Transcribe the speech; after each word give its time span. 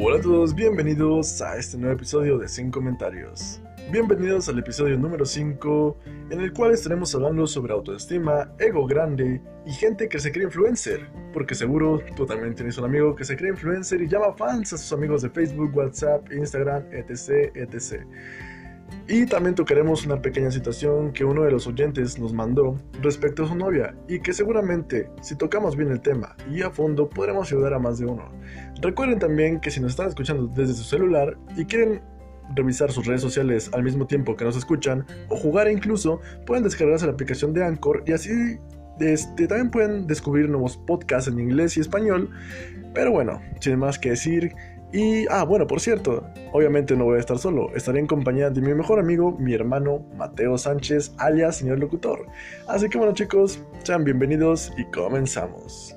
Hola 0.00 0.18
a 0.18 0.20
todos, 0.20 0.54
bienvenidos 0.54 1.42
a 1.42 1.56
este 1.56 1.76
nuevo 1.76 1.96
episodio 1.96 2.38
de 2.38 2.46
Sin 2.46 2.70
Comentarios. 2.70 3.60
Bienvenidos 3.90 4.48
al 4.48 4.60
episodio 4.60 4.96
número 4.96 5.26
5, 5.26 5.96
en 6.30 6.40
el 6.40 6.52
cual 6.52 6.72
estaremos 6.72 7.12
hablando 7.16 7.48
sobre 7.48 7.72
autoestima, 7.72 8.48
ego 8.60 8.86
grande 8.86 9.42
y 9.66 9.72
gente 9.72 10.08
que 10.08 10.20
se 10.20 10.30
cree 10.30 10.44
influencer. 10.44 11.10
Porque 11.32 11.56
seguro 11.56 12.00
tú 12.14 12.26
también 12.26 12.54
tienes 12.54 12.78
un 12.78 12.84
amigo 12.84 13.16
que 13.16 13.24
se 13.24 13.36
cree 13.36 13.50
influencer 13.50 14.00
y 14.00 14.06
llama 14.06 14.32
fans 14.34 14.72
a 14.72 14.78
sus 14.78 14.92
amigos 14.92 15.22
de 15.22 15.30
Facebook, 15.30 15.76
WhatsApp, 15.76 16.30
Instagram, 16.30 16.84
etc. 16.92 17.50
etc. 17.56 18.06
Y 19.08 19.26
también 19.26 19.54
tocaremos 19.54 20.04
una 20.04 20.20
pequeña 20.20 20.50
situación 20.50 21.12
que 21.12 21.24
uno 21.24 21.42
de 21.42 21.50
los 21.50 21.66
oyentes 21.66 22.18
nos 22.18 22.32
mandó 22.32 22.78
respecto 23.00 23.44
a 23.44 23.48
su 23.48 23.54
novia 23.54 23.94
y 24.06 24.20
que 24.20 24.32
seguramente 24.32 25.10
si 25.22 25.34
tocamos 25.36 25.76
bien 25.76 25.90
el 25.90 26.00
tema 26.00 26.36
y 26.50 26.62
a 26.62 26.70
fondo 26.70 27.08
podremos 27.08 27.50
ayudar 27.50 27.74
a 27.74 27.78
más 27.78 27.98
de 27.98 28.06
uno. 28.06 28.30
Recuerden 28.82 29.18
también 29.18 29.60
que 29.60 29.70
si 29.70 29.80
nos 29.80 29.92
están 29.92 30.08
escuchando 30.08 30.46
desde 30.48 30.74
su 30.74 30.84
celular 30.84 31.38
y 31.56 31.64
quieren 31.64 32.02
revisar 32.54 32.92
sus 32.92 33.06
redes 33.06 33.20
sociales 33.20 33.70
al 33.72 33.82
mismo 33.82 34.06
tiempo 34.06 34.36
que 34.36 34.44
nos 34.44 34.56
escuchan 34.56 35.04
o 35.28 35.36
jugar 35.36 35.70
incluso, 35.70 36.20
pueden 36.46 36.64
descargarse 36.64 37.06
la 37.06 37.12
aplicación 37.12 37.52
de 37.52 37.64
Anchor 37.64 38.02
y 38.06 38.12
así 38.12 38.58
este, 39.00 39.46
también 39.46 39.70
pueden 39.70 40.06
descubrir 40.06 40.48
nuevos 40.48 40.76
podcasts 40.76 41.30
en 41.30 41.38
inglés 41.38 41.76
y 41.76 41.80
español. 41.80 42.30
Pero 42.94 43.12
bueno, 43.12 43.40
sin 43.60 43.78
más 43.78 43.98
que 43.98 44.10
decir, 44.10 44.52
y, 44.92 45.26
ah, 45.28 45.44
bueno, 45.44 45.66
por 45.66 45.80
cierto, 45.80 46.24
obviamente 46.52 46.96
no 46.96 47.04
voy 47.04 47.16
a 47.16 47.20
estar 47.20 47.38
solo, 47.38 47.70
estaré 47.74 48.00
en 48.00 48.06
compañía 48.06 48.48
de 48.48 48.62
mi 48.62 48.72
mejor 48.72 48.98
amigo, 48.98 49.36
mi 49.38 49.52
hermano 49.52 50.06
Mateo 50.16 50.56
Sánchez, 50.56 51.12
alias 51.18 51.56
señor 51.56 51.78
locutor. 51.78 52.26
Así 52.66 52.88
que 52.88 52.96
bueno 52.96 53.12
chicos, 53.12 53.62
sean 53.84 54.04
bienvenidos 54.04 54.72
y 54.78 54.84
comenzamos. 54.84 55.94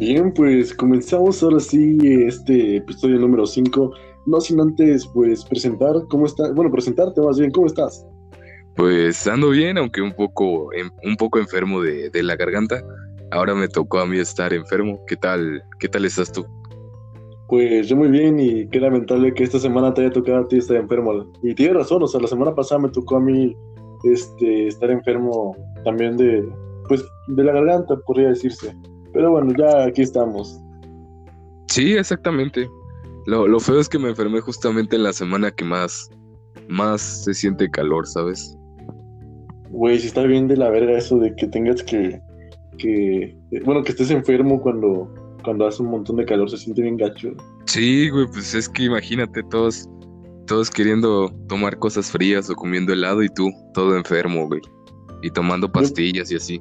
Bien, 0.00 0.32
pues 0.32 0.72
comenzamos 0.74 1.42
ahora 1.42 1.60
sí 1.60 1.98
este 2.02 2.78
episodio 2.78 3.18
número 3.18 3.46
5 3.46 3.92
no 4.26 4.40
sin 4.40 4.60
antes, 4.60 5.06
pues, 5.14 5.44
presentar 5.44 5.94
cómo 6.08 6.26
está, 6.26 6.52
bueno, 6.52 6.70
presentarte 6.70 7.20
más 7.20 7.38
bien, 7.38 7.50
¿cómo 7.50 7.66
estás? 7.66 8.06
Pues 8.76 9.26
ando 9.26 9.50
bien, 9.50 9.78
aunque 9.78 10.00
un 10.00 10.12
poco, 10.12 10.70
un 11.02 11.16
poco 11.16 11.38
enfermo 11.38 11.82
de, 11.82 12.10
la 12.22 12.36
garganta. 12.36 12.82
Ahora 13.30 13.54
me 13.54 13.68
tocó 13.68 13.98
a 13.98 14.06
mí 14.06 14.18
estar 14.18 14.52
enfermo. 14.52 15.04
¿Qué 15.06 15.16
tal, 15.16 15.62
qué 15.78 15.88
tal 15.88 16.04
estás 16.04 16.32
tú? 16.32 16.46
Pues 17.48 17.88
yo 17.88 17.96
muy 17.96 18.08
bien 18.08 18.38
y 18.40 18.68
qué 18.68 18.80
lamentable 18.80 19.34
que 19.34 19.44
esta 19.44 19.58
semana 19.58 19.92
te 19.92 20.02
haya 20.02 20.12
tocado 20.12 20.38
a 20.38 20.48
ti 20.48 20.58
estar 20.58 20.76
enfermo. 20.76 21.30
Y 21.42 21.54
tienes 21.54 21.76
razón, 21.76 22.02
o 22.02 22.06
sea, 22.06 22.20
la 22.20 22.28
semana 22.28 22.54
pasada 22.54 22.80
me 22.80 22.88
tocó 22.88 23.16
a 23.16 23.20
mí 23.20 23.54
este, 24.04 24.68
estar 24.68 24.90
enfermo 24.90 25.56
también 25.84 26.16
de, 26.16 26.48
pues, 26.88 27.04
de 27.28 27.44
la 27.44 27.52
garganta, 27.52 27.96
podría 28.06 28.28
decirse. 28.28 28.74
Pero 29.12 29.32
bueno, 29.32 29.52
ya 29.58 29.84
aquí 29.84 30.02
estamos. 30.02 30.60
Sí, 31.66 31.94
exactamente. 31.96 32.68
Lo, 33.26 33.60
feo 33.60 33.80
es 33.80 33.88
que 33.88 33.98
me 33.98 34.10
enfermé 34.10 34.40
justamente 34.40 34.96
en 34.96 35.02
la 35.02 35.12
semana 35.12 35.50
que 35.50 35.64
más, 35.64 36.10
más 36.68 37.00
se 37.24 37.34
siente 37.34 37.70
calor, 37.70 38.06
¿sabes? 38.06 38.56
Güey, 39.70 39.98
si 39.98 40.08
está 40.08 40.24
bien 40.24 40.48
de 40.48 40.56
la 40.56 40.70
verga 40.70 40.98
eso 40.98 41.18
de 41.18 41.34
que 41.36 41.46
tengas 41.46 41.82
que, 41.82 42.20
que, 42.78 43.36
bueno, 43.64 43.82
que 43.82 43.90
estés 43.92 44.10
enfermo 44.10 44.60
cuando, 44.60 45.12
cuando 45.44 45.66
hace 45.66 45.82
un 45.82 45.90
montón 45.90 46.16
de 46.16 46.24
calor, 46.24 46.50
se 46.50 46.56
siente 46.56 46.82
bien 46.82 46.96
gacho. 46.96 47.32
Sí, 47.66 48.08
güey, 48.08 48.26
pues 48.26 48.54
es 48.54 48.68
que 48.68 48.84
imagínate 48.84 49.42
todos, 49.50 49.88
todos 50.46 50.70
queriendo 50.70 51.30
tomar 51.48 51.78
cosas 51.78 52.10
frías 52.10 52.50
o 52.50 52.54
comiendo 52.54 52.92
helado 52.92 53.22
y 53.22 53.28
tú 53.28 53.50
todo 53.74 53.96
enfermo, 53.96 54.48
güey. 54.48 54.60
Y 55.22 55.30
tomando 55.30 55.70
pastillas 55.70 56.32
y 56.32 56.36
así. 56.36 56.60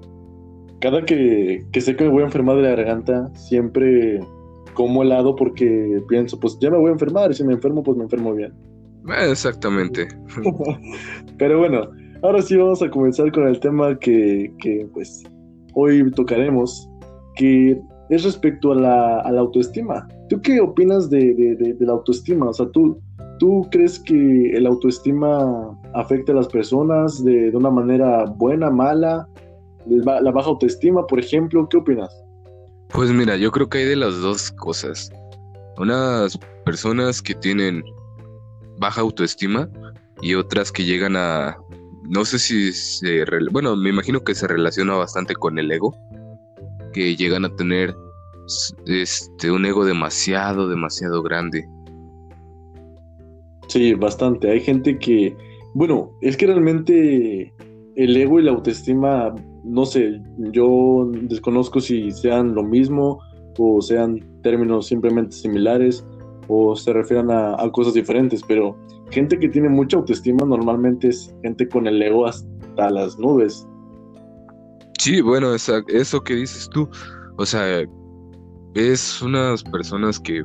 Cada 0.82 1.04
que, 1.04 1.66
que 1.72 1.82
sé 1.82 1.96
que 1.96 2.04
me 2.04 2.10
voy 2.10 2.22
a 2.24 2.26
enfermar 2.26 2.58
de 2.58 2.64
la 2.64 2.70
garganta, 2.76 3.34
siempre 3.34 4.20
como 4.80 5.04
helado 5.04 5.36
porque 5.36 6.02
pienso, 6.08 6.40
pues 6.40 6.58
ya 6.62 6.72
me 6.72 6.78
voy 6.78 6.88
a 6.88 6.94
enfermar 6.94 7.30
y 7.30 7.34
si 7.34 7.44
me 7.44 7.52
enfermo, 7.52 7.84
pues 7.84 7.98
me 7.98 8.06
enfermo 8.06 8.34
bien. 8.34 8.54
Exactamente. 9.30 10.08
Pero 11.38 11.60
bueno, 11.60 11.82
ahora 12.24 12.42
sí 12.42 12.56
vamos 12.56 12.82
a 12.82 12.90
comenzar 12.90 13.30
con 13.34 13.46
el 13.46 13.60
tema 13.60 14.00
que, 14.00 14.50
que 14.62 14.88
pues 14.94 15.22
hoy 15.74 16.10
tocaremos, 16.12 16.90
que 17.36 17.78
es 18.10 18.24
respecto 18.24 18.72
a 18.72 18.76
la, 18.76 19.20
a 19.20 19.32
la 19.34 19.42
autoestima. 19.42 20.08
¿Tú 20.30 20.40
qué 20.42 20.62
opinas 20.62 21.10
de, 21.10 21.34
de, 21.34 21.56
de, 21.58 21.86
la 21.86 21.92
autoestima? 21.92 22.48
O 22.48 22.54
sea, 22.54 22.70
¿tú, 22.70 22.98
¿tú 23.38 23.68
crees 23.72 24.00
que 24.00 24.52
el 24.52 24.66
autoestima 24.66 25.78
afecta 25.94 26.32
a 26.32 26.36
las 26.36 26.48
personas 26.48 27.22
de, 27.26 27.52
de 27.52 27.58
una 27.58 27.70
manera 27.70 28.24
buena, 28.38 28.70
mala? 28.70 29.28
La 29.88 30.32
baja 30.32 30.48
autoestima, 30.48 31.06
por 31.06 31.20
ejemplo, 31.20 31.68
¿qué 31.68 31.76
opinas? 31.76 32.29
Pues 32.94 33.12
mira, 33.12 33.38
yo 33.38 33.52
creo 33.52 33.70
que 33.70 33.80
hay 33.80 33.86
de 33.86 33.96
las 33.96 34.20
dos 34.20 34.52
cosas. 34.52 35.12
Unas 35.78 36.38
personas 36.66 37.22
que 37.22 37.36
tienen 37.36 37.84
baja 38.80 39.02
autoestima 39.02 39.70
y 40.22 40.36
otras 40.36 40.72
que 40.72 40.84
llegan 40.84 41.16
a, 41.16 41.58
no 42.10 42.26
sé 42.26 42.40
si 42.40 42.74
se, 42.74 43.24
bueno, 43.52 43.76
me 43.76 43.90
imagino 43.90 44.24
que 44.24 44.36
se 44.36 44.48
relaciona 44.48 44.96
bastante 44.96 45.36
con 45.36 45.60
el 45.60 45.72
ego, 45.72 45.96
que 46.94 47.16
llegan 47.16 47.46
a 47.46 47.56
tener 47.56 47.96
este 48.88 49.52
un 49.52 49.66
ego 49.66 49.86
demasiado, 49.86 50.68
demasiado 50.68 51.22
grande. 51.22 51.68
Sí, 53.68 53.94
bastante. 53.94 54.50
Hay 54.50 54.62
gente 54.62 54.98
que, 54.98 55.38
bueno, 55.76 56.12
es 56.22 56.36
que 56.36 56.48
realmente 56.48 57.54
el 57.96 58.18
ego 58.18 58.40
y 58.40 58.44
la 58.44 58.52
autoestima 58.52 59.36
no 59.64 59.86
sé, 59.86 60.22
yo 60.52 61.10
desconozco 61.24 61.80
si 61.80 62.12
sean 62.12 62.56
lo 62.56 62.64
mismo 62.64 63.20
o 63.58 63.82
sean 63.82 64.26
términos 64.42 64.88
simplemente 64.88 65.36
similares 65.36 66.06
o 66.48 66.76
se 66.76 66.94
refieran 66.94 67.30
a, 67.30 67.58
cosas 67.72 67.94
diferentes, 67.94 68.42
pero 68.48 68.76
gente 69.12 69.38
que 69.38 69.50
tiene 69.50 69.70
mucha 69.70 69.98
autoestima 69.98 70.46
normalmente 70.46 71.10
es 71.10 71.34
gente 71.44 71.68
con 71.68 71.86
el 71.88 72.02
ego 72.02 72.26
hasta 72.26 72.90
las 72.90 73.18
nubes. 73.20 73.68
Sí, 74.98 75.22
bueno, 75.22 75.54
eso 75.54 76.22
que 76.22 76.36
dices 76.36 76.70
tú, 76.72 76.90
o 77.38 77.46
sea, 77.46 77.84
es 78.74 79.22
unas 79.22 79.64
personas 79.64 80.20
que 80.20 80.44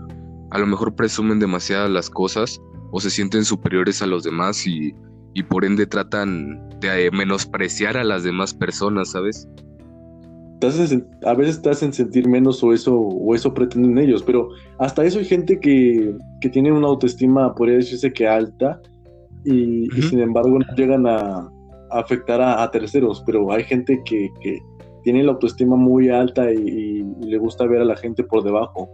a 0.50 0.58
lo 0.58 0.66
mejor 0.66 0.94
presumen 0.94 1.40
demasiadas 1.40 1.90
las 1.90 2.10
cosas 2.10 2.60
o 2.92 3.00
se 3.00 3.10
sienten 3.10 3.44
superiores 3.44 4.02
a 4.02 4.06
los 4.06 4.22
demás 4.22 4.66
y 4.66 4.94
y 5.34 5.42
por 5.42 5.64
ende 5.64 5.86
tratan 5.86 6.68
de 6.80 7.10
menospreciar 7.10 7.96
a 7.96 8.04
las 8.04 8.24
demás 8.24 8.54
personas, 8.54 9.10
¿sabes? 9.10 9.48
a 11.24 11.34
veces 11.34 11.60
te 11.60 11.70
hacen 11.70 11.92
sentir 11.92 12.28
menos 12.28 12.62
o 12.62 12.72
eso, 12.72 12.96
o 12.96 13.34
eso 13.34 13.52
pretenden 13.52 13.98
ellos, 13.98 14.22
pero 14.22 14.48
hasta 14.78 15.04
eso 15.04 15.18
hay 15.18 15.24
gente 15.24 15.58
que, 15.60 16.16
tiene 16.52 16.72
una 16.72 16.88
autoestima, 16.88 17.54
podría 17.54 17.76
decirse 17.76 18.12
que 18.12 18.26
alta, 18.26 18.80
y, 19.44 19.88
sin 20.08 20.20
embargo 20.20 20.58
no 20.58 20.76
llegan 20.76 21.06
a, 21.06 21.50
afectar 21.90 22.40
a, 22.40 22.70
terceros, 22.70 23.22
pero 23.26 23.52
hay 23.52 23.64
gente 23.64 24.00
que, 24.04 24.30
tiene 25.02 25.22
la 25.22 25.32
autoestima 25.32 25.76
muy 25.76 26.08
alta 26.08 26.50
y, 26.50 27.04
le 27.20 27.38
gusta 27.38 27.66
ver 27.66 27.82
a 27.82 27.84
la 27.84 27.96
gente 27.96 28.24
por 28.24 28.42
debajo. 28.42 28.88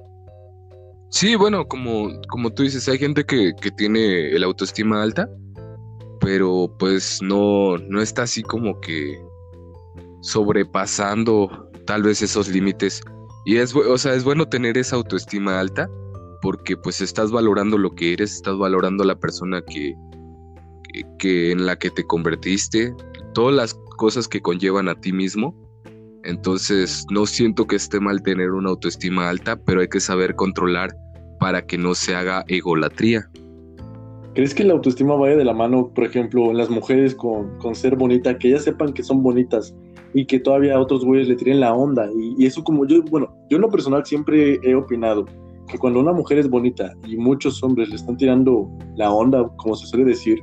Sí, 1.10 1.34
bueno, 1.34 1.66
como, 1.66 2.08
como 2.28 2.50
tú 2.50 2.62
dices, 2.62 2.88
hay 2.88 2.98
gente 2.98 3.24
que, 3.24 3.52
que 3.60 3.70
tiene 3.72 4.30
la 4.38 4.46
autoestima 4.46 5.02
alta 5.02 5.28
pero 6.20 6.70
pues 6.78 7.20
no, 7.22 7.78
no 7.78 8.00
está 8.00 8.22
así 8.22 8.42
como 8.42 8.80
que 8.80 9.18
sobrepasando 10.22 11.70
tal 11.86 12.02
vez 12.02 12.22
esos 12.22 12.48
límites. 12.48 13.02
Y 13.44 13.56
es, 13.56 13.74
o 13.74 13.98
sea, 13.98 14.14
es 14.14 14.22
bueno 14.22 14.46
tener 14.46 14.76
esa 14.76 14.96
autoestima 14.96 15.58
alta 15.58 15.88
porque 16.42 16.76
pues 16.76 17.00
estás 17.00 17.30
valorando 17.30 17.78
lo 17.78 17.94
que 17.94 18.12
eres, 18.12 18.34
estás 18.34 18.56
valorando 18.56 19.04
la 19.04 19.18
persona 19.18 19.62
que, 19.62 19.94
que, 21.18 21.52
en 21.52 21.66
la 21.66 21.76
que 21.76 21.90
te 21.90 22.04
convertiste, 22.04 22.94
todas 23.34 23.54
las 23.54 23.74
cosas 23.96 24.28
que 24.28 24.40
conllevan 24.40 24.88
a 24.88 24.94
ti 24.94 25.12
mismo. 25.12 25.54
Entonces 26.22 27.06
no 27.10 27.24
siento 27.24 27.66
que 27.66 27.76
esté 27.76 27.98
mal 27.98 28.22
tener 28.22 28.50
una 28.50 28.70
autoestima 28.70 29.28
alta, 29.30 29.56
pero 29.56 29.80
hay 29.80 29.88
que 29.88 30.00
saber 30.00 30.34
controlar 30.34 30.94
para 31.38 31.62
que 31.66 31.78
no 31.78 31.94
se 31.94 32.14
haga 32.14 32.44
egolatría. 32.46 33.30
¿Crees 34.34 34.54
que 34.54 34.62
la 34.62 34.74
autoestima 34.74 35.16
vaya 35.16 35.36
de 35.36 35.44
la 35.44 35.54
mano, 35.54 35.90
por 35.92 36.04
ejemplo, 36.04 36.50
en 36.50 36.56
las 36.56 36.70
mujeres 36.70 37.16
con, 37.16 37.58
con 37.58 37.74
ser 37.74 37.96
bonita, 37.96 38.38
que 38.38 38.48
ellas 38.48 38.62
sepan 38.62 38.92
que 38.92 39.02
son 39.02 39.22
bonitas 39.24 39.74
y 40.14 40.24
que 40.24 40.38
todavía 40.38 40.76
a 40.76 40.80
otros 40.80 41.04
güeyes 41.04 41.28
le 41.28 41.34
tiren 41.34 41.58
la 41.58 41.74
onda? 41.74 42.08
Y, 42.16 42.46
eso 42.46 42.62
como 42.62 42.86
yo, 42.86 43.02
bueno, 43.10 43.34
yo 43.48 43.56
en 43.56 43.62
lo 43.62 43.68
personal 43.68 44.06
siempre 44.06 44.60
he 44.62 44.74
opinado 44.74 45.26
que 45.66 45.78
cuando 45.78 45.98
una 45.98 46.12
mujer 46.12 46.38
es 46.38 46.48
bonita 46.48 46.94
y 47.06 47.16
muchos 47.16 47.60
hombres 47.62 47.88
le 47.88 47.96
están 47.96 48.16
tirando 48.16 48.70
la 48.96 49.12
onda, 49.12 49.48
como 49.56 49.74
se 49.74 49.86
suele 49.86 50.04
decir, 50.04 50.38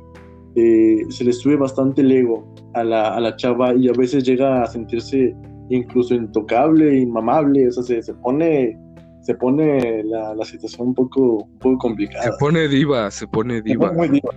eh, 0.54 1.02
se 1.08 1.24
le 1.24 1.32
sube 1.32 1.56
bastante 1.56 2.02
el 2.02 2.12
ego 2.12 2.46
a 2.74 2.84
la, 2.84 3.14
a 3.14 3.20
la, 3.20 3.36
chava 3.36 3.74
y 3.74 3.88
a 3.88 3.92
veces 3.92 4.24
llega 4.24 4.62
a 4.62 4.66
sentirse 4.66 5.34
incluso 5.70 6.14
intocable, 6.14 6.98
inmamable, 6.98 7.68
o 7.68 7.72
sea, 7.72 7.82
se, 7.82 8.02
se 8.02 8.14
pone 8.14 8.78
se 9.28 9.34
pone 9.34 10.04
la, 10.04 10.42
situación 10.46 10.88
un 10.88 10.94
poco, 10.94 11.20
un 11.20 11.58
poco 11.58 11.76
complicada. 11.76 12.24
Se 12.24 12.32
pone 12.38 12.66
diva, 12.66 13.10
se 13.10 13.26
pone 13.28 13.60
diva. 13.60 13.92
muy 13.92 14.08
diva. 14.08 14.30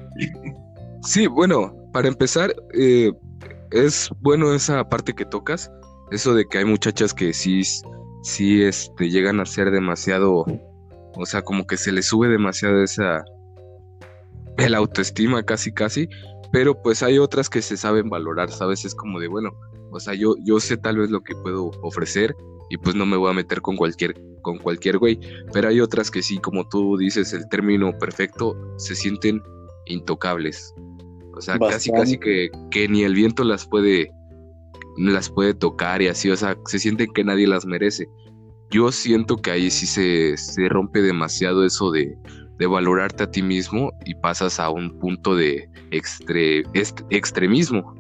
Sí, 1.04 1.28
bueno, 1.28 1.74
para 1.94 2.10
empezar, 2.10 2.54
eh, 2.74 3.10
es 3.72 4.10
bueno 4.20 4.54
esa 4.54 4.84
parte 4.90 5.14
que 5.14 5.24
tocas, 5.24 5.72
eso 6.12 6.34
de 6.34 6.46
que 6.46 6.58
hay 6.58 6.66
muchachas 6.66 7.14
que 7.14 7.32
sí, 7.32 7.62
sí 8.24 8.64
este, 8.64 9.10
llegan 9.10 9.40
a 9.40 9.46
ser 9.46 9.72
demasiado, 9.72 10.44
o 11.16 11.26
sea, 11.26 11.42
como 11.42 11.66
que 11.66 11.78
se 11.78 11.94
les 11.94 12.08
sube 12.08 12.28
demasiado 12.28 12.84
esa, 12.84 13.24
el 14.58 14.76
autoestima 14.76 15.42
casi 15.44 15.72
casi, 15.72 16.10
pero 16.52 16.82
pues 16.82 17.02
hay 17.02 17.18
otras 17.18 17.50
que 17.50 17.62
se 17.62 17.78
saben 17.78 18.10
valorar, 18.10 18.52
¿sabes? 18.52 18.84
Es 18.84 18.94
como 18.94 19.22
de, 19.22 19.30
bueno, 19.30 19.52
o 19.94 20.02
sea, 20.02 20.16
yo, 20.16 20.36
yo 20.44 20.60
sé 20.60 20.76
tal 20.76 20.98
vez 20.98 21.10
lo 21.12 21.22
que 21.22 21.34
puedo 21.34 21.72
ofrecer 21.82 22.36
y 22.72 22.78
pues 22.78 22.96
no 22.96 23.06
me 23.06 23.18
voy 23.18 23.30
a 23.30 23.34
meter 23.34 23.62
con 23.62 23.76
cualquier, 23.76 24.16
con 24.42 24.58
cualquier 24.58 24.98
güey, 24.98 25.20
pero 25.52 25.68
hay 25.68 25.82
otras 25.82 26.10
que 26.10 26.24
sí, 26.24 26.38
como 26.38 26.66
tú 26.70 26.98
dices, 26.98 27.34
el 27.34 27.48
término 27.50 27.92
perfecto, 27.98 28.56
se 28.78 28.96
sienten 28.96 29.44
intocables. 29.88 30.74
O 31.36 31.42
sea, 31.42 31.60
casi 31.60 31.92
casi 31.92 32.18
que, 32.18 32.50
que 32.70 32.88
ni 32.88 33.04
el 33.04 33.14
viento 33.14 33.44
las 33.44 33.68
puede 33.68 34.10
las 34.98 35.30
puede 35.30 35.54
tocar 35.54 36.02
y 36.02 36.08
así, 36.08 36.30
o 36.30 36.38
sea, 36.38 36.58
se 36.66 36.80
sienten 36.80 37.12
que 37.12 37.26
nadie 37.26 37.46
las 37.46 37.66
merece. 37.66 38.08
Yo 38.70 38.94
siento 38.94 39.36
que 39.36 39.52
ahí 39.52 39.70
sí 39.70 39.86
se, 39.86 40.38
se 40.38 40.70
rompe 40.70 41.02
demasiado 41.02 41.66
eso 41.66 41.92
de, 41.92 42.18
de 42.58 42.68
valorarte 42.68 43.24
a 43.24 43.32
ti 43.32 43.42
mismo 43.42 43.92
y 44.06 44.16
pasas 44.16 44.62
a 44.62 44.70
un 44.70 44.98
punto 44.98 45.36
de 45.36 45.68
extremismo. 45.92 47.96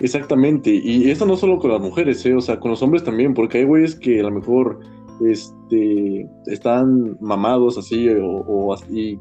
Exactamente, 0.00 0.70
y 0.70 1.10
eso 1.10 1.26
no 1.26 1.36
solo 1.36 1.58
con 1.58 1.72
las 1.72 1.80
mujeres, 1.80 2.24
¿eh? 2.24 2.34
o 2.34 2.40
sea, 2.40 2.58
con 2.58 2.70
los 2.70 2.82
hombres 2.82 3.04
también, 3.04 3.34
porque 3.34 3.58
hay 3.58 3.64
güeyes 3.64 3.94
que 3.94 4.20
a 4.20 4.22
lo 4.22 4.30
mejor 4.30 4.80
este, 5.26 6.28
están 6.46 7.18
mamados 7.20 7.76
así 7.76 8.08
o, 8.08 8.72
así. 8.72 9.18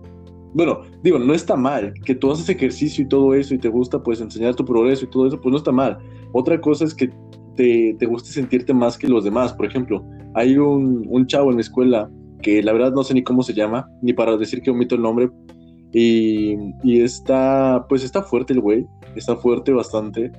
Bueno, 0.53 0.81
digo, 1.03 1.19
no 1.19 1.33
está 1.33 1.55
mal 1.55 1.93
que 2.05 2.15
tú 2.15 2.31
haces 2.31 2.49
ejercicio 2.49 3.03
y 3.03 3.07
todo 3.07 3.33
eso 3.35 3.53
y 3.53 3.59
te 3.59 3.69
gusta 3.69 4.01
pues 4.01 4.21
enseñar 4.21 4.55
tu 4.55 4.65
progreso 4.65 5.05
y 5.05 5.09
todo 5.09 5.27
eso, 5.27 5.39
pues 5.39 5.51
no 5.51 5.57
está 5.57 5.71
mal. 5.71 5.97
Otra 6.31 6.59
cosa 6.59 6.85
es 6.85 6.95
que 6.95 7.09
te, 7.55 7.95
te 7.99 8.05
guste 8.05 8.31
sentirte 8.31 8.73
más 8.73 8.97
que 8.97 9.07
los 9.07 9.25
demás. 9.25 9.53
Por 9.53 9.65
ejemplo, 9.65 10.03
hay 10.33 10.57
un, 10.57 11.27
chavo 11.27 11.49
en 11.49 11.57
la 11.57 11.61
escuela 11.61 12.09
que 12.41 12.63
la 12.63 12.71
verdad 12.71 12.93
no 12.93 13.03
sé 13.03 13.13
ni 13.13 13.21
cómo 13.21 13.43
se 13.43 13.53
llama, 13.53 13.87
ni 14.01 14.13
para 14.13 14.37
decir 14.37 14.61
que 14.61 14.71
omito 14.71 14.95
el 14.95 15.01
nombre. 15.01 15.29
Y, 15.91 16.55
y 16.83 17.01
está, 17.01 17.85
pues 17.89 18.03
está 18.03 18.23
fuerte 18.23 18.53
el 18.53 18.61
güey, 18.61 18.87
está 19.15 19.35
fuerte 19.35 19.71
bastante. 19.73 20.31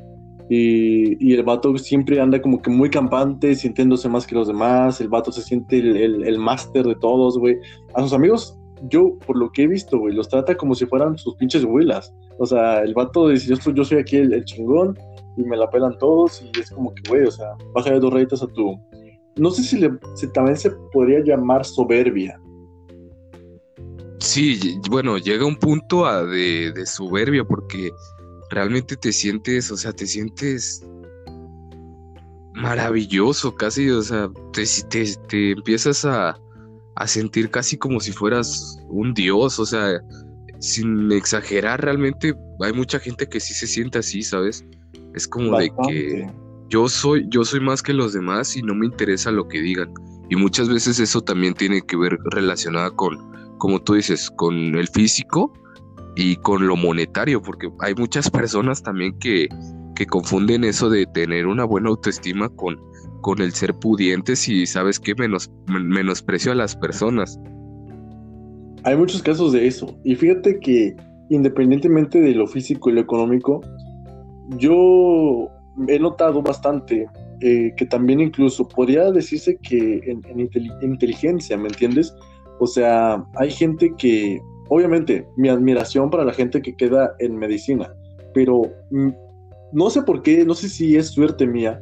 Y, 0.52 1.32
el 1.32 1.44
vato 1.44 1.78
siempre 1.78 2.20
anda 2.20 2.42
como 2.42 2.60
que 2.60 2.70
muy 2.70 2.90
campante, 2.90 3.54
sintiéndose 3.54 4.08
más 4.08 4.26
que 4.26 4.34
los 4.34 4.48
demás. 4.48 5.00
El 5.00 5.08
vato 5.08 5.30
se 5.30 5.42
siente 5.42 5.78
el, 5.78 6.24
el, 6.24 6.38
máster 6.38 6.84
de 6.84 6.96
todos, 6.96 7.38
güey. 7.38 7.56
A 7.94 8.02
sus 8.02 8.12
amigos, 8.12 8.58
yo, 8.88 9.16
por 9.24 9.38
lo 9.38 9.50
que 9.52 9.62
he 9.62 9.66
visto, 9.68 9.98
güey, 9.98 10.12
los 10.12 10.28
trata 10.28 10.56
como 10.56 10.74
si 10.74 10.86
fueran 10.86 11.16
sus 11.16 11.36
pinches 11.36 11.64
huilas. 11.64 12.12
O 12.38 12.46
sea, 12.46 12.80
el 12.82 12.94
vato 12.94 13.28
dice, 13.28 13.54
yo, 13.54 13.84
soy 13.84 13.98
aquí 13.98 14.16
el, 14.16 14.32
el, 14.32 14.44
chingón 14.44 14.98
y 15.36 15.44
me 15.44 15.56
la 15.56 15.70
pelan 15.70 15.96
todos. 15.98 16.42
Y 16.42 16.58
es 16.58 16.70
como 16.72 16.92
que, 16.94 17.02
güey, 17.08 17.24
o 17.24 17.30
sea, 17.30 17.46
baja 17.72 17.92
de 17.92 18.00
dos 18.00 18.12
rayitas 18.12 18.42
a 18.42 18.48
tu, 18.48 18.76
no 19.36 19.50
sé 19.50 19.62
si, 19.62 19.78
le, 19.78 19.90
también 20.34 20.56
se 20.56 20.70
podría 20.92 21.20
llamar 21.24 21.64
soberbia. 21.64 22.40
Sí, 24.18 24.78
bueno, 24.90 25.16
llega 25.16 25.46
un 25.46 25.56
punto 25.56 26.04
de, 26.26 26.74
soberbia 26.84 27.42
porque 27.44 27.90
realmente 28.50 28.96
te 28.96 29.12
sientes, 29.12 29.70
o 29.70 29.76
sea, 29.76 29.92
te 29.92 30.06
sientes 30.06 30.84
maravilloso 32.54 33.54
casi, 33.54 33.88
o 33.90 34.02
sea, 34.02 34.30
te, 34.52 34.64
te, 35.28 35.52
empiezas 35.52 36.04
a, 36.04 36.38
a, 36.96 37.06
sentir 37.06 37.50
casi 37.50 37.78
como 37.78 38.00
si 38.00 38.12
fueras 38.12 38.78
un 38.88 39.14
dios, 39.14 39.58
o 39.58 39.66
sea, 39.66 40.00
sin 40.58 41.10
exagerar, 41.12 41.80
realmente 41.80 42.34
hay 42.60 42.72
mucha 42.72 42.98
gente 42.98 43.26
que 43.28 43.40
sí 43.40 43.54
se 43.54 43.66
siente 43.66 43.98
así, 43.98 44.22
¿sabes? 44.22 44.64
Es 45.14 45.26
como 45.26 45.56
de 45.58 45.72
que 45.88 46.26
yo 46.68 46.88
soy, 46.88 47.26
yo 47.30 47.44
soy 47.44 47.60
más 47.60 47.82
que 47.82 47.92
los 47.92 48.12
demás 48.12 48.56
y 48.56 48.62
no 48.62 48.74
me 48.74 48.86
interesa 48.86 49.30
lo 49.30 49.48
que 49.48 49.60
digan. 49.60 49.92
Y 50.28 50.36
muchas 50.36 50.68
veces 50.68 51.00
eso 51.00 51.20
también 51.20 51.54
tiene 51.54 51.82
que 51.82 51.96
ver 51.96 52.16
relacionada 52.26 52.90
con, 52.92 53.18
como 53.58 53.82
tú 53.82 53.94
dices, 53.94 54.30
con 54.36 54.54
el 54.54 54.86
físico 54.88 55.52
y 56.20 56.36
con 56.36 56.66
lo 56.66 56.76
monetario, 56.76 57.40
porque 57.40 57.70
hay 57.78 57.94
muchas 57.94 58.30
personas 58.30 58.82
también 58.82 59.18
que, 59.18 59.48
que 59.94 60.04
confunden 60.04 60.64
eso 60.64 60.90
de 60.90 61.06
tener 61.06 61.46
una 61.46 61.64
buena 61.64 61.88
autoestima 61.88 62.50
con, 62.50 62.78
con 63.22 63.40
el 63.40 63.52
ser 63.52 63.74
pudientes 63.74 64.46
y 64.46 64.66
sabes 64.66 65.00
que 65.00 65.14
menos, 65.14 65.50
menosprecio 65.66 66.52
a 66.52 66.54
las 66.54 66.76
personas. 66.76 67.40
Hay 68.84 68.96
muchos 68.96 69.22
casos 69.22 69.52
de 69.52 69.66
eso. 69.66 69.98
Y 70.04 70.14
fíjate 70.14 70.60
que 70.60 70.94
independientemente 71.30 72.20
de 72.20 72.34
lo 72.34 72.46
físico 72.46 72.90
y 72.90 72.94
lo 72.94 73.00
económico, 73.00 73.62
yo 74.58 75.48
he 75.88 75.98
notado 75.98 76.42
bastante 76.42 77.06
eh, 77.40 77.72
que 77.78 77.86
también 77.86 78.20
incluso 78.20 78.68
podría 78.68 79.10
decirse 79.10 79.58
que 79.62 80.02
en, 80.04 80.50
inteligencia, 80.82 81.56
¿me 81.56 81.68
entiendes? 81.68 82.14
O 82.58 82.66
sea, 82.66 83.24
hay 83.36 83.50
gente 83.50 83.90
que, 83.96 84.38
obviamente, 84.70 85.26
mi 85.36 85.48
admiración 85.48 86.08
para 86.08 86.24
la 86.24 86.32
gente 86.32 86.62
que 86.62 86.74
queda 86.74 87.14
en 87.18 87.36
medicina, 87.36 87.94
pero 88.32 88.62
mm, 88.90 89.10
no 89.72 89.90
sé 89.90 90.02
por 90.02 90.22
qué, 90.22 90.44
no 90.44 90.54
sé 90.54 90.68
si 90.68 90.96
es 90.96 91.08
suerte 91.08 91.46
mía, 91.46 91.80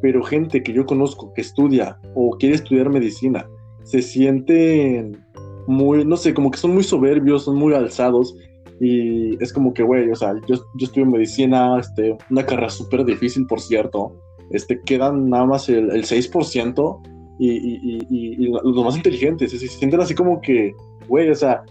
pero 0.00 0.22
gente 0.22 0.62
que 0.62 0.72
yo 0.72 0.86
conozco 0.86 1.32
que 1.34 1.42
estudia 1.42 1.98
o 2.14 2.30
quiere 2.38 2.54
estudiar 2.54 2.88
medicina, 2.88 3.46
se 3.84 4.00
sienten 4.00 5.18
muy, 5.66 6.04
no 6.04 6.16
sé, 6.16 6.32
como 6.32 6.50
que 6.50 6.58
son 6.58 6.74
muy 6.74 6.84
soberbios, 6.84 7.44
son 7.44 7.56
muy 7.56 7.74
alzados 7.74 8.34
y 8.80 9.42
es 9.42 9.52
como 9.52 9.74
que, 9.74 9.82
güey, 9.82 10.10
o 10.10 10.16
sea, 10.16 10.34
yo, 10.46 10.56
yo 10.56 10.86
estudio 10.86 11.06
medicina, 11.06 11.78
este, 11.80 12.16
una 12.30 12.46
carrera 12.46 12.70
súper 12.70 13.04
difícil, 13.04 13.46
por 13.46 13.60
cierto. 13.60 14.12
Este, 14.50 14.80
quedan 14.82 15.28
nada 15.28 15.44
más 15.44 15.68
el, 15.68 15.90
el 15.90 16.04
6% 16.04 17.00
y, 17.38 17.48
y, 18.08 18.36
los 18.46 18.84
más 18.84 18.96
inteligentes. 18.96 19.50
Se, 19.50 19.58
sienten 19.58 20.00
así 20.00 20.14
como 20.14 20.40
que, 20.40 20.72
güey, 21.08 21.28
o 21.30 21.34
sea, 21.34 21.62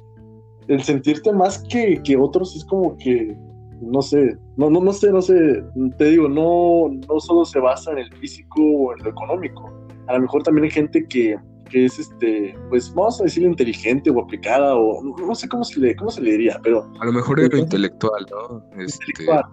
el 0.68 0.84
sentirte 0.84 1.32
más 1.32 1.60
que, 1.70 2.02
que 2.04 2.18
otros 2.18 2.56
es 2.56 2.66
como 2.66 2.98
que, 2.98 3.36
no 3.82 4.02
sé, 4.02 4.38
no, 4.58 4.70
no, 4.70 4.82
no 4.82 4.92
sé, 4.94 5.12
no 5.12 5.22
sé, 5.22 5.64
te 5.98 6.06
digo, 6.06 6.28
no, 6.28 6.90
no 7.08 7.20
solo 7.20 7.46
se 7.46 7.60
basa 7.60 7.92
en 7.92 8.00
el 8.00 8.14
físico 8.18 8.62
o 8.62 8.94
en 8.94 9.04
lo 9.04 9.10
económico. 9.10 9.72
A 10.08 10.14
lo 10.14 10.22
mejor 10.22 10.44
también 10.44 10.66
hay 10.66 10.72
gente 10.72 11.06
que, 11.08 11.38
que 11.70 11.86
es 11.86 12.00
este, 12.00 12.58
pues 12.70 12.94
vamos 12.94 13.20
a 13.20 13.26
decirlo 13.26 13.50
inteligente 13.50 14.10
o 14.10 14.20
aplicada 14.20 14.76
o 14.76 15.04
no, 15.04 15.36
sé 15.36 15.48
cómo 15.48 15.64
se 15.64 15.80
le, 15.80 15.96
cómo 15.96 16.10
se 16.10 16.22
le 16.22 16.32
diría, 16.32 16.60
pero 16.64 16.90
a 17.00 17.06
lo 17.06 17.12
mejor 17.12 17.40
es 17.40 17.52
lo 17.52 17.60
intelectual, 17.60 18.26
¿no? 18.32 18.64
Este... 18.82 19.06
Intelectual. 19.08 19.44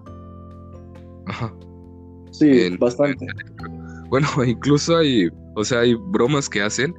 Ajá. 1.27 1.55
Sí, 2.31 2.77
bastante. 2.79 3.27
Bueno, 4.11 4.29
incluso 4.47 4.97
hay, 4.97 5.29
o 5.57 5.65
sea, 5.65 5.81
hay 5.81 5.95
bromas 5.95 6.49
que 6.49 6.63
hacen 6.63 6.95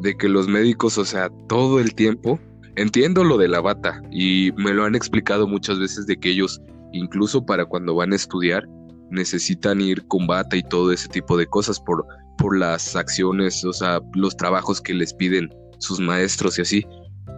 de 0.00 0.16
que 0.16 0.28
los 0.28 0.48
médicos, 0.48 0.96
o 0.96 1.04
sea, 1.04 1.28
todo 1.46 1.78
el 1.78 1.94
tiempo, 1.94 2.38
entiendo 2.76 3.24
lo 3.24 3.38
de 3.38 3.48
la 3.48 3.60
bata 3.60 4.02
y 4.10 4.52
me 4.56 4.72
lo 4.72 4.84
han 4.84 4.94
explicado 4.94 5.46
muchas 5.46 5.78
veces 5.78 6.06
de 6.06 6.18
que 6.18 6.30
ellos, 6.30 6.60
incluso 6.92 7.44
para 7.44 7.64
cuando 7.64 7.94
van 7.94 8.12
a 8.12 8.16
estudiar, 8.16 8.66
necesitan 9.10 9.80
ir 9.80 10.06
con 10.08 10.26
bata 10.26 10.56
y 10.56 10.62
todo 10.62 10.92
ese 10.92 11.08
tipo 11.08 11.36
de 11.36 11.46
cosas 11.46 11.80
por 11.80 12.06
por 12.38 12.58
las 12.58 12.96
acciones, 12.96 13.64
o 13.64 13.72
sea, 13.72 14.00
los 14.14 14.36
trabajos 14.36 14.80
que 14.80 14.94
les 14.94 15.12
piden 15.14 15.48
sus 15.78 16.00
maestros 16.00 16.58
y 16.58 16.62
así, 16.62 16.86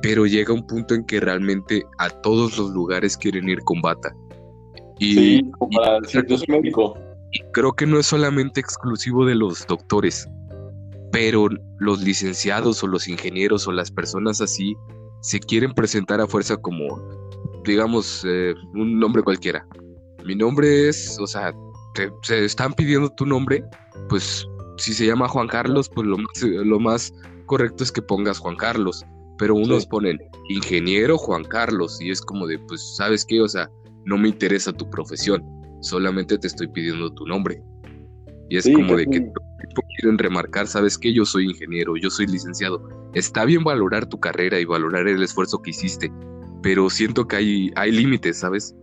pero 0.03 0.27
llega 0.27 0.55
un 0.55 0.67
punto 0.67 0.95
en 0.95 1.05
que 1.05 1.21
realmente 1.21 1.85
a 1.99 2.09
todos 2.09 2.57
los 2.59 2.71
lugares 2.71 3.17
quieren 3.17 3.49
ir 3.49 3.61
con 3.61 3.81
bata. 3.81 4.15
Y, 4.99 5.15
sí, 5.15 5.51
para 5.75 6.01
yo 6.27 6.39
soy 6.39 6.47
médico. 6.49 6.99
Y 7.33 7.41
creo 7.53 7.73
que 7.73 7.87
no 7.87 7.99
es 7.99 8.07
solamente 8.07 8.61
exclusivo 8.61 9.27
de 9.27 9.35
los 9.35 9.67
doctores, 9.67 10.29
pero 11.13 11.49
los 11.79 12.03
licenciados 12.03 12.83
o 12.83 12.87
los 12.87 13.09
ingenieros 13.09 13.67
o 13.67 13.73
las 13.73 13.91
personas 13.91 14.41
así 14.41 14.75
se 15.27 15.41
quieren 15.41 15.75
presentar 15.75 16.21
a 16.21 16.29
fuerza 16.29 16.57
como, 16.57 16.87
digamos, 17.65 18.25
eh, 18.25 18.55
un 18.75 19.01
nombre 19.01 19.25
cualquiera. 19.25 19.67
Mi 20.25 20.37
nombre 20.37 20.89
es, 20.89 21.19
o 21.21 21.27
sea, 21.27 21.53
te, 21.95 22.13
se 22.23 22.45
están 22.45 22.73
pidiendo 22.73 23.11
tu 23.11 23.27
nombre, 23.27 23.65
pues 24.09 24.47
si 24.79 24.95
se 24.95 25.05
llama 25.05 25.27
Juan 25.27 25.49
Carlos, 25.49 25.91
pues 25.93 26.07
lo 26.07 26.17
más, 26.17 26.43
lo 26.43 26.79
más 26.79 27.13
correcto 27.47 27.83
es 27.83 27.91
que 27.91 28.03
pongas 28.03 28.39
Juan 28.39 28.55
Carlos. 28.55 29.05
Pero 29.37 29.57
unos 29.57 29.85
ponen 29.85 30.17
ingeniero 30.49 31.19
Juan 31.19 31.43
Carlos 31.43 32.01
y 32.01 32.11
es 32.11 32.21
como 32.21 32.47
de, 32.47 32.61
pues, 32.61 32.95
¿sabes 32.97 33.25
qué? 33.25 33.41
O 33.41 33.49
sea, 33.49 33.69
no 34.05 34.17
me 34.17 34.29
interesa 34.29 34.73
tu 34.73 34.89
profesión, 34.89 35.43
solamente 35.81 36.39
te 36.39 36.47
estoy 36.47 36.69
pidiendo 36.69 37.13
tu 37.13 37.27
nombre. 37.27 37.61
Y 38.49 38.59
es 38.59 38.71
como 38.73 38.97
de 38.97 39.07
que 39.07 39.33
quieren 39.99 40.19
remarcar, 40.19 40.67
¿sabes 40.67 40.97
qué? 40.99 41.13
Yo 41.13 41.25
soy 41.25 41.47
ingeniero, 41.47 41.97
yo 41.97 42.11
soy 42.11 42.27
licenciado. 42.27 42.83
Está 43.15 43.45
bien 43.45 43.65
valorar 43.65 44.07
tu 44.07 44.21
carrera 44.21 44.61
y 44.61 44.65
valorar 44.65 45.09
el 45.09 45.23
esfuerzo 45.23 45.61
que 45.63 45.71
hiciste, 45.71 46.13
pero 46.63 46.89
siento 46.91 47.27
que 47.27 47.37
hay, 47.37 47.71
hay 47.77 47.93
límites, 47.93 48.39
¿sabes? 48.39 48.75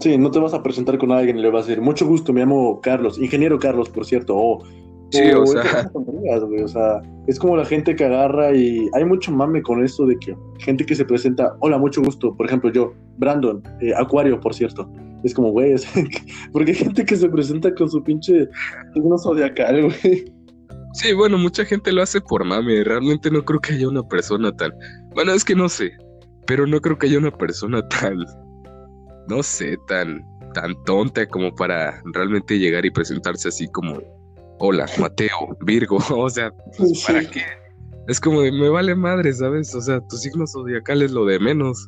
Sí, 0.00 0.16
no 0.16 0.30
te 0.30 0.38
vas 0.38 0.54
a 0.54 0.62
presentar 0.62 0.98
con 0.98 1.10
alguien 1.10 1.38
y 1.38 1.42
le 1.42 1.50
vas 1.50 1.64
a 1.64 1.68
decir, 1.68 1.82
mucho 1.82 2.06
gusto, 2.06 2.32
me 2.32 2.40
llamo 2.40 2.80
Carlos, 2.80 3.18
ingeniero 3.18 3.58
Carlos, 3.58 3.88
por 3.88 4.04
cierto, 4.04 4.36
o 4.36 4.64
Sí, 5.10 5.22
o, 5.32 5.46
sea. 5.46 5.90
o 5.94 6.68
sea, 6.68 7.02
es 7.26 7.38
como 7.38 7.56
la 7.56 7.64
gente 7.64 7.96
que 7.96 8.04
agarra 8.04 8.54
y 8.54 8.88
hay 8.92 9.04
mucho 9.04 9.32
mame 9.32 9.62
con 9.62 9.82
esto 9.82 10.04
de 10.04 10.18
que 10.18 10.36
gente 10.58 10.84
que 10.84 10.94
se 10.94 11.04
presenta, 11.04 11.56
hola, 11.60 11.78
mucho 11.78 12.02
gusto. 12.02 12.36
Por 12.36 12.46
ejemplo, 12.46 12.70
yo, 12.70 12.92
Brandon, 13.16 13.62
eh, 13.80 13.92
Acuario, 13.96 14.38
por 14.38 14.54
cierto. 14.54 14.90
Es 15.24 15.34
como, 15.34 15.50
güey, 15.50 15.74
porque 16.52 16.72
hay 16.72 16.76
gente 16.76 17.04
que 17.04 17.16
se 17.16 17.28
presenta 17.28 17.74
con 17.74 17.90
su 17.90 18.02
pinche 18.02 18.48
signo 18.94 19.18
zodiacal, 19.18 19.82
güey. 19.82 20.32
Sí, 20.92 21.12
bueno, 21.12 21.38
mucha 21.38 21.64
gente 21.64 21.92
lo 21.92 22.02
hace 22.02 22.20
por 22.20 22.44
mame. 22.44 22.84
Realmente 22.84 23.30
no 23.30 23.44
creo 23.44 23.60
que 23.60 23.74
haya 23.74 23.88
una 23.88 24.02
persona 24.02 24.54
tan. 24.56 24.72
Bueno, 25.14 25.32
es 25.32 25.44
que 25.44 25.54
no 25.54 25.68
sé. 25.68 25.92
Pero 26.46 26.66
no 26.66 26.80
creo 26.80 26.98
que 26.98 27.06
haya 27.06 27.18
una 27.18 27.30
persona 27.30 27.86
tan. 27.88 28.18
No 29.28 29.42
sé, 29.42 29.76
tan. 29.86 30.22
tan 30.54 30.74
tonta 30.84 31.26
como 31.26 31.54
para 31.54 32.02
realmente 32.12 32.58
llegar 32.58 32.84
y 32.84 32.90
presentarse 32.90 33.48
así 33.48 33.68
como 33.68 34.00
hola, 34.58 34.86
Mateo, 34.98 35.56
Virgo, 35.60 35.98
o 36.10 36.30
sea, 36.30 36.52
pues, 36.76 37.04
¿para 37.06 37.28
qué? 37.28 37.42
Es 38.08 38.20
como 38.20 38.40
de, 38.40 38.52
me 38.52 38.68
vale 38.70 38.94
madre, 38.94 39.32
¿sabes? 39.32 39.74
O 39.74 39.80
sea, 39.80 40.00
tu 40.08 40.16
signo 40.16 40.46
zodiacal 40.46 41.02
es 41.02 41.10
lo 41.10 41.26
de 41.26 41.38
menos. 41.38 41.84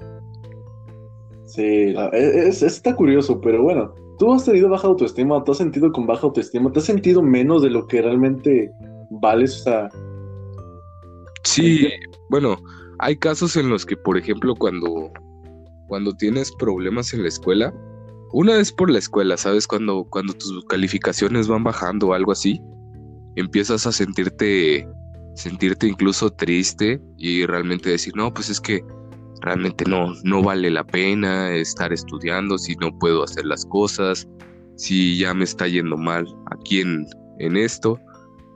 Sí, 1.46 1.94
es, 2.12 2.62
está 2.62 2.94
curioso, 2.94 3.40
pero 3.40 3.62
bueno, 3.62 3.94
tú 4.18 4.32
has 4.32 4.44
tenido 4.44 4.68
baja 4.68 4.86
autoestima, 4.86 5.42
te 5.42 5.50
has 5.50 5.56
sentido 5.56 5.90
con 5.90 6.06
baja 6.06 6.26
autoestima, 6.26 6.70
te 6.70 6.78
has 6.78 6.84
sentido 6.84 7.22
menos 7.22 7.62
de 7.62 7.70
lo 7.70 7.86
que 7.86 8.02
realmente 8.02 8.70
vales, 9.10 9.60
o 9.60 9.62
sea... 9.64 9.88
Sí, 11.42 11.88
bueno, 12.28 12.56
hay 12.98 13.16
casos 13.16 13.56
en 13.56 13.70
los 13.70 13.86
que, 13.86 13.96
por 13.96 14.18
ejemplo, 14.18 14.54
cuando, 14.54 15.10
cuando 15.88 16.12
tienes 16.12 16.52
problemas 16.58 17.14
en 17.14 17.22
la 17.22 17.28
escuela, 17.28 17.74
una 18.32 18.54
vez 18.54 18.72
por 18.72 18.90
la 18.90 18.98
escuela, 18.98 19.36
¿sabes? 19.36 19.66
Cuando, 19.66 20.04
cuando 20.10 20.32
tus 20.34 20.64
calificaciones 20.66 21.48
van 21.48 21.64
bajando 21.64 22.08
o 22.08 22.14
algo 22.14 22.32
así, 22.32 22.60
empiezas 23.36 23.86
a 23.86 23.92
sentirte, 23.92 24.88
sentirte 25.34 25.88
incluso 25.88 26.30
triste 26.30 27.00
y 27.16 27.46
realmente 27.46 27.90
decir, 27.90 28.14
no, 28.16 28.32
pues 28.32 28.50
es 28.50 28.60
que 28.60 28.84
realmente 29.42 29.84
no, 29.88 30.14
no 30.24 30.42
vale 30.42 30.70
la 30.70 30.84
pena 30.84 31.52
estar 31.54 31.92
estudiando 31.92 32.58
si 32.58 32.76
no 32.76 32.96
puedo 32.98 33.24
hacer 33.24 33.46
las 33.46 33.64
cosas, 33.66 34.28
si 34.76 35.18
ya 35.18 35.34
me 35.34 35.44
está 35.44 35.66
yendo 35.66 35.96
mal 35.96 36.26
aquí 36.52 36.80
en, 36.80 37.06
en 37.38 37.56
esto. 37.56 37.98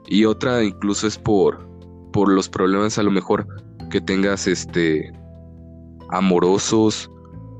Y 0.07 0.25
otra 0.25 0.63
incluso 0.63 1.07
es 1.07 1.17
por, 1.17 1.67
por 2.13 2.31
los 2.31 2.47
problemas 2.47 2.97
a 2.97 3.03
lo 3.03 3.11
mejor 3.11 3.47
que 3.89 3.99
tengas 3.99 4.47
este 4.47 5.11
amorosos, 6.11 7.09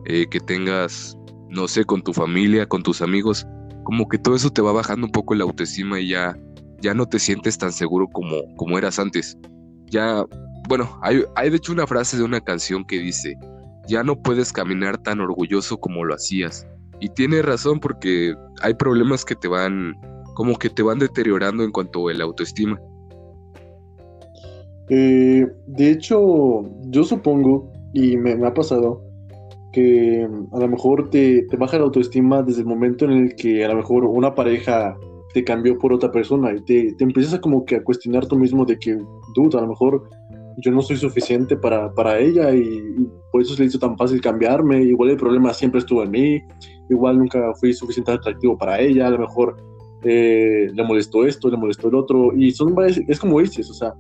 eh, 0.06 0.28
que 0.30 0.40
tengas 0.40 1.18
no 1.56 1.68
sé, 1.68 1.86
con 1.86 2.02
tu 2.02 2.14
familia, 2.14 2.68
con 2.68 2.84
tus 2.84 3.02
amigos, 3.02 3.48
como 3.84 4.08
que 4.08 4.18
todo 4.18 4.36
eso 4.36 4.50
te 4.50 4.62
va 4.62 4.74
bajando 4.74 5.08
un 5.08 5.12
poco 5.12 5.34
la 5.36 5.46
autoestima 5.46 6.00
y 6.00 6.10
ya, 6.10 6.38
ya 6.82 6.94
no 6.94 7.06
te 7.06 7.20
sientes 7.20 7.58
tan 7.58 7.72
seguro 7.72 8.08
como, 8.12 8.44
como 8.58 8.78
eras 8.78 9.00
antes. 9.00 9.38
Ya, 9.90 10.26
bueno, 10.68 11.00
hay, 11.02 11.24
hay 11.36 11.50
de 11.50 11.58
hecho 11.58 11.72
una 11.72 11.88
frase 11.88 12.18
de 12.18 12.24
una 12.24 12.42
canción 12.42 12.84
que 12.84 13.00
dice, 13.00 13.38
ya 13.88 14.04
no 14.04 14.22
puedes 14.22 14.52
caminar 14.52 14.98
tan 14.98 15.22
orgulloso 15.22 15.78
como 15.78 16.04
lo 16.04 16.14
hacías. 16.14 16.68
Y 17.00 17.10
tiene 17.10 17.42
razón 17.42 17.80
porque 17.80 18.34
hay 18.62 18.74
problemas 18.74 19.24
que 19.24 19.36
te 19.36 19.48
van, 19.48 19.94
como 20.34 20.58
que 20.58 20.70
te 20.70 20.84
van 20.84 21.00
deteriorando 21.00 21.64
en 21.64 21.72
cuanto 21.72 22.10
a 22.10 22.14
la 22.14 22.24
autoestima. 22.24 22.80
Eh, 24.90 25.48
de 25.68 25.92
hecho, 25.92 26.70
yo 26.90 27.04
supongo, 27.04 27.72
y 27.94 28.18
me, 28.18 28.36
me 28.36 28.48
ha 28.48 28.54
pasado, 28.54 29.04
que 29.76 30.26
a 30.54 30.60
lo 30.60 30.68
mejor 30.70 31.10
te, 31.10 31.46
baja 31.58 31.78
la 31.78 31.84
autoestima 31.84 32.42
desde 32.42 32.62
el 32.62 32.68
momento 32.68 33.04
en 33.04 33.12
el 33.12 33.36
que 33.36 33.66
a 33.66 33.68
lo 33.68 33.76
mejor 33.76 34.06
una 34.06 34.34
pareja 34.34 34.98
te 35.34 35.44
cambió 35.44 35.78
por 35.78 35.92
otra 35.92 36.14
persona 36.14 36.54
y 36.54 36.62
te, 36.62 36.94
te 36.94 37.04
empiezas 37.04 37.34
a 37.34 37.42
como 37.42 37.66
que 37.66 37.76
a 37.76 37.84
cuestionar 37.84 38.26
tú 38.26 38.38
mismo 38.38 38.64
de 38.64 38.80
que, 38.80 38.98
dude, 39.36 39.58
a 39.58 39.62
lo 39.62 39.68
mejor 39.68 40.10
yo 40.60 40.72
no 40.72 40.82
soy 40.82 40.96
suficiente 40.96 41.58
para, 41.58 41.94
para 41.94 42.20
ella 42.20 42.56
y, 42.56 42.82
por 43.34 43.42
eso 43.42 43.54
se 43.54 43.64
le 43.64 43.68
hizo 43.68 43.78
tan 43.78 43.98
fácil 43.98 44.22
cambiarme, 44.22 44.82
igual 44.82 45.10
el 45.10 45.18
problema 45.18 45.54
siempre 45.54 45.80
estuvo 45.80 46.04
en 46.04 46.12
mí, 46.12 46.42
igual 46.90 47.18
nunca 47.18 47.54
fui 47.56 47.74
suficiente 47.74 48.14
atractivo 48.14 48.58
para 48.58 48.80
ella, 48.80 49.08
a 49.08 49.10
lo 49.10 49.20
mejor 49.20 49.58
eh, 50.06 50.70
le 50.74 50.84
molestó 50.86 51.26
esto, 51.26 51.50
le 51.50 51.58
molestó 51.58 51.90
el 51.90 51.96
otro, 51.96 52.32
y 52.34 52.52
son 52.52 52.74
es 52.86 53.20
como 53.20 53.42
dices, 53.42 53.70
o 53.70 53.74
sea, 53.74 53.94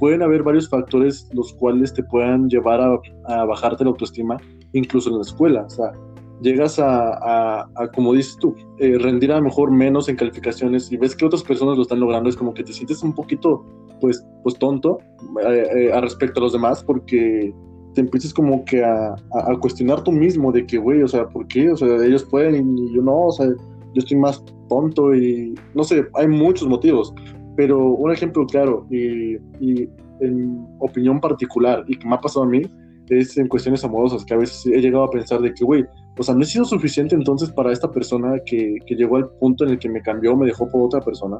pueden 0.00 0.22
haber 0.22 0.42
varios 0.42 0.68
factores 0.68 1.28
los 1.32 1.52
cuales 1.52 1.94
te 1.94 2.02
puedan 2.02 2.48
llevar 2.48 2.80
a, 2.80 2.98
a 3.26 3.44
bajarte 3.44 3.84
la 3.84 3.90
autoestima, 3.90 4.38
incluso 4.72 5.10
en 5.10 5.16
la 5.16 5.22
escuela. 5.22 5.62
O 5.62 5.70
sea, 5.70 5.92
llegas 6.40 6.78
a, 6.78 7.68
como 7.94 8.14
dices 8.14 8.36
tú, 8.40 8.54
eh, 8.78 8.98
rendir 8.98 9.32
a 9.32 9.36
lo 9.36 9.42
mejor 9.42 9.70
menos 9.70 10.08
en 10.08 10.16
calificaciones 10.16 10.90
y 10.90 10.96
ves 10.96 11.14
que 11.14 11.24
otras 11.24 11.42
personas 11.42 11.76
lo 11.76 11.82
están 11.82 12.00
logrando, 12.00 12.28
es 12.28 12.36
como 12.36 12.54
que 12.54 12.64
te 12.64 12.72
sientes 12.72 13.02
un 13.02 13.14
poquito, 13.14 13.64
pues, 14.00 14.24
pues 14.42 14.58
tonto 14.58 14.98
eh, 15.44 15.66
eh, 15.76 15.92
a 15.92 16.00
respecto 16.00 16.40
a 16.40 16.44
los 16.44 16.52
demás 16.52 16.82
porque 16.82 17.54
te 17.94 18.00
empiezas 18.00 18.32
como 18.32 18.64
que 18.64 18.84
a, 18.84 19.16
cuestionar 19.60 20.02
tú 20.02 20.12
mismo 20.12 20.52
de 20.52 20.64
que, 20.64 20.78
güey, 20.78 21.02
o 21.02 21.08
sea, 21.08 21.28
¿por 21.28 21.46
qué? 21.48 21.70
O 21.70 21.76
sea, 21.76 21.88
ellos 22.04 22.24
pueden 22.24 22.78
y 22.78 22.94
yo 22.94 23.02
no, 23.02 23.26
o 23.26 23.32
sea, 23.32 23.46
yo 23.48 23.96
estoy 23.96 24.16
más 24.16 24.42
tonto 24.68 25.14
y 25.14 25.54
no 25.74 25.82
sé, 25.82 26.06
hay 26.14 26.28
muchos 26.28 26.68
motivos, 26.68 27.12
pero 27.56 27.78
un 27.84 28.12
ejemplo 28.12 28.46
claro 28.46 28.86
y, 28.90 29.34
y 29.60 29.88
en 30.20 30.66
opinión 30.78 31.20
particular 31.20 31.84
y 31.88 31.96
que 31.96 32.06
me 32.06 32.14
ha 32.14 32.20
pasado 32.20 32.44
a 32.44 32.48
mí, 32.48 32.62
es 33.10 33.36
en 33.36 33.48
cuestiones 33.48 33.84
amorosas, 33.84 34.24
que 34.24 34.34
a 34.34 34.38
veces 34.38 34.66
he 34.66 34.80
llegado 34.80 35.04
a 35.04 35.10
pensar 35.10 35.40
de 35.40 35.52
que, 35.52 35.64
güey, 35.64 35.84
o 36.18 36.22
sea, 36.22 36.34
no 36.34 36.42
he 36.42 36.46
sido 36.46 36.64
suficiente 36.64 37.14
entonces 37.14 37.50
para 37.50 37.72
esta 37.72 37.90
persona 37.90 38.34
que, 38.46 38.76
que 38.86 38.94
llegó 38.94 39.16
al 39.16 39.28
punto 39.40 39.64
en 39.64 39.70
el 39.70 39.78
que 39.78 39.88
me 39.88 40.02
cambió, 40.02 40.36
me 40.36 40.46
dejó 40.46 40.68
por 40.70 40.82
otra 40.82 41.00
persona. 41.00 41.38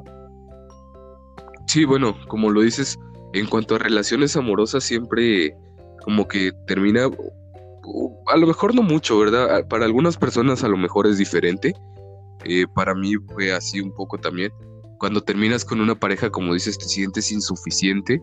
Sí, 1.67 1.85
bueno, 1.85 2.17
como 2.29 2.51
lo 2.51 2.63
dices, 2.63 2.99
en 3.33 3.47
cuanto 3.47 3.77
a 3.77 3.79
relaciones 3.79 4.37
amorosas 4.37 4.83
siempre 4.83 5.57
como 6.03 6.27
que 6.27 6.53
termina, 6.67 7.09
a 8.27 8.37
lo 8.37 8.47
mejor 8.47 8.75
no 8.75 8.83
mucho, 8.83 9.19
¿verdad? 9.19 9.67
Para 9.69 9.85
algunas 9.85 10.17
personas 10.17 10.65
a 10.65 10.69
lo 10.69 10.77
mejor 10.77 11.07
es 11.07 11.19
diferente. 11.19 11.75
Eh, 12.45 12.65
para 12.75 12.95
mí 12.95 13.15
fue 13.33 13.53
así 13.53 13.81
un 13.81 13.93
poco 13.93 14.19
también. 14.19 14.53
Cuando 14.99 15.23
terminas 15.23 15.65
con 15.65 15.81
una 15.81 15.95
pareja, 15.95 16.31
como 16.31 16.55
dices, 16.55 16.79
te 16.79 16.87
sientes 16.87 17.31
insuficiente 17.31 18.21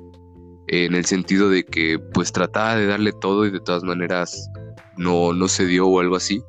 en 0.67 0.95
el 0.95 1.05
sentido 1.05 1.49
de 1.49 1.63
que 1.63 1.99
pues 1.99 2.31
trataba 2.31 2.75
de 2.75 2.85
darle 2.85 3.13
todo 3.13 3.45
y 3.45 3.51
de 3.51 3.59
todas 3.59 3.83
maneras 3.83 4.49
no, 4.97 5.33
no 5.33 5.47
se 5.47 5.65
dio 5.65 5.87
o 5.87 5.99
algo 5.99 6.15
así, 6.15 6.43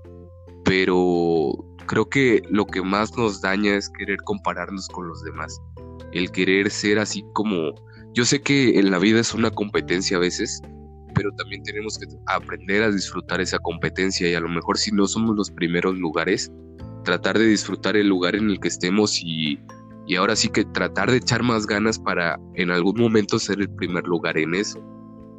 pero 0.65 1.53
creo 1.87 2.09
que 2.09 2.43
lo 2.51 2.67
que 2.67 2.83
más 2.83 3.17
nos 3.17 3.41
daña 3.41 3.77
es 3.77 3.89
querer 3.91 4.19
compararnos 4.25 4.89
con 4.89 5.09
los 5.09 5.23
demás, 5.23 5.61
el 6.13 6.31
querer 6.31 6.71
ser 6.71 6.99
así 6.99 7.25
como, 7.33 7.75
yo 8.13 8.25
sé 8.25 8.41
que 8.41 8.79
en 8.79 8.91
la 8.91 8.99
vida 8.99 9.21
es 9.21 9.35
una 9.35 9.51
competencia 9.51 10.17
a 10.17 10.21
veces, 10.21 10.61
pero 11.15 11.31
también 11.33 11.63
tenemos 11.63 11.99
que 11.99 12.07
aprender 12.27 12.83
a 12.83 12.91
disfrutar 12.91 13.41
esa 13.41 13.59
competencia 13.59 14.29
y 14.29 14.35
a 14.35 14.41
lo 14.41 14.49
mejor 14.49 14.79
si 14.79 14.93
no 14.93 15.07
somos 15.07 15.37
los 15.37 15.51
primeros 15.51 15.97
lugares, 15.97 16.51
tratar 17.05 17.39
de 17.39 17.47
disfrutar 17.47 17.97
el 17.97 18.09
lugar 18.09 18.37
en 18.37 18.51
el 18.51 18.61
que 18.61 18.69
estemos 18.69 19.21
y 19.23 19.59
y 20.09 20.17
ahora 20.17 20.35
sí 20.35 20.49
que 20.49 20.65
tratar 20.65 21.11
de 21.11 21.19
echar 21.19 21.43
más 21.43 21.67
ganas 21.67 21.99
para 21.99 22.41
en 22.55 22.71
algún 22.71 22.99
momento 22.99 23.38
ser 23.38 23.61
el 23.61 23.69
primer 23.69 24.05
lugar 24.05 24.38
en 24.38 24.55
eso. 24.55 24.83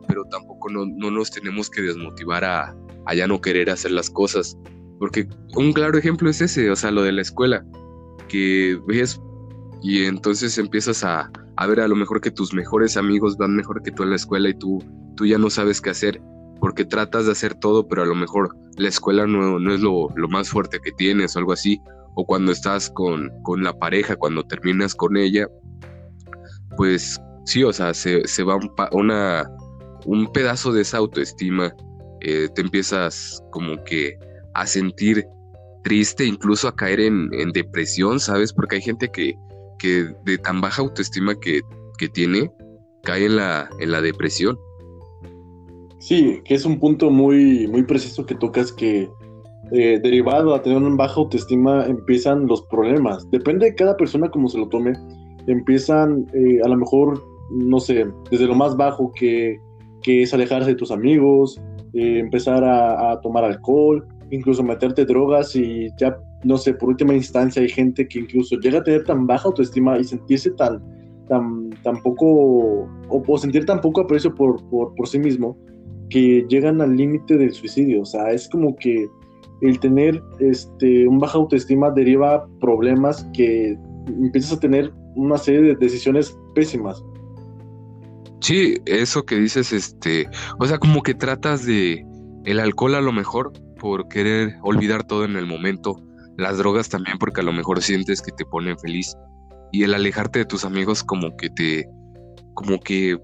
Pero 0.07 0.23
tampoco 0.25 0.69
no, 0.69 0.85
nos 0.85 1.31
tenemos 1.31 1.71
que 1.71 1.81
desmotivar 1.81 2.45
a, 2.45 2.75
ya 3.15 3.27
no 3.27 3.41
querer 3.41 3.71
hacer 3.71 3.89
las 3.91 4.11
cosas. 4.11 4.55
Porque 4.99 5.27
un 5.55 5.73
claro 5.73 5.97
ejemplo 5.97 6.29
es 6.29 6.39
ese, 6.39 6.69
o 6.69 6.75
sea, 6.75 6.91
lo 6.91 7.01
de 7.01 7.11
la 7.11 7.23
escuela, 7.23 7.65
que 8.27 8.79
ves 8.87 9.19
y 9.81 10.03
entonces 10.03 10.55
empiezas 10.59 11.03
a, 11.03 11.31
ver 11.67 11.79
a 11.79 11.87
lo 11.87 11.95
mejor 11.95 12.21
que 12.21 12.29
tus 12.29 12.53
mejores 12.53 12.95
amigos 12.95 13.37
van 13.37 13.55
mejor 13.55 13.81
que 13.81 13.91
tú 13.91 14.03
en 14.03 14.11
la 14.11 14.17
escuela 14.17 14.49
y 14.49 14.53
tú, 14.53 14.83
tú 15.15 15.25
ya 15.25 15.39
no 15.39 15.49
sabes 15.49 15.81
qué 15.81 15.89
hacer 15.89 16.21
porque 16.59 16.85
tratas 16.85 17.25
de 17.25 17.31
hacer 17.31 17.55
todo, 17.55 17.87
pero 17.87 18.03
a 18.03 18.05
lo 18.05 18.15
mejor 18.15 18.55
la 18.77 18.89
escuela 18.89 19.25
no, 19.25 19.57
no 19.57 19.73
es 19.73 19.79
lo, 19.79 20.09
lo, 20.15 20.27
más 20.27 20.49
fuerte 20.49 20.79
que 20.83 20.91
tienes 20.91 21.35
o 21.35 21.39
algo 21.39 21.53
así, 21.53 21.81
o 22.15 22.25
cuando 22.25 22.51
estás 22.51 22.89
con, 22.89 23.31
la 23.57 23.73
pareja, 23.73 24.15
cuando 24.15 24.43
terminas 24.43 24.95
con 24.95 25.17
ella, 25.17 25.47
pues 26.77 27.19
sí, 27.45 27.63
o 27.63 27.73
sea, 27.73 27.93
se, 27.93 28.43
va 28.43 28.55
un, 28.55 28.71
una, 28.91 29.49
un 30.05 30.31
pedazo 30.31 30.71
de 30.71 30.81
esa 30.81 30.97
autoestima, 30.97 31.73
eh, 32.21 32.49
te 32.53 32.61
empiezas 32.61 33.41
como 33.51 33.83
que 33.83 34.17
a 34.53 34.65
sentir 34.65 35.25
triste, 35.83 36.25
incluso 36.25 36.67
a 36.67 36.75
caer 36.75 36.99
en, 36.99 37.29
depresión, 37.53 38.19
¿sabes? 38.19 38.53
Porque 38.53 38.77
hay 38.77 38.81
gente 38.81 39.09
que, 39.09 39.33
que 39.77 40.13
de 40.25 40.37
tan 40.37 40.61
baja 40.61 40.81
autoestima 40.81 41.35
que, 41.39 41.61
que 41.97 42.09
tiene, 42.09 42.51
cae 43.03 43.25
en 43.25 43.37
la, 43.37 43.69
en 43.79 43.91
la 43.91 44.01
depresión. 44.01 44.57
Sí, 45.99 46.41
que 46.45 46.55
es 46.55 46.65
un 46.65 46.79
punto 46.79 47.09
muy, 47.09 47.67
muy 47.67 47.83
preciso 47.83 48.25
que 48.25 48.35
tocas 48.35 48.71
que 48.71 49.09
eh, 49.71 49.99
derivado 50.01 50.55
a 50.55 50.61
tener 50.61 50.77
una 50.77 50.95
baja 50.95 51.19
autoestima 51.19 51.85
empiezan 51.85 52.47
los 52.47 52.61
problemas. 52.63 53.29
Depende 53.31 53.67
de 53.67 53.75
cada 53.75 53.95
persona 53.97 54.29
como 54.29 54.47
se 54.47 54.57
lo 54.57 54.67
tome. 54.67 54.93
Empiezan 55.47 56.25
eh, 56.33 56.59
a 56.63 56.67
lo 56.67 56.77
mejor, 56.77 57.23
no 57.51 57.79
sé, 57.79 58.07
desde 58.31 58.47
lo 58.47 58.55
más 58.55 58.75
bajo 58.75 59.11
que, 59.13 59.59
que 60.01 60.23
es 60.23 60.33
alejarse 60.33 60.71
de 60.71 60.75
tus 60.75 60.91
amigos, 60.91 61.59
eh, 61.93 62.19
empezar 62.19 62.63
a, 62.63 63.19
tomar 63.21 63.43
alcohol, 63.43 64.07
incluso 64.31 64.63
meterte 64.63 65.05
drogas 65.05 65.55
y 65.55 65.89
ya, 65.97 66.17
no 66.43 66.57
sé, 66.57 66.73
por 66.73 66.89
última 66.89 67.13
instancia 67.13 67.61
hay 67.61 67.69
gente 67.69 68.07
que 68.07 68.19
incluso 68.19 68.55
llega 68.59 68.79
a 68.79 68.83
tener 68.83 69.03
tan 69.03 69.27
baja 69.27 69.47
autoestima 69.47 69.97
y 69.97 70.03
sentirse 70.03 70.51
tan 70.51 70.81
tan, 71.29 71.69
tan 71.83 72.01
poco, 72.01 72.89
o, 73.07 73.37
sentir 73.37 73.65
tan 73.65 73.79
poco 73.79 74.01
aprecio 74.01 74.33
por, 74.35 74.67
por, 74.69 74.93
por 74.95 75.07
sí 75.07 75.19
mismo, 75.19 75.55
que 76.09 76.45
llegan 76.49 76.81
al 76.81 76.97
límite 76.97 77.37
del 77.37 77.53
suicidio. 77.53 78.01
O 78.01 78.05
sea, 78.05 78.31
es 78.31 78.49
como 78.49 78.75
que 78.75 79.07
el 79.61 79.79
tener 79.79 80.21
este, 80.39 81.07
un 81.07 81.19
baja 81.19 81.37
autoestima 81.37 81.91
deriva 81.91 82.47
problemas 82.59 83.27
que 83.33 83.77
empiezas 84.07 84.53
a 84.53 84.59
tener 84.59 84.93
una 85.15 85.37
serie 85.37 85.61
de 85.61 85.75
decisiones 85.75 86.37
pésimas. 86.55 87.03
Sí, 88.41 88.77
eso 88.85 89.23
que 89.23 89.35
dices, 89.35 89.73
este, 89.73 90.27
o 90.59 90.65
sea, 90.65 90.77
como 90.77 91.03
que 91.03 91.13
tratas 91.13 91.65
de 91.65 92.05
el 92.45 92.59
alcohol 92.59 92.95
a 92.95 93.01
lo 93.01 93.11
mejor 93.11 93.51
por 93.79 94.07
querer 94.07 94.55
olvidar 94.61 95.03
todo 95.03 95.25
en 95.25 95.35
el 95.35 95.45
momento, 95.45 96.01
las 96.37 96.57
drogas 96.57 96.89
también 96.89 97.17
porque 97.17 97.41
a 97.41 97.43
lo 97.43 97.53
mejor 97.53 97.81
sientes 97.81 98.21
que 98.21 98.31
te 98.31 98.45
ponen 98.45 98.77
feliz 98.79 99.15
y 99.71 99.83
el 99.83 99.93
alejarte 99.93 100.39
de 100.39 100.45
tus 100.45 100.65
amigos 100.65 101.03
como 101.03 101.35
que 101.35 101.49
te, 101.49 101.87
como 102.53 102.79
que 102.79 103.17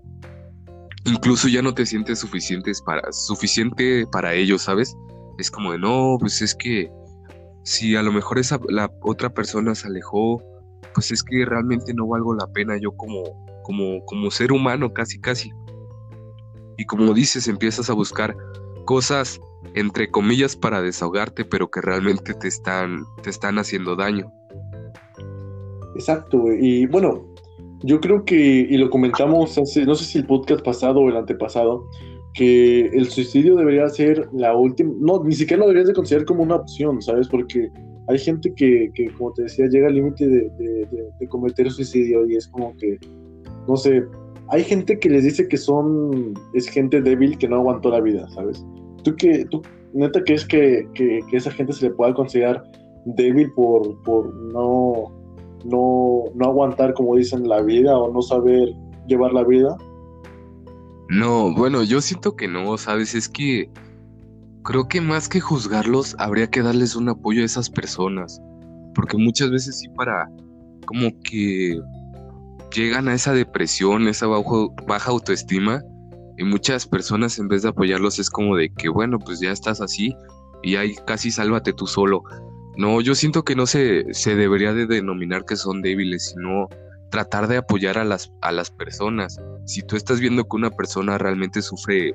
incluso 1.06 1.48
ya 1.48 1.62
no 1.62 1.74
te 1.74 1.86
sientes 1.86 2.20
suficientes 2.20 2.82
para, 2.82 3.02
suficiente 3.12 4.06
para 4.12 4.34
ellos, 4.34 4.64
¿sabes? 4.64 4.96
Es 5.38 5.52
como 5.52 5.72
de, 5.72 5.80
no, 5.80 6.18
pues 6.20 6.42
es 6.42 6.56
que 6.56 6.90
si 7.64 7.96
a 7.96 8.04
lo 8.04 8.12
mejor 8.12 8.40
esa, 8.40 8.60
la 8.70 8.92
otra 9.02 9.30
persona 9.34 9.76
se 9.76 9.88
alejó, 9.88 10.42
pues 10.94 11.12
es 11.12 11.24
que 11.24 11.46
realmente 11.46 11.94
no 11.94 12.08
valgo 12.08 12.34
la 12.36 12.48
pena 12.48 12.78
yo 12.78 12.92
como, 12.92 13.24
como, 13.64 14.06
como 14.06 14.32
ser 14.32 14.52
humano, 14.52 14.94
casi, 14.94 15.20
casi. 15.20 15.52
Y 16.78 16.86
como 16.86 17.14
dices, 17.14 17.48
empiezas 17.48 17.90
a 17.90 17.94
buscar 17.94 18.36
cosas, 18.86 19.40
entre 19.74 20.10
comillas, 20.10 20.56
para 20.56 20.82
desahogarte, 20.82 21.44
pero 21.44 21.70
que 21.70 21.82
realmente 21.82 22.34
te 22.34 22.48
están, 22.48 23.06
te 23.24 23.30
están 23.30 23.58
haciendo 23.58 23.96
daño. 23.96 24.32
Exacto, 25.96 26.44
y 26.52 26.86
bueno, 26.88 27.26
yo 27.84 28.00
creo 28.00 28.26
que, 28.26 28.36
y 28.36 28.78
lo 28.78 28.90
comentamos 28.90 29.58
no 29.58 29.96
sé 29.96 30.06
si 30.06 30.18
el 30.18 30.26
podcast 30.26 30.64
pasado 30.64 31.00
o 31.00 31.10
el 31.10 31.18
antepasado, 31.18 31.90
que 32.36 32.88
el 32.88 33.08
suicidio 33.08 33.56
debería 33.56 33.88
ser 33.88 34.28
la 34.34 34.56
última, 34.56 34.94
no, 35.00 35.24
ni 35.24 35.34
siquiera 35.34 35.62
lo 35.62 35.68
deberías 35.68 35.88
de 35.88 35.94
considerar 35.94 36.26
como 36.26 36.44
una 36.44 36.56
opción, 36.56 37.02
¿sabes? 37.02 37.30
Porque 37.30 37.72
hay 38.08 38.20
gente 38.20 38.54
que, 38.54 38.92
que 38.94 39.10
como 39.12 39.32
te 39.34 39.44
decía, 39.44 39.68
llega 39.68 39.88
al 39.88 39.96
límite 39.96 40.28
de, 40.28 40.50
de, 41.20 41.28
cometer 41.30 41.72
suicidio 41.72 42.26
y 42.28 42.36
es 42.36 42.48
como 42.50 42.76
que, 42.76 43.00
no 43.68 43.78
sé, 43.78 44.04
hay 44.50 44.64
gente 44.64 45.00
que 45.00 45.10
les 45.10 45.24
dice 45.24 45.48
que 45.48 45.58
son, 45.58 46.34
es 46.54 46.68
gente 46.68 47.02
débil 47.02 47.38
que 47.38 47.48
no 47.48 47.56
aguantó 47.56 47.90
la 47.90 48.02
vida, 48.02 48.28
¿sabes? 48.32 48.64
¿Tú, 49.04 49.16
que, 49.16 49.46
tú 49.46 49.62
neta 49.94 50.22
crees 50.22 50.46
que, 50.46 50.88
que, 50.94 51.22
que 51.30 51.38
esa 51.38 51.52
gente 51.52 51.72
se 51.72 51.88
le 51.88 51.96
pueda 51.96 52.14
considerar 52.14 52.64
débil 53.06 53.50
por, 53.54 54.02
por 54.04 54.36
no, 54.52 55.06
no, 55.64 56.24
no 56.36 56.46
aguantar, 56.46 56.94
como 56.94 57.16
dicen, 57.16 57.48
la 57.48 57.62
vida 57.62 57.98
o 57.98 58.12
no 58.12 58.22
saber 58.22 58.70
llevar 59.08 59.32
la 59.32 59.46
vida? 59.46 59.78
No, 61.10 61.54
bueno, 61.54 61.84
yo 61.84 62.02
siento 62.02 62.36
que 62.36 62.48
no, 62.48 62.78
¿sabes? 62.78 63.14
Es 63.14 63.30
que 63.30 63.70
creo 64.64 64.88
que 64.88 65.02
más 65.02 65.30
que 65.30 65.40
juzgarlos, 65.40 66.16
habría 66.18 66.50
que 66.50 66.62
darles 66.62 66.96
un 66.96 67.10
apoyo 67.10 67.42
a 67.42 67.46
esas 67.46 67.70
personas. 67.70 68.42
Porque 68.96 69.18
muchas 69.18 69.52
veces 69.52 69.80
sí 69.80 69.88
para 69.90 70.30
como 70.86 71.10
que 71.24 71.80
llegan 72.74 73.08
a 73.08 73.14
esa 73.14 73.34
depresión, 73.34 74.08
esa 74.08 74.28
baja 74.28 75.12
autoestima. 75.12 75.84
Y 76.38 76.44
muchas 76.44 76.86
personas 76.86 77.40
en 77.40 77.48
vez 77.48 77.62
de 77.62 77.70
apoyarlos 77.70 78.20
es 78.20 78.30
como 78.30 78.58
de 78.58 78.70
que, 78.74 78.90
bueno, 78.90 79.20
pues 79.20 79.40
ya 79.40 79.52
estás 79.52 79.80
así 79.80 80.14
y 80.64 80.76
ahí 80.76 80.96
casi 81.06 81.32
sálvate 81.32 81.72
tú 81.72 81.88
solo. 81.88 82.24
No, 82.78 83.00
yo 83.00 83.16
siento 83.16 83.44
que 83.44 83.56
no 83.56 83.68
se, 83.68 84.14
se 84.14 84.36
debería 84.36 84.74
de 84.74 84.86
denominar 84.86 85.46
que 85.46 85.56
son 85.56 85.82
débiles, 85.82 86.34
sino 86.34 86.68
tratar 87.16 87.48
de 87.48 87.56
apoyar 87.56 87.98
a 87.98 88.04
las, 88.04 88.30
a 88.42 88.52
las 88.52 88.70
personas. 88.70 89.40
Si 89.66 89.82
tú 89.82 89.96
estás 89.96 90.20
viendo 90.20 90.44
que 90.44 90.58
una 90.58 90.70
persona 90.70 91.18
realmente 91.18 91.62
sufre 91.62 92.14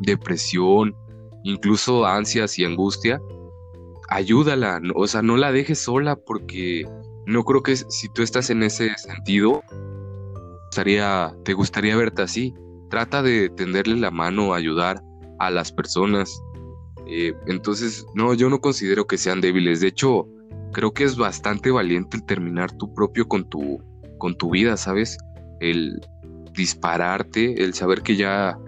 depresión, 0.00 0.94
incluso 1.42 2.04
ansias 2.04 2.58
y 2.58 2.66
angustia, 2.66 3.18
ayúdala, 4.10 4.82
o 4.94 5.06
sea, 5.06 5.22
no 5.22 5.38
la 5.38 5.52
dejes 5.52 5.78
sola 5.78 6.16
porque 6.16 6.86
no 7.24 7.44
creo 7.44 7.62
que 7.62 7.76
si 7.76 8.10
tú 8.10 8.20
estás 8.20 8.50
en 8.50 8.62
ese 8.62 8.94
sentido, 8.98 9.62
te 11.44 11.54
gustaría 11.54 11.96
verte 11.96 12.20
así. 12.20 12.52
Trata 12.90 13.22
de 13.22 13.48
tenderle 13.48 13.96
la 13.96 14.10
mano, 14.10 14.52
ayudar 14.52 15.02
a 15.38 15.50
las 15.50 15.72
personas. 15.72 16.42
Eh, 17.06 17.32
entonces, 17.46 18.04
no, 18.14 18.34
yo 18.34 18.50
no 18.50 18.60
considero 18.60 19.06
que 19.06 19.16
sean 19.16 19.40
débiles. 19.40 19.80
De 19.80 19.88
hecho, 19.88 20.28
creo 20.74 20.92
que 20.92 21.04
es 21.04 21.16
bastante 21.16 21.70
valiente 21.70 22.18
el 22.18 22.26
terminar 22.26 22.70
tú 22.76 22.92
propio 22.92 23.26
con 23.26 23.48
tu, 23.48 23.80
con 24.18 24.36
tu 24.36 24.50
vida, 24.50 24.76
¿sabes? 24.76 25.18
El 25.60 26.00
dispararte, 26.52 27.64
el 27.64 27.74
saber 27.74 28.02
que 28.02 28.16
ya 28.16 28.58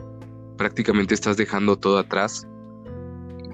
prácticamente 0.56 1.14
estás 1.14 1.36
dejando 1.36 1.76
todo 1.76 1.98
atrás. 1.98 2.46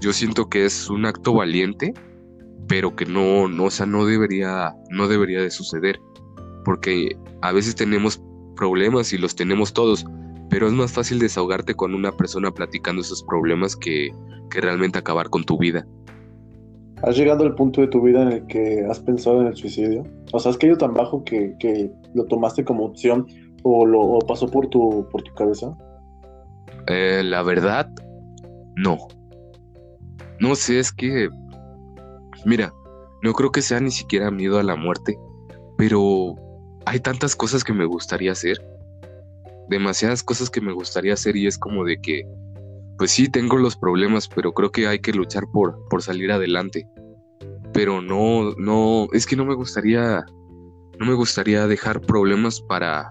Yo 0.01 0.13
siento 0.13 0.49
que 0.49 0.65
es 0.65 0.89
un 0.91 1.07
acto 1.07 1.35
valiente, 1.35 1.95
pero 2.69 2.97
que 2.97 3.05
no, 3.07 3.49
no, 3.49 3.65
o 3.65 3.71
sea, 3.71 3.87
no 3.87 4.05
debería, 4.07 4.75
no 4.91 5.09
debería 5.09 5.41
de 5.41 5.51
suceder, 5.51 6.01
porque 6.65 7.17
a 7.41 7.53
veces 7.53 7.75
tenemos 7.75 8.21
problemas 8.57 9.13
y 9.13 9.19
los 9.19 9.35
tenemos 9.35 9.73
todos, 9.73 10.05
pero 10.51 10.67
es 10.67 10.73
más 10.73 10.93
fácil 10.93 11.19
desahogarte 11.19 11.75
con 11.75 11.95
una 11.95 12.13
persona 12.13 12.51
platicando 12.51 13.03
esos 13.03 13.23
problemas 13.25 13.77
que, 13.77 14.11
que 14.51 14.61
realmente 14.61 14.99
acabar 14.99 15.31
con 15.31 15.45
tu 15.45 15.59
vida. 15.59 15.87
¿Has 17.03 17.17
llegado 17.17 17.45
al 17.45 17.55
punto 17.55 17.81
de 17.81 17.89
tu 17.89 18.01
vida 18.01 18.23
en 18.23 18.33
el 18.33 18.47
que 18.47 18.87
has 18.89 19.01
pensado 19.01 19.41
en 19.41 19.49
el 19.49 19.57
suicidio? 19.57 20.05
O 20.33 20.39
sea, 20.39 20.51
¿has 20.51 20.59
caído 20.59 20.77
tan 20.77 20.95
bajo 20.95 21.25
que, 21.25 21.91
lo 22.15 22.25
tomaste 22.27 22.65
como 22.65 22.85
opción 22.85 23.27
o 23.65 23.85
lo 23.87 24.19
pasó 24.21 24.49
por 24.49 24.69
tu, 24.69 25.09
por 25.11 25.23
tu 25.23 25.35
cabeza? 25.35 25.77
Eh, 26.87 27.23
la 27.25 27.43
verdad, 27.43 27.91
no. 28.77 28.99
No 30.39 30.55
sé, 30.55 30.79
es 30.79 30.93
que, 30.93 31.29
mira, 32.45 32.73
no 33.23 33.33
creo 33.33 33.51
que 33.51 33.63
sea 33.63 33.81
ni 33.81 33.91
siquiera 33.91 34.31
miedo 34.31 34.59
a 34.59 34.63
la 34.63 34.77
muerte, 34.77 35.17
pero 35.79 36.35
hay 36.87 37.01
tantas 37.01 37.35
cosas 37.35 37.65
que 37.65 37.73
me 37.73 37.85
gustaría 37.85 38.33
hacer, 38.33 38.59
demasiadas 39.69 40.23
cosas 40.23 40.51
que 40.51 40.61
me 40.61 40.73
gustaría 40.73 41.15
hacer 41.15 41.37
y 41.37 41.47
es 41.47 41.59
como 41.59 41.85
de 41.85 42.01
que 42.01 42.27
pues 43.03 43.11
sí, 43.11 43.29
tengo 43.29 43.57
los 43.57 43.75
problemas, 43.75 44.29
pero 44.29 44.55
creo 44.55 44.71
que 44.71 44.87
hay 44.87 45.01
que 45.01 45.13
luchar 45.13 45.49
por, 45.53 45.77
por 45.89 46.03
salir 46.03 46.31
adelante. 46.31 46.87
Pero 47.73 48.01
no, 48.01 48.55
no, 48.59 49.09
es 49.13 49.27
que 49.27 49.35
no 49.35 49.45
me 49.45 49.57
gustaría, 49.57 50.25
no 51.01 51.07
me 51.07 51.15
gustaría 51.15 51.67
dejar 51.67 52.01
problemas 52.01 52.61
para, 52.61 53.11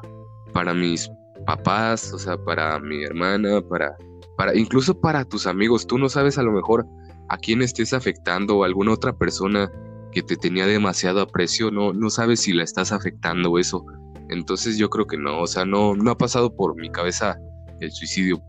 para 0.54 0.73
mis 0.73 1.12
papás, 1.45 2.13
o 2.13 2.17
sea, 2.17 2.38
para 2.38 2.80
mi 2.80 3.04
hermana, 3.04 3.62
para, 3.67 3.97
para, 4.38 4.56
incluso 4.56 4.97
para 4.97 5.25
tus 5.25 5.45
amigos. 5.45 5.86
Tú 5.86 5.97
no 5.97 6.08
sabes 6.08 6.38
a 6.38 6.43
lo 6.43 6.54
mejor 6.54 6.86
a 7.27 7.38
quién 7.38 7.62
estés 7.62 7.91
afectando 7.91 8.60
o 8.60 8.63
alguna 8.63 8.93
otra 8.93 9.12
persona 9.12 9.69
que 10.13 10.23
te 10.23 10.38
tenía 10.38 10.67
demasiado 10.67 11.19
aprecio, 11.19 11.69
no, 11.69 11.91
no 11.91 12.10
sabes 12.10 12.39
si 12.39 12.54
la 12.54 12.63
estás 12.63 12.93
afectando 12.93 13.60
eso. 13.60 13.84
Entonces 14.30 14.77
yo 14.77 14.89
creo 14.89 15.06
que 15.06 15.17
no, 15.17 15.41
o 15.41 15.47
sea, 15.47 15.65
no, 15.65 15.95
no 15.95 16.12
ha 16.12 16.17
pasado 16.17 16.56
por 16.56 16.77
mi 16.77 16.89
cabeza 16.89 17.38
el 17.82 17.91
suicidio 17.91 18.41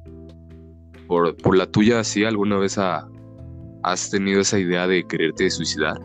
por, 1.06 1.56
la 1.56 1.66
tuya, 1.66 2.04
¿sí 2.04 2.24
alguna 2.24 2.58
vez 2.58 2.78
has 2.78 4.10
tenido 4.10 4.40
esa 4.40 4.58
idea 4.58 4.86
de 4.86 5.04
quererte 5.04 5.50
suicidar? 5.50 6.00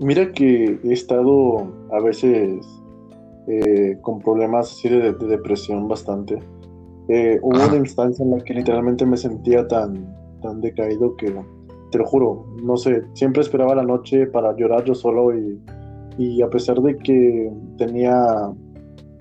Mira 0.00 0.30
que 0.32 0.78
he 0.82 0.92
estado 0.92 1.72
a 1.92 2.00
veces 2.00 2.64
eh, 3.48 3.96
con 4.02 4.20
problemas 4.20 4.72
así 4.72 4.88
de, 4.88 5.12
depresión 5.12 5.88
bastante. 5.88 6.38
Eh, 7.08 7.38
hubo 7.42 7.66
una 7.66 7.76
instancia 7.76 8.24
en 8.24 8.32
la 8.32 8.44
que 8.44 8.54
literalmente 8.54 9.06
me 9.06 9.16
sentía 9.16 9.66
tan, 9.66 10.14
tan 10.42 10.60
decaído 10.60 11.16
que, 11.16 11.34
te 11.90 11.98
lo 11.98 12.04
juro, 12.04 12.46
no 12.62 12.76
sé, 12.76 13.02
siempre 13.14 13.42
esperaba 13.42 13.74
la 13.74 13.82
noche 13.82 14.26
para 14.26 14.54
llorar 14.56 14.84
yo 14.84 14.94
solo 14.94 15.36
y, 15.36 15.58
y 16.18 16.42
a 16.42 16.50
pesar 16.50 16.80
de 16.82 16.96
que 16.98 17.50
tenía 17.78 18.52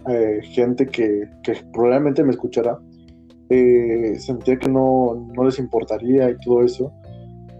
eh, 0.09 0.39
gente 0.43 0.85
que, 0.85 1.29
que, 1.43 1.53
probablemente 1.73 2.23
me 2.23 2.31
escuchara, 2.31 2.77
eh, 3.49 4.15
sentía 4.19 4.57
que 4.57 4.69
no, 4.69 5.27
no, 5.35 5.43
les 5.43 5.59
importaría 5.59 6.29
y 6.29 6.37
todo 6.39 6.63
eso. 6.63 6.91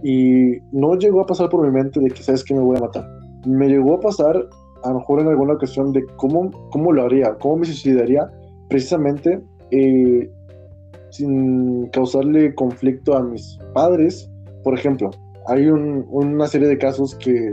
Y 0.02 0.58
no 0.72 0.94
llegó 0.96 1.20
a 1.20 1.26
pasar 1.26 1.48
por 1.48 1.64
mi 1.64 1.72
mente 1.72 2.00
de 2.00 2.10
que, 2.10 2.22
¿sabes 2.22 2.44
que 2.44 2.54
Me 2.54 2.60
voy 2.60 2.76
a 2.76 2.80
matar. 2.80 3.06
Me 3.46 3.68
llegó 3.68 3.94
a 3.94 4.00
pasar, 4.00 4.48
a 4.84 4.88
lo 4.88 4.98
mejor 4.98 5.20
en 5.20 5.28
alguna 5.28 5.54
ocasión, 5.54 5.92
de 5.92 6.04
cómo, 6.16 6.50
cómo 6.70 6.92
lo 6.92 7.04
haría, 7.04 7.34
cómo 7.38 7.58
me 7.58 7.66
suicidaría, 7.66 8.30
precisamente 8.68 9.40
eh, 9.70 10.30
sin 11.10 11.86
causarle 11.88 12.54
conflicto 12.54 13.16
a 13.16 13.22
mis 13.22 13.58
padres. 13.74 14.30
Por 14.62 14.74
ejemplo, 14.74 15.10
hay 15.46 15.66
una 15.68 16.46
serie 16.46 16.68
de 16.68 16.78
casos 16.78 17.14
que 17.16 17.52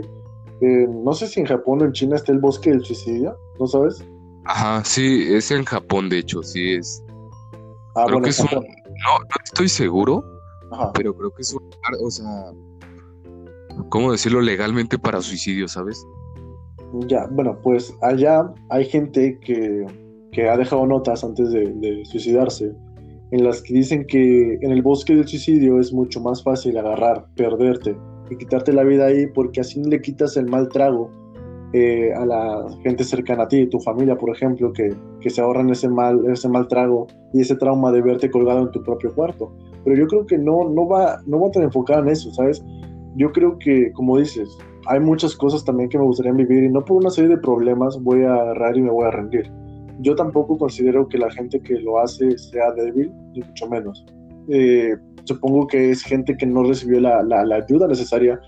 eh, 0.60 0.88
no 0.88 1.12
sé 1.12 1.26
si 1.26 1.40
en 1.40 1.46
Japón 1.46 1.82
o 1.82 1.84
en 1.84 1.92
China 1.92 2.16
está 2.16 2.32
el 2.32 2.38
bosque 2.38 2.70
del 2.70 2.84
suicidio, 2.84 3.36
¿no 3.58 3.66
sabes? 3.66 4.04
Ajá, 4.44 4.82
sí, 4.84 5.26
es 5.30 5.50
en 5.50 5.64
Japón, 5.64 6.08
de 6.08 6.18
hecho, 6.18 6.42
sí 6.42 6.74
es. 6.74 7.02
Ah, 7.96 8.04
creo 8.06 8.20
que 8.20 8.30
es 8.30 8.40
un. 8.40 8.48
No, 8.52 9.18
no 9.18 9.36
estoy 9.42 9.68
seguro, 9.68 10.22
pero 10.94 11.16
creo 11.16 11.30
que 11.34 11.42
es 11.42 11.54
un 11.54 11.62
lugar, 11.62 12.04
o 12.04 12.10
sea. 12.10 12.52
¿Cómo 13.88 14.12
decirlo 14.12 14.40
legalmente 14.40 14.98
para 14.98 15.20
suicidio, 15.20 15.66
sabes? 15.66 16.04
Ya, 17.08 17.26
bueno, 17.30 17.58
pues 17.62 17.94
allá 18.02 18.52
hay 18.70 18.86
gente 18.86 19.38
que, 19.40 19.86
que 20.32 20.48
ha 20.48 20.56
dejado 20.56 20.86
notas 20.86 21.24
antes 21.24 21.50
de, 21.50 21.72
de, 21.74 22.04
suicidarse, 22.06 22.72
en 23.32 23.44
las 23.44 23.60
que 23.62 23.74
dicen 23.74 24.06
que 24.06 24.54
en 24.62 24.72
el 24.72 24.82
bosque 24.82 25.14
del 25.14 25.28
suicidio 25.28 25.80
es 25.80 25.92
mucho 25.92 26.20
más 26.20 26.42
fácil 26.42 26.78
agarrar, 26.78 27.26
perderte 27.34 27.96
y 28.30 28.36
quitarte 28.36 28.72
la 28.72 28.84
vida 28.84 29.06
ahí 29.06 29.26
porque 29.26 29.60
así 29.60 29.82
le 29.82 30.00
quitas 30.00 30.36
el 30.36 30.46
mal 30.46 30.68
trago 30.68 31.10
eh, 31.78 32.10
a 32.14 32.24
la 32.24 32.64
gente 32.82 33.04
cercana 33.04 33.42
a 33.42 33.48
ti, 33.48 33.66
tu 33.66 33.78
familia, 33.80 34.16
por 34.16 34.34
ejemplo, 34.34 34.72
que, 34.72 34.96
que, 35.20 35.28
se 35.28 35.42
ahorran 35.42 35.68
ese 35.68 35.90
mal, 35.90 36.24
ese 36.32 36.48
mal 36.48 36.68
trago 36.68 37.06
y 37.34 37.42
ese 37.42 37.54
trauma 37.54 37.92
de 37.92 38.00
verte 38.00 38.30
colgado 38.30 38.62
en 38.62 38.70
tu 38.70 38.82
propio 38.82 39.14
cuarto. 39.14 39.52
Pero 39.84 39.94
yo 39.94 40.06
creo 40.06 40.24
que 40.24 40.38
no, 40.38 40.70
no, 40.70 40.88
va, 40.88 41.18
no 41.26 41.38
va 41.38 41.50
tan 41.50 41.64
enfocado 41.64 42.00
en 42.00 42.08
eso, 42.08 42.32
¿sabes? 42.32 42.64
Yo 43.16 43.30
creo 43.30 43.58
que, 43.58 43.92
como 43.92 44.16
dices, 44.16 44.48
hay 44.86 45.00
muchas 45.00 45.36
cosas 45.36 45.66
también 45.66 45.90
que 45.90 45.98
me 45.98 46.04
gustaría 46.04 46.32
vivir 46.32 46.64
y 46.64 46.70
no 46.70 46.82
por 46.82 46.96
una 46.96 47.10
serie 47.10 47.28
de 47.28 47.36
problemas 47.36 48.02
voy 48.02 48.22
a 48.22 48.32
agarrar 48.32 48.74
y 48.78 48.80
me 48.80 48.90
voy 48.90 49.04
a 49.04 49.10
rendir. 49.10 49.52
Yo 50.00 50.14
tampoco 50.14 50.56
considero 50.56 51.06
que 51.06 51.18
la 51.18 51.30
gente 51.30 51.60
que 51.60 51.74
lo 51.74 51.98
hace 51.98 52.38
sea 52.38 52.72
débil, 52.72 53.12
ni 53.34 53.42
mucho 53.42 53.68
menos. 53.68 54.06
Eh, 54.48 54.96
supongo 55.24 55.66
que 55.66 55.90
es 55.90 56.02
gente 56.02 56.38
que 56.38 56.46
no 56.46 56.62
recibió 56.62 57.00
la, 57.00 57.22
la 57.22 57.56
ayuda 57.56 57.86
necesaria 57.86 58.40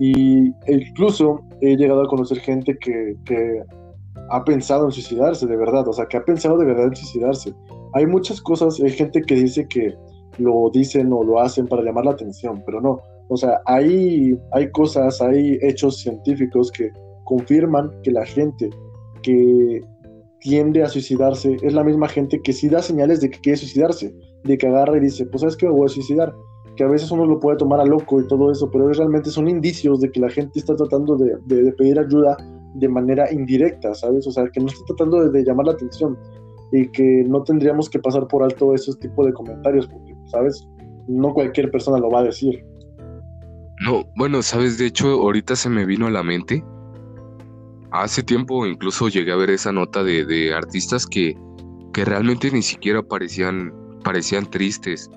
y 0.00 0.54
incluso 0.66 1.42
he 1.60 1.76
llegado 1.76 2.02
a 2.02 2.08
conocer 2.08 2.40
gente 2.40 2.76
que, 2.78 3.14
que, 3.26 3.62
ha 4.30 4.44
pensado 4.44 4.86
en 4.86 4.92
suicidarse 4.92 5.46
de 5.46 5.56
verdad, 5.56 5.86
o 5.88 5.92
sea, 5.92 6.06
que 6.06 6.16
ha 6.16 6.24
pensado 6.24 6.56
de 6.56 6.64
verdad 6.64 6.86
en 6.86 6.96
suicidarse. 6.96 7.52
Hay 7.94 8.06
muchas 8.06 8.40
cosas, 8.40 8.80
hay 8.80 8.90
gente 8.90 9.20
que 9.22 9.34
dice 9.34 9.66
que 9.68 9.94
lo 10.38 10.70
dicen 10.72 11.12
o 11.12 11.22
lo 11.22 11.40
hacen 11.40 11.66
para 11.66 11.82
llamar 11.82 12.06
la 12.06 12.12
atención, 12.12 12.62
pero 12.64 12.80
no. 12.80 13.00
O 13.28 13.36
sea, 13.36 13.60
hay, 13.66 14.38
hay 14.52 14.70
cosas, 14.70 15.20
hay 15.20 15.58
hechos 15.60 15.98
científicos 15.98 16.70
que 16.72 16.90
confirman 17.24 17.90
que 18.02 18.12
la 18.12 18.24
gente 18.24 18.70
que 19.22 19.82
tiende 20.40 20.82
a 20.82 20.88
suicidarse 20.88 21.56
es 21.60 21.72
la 21.74 21.84
misma 21.84 22.08
gente 22.08 22.40
que 22.40 22.52
sí 22.52 22.68
da 22.68 22.80
señales 22.80 23.20
de 23.20 23.30
que 23.30 23.40
quiere 23.40 23.58
suicidarse, 23.58 24.14
de 24.44 24.56
que 24.56 24.66
agarra 24.66 24.96
y 24.96 25.00
dice, 25.00 25.26
pues 25.26 25.42
sabes 25.42 25.56
que 25.56 25.66
me 25.66 25.72
voy 25.72 25.86
a 25.86 25.88
suicidar, 25.88 26.32
que 26.80 26.84
a 26.84 26.88
veces 26.88 27.10
uno 27.10 27.26
lo 27.26 27.38
puede 27.38 27.58
tomar 27.58 27.78
a 27.78 27.84
loco 27.84 28.22
y 28.22 28.26
todo 28.26 28.50
eso, 28.50 28.70
pero 28.70 28.90
realmente 28.90 29.28
son 29.28 29.48
indicios 29.48 30.00
de 30.00 30.10
que 30.10 30.18
la 30.18 30.30
gente 30.30 30.58
está 30.58 30.74
tratando 30.74 31.14
de, 31.14 31.36
de, 31.44 31.72
pedir 31.72 31.98
ayuda 31.98 32.38
de 32.72 32.88
manera 32.88 33.30
indirecta, 33.30 33.92
¿sabes? 33.94 34.26
O 34.26 34.30
sea, 34.30 34.48
que 34.50 34.60
no 34.60 34.68
está 34.68 34.82
tratando 34.86 35.20
de, 35.20 35.28
de, 35.28 35.44
llamar 35.44 35.66
la 35.66 35.72
atención 35.72 36.16
y 36.72 36.90
que 36.90 37.22
no 37.28 37.42
tendríamos 37.42 37.90
que 37.90 37.98
pasar 37.98 38.26
por 38.28 38.42
alto 38.42 38.74
esos 38.74 38.98
tipos 38.98 39.26
de 39.26 39.34
comentarios, 39.34 39.88
porque, 39.88 40.14
¿sabes? 40.28 40.66
No 41.06 41.34
cualquier 41.34 41.70
persona 41.70 41.98
lo 41.98 42.08
va 42.08 42.20
a 42.20 42.24
decir. 42.24 42.64
No, 43.84 44.06
bueno, 44.16 44.40
sabes, 44.40 44.78
de 44.78 44.86
hecho, 44.86 45.06
ahorita 45.20 45.56
se 45.56 45.68
me 45.68 45.84
vino 45.84 46.06
a 46.06 46.10
la 46.10 46.22
mente. 46.22 46.64
Hace 47.90 48.22
tiempo 48.22 48.64
incluso 48.64 49.10
llegué 49.10 49.32
a 49.32 49.36
ver 49.36 49.50
esa 49.50 49.70
nota 49.70 50.02
de, 50.02 50.24
de 50.24 50.54
artistas 50.54 51.06
que, 51.06 51.36
que 51.92 52.06
realmente 52.06 52.50
ni 52.50 52.62
siquiera 52.62 53.02
parecían, 53.02 53.70
parecían 54.02 54.48
tristes 54.48 55.10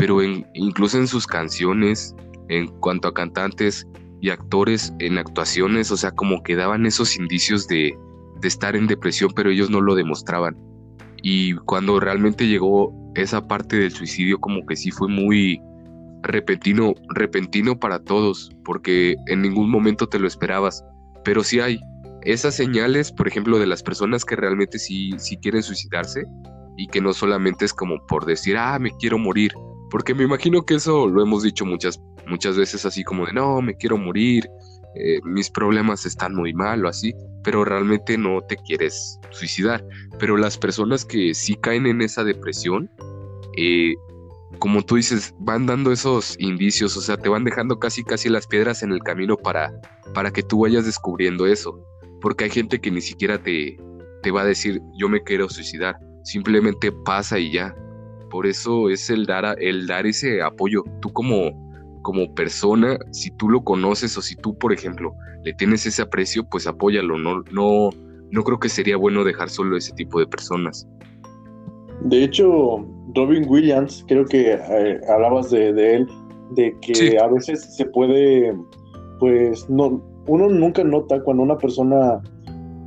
pero 0.00 0.22
incluso 0.22 0.96
en 0.96 1.06
sus 1.06 1.26
canciones, 1.26 2.16
en 2.48 2.68
cuanto 2.80 3.08
a 3.08 3.12
cantantes 3.12 3.86
y 4.22 4.30
actores 4.30 4.94
en 4.98 5.18
actuaciones, 5.18 5.90
o 5.90 5.96
sea, 5.98 6.10
como 6.12 6.42
que 6.42 6.56
daban 6.56 6.86
esos 6.86 7.18
indicios 7.18 7.68
de, 7.68 7.94
de 8.40 8.48
estar 8.48 8.76
en 8.76 8.86
depresión, 8.86 9.30
pero 9.36 9.50
ellos 9.50 9.68
no 9.68 9.82
lo 9.82 9.94
demostraban. 9.94 10.56
Y 11.22 11.54
cuando 11.66 12.00
realmente 12.00 12.48
llegó 12.48 12.94
esa 13.14 13.46
parte 13.46 13.76
del 13.76 13.92
suicidio, 13.92 14.40
como 14.40 14.64
que 14.64 14.74
sí 14.74 14.90
fue 14.90 15.06
muy 15.06 15.60
repentino, 16.22 16.94
repentino 17.10 17.78
para 17.78 17.98
todos, 17.98 18.50
porque 18.64 19.16
en 19.26 19.42
ningún 19.42 19.70
momento 19.70 20.08
te 20.08 20.18
lo 20.18 20.26
esperabas. 20.26 20.82
Pero 21.26 21.44
sí 21.44 21.60
hay 21.60 21.78
esas 22.22 22.54
señales, 22.54 23.12
por 23.12 23.28
ejemplo, 23.28 23.58
de 23.58 23.66
las 23.66 23.82
personas 23.82 24.24
que 24.24 24.36
realmente 24.36 24.78
sí, 24.78 25.10
sí 25.18 25.36
quieren 25.36 25.62
suicidarse 25.62 26.24
y 26.78 26.86
que 26.86 27.02
no 27.02 27.12
solamente 27.12 27.66
es 27.66 27.74
como 27.74 27.98
por 28.06 28.24
decir, 28.24 28.56
ah, 28.56 28.78
me 28.78 28.92
quiero 28.92 29.18
morir, 29.18 29.52
porque 29.90 30.14
me 30.14 30.24
imagino 30.24 30.64
que 30.64 30.74
eso 30.74 31.06
lo 31.06 31.22
hemos 31.22 31.42
dicho 31.42 31.64
muchas, 31.64 32.00
muchas 32.26 32.56
veces 32.56 32.86
así 32.86 33.04
como 33.04 33.26
de, 33.26 33.32
no, 33.32 33.60
me 33.60 33.74
quiero 33.74 33.98
morir, 33.98 34.48
eh, 34.94 35.20
mis 35.24 35.50
problemas 35.50 36.04
están 36.04 36.34
muy 36.34 36.52
mal 36.52 36.84
o 36.84 36.88
así, 36.88 37.14
pero 37.44 37.64
realmente 37.64 38.18
no 38.18 38.40
te 38.42 38.56
quieres 38.56 39.18
suicidar. 39.30 39.84
Pero 40.18 40.36
las 40.36 40.58
personas 40.58 41.04
que 41.04 41.34
sí 41.34 41.54
caen 41.56 41.86
en 41.86 42.02
esa 42.02 42.24
depresión, 42.24 42.90
eh, 43.56 43.94
como 44.58 44.82
tú 44.82 44.96
dices, 44.96 45.34
van 45.38 45.66
dando 45.66 45.92
esos 45.92 46.36
indicios, 46.38 46.96
o 46.96 47.00
sea, 47.00 47.16
te 47.16 47.28
van 47.28 47.44
dejando 47.44 47.78
casi 47.78 48.02
casi 48.04 48.28
las 48.28 48.46
piedras 48.46 48.82
en 48.82 48.92
el 48.92 49.00
camino 49.00 49.36
para, 49.36 49.72
para 50.14 50.32
que 50.32 50.42
tú 50.42 50.60
vayas 50.60 50.84
descubriendo 50.84 51.46
eso. 51.46 51.78
Porque 52.20 52.44
hay 52.44 52.50
gente 52.50 52.80
que 52.80 52.90
ni 52.90 53.00
siquiera 53.00 53.42
te, 53.42 53.78
te 54.22 54.30
va 54.30 54.42
a 54.42 54.46
decir, 54.46 54.80
yo 54.98 55.08
me 55.08 55.22
quiero 55.22 55.48
suicidar, 55.48 55.96
simplemente 56.24 56.92
pasa 56.92 57.38
y 57.38 57.52
ya. 57.52 57.74
Por 58.30 58.46
eso 58.46 58.88
es 58.88 59.10
el 59.10 59.26
dar, 59.26 59.56
el 59.60 59.86
dar 59.86 60.06
ese 60.06 60.42
apoyo. 60.42 60.84
Tú 61.00 61.12
como, 61.12 61.52
como 62.02 62.32
persona, 62.34 62.98
si 63.10 63.30
tú 63.32 63.48
lo 63.48 63.62
conoces 63.62 64.16
o 64.16 64.22
si 64.22 64.36
tú, 64.36 64.56
por 64.56 64.72
ejemplo, 64.72 65.14
le 65.44 65.52
tienes 65.54 65.84
ese 65.86 66.02
aprecio, 66.02 66.44
pues 66.48 66.66
apóyalo. 66.66 67.18
No, 67.18 67.42
no, 67.50 67.90
no 68.30 68.42
creo 68.44 68.58
que 68.58 68.68
sería 68.68 68.96
bueno 68.96 69.24
dejar 69.24 69.50
solo 69.50 69.76
ese 69.76 69.92
tipo 69.94 70.20
de 70.20 70.26
personas. 70.26 70.88
De 72.02 72.24
hecho, 72.24 72.86
Robin 73.14 73.44
Williams, 73.46 74.04
creo 74.08 74.24
que 74.24 74.52
eh, 74.52 75.00
hablabas 75.08 75.50
de, 75.50 75.68
él, 75.68 76.08
de 76.52 76.74
que 76.80 77.18
a 77.18 77.26
veces 77.26 77.76
se 77.76 77.84
puede, 77.84 78.56
pues, 79.18 79.68
no, 79.68 80.02
uno 80.26 80.48
nunca 80.48 80.84
nota 80.84 81.20
cuando 81.22 81.42
una 81.42 81.58
persona 81.58 82.22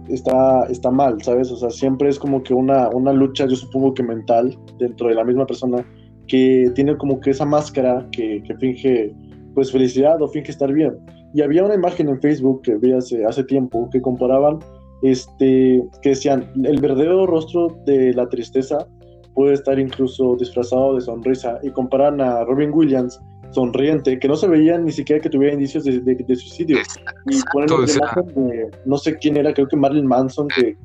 está, 0.09 0.65
está 0.65 0.91
mal, 0.91 1.21
¿sabes? 1.21 1.51
O 1.51 1.57
sea, 1.57 1.69
siempre 1.69 2.09
es 2.09 2.19
como 2.19 2.43
que 2.43 2.53
una, 2.53 2.89
una 2.89 3.13
lucha, 3.13 3.45
yo 3.47 3.55
supongo 3.55 3.93
que 3.93 4.03
mental, 4.03 4.57
dentro 4.77 5.07
de 5.07 5.15
la 5.15 5.23
misma 5.23 5.45
persona, 5.45 5.85
que 6.27 6.71
tiene 6.75 6.97
como 6.97 7.19
que 7.19 7.31
esa 7.31 7.45
máscara 7.45 8.07
que, 8.11 8.41
que 8.43 8.55
finge, 8.55 9.13
pues, 9.53 9.71
felicidad 9.71 10.21
o 10.21 10.27
finge 10.27 10.51
estar 10.51 10.71
bien. 10.71 10.97
Y 11.33 11.41
había 11.41 11.63
una 11.63 11.75
imagen 11.75 12.09
en 12.09 12.21
Facebook 12.21 12.61
que 12.61 12.75
vi 12.75 12.91
hace, 12.93 13.25
hace 13.25 13.43
tiempo 13.43 13.89
que 13.91 14.01
comparaban, 14.01 14.59
este, 15.01 15.83
que 16.01 16.09
decían, 16.09 16.49
el 16.63 16.79
verdadero 16.79 17.25
rostro 17.25 17.77
de 17.85 18.13
la 18.13 18.27
tristeza 18.29 18.87
puede 19.33 19.53
estar 19.53 19.79
incluso 19.79 20.35
disfrazado 20.35 20.95
de 20.95 21.01
sonrisa, 21.01 21.59
y 21.63 21.71
comparan 21.71 22.21
a 22.21 22.43
Robin 22.45 22.71
Williams 22.71 23.19
sonriente, 23.53 24.19
que 24.19 24.27
no 24.27 24.35
se 24.35 24.47
veía 24.47 24.77
ni 24.77 24.91
siquiera 24.91 25.21
que 25.21 25.29
tuviera 25.29 25.53
indicios 25.53 25.83
de, 25.83 25.99
de, 25.99 26.35
suicidio. 26.35 26.79
Y 27.27 27.41
ponen 27.51 27.69
la 27.69 27.93
imagen 27.93 28.27
de, 28.35 28.71
no 28.85 28.97
sé 28.97 29.17
quién 29.17 29.37
era, 29.37 29.53
creo 29.53 29.67
que 29.67 29.77
Marilyn 29.77 30.07
Manson, 30.07 30.47
que, 30.49 30.75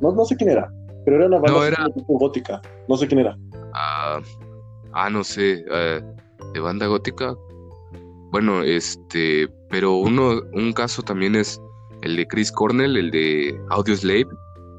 no, 0.00 0.12
no, 0.12 0.24
sé 0.24 0.36
quién 0.36 0.50
era, 0.50 0.72
pero 1.04 1.16
era 1.16 1.26
una 1.26 1.38
banda 1.38 1.88
gótica, 2.08 2.60
no 2.88 2.96
sé 2.96 3.06
quién 3.06 3.20
era. 3.20 3.36
Ah, 3.74 4.20
ah 4.92 5.10
no 5.10 5.22
sé, 5.22 5.64
eh, 5.70 6.02
de 6.54 6.60
banda 6.60 6.86
gótica. 6.86 7.34
Bueno, 8.32 8.62
este, 8.62 9.48
pero 9.70 9.96
uno, 9.96 10.42
un 10.52 10.72
caso 10.72 11.02
también 11.02 11.36
es 11.36 11.60
el 12.02 12.16
de 12.16 12.26
Chris 12.26 12.52
Cornell, 12.52 12.96
el 12.96 13.10
de 13.10 13.58
Audioslave 13.70 14.26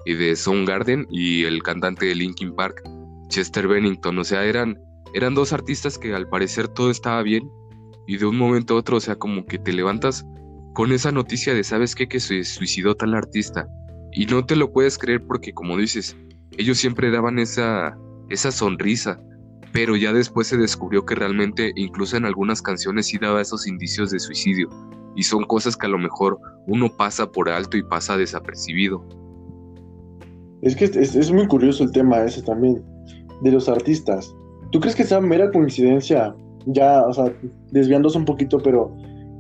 y 0.06 0.14
de 0.14 0.36
Soundgarden 0.36 1.08
y 1.10 1.44
el 1.44 1.62
cantante 1.64 2.06
de 2.06 2.16
Linkin 2.16 2.56
Park, 2.56 2.82
Chester 3.30 3.68
Bennington, 3.68 4.18
o 4.20 4.24
sea, 4.24 4.44
eran 4.46 4.80
eran 5.14 5.36
dos 5.36 5.54
artistas 5.54 5.98
que 5.98 6.14
al 6.14 6.28
parecer 6.30 6.68
todo 6.68 6.92
estaba 6.92 7.22
bien 7.24 7.50
y 8.08 8.18
de 8.18 8.26
un 8.26 8.38
momento 8.38 8.74
a 8.74 8.78
otro, 8.78 8.98
o 8.98 9.00
sea, 9.00 9.16
como 9.16 9.46
que 9.46 9.60
te 9.60 9.74
levantas 9.74 10.26
con 10.74 10.92
esa 10.92 11.12
noticia 11.12 11.54
de, 11.54 11.64
¿sabes 11.64 11.96
qué? 11.96 12.08
Que 12.08 12.20
se 12.20 12.44
suicidó 12.44 12.96
tal 12.96 13.14
artista. 13.14 13.68
Y 14.14 14.26
no 14.28 14.46
te 14.46 14.56
lo 14.56 14.72
puedes 14.72 14.98
creer 14.98 15.26
porque, 15.26 15.54
como 15.54 15.76
dices, 15.76 16.16
ellos 16.58 16.78
siempre 16.78 17.12
daban 17.12 17.40
esa, 17.40 17.98
esa 18.30 18.52
sonrisa, 18.52 19.20
pero 19.74 19.96
ya 19.96 20.14
después 20.14 20.48
se 20.48 20.58
descubrió 20.58 21.06
que 21.06 21.16
realmente, 21.16 21.72
incluso 21.76 22.16
en 22.16 22.26
algunas 22.26 22.62
canciones, 22.62 23.08
sí 23.08 23.18
daba 23.18 23.42
esos 23.42 23.68
indicios 23.68 24.12
de 24.12 24.20
suicidio. 24.20 24.70
Y 25.16 25.24
son 25.24 25.46
cosas 25.46 25.76
que 25.76 25.88
a 25.88 25.90
lo 25.90 25.98
mejor 25.98 26.40
uno 26.68 26.96
pasa 26.96 27.32
por 27.32 27.50
alto 27.50 27.76
y 27.76 27.84
pasa 27.84 28.16
desapercibido. 28.16 29.04
Es 30.62 30.76
que 30.76 30.86
es, 30.86 31.16
es 31.16 31.32
muy 31.32 31.48
curioso 31.48 31.84
el 31.84 31.92
tema 31.92 32.24
ese 32.24 32.42
también, 32.44 32.84
de 33.42 33.52
los 33.52 33.68
artistas. 33.68 34.34
¿Tú 34.72 34.80
crees 34.80 34.96
que 34.96 35.04
sea 35.04 35.22
mera 35.22 35.52
coincidencia? 35.52 36.36
Ya, 36.66 37.04
o 37.04 37.14
sea, 37.14 37.34
desviándose 37.72 38.18
un 38.18 38.26
poquito, 38.26 38.60
pero 38.60 38.94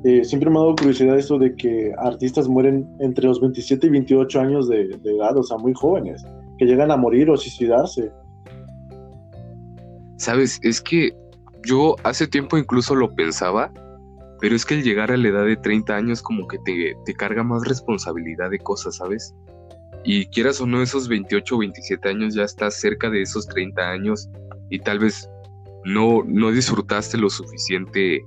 eh, 0.04 0.24
siempre 0.24 0.50
me 0.50 0.58
ha 0.58 0.62
dado 0.62 0.76
curiosidad 0.76 1.18
eso 1.18 1.38
de 1.38 1.56
que 1.56 1.92
artistas 1.98 2.48
mueren 2.48 2.88
entre 3.00 3.26
los 3.26 3.42
27 3.42 3.88
y 3.88 3.90
28 3.90 4.40
años 4.40 4.70
de, 4.70 4.98
edad, 5.04 5.36
o 5.36 5.44
sea, 5.44 5.58
muy 5.58 5.74
jóvenes, 5.74 6.24
que 6.58 6.66
llegan 6.66 6.92
a 6.92 6.98
morir 6.98 7.30
o 7.30 7.36
suicidarse. 7.36 8.12
Sabes, 10.18 10.60
es 10.64 10.82
que 10.82 11.12
yo 11.64 11.96
hace 12.04 12.28
tiempo 12.28 12.58
incluso 12.58 12.96
lo 12.96 13.14
pensaba, 13.14 13.72
pero 14.40 14.56
es 14.56 14.66
que 14.66 14.76
el 14.76 14.84
llegar 14.84 15.12
a 15.12 15.18
la 15.18 15.28
edad 15.28 15.46
de 15.46 15.58
30 15.58 15.96
años 15.96 16.22
como 16.22 16.48
que 16.48 16.58
te, 16.60 16.96
te 17.06 17.14
carga 17.14 17.44
más 17.44 17.68
responsabilidad 17.68 18.50
de 18.50 18.60
cosas, 18.60 18.96
¿sabes? 18.96 19.36
Y 20.06 20.28
quieras 20.28 20.62
o 20.62 20.66
no, 20.66 20.82
esos 20.82 21.10
28 21.10 21.56
o 21.56 21.60
27 21.60 22.08
años 22.08 22.36
ya 22.36 22.44
estás 22.44 22.76
cerca 22.76 23.10
de 23.10 23.24
esos 23.24 23.48
30 23.48 23.82
años 23.82 24.30
y 24.70 24.80
tal 24.80 25.00
vez 25.00 25.30
no, 25.86 26.24
no 26.26 26.52
disfrutaste 26.52 27.18
lo 27.18 27.30
suficiente 27.30 28.26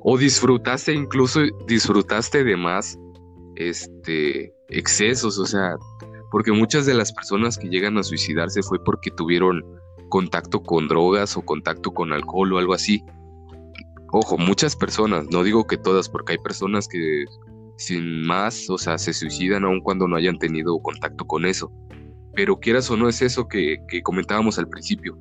o 0.00 0.16
disfrutaste 0.16 0.92
incluso 0.92 1.40
disfrutaste 1.66 2.44
de 2.44 2.56
más 2.56 2.98
este, 3.56 4.52
excesos, 4.68 5.38
o 5.38 5.46
sea, 5.46 5.76
porque 6.30 6.52
muchas 6.52 6.86
de 6.86 6.94
las 6.94 7.12
personas 7.12 7.58
que 7.58 7.68
llegan 7.68 7.98
a 7.98 8.02
suicidarse 8.02 8.62
fue 8.62 8.82
porque 8.82 9.10
tuvieron 9.10 9.64
contacto 10.08 10.62
con 10.62 10.88
drogas 10.88 11.36
o 11.36 11.42
contacto 11.42 11.92
con 11.92 12.12
alcohol 12.12 12.52
o 12.52 12.58
algo 12.58 12.74
así. 12.74 13.02
Ojo, 14.12 14.38
muchas 14.38 14.76
personas, 14.76 15.26
no 15.30 15.42
digo 15.42 15.66
que 15.66 15.76
todas, 15.76 16.08
porque 16.08 16.32
hay 16.32 16.38
personas 16.38 16.86
que 16.88 17.24
sin 17.76 18.22
más, 18.26 18.70
o 18.70 18.78
sea, 18.78 18.98
se 18.98 19.12
suicidan 19.12 19.64
aun 19.64 19.80
cuando 19.80 20.08
no 20.08 20.16
hayan 20.16 20.38
tenido 20.38 20.78
contacto 20.78 21.26
con 21.26 21.44
eso. 21.44 21.70
Pero 22.34 22.58
quieras 22.58 22.90
o 22.90 22.96
no 22.96 23.08
es 23.08 23.22
eso 23.22 23.48
que, 23.48 23.78
que 23.88 24.02
comentábamos 24.02 24.58
al 24.58 24.68
principio. 24.68 25.18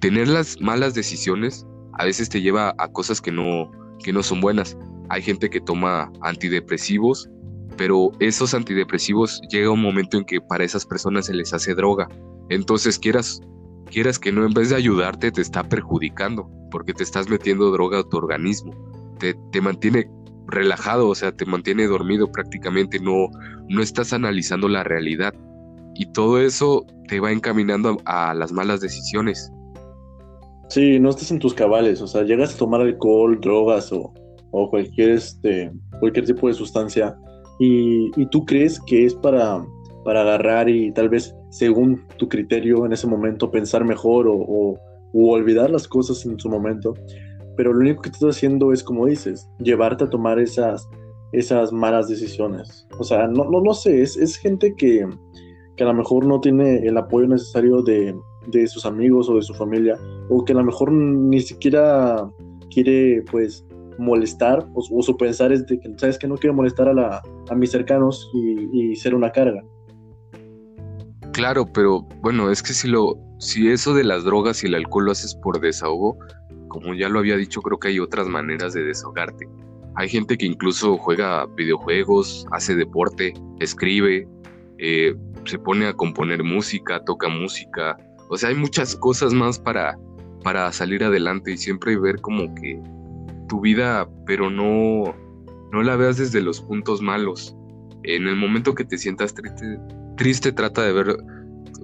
Tener 0.00 0.28
las 0.28 0.60
malas 0.60 0.94
decisiones 0.94 1.66
a 1.94 2.04
veces 2.04 2.28
te 2.28 2.40
lleva 2.40 2.74
a 2.78 2.88
cosas 2.88 3.20
que 3.20 3.32
no, 3.32 3.70
que 4.04 4.12
no 4.12 4.22
son 4.22 4.40
buenas. 4.40 4.76
Hay 5.08 5.22
gente 5.22 5.50
que 5.50 5.60
toma 5.60 6.12
antidepresivos, 6.20 7.28
pero 7.76 8.12
esos 8.20 8.54
antidepresivos 8.54 9.40
llega 9.50 9.70
un 9.70 9.82
momento 9.82 10.16
en 10.16 10.24
que 10.24 10.40
para 10.40 10.64
esas 10.64 10.86
personas 10.86 11.26
se 11.26 11.34
les 11.34 11.52
hace 11.52 11.74
droga. 11.74 12.08
Entonces 12.50 12.98
quieras, 12.98 13.40
quieras 13.90 14.18
que 14.18 14.30
no, 14.30 14.46
en 14.46 14.54
vez 14.54 14.70
de 14.70 14.76
ayudarte, 14.76 15.32
te 15.32 15.42
está 15.42 15.64
perjudicando, 15.64 16.48
porque 16.70 16.94
te 16.94 17.02
estás 17.02 17.28
metiendo 17.28 17.70
droga 17.72 18.00
a 18.00 18.08
tu 18.08 18.16
organismo. 18.16 18.72
Te, 19.18 19.34
te 19.50 19.60
mantiene 19.60 20.08
relajado, 20.46 21.08
o 21.08 21.14
sea, 21.14 21.32
te 21.32 21.44
mantiene 21.44 21.86
dormido 21.86 22.30
prácticamente, 22.30 23.00
no, 23.00 23.28
no 23.68 23.82
estás 23.82 24.12
analizando 24.12 24.68
la 24.68 24.84
realidad. 24.84 25.34
Y 25.94 26.12
todo 26.12 26.40
eso 26.40 26.86
te 27.08 27.18
va 27.18 27.32
encaminando 27.32 28.00
a, 28.04 28.30
a 28.30 28.34
las 28.34 28.52
malas 28.52 28.80
decisiones. 28.80 29.50
Sí, 30.68 31.00
no 31.00 31.10
estás 31.10 31.30
en 31.30 31.38
tus 31.38 31.54
cabales, 31.54 32.02
o 32.02 32.06
sea, 32.06 32.22
llegas 32.22 32.54
a 32.54 32.58
tomar 32.58 32.82
alcohol, 32.82 33.40
drogas 33.40 33.90
o, 33.90 34.12
o 34.50 34.70
cualquier, 34.70 35.10
este, 35.10 35.72
cualquier 35.98 36.26
tipo 36.26 36.46
de 36.46 36.54
sustancia 36.54 37.16
y, 37.58 38.10
y, 38.20 38.26
tú 38.26 38.44
crees 38.44 38.78
que 38.80 39.06
es 39.06 39.14
para, 39.14 39.64
para 40.04 40.20
agarrar 40.20 40.68
y 40.68 40.92
tal 40.92 41.08
vez 41.08 41.34
según 41.50 42.06
tu 42.18 42.28
criterio 42.28 42.84
en 42.84 42.92
ese 42.92 43.06
momento 43.06 43.50
pensar 43.50 43.84
mejor 43.84 44.28
o, 44.28 44.34
o, 44.36 44.78
olvidar 45.12 45.70
las 45.70 45.88
cosas 45.88 46.24
en 46.26 46.38
su 46.38 46.50
momento, 46.50 46.94
pero 47.56 47.72
lo 47.72 47.80
único 47.80 48.02
que 48.02 48.10
estás 48.10 48.36
haciendo 48.36 48.72
es, 48.72 48.84
como 48.84 49.06
dices, 49.06 49.48
llevarte 49.58 50.04
a 50.04 50.10
tomar 50.10 50.38
esas, 50.38 50.86
esas 51.32 51.72
malas 51.72 52.08
decisiones. 52.08 52.86
O 52.98 53.04
sea, 53.04 53.26
no, 53.26 53.44
no, 53.44 53.62
no 53.62 53.72
sé, 53.72 54.02
es, 54.02 54.16
es 54.18 54.36
gente 54.36 54.74
que, 54.76 55.08
que 55.76 55.84
a 55.84 55.86
lo 55.86 55.94
mejor 55.94 56.26
no 56.26 56.40
tiene 56.40 56.86
el 56.86 56.96
apoyo 56.98 57.26
necesario 57.26 57.82
de, 57.82 58.14
de 58.48 58.66
sus 58.66 58.84
amigos 58.84 59.28
o 59.28 59.36
de 59.36 59.42
su 59.42 59.54
familia, 59.54 59.96
o 60.28 60.44
que 60.44 60.52
a 60.52 60.56
lo 60.56 60.64
mejor 60.64 60.92
ni 60.92 61.40
siquiera 61.40 62.28
quiere 62.70 63.22
pues 63.30 63.64
molestar, 63.98 64.66
o, 64.74 65.02
su 65.02 65.16
pensar 65.16 65.52
es 65.52 65.66
de 65.66 65.78
que, 65.80 65.92
sabes 65.96 66.18
que 66.18 66.28
no 66.28 66.36
quiero 66.36 66.54
molestar 66.54 66.88
a, 66.88 66.94
la, 66.94 67.22
a 67.50 67.54
mis 67.54 67.70
cercanos 67.70 68.30
y, 68.32 68.90
y, 68.92 68.96
ser 68.96 69.14
una 69.14 69.30
carga. 69.32 69.62
Claro, 71.32 71.66
pero 71.72 72.06
bueno, 72.22 72.50
es 72.50 72.62
que 72.62 72.72
si 72.72 72.88
lo, 72.88 73.16
si 73.38 73.68
eso 73.68 73.94
de 73.94 74.04
las 74.04 74.24
drogas 74.24 74.62
y 74.62 74.66
el 74.66 74.74
alcohol 74.74 75.06
lo 75.06 75.12
haces 75.12 75.34
por 75.36 75.60
desahogo, 75.60 76.16
como 76.68 76.94
ya 76.94 77.08
lo 77.08 77.18
había 77.18 77.36
dicho, 77.36 77.60
creo 77.60 77.78
que 77.78 77.88
hay 77.88 77.98
otras 77.98 78.28
maneras 78.28 78.74
de 78.74 78.84
desahogarte. 78.84 79.48
Hay 79.96 80.08
gente 80.08 80.36
que 80.36 80.46
incluso 80.46 80.96
juega 80.96 81.46
videojuegos, 81.56 82.46
hace 82.52 82.76
deporte, 82.76 83.32
escribe, 83.58 84.28
eh, 84.78 85.14
se 85.44 85.58
pone 85.58 85.86
a 85.86 85.92
componer 85.92 86.44
música, 86.44 87.02
toca 87.04 87.28
música, 87.28 87.96
o 88.28 88.36
sea, 88.36 88.50
hay 88.50 88.54
muchas 88.54 88.94
cosas 88.96 89.32
más 89.32 89.58
para, 89.58 89.98
para 90.44 90.70
salir 90.72 91.02
adelante 91.02 91.52
y 91.52 91.56
siempre 91.56 91.98
ver 91.98 92.20
como 92.20 92.54
que 92.54 92.80
tu 93.48 93.60
vida, 93.60 94.08
pero 94.26 94.50
no, 94.50 95.14
no 95.72 95.82
la 95.82 95.96
veas 95.96 96.18
desde 96.18 96.40
los 96.40 96.60
puntos 96.60 97.00
malos. 97.00 97.56
En 98.04 98.28
el 98.28 98.36
momento 98.36 98.74
que 98.74 98.84
te 98.84 98.98
sientas 98.98 99.34
triste, 99.34 99.78
triste 100.16 100.52
trata 100.52 100.82
de 100.82 100.92
ver 100.92 101.16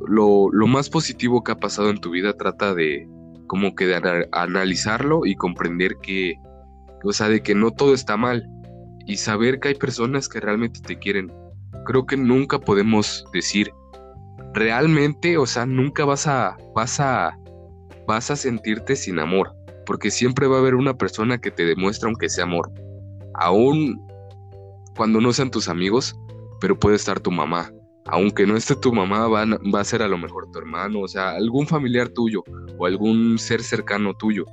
lo, 0.06 0.50
lo 0.52 0.66
más 0.66 0.90
positivo 0.90 1.42
que 1.42 1.52
ha 1.52 1.58
pasado 1.58 1.90
en 1.90 2.00
tu 2.00 2.10
vida, 2.10 2.34
trata 2.34 2.74
de 2.74 3.08
como 3.46 3.74
que 3.74 3.86
de 3.86 4.28
analizarlo 4.32 5.26
y 5.26 5.36
comprender 5.36 5.96
que, 6.02 6.34
o 7.02 7.12
sea, 7.12 7.28
de 7.28 7.42
que 7.42 7.54
no 7.54 7.70
todo 7.70 7.94
está 7.94 8.16
mal 8.16 8.48
y 9.06 9.16
saber 9.16 9.60
que 9.60 9.68
hay 9.68 9.74
personas 9.74 10.28
que 10.28 10.40
realmente 10.40 10.80
te 10.80 10.98
quieren. 10.98 11.32
Creo 11.84 12.06
que 12.06 12.16
nunca 12.16 12.58
podemos 12.58 13.24
decir 13.32 13.70
realmente, 14.54 15.36
o 15.36 15.46
sea, 15.46 15.66
nunca 15.66 16.04
vas 16.04 16.26
a, 16.26 16.56
vas 16.74 17.00
a, 17.00 17.38
vas 18.06 18.30
a 18.30 18.36
sentirte 18.36 18.96
sin 18.96 19.18
amor, 19.18 19.52
porque 19.84 20.10
siempre 20.10 20.46
va 20.46 20.56
a 20.56 20.60
haber 20.60 20.76
una 20.76 20.96
persona 20.96 21.38
que 21.38 21.50
te 21.50 21.64
demuestra 21.64 22.08
aunque 22.08 22.28
sea 22.28 22.44
amor, 22.44 22.70
aún 23.34 24.00
cuando 24.96 25.20
no 25.20 25.32
sean 25.32 25.50
tus 25.50 25.68
amigos, 25.68 26.16
pero 26.60 26.78
puede 26.78 26.96
estar 26.96 27.18
tu 27.20 27.32
mamá, 27.32 27.72
aunque 28.06 28.46
no 28.46 28.56
esté 28.56 28.76
tu 28.76 28.92
mamá, 28.92 29.26
va, 29.26 29.44
va 29.44 29.80
a 29.80 29.84
ser 29.84 30.02
a 30.02 30.08
lo 30.08 30.18
mejor 30.18 30.50
tu 30.52 30.60
hermano, 30.60 31.00
o 31.00 31.08
sea, 31.08 31.30
algún 31.30 31.66
familiar 31.66 32.08
tuyo 32.08 32.44
o 32.78 32.86
algún 32.86 33.38
ser 33.38 33.62
cercano 33.62 34.14
tuyo, 34.14 34.44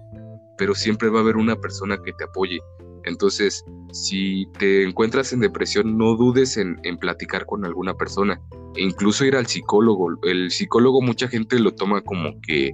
pero 0.58 0.74
siempre 0.74 1.10
va 1.10 1.20
a 1.20 1.22
haber 1.22 1.38
una 1.38 1.56
persona 1.56 1.98
que 2.04 2.14
te 2.14 2.24
apoye. 2.24 2.60
Entonces, 3.04 3.64
si 3.92 4.48
te 4.58 4.84
encuentras 4.84 5.34
en 5.34 5.40
depresión, 5.40 5.98
no 5.98 6.16
dudes 6.16 6.58
en, 6.58 6.80
en 6.84 6.98
platicar 6.98 7.46
con 7.46 7.66
alguna 7.66 7.96
persona 7.96 8.40
incluso 8.78 9.26
ir 9.26 9.36
al 9.36 9.48
psicólogo. 9.48 10.10
El 10.24 10.52
psicólogo 10.52 11.02
mucha 11.02 11.28
gente 11.28 11.60
lo 11.60 11.74
toma 11.74 12.02
como 12.02 12.40
que 12.42 12.72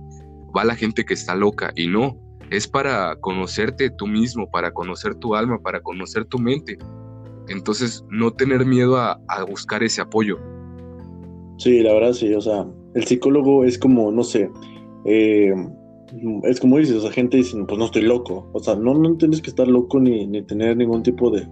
va 0.56 0.64
la 0.64 0.76
gente 0.76 1.06
que 1.06 1.14
está 1.14 1.36
loca 1.36 1.72
y 1.76 1.88
no, 1.88 2.18
es 2.52 2.68
para 2.68 3.16
conocerte 3.18 3.90
tú 3.90 4.08
mismo, 4.08 4.50
para 4.50 4.72
conocer 4.72 5.16
tu 5.16 5.36
alma, 5.36 5.60
para 5.60 5.82
conocer 5.82 6.26
tu 6.26 6.40
mente. 6.40 6.78
Entonces, 7.50 8.04
no 8.10 8.32
tener 8.32 8.66
miedo 8.66 8.98
a, 8.98 9.20
buscar 9.48 9.84
ese 9.84 10.02
apoyo. 10.02 10.38
Sí, 11.58 11.82
la 11.82 11.94
verdad 11.94 12.14
sí, 12.14 12.34
o 12.34 12.42
sea, 12.42 12.68
el 12.94 13.04
psicólogo 13.06 13.64
es 13.64 13.78
como, 13.80 14.12
no 14.12 14.24
sé, 14.24 14.52
eh, 15.06 15.54
es 16.44 16.60
como 16.60 16.78
dices, 16.78 17.04
o 17.04 17.10
gente 17.10 17.38
dice, 17.38 17.58
pues 17.68 17.80
no 17.80 17.86
estoy 17.86 18.04
loco, 18.04 18.50
o 18.54 18.60
sea, 18.60 18.76
no, 18.76 18.94
no 18.94 19.18
tienes 19.18 19.42
que 19.42 19.50
estar 19.50 19.68
loco 19.68 20.00
ni, 20.00 20.28
ni 20.28 20.44
tener 20.44 20.78
ningún 20.78 21.04
tipo 21.04 21.32
de, 21.32 21.48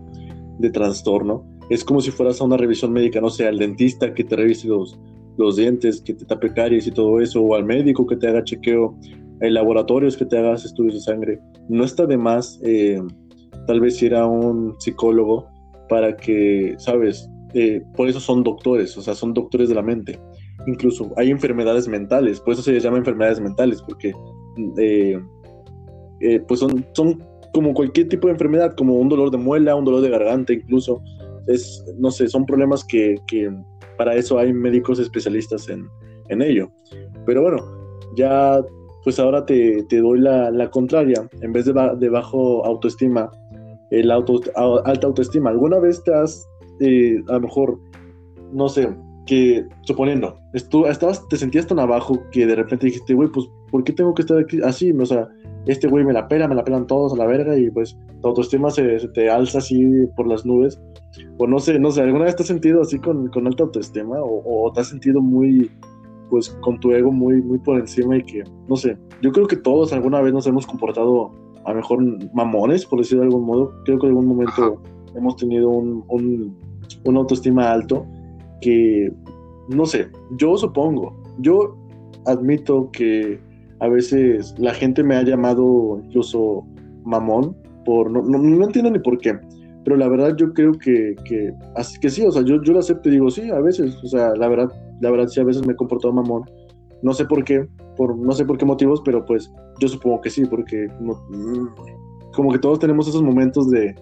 de 0.60 0.70
trastorno 0.70 1.44
es 1.70 1.84
como 1.84 2.02
si 2.02 2.12
fueras 2.12 2.42
a 2.42 2.44
una 2.44 2.58
revisión 2.58 2.94
médica, 2.94 3.22
no 3.22 3.30
sé, 3.30 3.48
al 3.48 3.58
dentista 3.58 4.14
que 4.14 4.24
te 4.24 4.36
revise 4.36 4.68
los, 4.68 5.00
los 5.38 5.56
dientes, 5.56 6.02
que 6.02 6.14
te 6.14 6.26
tape 6.26 6.54
caries 6.54 6.88
y 6.88 6.92
todo 6.92 7.20
eso, 7.20 7.42
o 7.42 7.56
al 7.56 7.66
médico 7.66 8.06
que 8.06 8.16
te 8.16 8.28
haga 8.28 8.44
chequeo, 8.44 8.96
en 9.42 9.54
laboratorios 9.54 10.16
que 10.16 10.26
te 10.26 10.38
hagas 10.38 10.66
estudios 10.66 10.96
de 10.96 11.00
sangre. 11.02 11.40
No 11.68 11.84
está 11.84 12.06
de 12.06 12.18
más 12.18 12.60
eh, 12.64 13.02
tal 13.68 13.80
vez 13.80 14.02
ir 14.02 14.16
a 14.16 14.26
un 14.26 14.76
psicólogo 14.80 15.48
para 15.90 16.16
que, 16.16 16.76
sabes, 16.78 17.30
eh, 17.54 17.82
por 17.96 18.08
eso 18.08 18.20
son 18.20 18.44
doctores, 18.44 18.98
o 18.98 19.02
sea, 19.02 19.14
son 19.14 19.34
doctores 19.34 19.70
de 19.70 19.76
la 19.76 19.82
mente. 19.82 20.20
Incluso 20.68 21.12
hay 21.18 21.32
enfermedades 21.32 21.88
mentales, 21.88 22.40
por 22.40 22.54
eso 22.54 22.62
se 22.62 22.72
les 22.72 22.84
llama 22.84 22.98
enfermedades 22.98 23.40
mentales, 23.40 23.82
porque 23.82 24.14
eh, 24.78 25.20
pues 26.48 26.60
son, 26.60 26.86
son 26.94 27.20
como 27.54 27.74
cualquier 27.74 28.10
tipo 28.10 28.28
de 28.28 28.34
enfermedad, 28.34 28.74
como 28.76 28.96
un 28.96 29.10
dolor 29.10 29.32
de 29.32 29.38
muela, 29.38 29.76
un 29.76 29.86
dolor 29.86 30.02
de 30.02 30.10
garganta 30.10 30.54
incluso, 30.54 31.02
es, 31.48 31.84
no 31.98 32.12
sé, 32.12 32.28
son 32.28 32.46
problemas 32.46 32.84
que, 32.84 33.16
que 33.28 33.52
para 33.98 34.16
eso 34.16 34.38
hay 34.38 34.54
médicos 34.54 35.00
especialistas 35.00 35.70
en, 35.70 35.88
en, 36.30 36.42
ello. 36.42 36.70
Pero 37.26 37.42
bueno, 37.42 37.58
ya 38.16 38.62
pues 39.04 39.20
ahora 39.20 39.46
te, 39.46 39.84
te 39.84 40.02
doy 40.02 40.20
la, 40.20 40.50
la, 40.50 40.70
contraria, 40.72 41.28
en 41.42 41.54
vez 41.54 41.66
de, 41.66 42.10
bajo 42.10 42.66
autoestima, 42.66 43.30
el 43.92 44.10
auto, 44.10 44.42
alta 44.84 45.08
autoestima. 45.08 45.52
¿Alguna 45.52 45.78
vez 45.78 46.04
te 46.04 46.14
has, 46.14 46.44
eh, 46.80 47.24
a 47.28 47.34
lo 47.34 47.42
mejor, 47.42 47.80
no 48.52 48.68
sé, 48.68 48.90
que 49.28 49.64
suponiendo, 49.84 50.36
estabas, 50.54 51.28
te 51.28 51.38
sentías 51.38 51.68
tan 51.68 51.80
abajo 51.80 52.20
que 52.32 52.48
de 52.48 52.56
repente 52.56 52.88
dijiste, 52.88 53.14
güey, 53.14 53.30
pues, 53.30 53.48
¿por 53.70 53.84
qué 53.84 53.94
tengo 53.94 54.14
que 54.16 54.24
estar 54.24 54.40
aquí 54.40 54.60
así? 54.64 54.92
O 54.92 55.06
sea, 55.06 55.28
este 55.66 55.88
güey 55.88 56.04
me 56.04 56.14
la 56.14 56.28
pela, 56.28 56.48
me 56.48 56.56
la 56.56 56.64
pelan 56.64 56.88
todos 56.88 57.14
a 57.14 57.18
la 57.18 57.26
verga 57.26 57.58
y 57.58 57.70
pues 57.72 57.98
tu 58.22 58.28
autoestima 58.28 58.70
se, 58.70 59.00
se 59.00 59.08
te 59.10 59.30
alza 59.30 59.60
así 59.60 59.84
por 60.16 60.28
las 60.28 60.46
nubes. 60.46 60.80
O 61.38 61.48
no 61.48 61.60
sé, 61.60 61.80
no 61.80 61.92
sé, 61.92 62.02
¿alguna 62.02 62.26
vez 62.26 62.36
te 62.36 62.44
has 62.44 62.48
sentido 62.48 62.82
así 62.82 63.00
con, 63.00 63.28
con 63.30 63.48
alta 63.48 63.64
autoestima 63.64 64.18
o, 64.22 64.72
te 64.74 64.82
has 64.82 64.90
sentido 64.90 65.22
muy, 65.22 65.72
pues 66.30 66.50
con 66.62 66.80
tu 66.80 66.92
ego 66.92 67.12
muy, 67.12 67.42
muy 67.42 67.58
por 67.60 67.80
encima 67.80 68.18
y 68.18 68.24
que, 68.24 68.44
no 68.68 68.76
sé, 68.76 68.98
yo 69.22 69.32
creo 69.32 69.48
que 69.48 69.56
todos 69.56 69.94
alguna 69.94 70.22
vez 70.22 70.34
nos 70.34 70.46
hemos 70.48 70.68
comportado 70.68 71.32
a 71.64 71.70
lo 71.72 71.78
mejor 71.78 72.34
mamones, 72.34 72.86
por 72.86 73.00
decirlo 73.00 73.22
de 73.22 73.28
algún 73.28 73.46
modo, 73.46 73.74
creo 73.86 73.98
que 73.98 74.06
en 74.06 74.12
algún 74.12 74.28
momento 74.28 74.82
hemos 75.16 75.36
tenido 75.38 75.70
un, 75.70 76.04
un, 76.10 76.56
una 77.06 77.20
autoestima 77.20 77.72
alto 77.72 78.06
que, 78.62 79.12
no 79.70 79.86
sé, 79.86 80.08
yo 80.38 80.58
supongo, 80.58 81.16
yo 81.40 81.76
admito 82.26 82.90
que 82.92 83.40
a 83.80 83.88
veces 83.88 84.56
la 84.58 84.74
gente 84.74 85.04
me 85.04 85.16
ha 85.16 85.24
llamado 85.24 86.02
incluso 86.04 86.66
mamón 87.04 87.56
por, 87.84 88.10
no, 88.10 88.22
no, 88.22 88.38
no 88.38 88.66
entiendo 88.66 88.90
ni 88.92 89.00
por 89.00 89.18
qué, 89.20 89.40
pero 89.86 89.98
la 89.98 90.08
verdad 90.08 90.36
yo 90.36 90.52
creo 90.52 90.74
que, 90.74 91.16
que, 91.26 91.54
así 91.76 92.00
que 92.00 92.10
sí, 92.10 92.26
o 92.26 92.32
sea, 92.32 92.42
yo, 92.42 92.62
yo 92.64 92.74
lo 92.74 92.80
acepto 92.80 93.08
y 93.08 93.14
digo, 93.14 93.30
sí, 93.30 93.50
a 93.52 93.60
veces, 93.60 93.96
o 94.04 94.08
sea, 94.08 94.36
la 94.36 94.48
verdad, 94.48 94.72
la 95.00 95.12
verdad 95.12 95.28
sí, 95.28 95.40
a 95.40 95.44
veces 95.44 95.66
me 95.66 95.74
he 95.74 95.76
comportado 95.76 96.12
mamón. 96.12 96.44
No 97.04 97.14
sé 97.14 97.26
por 97.26 97.44
qué, 97.44 97.68
por, 97.96 98.18
no 98.18 98.32
sé 98.32 98.46
por 98.46 98.58
qué 98.58 98.66
motivos, 98.66 99.02
pero 99.06 99.24
pues 99.24 99.52
yo 99.80 99.88
supongo 99.88 100.22
que 100.22 100.32
sí, 100.32 100.44
porque 100.46 100.88
como 102.34 102.52
que 102.52 102.58
todos 102.58 102.80
tenemos 102.80 103.08
esos 103.08 103.22
momentos 103.22 103.70
de, 103.70 103.94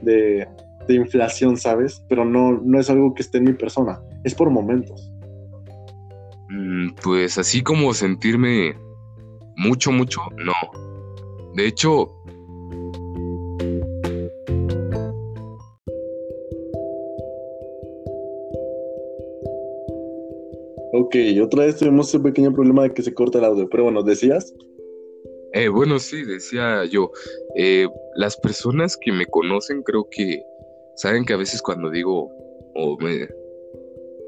de, 0.00 0.48
de 0.88 0.94
inflación, 0.94 1.58
¿sabes? 1.58 2.02
Pero 2.08 2.24
no, 2.24 2.52
no 2.52 2.80
es 2.80 2.88
algo 2.88 3.12
que 3.12 3.20
esté 3.20 3.36
en 3.36 3.44
mi 3.44 3.52
persona, 3.52 4.00
es 4.24 4.34
por 4.34 4.48
momentos. 4.48 5.12
Mm, 6.48 6.94
pues 7.02 7.36
así 7.36 7.62
como 7.62 7.92
sentirme 7.92 8.74
mucho, 9.56 9.92
mucho, 9.92 10.20
no. 10.36 10.54
De 11.54 11.66
hecho... 11.66 12.12
Ok, 20.98 21.14
otra 21.42 21.66
vez 21.66 21.76
tuvimos 21.76 22.08
ese 22.08 22.20
pequeño 22.20 22.54
problema 22.54 22.84
de 22.84 22.94
que 22.94 23.02
se 23.02 23.12
corta 23.12 23.38
el 23.38 23.44
audio, 23.44 23.68
pero 23.68 23.84
bueno, 23.84 24.02
¿decías? 24.02 24.54
Eh, 25.52 25.68
bueno, 25.68 25.98
sí, 25.98 26.24
decía 26.24 26.84
yo, 26.84 27.10
eh, 27.54 27.86
las 28.14 28.36
personas 28.36 28.96
que 28.96 29.12
me 29.12 29.26
conocen 29.26 29.82
creo 29.82 30.08
que 30.10 30.42
saben 30.96 31.24
que 31.24 31.34
a 31.34 31.38
veces 31.38 31.60
cuando 31.62 31.90
digo, 31.90 32.30
o 32.74 32.96
me, 32.98 33.28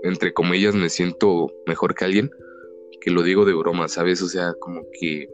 entre 0.04 0.32
comillas, 0.32 0.74
me 0.74 0.88
siento 0.88 1.50
mejor 1.66 1.94
que 1.94 2.04
alguien, 2.04 2.30
que 3.00 3.10
lo 3.10 3.22
digo 3.22 3.44
de 3.44 3.54
broma, 3.54 3.88
¿sabes? 3.88 4.22
O 4.22 4.28
sea, 4.28 4.54
como 4.60 4.82
que 4.98 5.28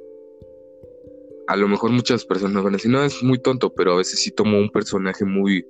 a 1.47 1.57
lo 1.57 1.69
mejor 1.69 1.91
muchas 1.91 2.25
personas 2.25 2.63
van 2.63 2.75
a 2.75 2.77
decir, 2.77 2.91
no, 2.91 3.05
es 3.05 3.23
muy 3.23 3.39
tonto, 3.39 3.73
pero 3.75 3.93
a 3.93 3.97
veces 3.97 4.23
sí 4.23 4.31
tomo 4.31 4.59
un 4.59 4.71
personaje 4.71 5.25
muy... 5.25 5.67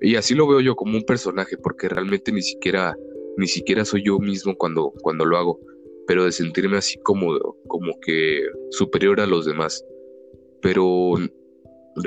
Y 0.00 0.16
así 0.16 0.34
lo 0.34 0.46
veo 0.46 0.60
yo 0.60 0.76
como 0.76 0.96
un 0.96 1.04
personaje, 1.04 1.56
porque 1.56 1.88
realmente 1.88 2.30
ni 2.32 2.42
siquiera, 2.42 2.96
ni 3.36 3.46
siquiera 3.46 3.84
soy 3.84 4.04
yo 4.04 4.18
mismo 4.18 4.54
cuando, 4.56 4.92
cuando 5.02 5.24
lo 5.24 5.38
hago, 5.38 5.60
pero 6.06 6.24
de 6.24 6.32
sentirme 6.32 6.76
así 6.76 6.98
como, 6.98 7.38
como 7.68 7.98
que 8.00 8.42
superior 8.70 9.20
a 9.20 9.26
los 9.26 9.46
demás. 9.46 9.82
Pero 10.60 11.14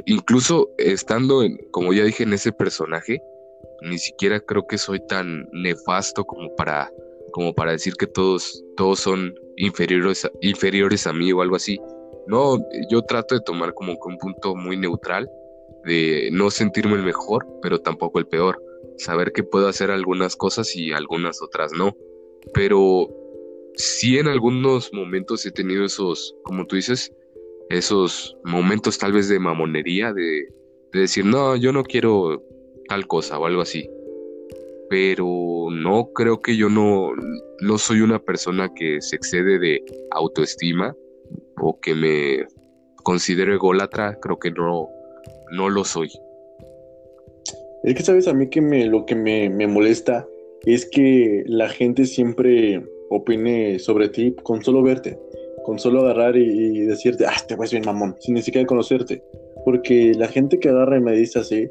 incluso 0.06 0.70
estando, 0.78 1.42
como 1.72 1.94
ya 1.94 2.04
dije, 2.04 2.24
en 2.24 2.34
ese 2.34 2.52
personaje, 2.52 3.20
ni 3.82 3.98
siquiera 3.98 4.40
creo 4.40 4.66
que 4.68 4.78
soy 4.78 5.00
tan 5.08 5.48
nefasto 5.54 6.24
como 6.26 6.54
para, 6.56 6.92
como 7.32 7.54
para 7.54 7.72
decir 7.72 7.94
que 7.96 8.08
todos, 8.08 8.64
todos 8.76 9.00
son 9.00 9.36
inferiores 9.58 10.26
a, 10.26 10.32
inferiores 10.42 11.08
a 11.08 11.14
mí 11.14 11.32
o 11.32 11.42
algo 11.42 11.56
así. 11.56 11.80
No, 12.28 12.58
yo 12.90 13.02
trato 13.04 13.36
de 13.36 13.42
tomar 13.42 13.74
como 13.74 13.94
que 13.94 14.08
un 14.08 14.18
punto 14.18 14.56
muy 14.56 14.78
neutral, 14.78 15.30
de 15.86 16.30
no 16.32 16.50
sentirme 16.50 16.96
el 16.96 17.04
mejor, 17.04 17.46
pero 17.62 17.80
tampoco 17.80 18.20
el 18.20 18.28
peor. 18.28 18.62
Saber 18.98 19.32
que 19.32 19.44
puedo 19.44 19.68
hacer 19.68 19.92
algunas 19.92 20.36
cosas 20.36 20.76
y 20.76 20.92
algunas 20.92 21.42
otras 21.42 21.72
no. 21.72 21.96
Pero 22.54 23.08
sí 23.76 24.18
en 24.18 24.28
algunos 24.28 24.92
momentos 24.92 25.46
he 25.46 25.52
tenido 25.52 25.86
esos, 25.86 26.36
como 26.44 26.66
tú 26.66 26.76
dices, 26.76 27.14
esos 27.70 28.36
momentos 28.44 28.98
tal 28.98 29.14
vez 29.14 29.30
de 29.30 29.40
mamonería, 29.40 30.14
de, 30.14 30.48
de 30.94 31.00
decir, 31.00 31.26
no, 31.26 31.56
yo 31.56 31.72
no 31.72 31.84
quiero 31.84 32.44
tal 32.88 33.08
cosa 33.08 33.38
o 33.40 33.46
algo 33.46 33.62
así. 33.62 33.90
Pero 34.90 35.68
no 35.72 36.12
creo 36.14 36.40
que 36.40 36.56
yo 36.56 36.70
no, 36.70 37.12
no 37.62 37.78
soy 37.78 38.02
una 38.02 38.20
persona 38.20 38.74
que 38.74 39.02
se 39.02 39.16
excede 39.16 39.60
de 39.60 39.84
autoestima 40.12 40.96
o 41.58 41.80
que 41.80 41.94
me 41.94 42.46
considero 43.04 43.54
ególatra, 43.54 44.18
creo 44.22 44.40
que 44.40 44.52
no, 44.52 44.90
no 45.52 45.70
lo 45.70 45.84
soy. 45.84 46.10
Es 47.84 47.96
que 47.96 48.04
sabes 48.04 48.28
a 48.28 48.34
mí 48.34 48.50
que 48.50 48.62
me, 48.62 48.86
lo 48.86 49.06
que 49.06 49.16
me, 49.16 49.50
me 49.50 49.68
molesta 49.68 50.28
es 50.66 50.86
que 50.86 51.44
la 51.48 51.70
gente 51.70 52.06
siempre 52.06 52.84
opine 53.10 53.80
sobre 53.80 54.10
ti 54.10 54.36
con 54.44 54.64
solo 54.64 54.84
verte, 54.84 55.18
con 55.64 55.80
solo 55.80 56.02
agarrar 56.02 56.36
y, 56.36 56.82
decirte, 56.82 57.26
ah, 57.26 57.36
te 57.48 57.54
a 57.54 57.58
bien 57.58 57.84
mamón, 57.86 58.16
sin 58.20 58.36
ni 58.36 58.42
siquiera 58.42 58.68
conocerte. 58.68 59.24
Porque 59.64 60.14
la 60.16 60.28
gente 60.28 60.60
que 60.60 60.70
agarra 60.70 60.98
y 60.98 61.02
me 61.02 61.14
dice 61.14 61.40
así, 61.40 61.70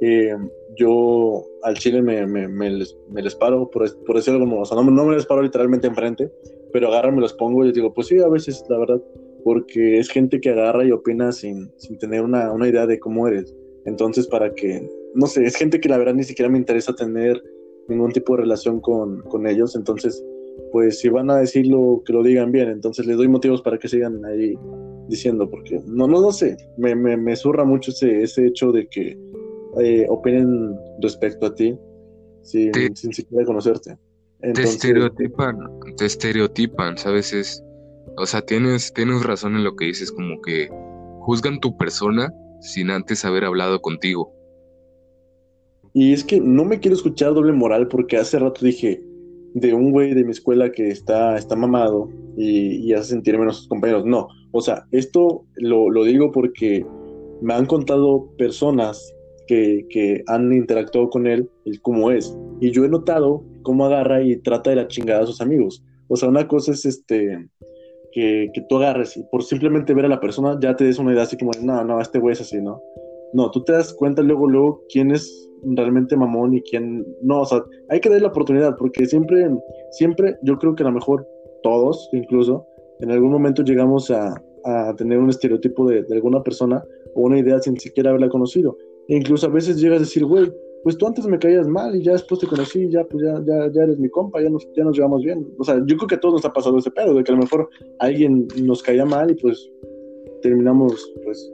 eh, 0.00 0.34
yo 0.76 1.44
al 1.62 1.74
chile 1.74 2.02
me, 2.02 2.26
me, 2.26 2.70
les, 2.70 2.96
me, 3.10 3.22
les, 3.22 3.34
paro, 3.34 3.68
por, 3.70 4.04
por 4.04 4.16
decirlo 4.16 4.40
como, 4.40 4.60
o 4.60 4.64
sea, 4.64 4.76
no, 4.76 4.84
me 4.84 5.14
les 5.14 5.26
paro 5.26 5.42
literalmente 5.42 5.86
enfrente, 5.86 6.30
pero 6.72 6.88
agarro, 6.88 7.12
me 7.12 7.20
los 7.20 7.32
pongo 7.32 7.64
y 7.64 7.68
les 7.68 7.74
digo, 7.74 7.92
pues 7.92 8.08
sí, 8.08 8.18
a 8.20 8.28
veces, 8.28 8.64
la 8.68 8.78
verdad, 8.78 9.02
porque 9.44 9.98
es 9.98 10.08
gente 10.08 10.40
que 10.40 10.50
agarra 10.50 10.84
y 10.84 10.92
opina 10.92 11.32
sin, 11.32 11.70
sin 11.76 11.98
tener 11.98 12.22
una, 12.22 12.52
una 12.52 12.68
idea 12.68 12.86
de 12.86 12.98
cómo 12.98 13.26
eres. 13.28 13.54
Entonces, 13.84 14.26
para 14.26 14.52
que, 14.52 14.88
no 15.14 15.26
sé, 15.26 15.44
es 15.44 15.56
gente 15.56 15.80
que 15.80 15.88
la 15.88 15.98
verdad 15.98 16.14
ni 16.14 16.24
siquiera 16.24 16.50
me 16.50 16.58
interesa 16.58 16.94
tener 16.94 17.42
ningún 17.88 18.12
tipo 18.12 18.34
de 18.34 18.42
relación 18.42 18.80
con, 18.80 19.22
con 19.22 19.46
ellos, 19.46 19.76
entonces, 19.76 20.24
pues 20.72 20.98
si 20.98 21.08
van 21.08 21.30
a 21.30 21.38
decirlo, 21.38 22.02
que 22.04 22.12
lo 22.12 22.22
digan 22.22 22.50
bien, 22.50 22.68
entonces 22.68 23.06
les 23.06 23.16
doy 23.16 23.28
motivos 23.28 23.62
para 23.62 23.78
que 23.78 23.88
sigan 23.88 24.24
ahí 24.24 24.54
diciendo, 25.08 25.48
porque 25.48 25.80
no, 25.86 26.06
no, 26.06 26.20
no 26.20 26.32
sé, 26.32 26.56
me, 26.76 26.94
me, 26.94 27.16
me 27.16 27.34
mucho 27.64 27.90
ese, 27.90 28.22
ese 28.22 28.46
hecho 28.46 28.72
de 28.72 28.88
que 28.88 29.16
eh, 29.80 30.06
opinen 30.08 30.76
respecto 31.00 31.46
a 31.46 31.54
ti 31.54 31.78
sin, 32.42 32.72
sin 32.94 33.12
siquiera 33.12 33.44
conocerte. 33.44 33.96
te 34.40 34.62
estereotipan, 34.62 35.58
te 35.96 36.06
estereotipan, 36.06 36.96
¿sabes? 36.96 37.62
o 38.16 38.26
sea, 38.26 38.42
tienes, 38.42 38.92
tienes 38.92 39.22
razón 39.22 39.56
en 39.56 39.64
lo 39.64 39.76
que 39.76 39.86
dices, 39.86 40.12
como 40.12 40.40
que 40.40 40.68
juzgan 41.20 41.60
tu 41.60 41.76
persona 41.76 42.32
sin 42.60 42.90
antes 42.90 43.24
haber 43.24 43.44
hablado 43.44 43.80
contigo. 43.80 44.32
Y 45.92 46.12
es 46.12 46.24
que 46.24 46.40
no 46.40 46.64
me 46.64 46.78
quiero 46.78 46.94
escuchar 46.94 47.34
doble 47.34 47.52
moral 47.52 47.88
porque 47.88 48.16
hace 48.16 48.38
rato 48.38 48.64
dije 48.64 49.02
de 49.54 49.72
un 49.72 49.90
güey 49.90 50.12
de 50.12 50.24
mi 50.24 50.32
escuela 50.32 50.70
que 50.70 50.88
está, 50.88 51.36
está 51.36 51.56
mamado 51.56 52.10
y, 52.36 52.92
hace 52.92 53.10
sentir 53.10 53.38
menos 53.38 53.56
a 53.56 53.58
sus 53.60 53.68
compañeros. 53.68 54.04
No, 54.04 54.28
o 54.52 54.60
sea, 54.60 54.86
esto 54.92 55.46
lo, 55.56 55.90
lo 55.90 56.04
digo 56.04 56.30
porque 56.30 56.84
me 57.40 57.54
han 57.54 57.64
contado 57.64 58.30
personas 58.36 59.14
que, 59.46 60.22
han 60.26 60.52
interactuado 60.52 61.10
con 61.10 61.26
él, 61.26 61.48
el 61.64 61.80
cómo 61.82 62.10
es. 62.10 62.36
Y 62.60 62.70
yo 62.70 62.84
he 62.84 62.88
notado 62.88 63.44
cómo 63.62 63.86
agarra 63.86 64.22
y 64.22 64.36
trata 64.36 64.70
de 64.70 64.76
la 64.76 64.88
chingada 64.88 65.22
a 65.22 65.26
sus 65.26 65.40
amigos. 65.40 65.82
O 66.08 66.16
sea, 66.16 66.28
una 66.28 66.46
cosa 66.46 66.72
es 66.72 66.84
este 66.84 67.48
que, 68.12 68.50
que 68.54 68.60
tú 68.68 68.76
agarres 68.76 69.16
y 69.16 69.22
por 69.30 69.42
simplemente 69.42 69.92
ver 69.94 70.06
a 70.06 70.08
la 70.08 70.20
persona 70.20 70.58
ya 70.60 70.74
te 70.76 70.84
des 70.84 70.98
una 70.98 71.12
idea 71.12 71.24
así 71.24 71.36
como, 71.36 71.50
no, 71.62 71.84
no, 71.84 72.00
este 72.00 72.18
güey 72.18 72.32
es 72.32 72.40
así, 72.40 72.60
¿no? 72.60 72.80
No, 73.32 73.50
tú 73.50 73.62
te 73.64 73.72
das 73.72 73.92
cuenta 73.92 74.22
luego, 74.22 74.48
luego 74.48 74.82
quién 74.88 75.10
es 75.10 75.50
realmente 75.64 76.16
mamón 76.16 76.54
y 76.54 76.62
quién 76.62 77.04
no, 77.22 77.40
o 77.40 77.44
sea, 77.44 77.62
hay 77.88 78.00
que 78.00 78.08
darle 78.08 78.22
la 78.22 78.28
oportunidad 78.28 78.76
porque 78.76 79.04
siempre, 79.06 79.50
siempre, 79.90 80.36
yo 80.42 80.58
creo 80.58 80.74
que 80.74 80.84
a 80.84 80.86
lo 80.86 80.92
mejor 80.92 81.26
todos, 81.62 82.08
incluso, 82.12 82.64
en 83.00 83.10
algún 83.10 83.32
momento 83.32 83.62
llegamos 83.62 84.10
a, 84.10 84.40
a 84.66 84.94
tener 84.96 85.18
un 85.18 85.30
estereotipo 85.30 85.88
de, 85.88 86.04
alguna 86.10 86.42
persona 86.42 86.84
o 87.14 87.22
una 87.22 87.38
idea 87.38 87.60
sin 87.60 87.78
siquiera 87.78 88.10
haberla 88.10 88.28
conocido. 88.28 88.76
E 89.08 89.16
incluso 89.16 89.46
a 89.46 89.50
veces 89.50 89.80
llegas 89.80 89.98
a 89.98 90.00
decir, 90.00 90.24
güey, 90.24 90.52
pues 90.82 90.96
tú 90.98 91.06
antes 91.06 91.26
me 91.26 91.38
caías 91.38 91.66
mal 91.66 91.96
y 91.96 92.02
ya 92.02 92.12
después 92.12 92.40
te 92.40 92.46
conocí 92.46 92.88
ya, 92.90 93.04
pues 93.04 93.24
ya, 93.24 93.42
ya, 93.44 93.72
ya 93.72 93.82
eres 93.82 93.98
mi 93.98 94.08
compa, 94.08 94.40
ya 94.40 94.48
nos, 94.48 94.68
ya 94.76 94.84
nos 94.84 94.96
llevamos 94.96 95.22
bien. 95.22 95.46
O 95.58 95.64
sea, 95.64 95.76
yo 95.84 95.96
creo 95.96 96.06
que 96.06 96.14
a 96.14 96.20
todos 96.20 96.34
nos 96.34 96.44
ha 96.44 96.52
pasado 96.52 96.78
ese 96.78 96.90
pedo, 96.90 97.14
de 97.14 97.24
que 97.24 97.32
a 97.32 97.34
lo 97.34 97.42
mejor 97.42 97.68
alguien 97.98 98.46
nos 98.62 98.82
caía 98.82 99.04
mal 99.04 99.30
y 99.30 99.34
pues 99.34 99.68
terminamos 100.42 101.12
pues 101.24 101.52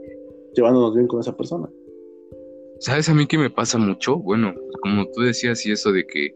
llevándonos 0.55 0.95
bien 0.95 1.07
con 1.07 1.21
esa 1.21 1.37
persona. 1.37 1.69
¿Sabes 2.81 3.09
a 3.09 3.15
mí 3.15 3.27
qué 3.27 3.38
me 3.38 3.49
pasa 3.49 3.79
mucho? 3.79 4.17
Bueno, 4.19 4.55
como 4.83 5.07
tú 5.12 5.23
decías 5.23 5.65
y 5.65 5.73
eso 5.73 5.93
de 5.93 6.07
que 6.07 6.35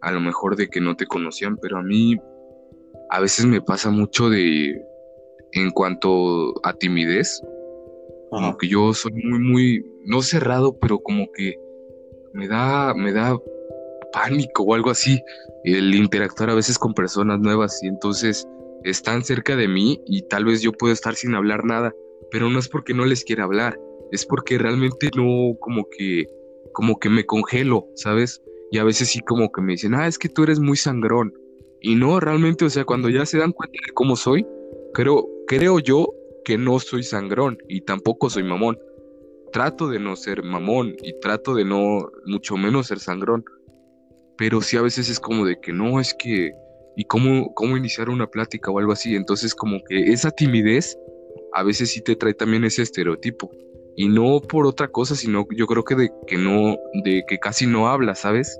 a 0.00 0.10
lo 0.12 0.20
mejor 0.20 0.56
de 0.56 0.68
que 0.68 0.80
no 0.80 0.96
te 0.96 1.06
conocían, 1.06 1.56
pero 1.58 1.78
a 1.78 1.82
mí 1.82 2.16
a 3.10 3.20
veces 3.20 3.46
me 3.46 3.60
pasa 3.60 3.90
mucho 3.90 4.28
de 4.28 4.82
en 5.52 5.70
cuanto 5.70 6.54
a 6.64 6.72
timidez, 6.72 7.40
como 8.34 8.56
que 8.56 8.68
yo 8.68 8.92
soy 8.92 9.12
muy, 9.12 9.38
muy, 9.38 9.86
no 10.04 10.20
cerrado, 10.20 10.76
pero 10.80 10.98
como 10.98 11.30
que 11.32 11.54
me 12.32 12.48
da, 12.48 12.92
me 12.92 13.12
da 13.12 13.38
pánico 14.12 14.64
o 14.64 14.74
algo 14.74 14.90
así 14.90 15.22
el 15.62 15.94
interactuar 15.94 16.50
a 16.50 16.54
veces 16.54 16.78
con 16.78 16.94
personas 16.94 17.38
nuevas 17.38 17.80
y 17.82 17.86
entonces 17.86 18.46
están 18.82 19.24
cerca 19.24 19.54
de 19.54 19.68
mí 19.68 20.00
y 20.06 20.22
tal 20.22 20.44
vez 20.44 20.62
yo 20.62 20.72
puedo 20.72 20.92
estar 20.92 21.14
sin 21.14 21.34
hablar 21.34 21.64
nada, 21.64 21.92
pero 22.30 22.50
no 22.50 22.58
es 22.58 22.68
porque 22.68 22.92
no 22.92 23.04
les 23.04 23.24
quiera 23.24 23.44
hablar, 23.44 23.78
es 24.10 24.26
porque 24.26 24.58
realmente 24.58 25.10
no 25.16 25.56
como 25.60 25.88
que 25.88 26.26
como 26.72 26.98
que 26.98 27.08
me 27.08 27.24
congelo, 27.24 27.86
¿sabes? 27.94 28.42
Y 28.72 28.78
a 28.78 28.84
veces 28.84 29.08
sí 29.10 29.20
como 29.20 29.52
que 29.52 29.62
me 29.62 29.72
dicen, 29.72 29.94
"Ah, 29.94 30.08
es 30.08 30.18
que 30.18 30.28
tú 30.28 30.42
eres 30.42 30.58
muy 30.58 30.76
sangrón." 30.76 31.32
Y 31.80 31.94
no, 31.94 32.18
realmente, 32.18 32.64
o 32.64 32.70
sea, 32.70 32.84
cuando 32.84 33.08
ya 33.10 33.24
se 33.26 33.38
dan 33.38 33.52
cuenta 33.52 33.78
de 33.86 33.92
cómo 33.92 34.16
soy, 34.16 34.44
creo 34.92 35.28
creo 35.46 35.78
yo 35.78 36.08
que 36.44 36.58
no 36.58 36.78
soy 36.78 37.02
sangrón 37.02 37.58
y 37.68 37.80
tampoco 37.80 38.30
soy 38.30 38.42
mamón. 38.42 38.78
Trato 39.52 39.88
de 39.88 39.98
no 39.98 40.16
ser 40.16 40.42
mamón 40.42 40.96
y 41.02 41.18
trato 41.20 41.54
de 41.54 41.64
no, 41.64 42.10
mucho 42.26 42.56
menos 42.56 42.88
ser 42.88 42.98
sangrón. 42.98 43.44
Pero 44.36 44.60
sí 44.60 44.76
a 44.76 44.82
veces 44.82 45.08
es 45.08 45.20
como 45.20 45.44
de 45.44 45.60
que 45.60 45.72
no, 45.72 46.00
es 46.00 46.14
que, 46.14 46.52
¿y 46.96 47.04
cómo, 47.04 47.54
cómo 47.54 47.76
iniciar 47.76 48.10
una 48.10 48.26
plática 48.26 48.70
o 48.70 48.78
algo 48.78 48.92
así? 48.92 49.14
Entonces 49.14 49.54
como 49.54 49.78
que 49.88 50.12
esa 50.12 50.30
timidez 50.30 50.98
a 51.52 51.62
veces 51.62 51.92
sí 51.92 52.02
te 52.02 52.16
trae 52.16 52.34
también 52.34 52.64
ese 52.64 52.82
estereotipo. 52.82 53.50
Y 53.96 54.08
no 54.08 54.40
por 54.40 54.66
otra 54.66 54.88
cosa, 54.88 55.14
sino 55.14 55.46
yo 55.56 55.66
creo 55.66 55.84
que 55.84 55.94
de 55.94 56.10
que 56.26 56.36
no, 56.36 56.76
de 57.04 57.22
que 57.28 57.38
casi 57.38 57.66
no 57.66 57.88
habla, 57.88 58.16
¿sabes? 58.16 58.58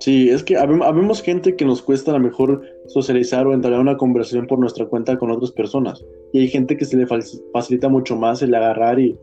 Sí, 0.00 0.28
es 0.28 0.44
que 0.44 0.56
habemos 0.56 1.22
gente 1.22 1.56
que 1.56 1.64
nos 1.64 1.80
cuesta 1.80 2.10
a 2.10 2.14
lo 2.14 2.20
mejor 2.20 2.62
socializar 2.86 3.46
o 3.46 3.54
entablar 3.54 3.80
una 3.80 3.96
conversación 3.96 4.46
por 4.46 4.58
nuestra 4.58 4.84
cuenta 4.86 5.16
con 5.16 5.30
otras 5.30 5.52
personas. 5.52 6.04
Y 6.32 6.40
hay 6.40 6.48
gente 6.48 6.76
que 6.76 6.84
se 6.84 6.96
le 6.96 7.06
facilita 7.52 7.88
mucho 7.88 8.14
más 8.14 8.42
el 8.42 8.54
agarrar 8.54 9.00
y, 9.00 9.18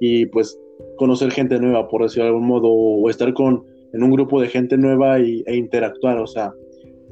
y 0.00 0.26
pues 0.26 0.58
conocer 0.96 1.30
gente 1.30 1.58
nueva, 1.58 1.88
por 1.88 2.02
decirlo 2.02 2.24
de 2.24 2.30
algún 2.30 2.46
modo, 2.46 2.68
o 2.68 3.08
estar 3.08 3.32
con, 3.32 3.64
en 3.92 4.02
un 4.02 4.10
grupo 4.10 4.40
de 4.40 4.48
gente 4.48 4.76
nueva 4.76 5.18
y, 5.18 5.42
e 5.46 5.56
interactuar, 5.56 6.18
o 6.18 6.26
sea, 6.26 6.52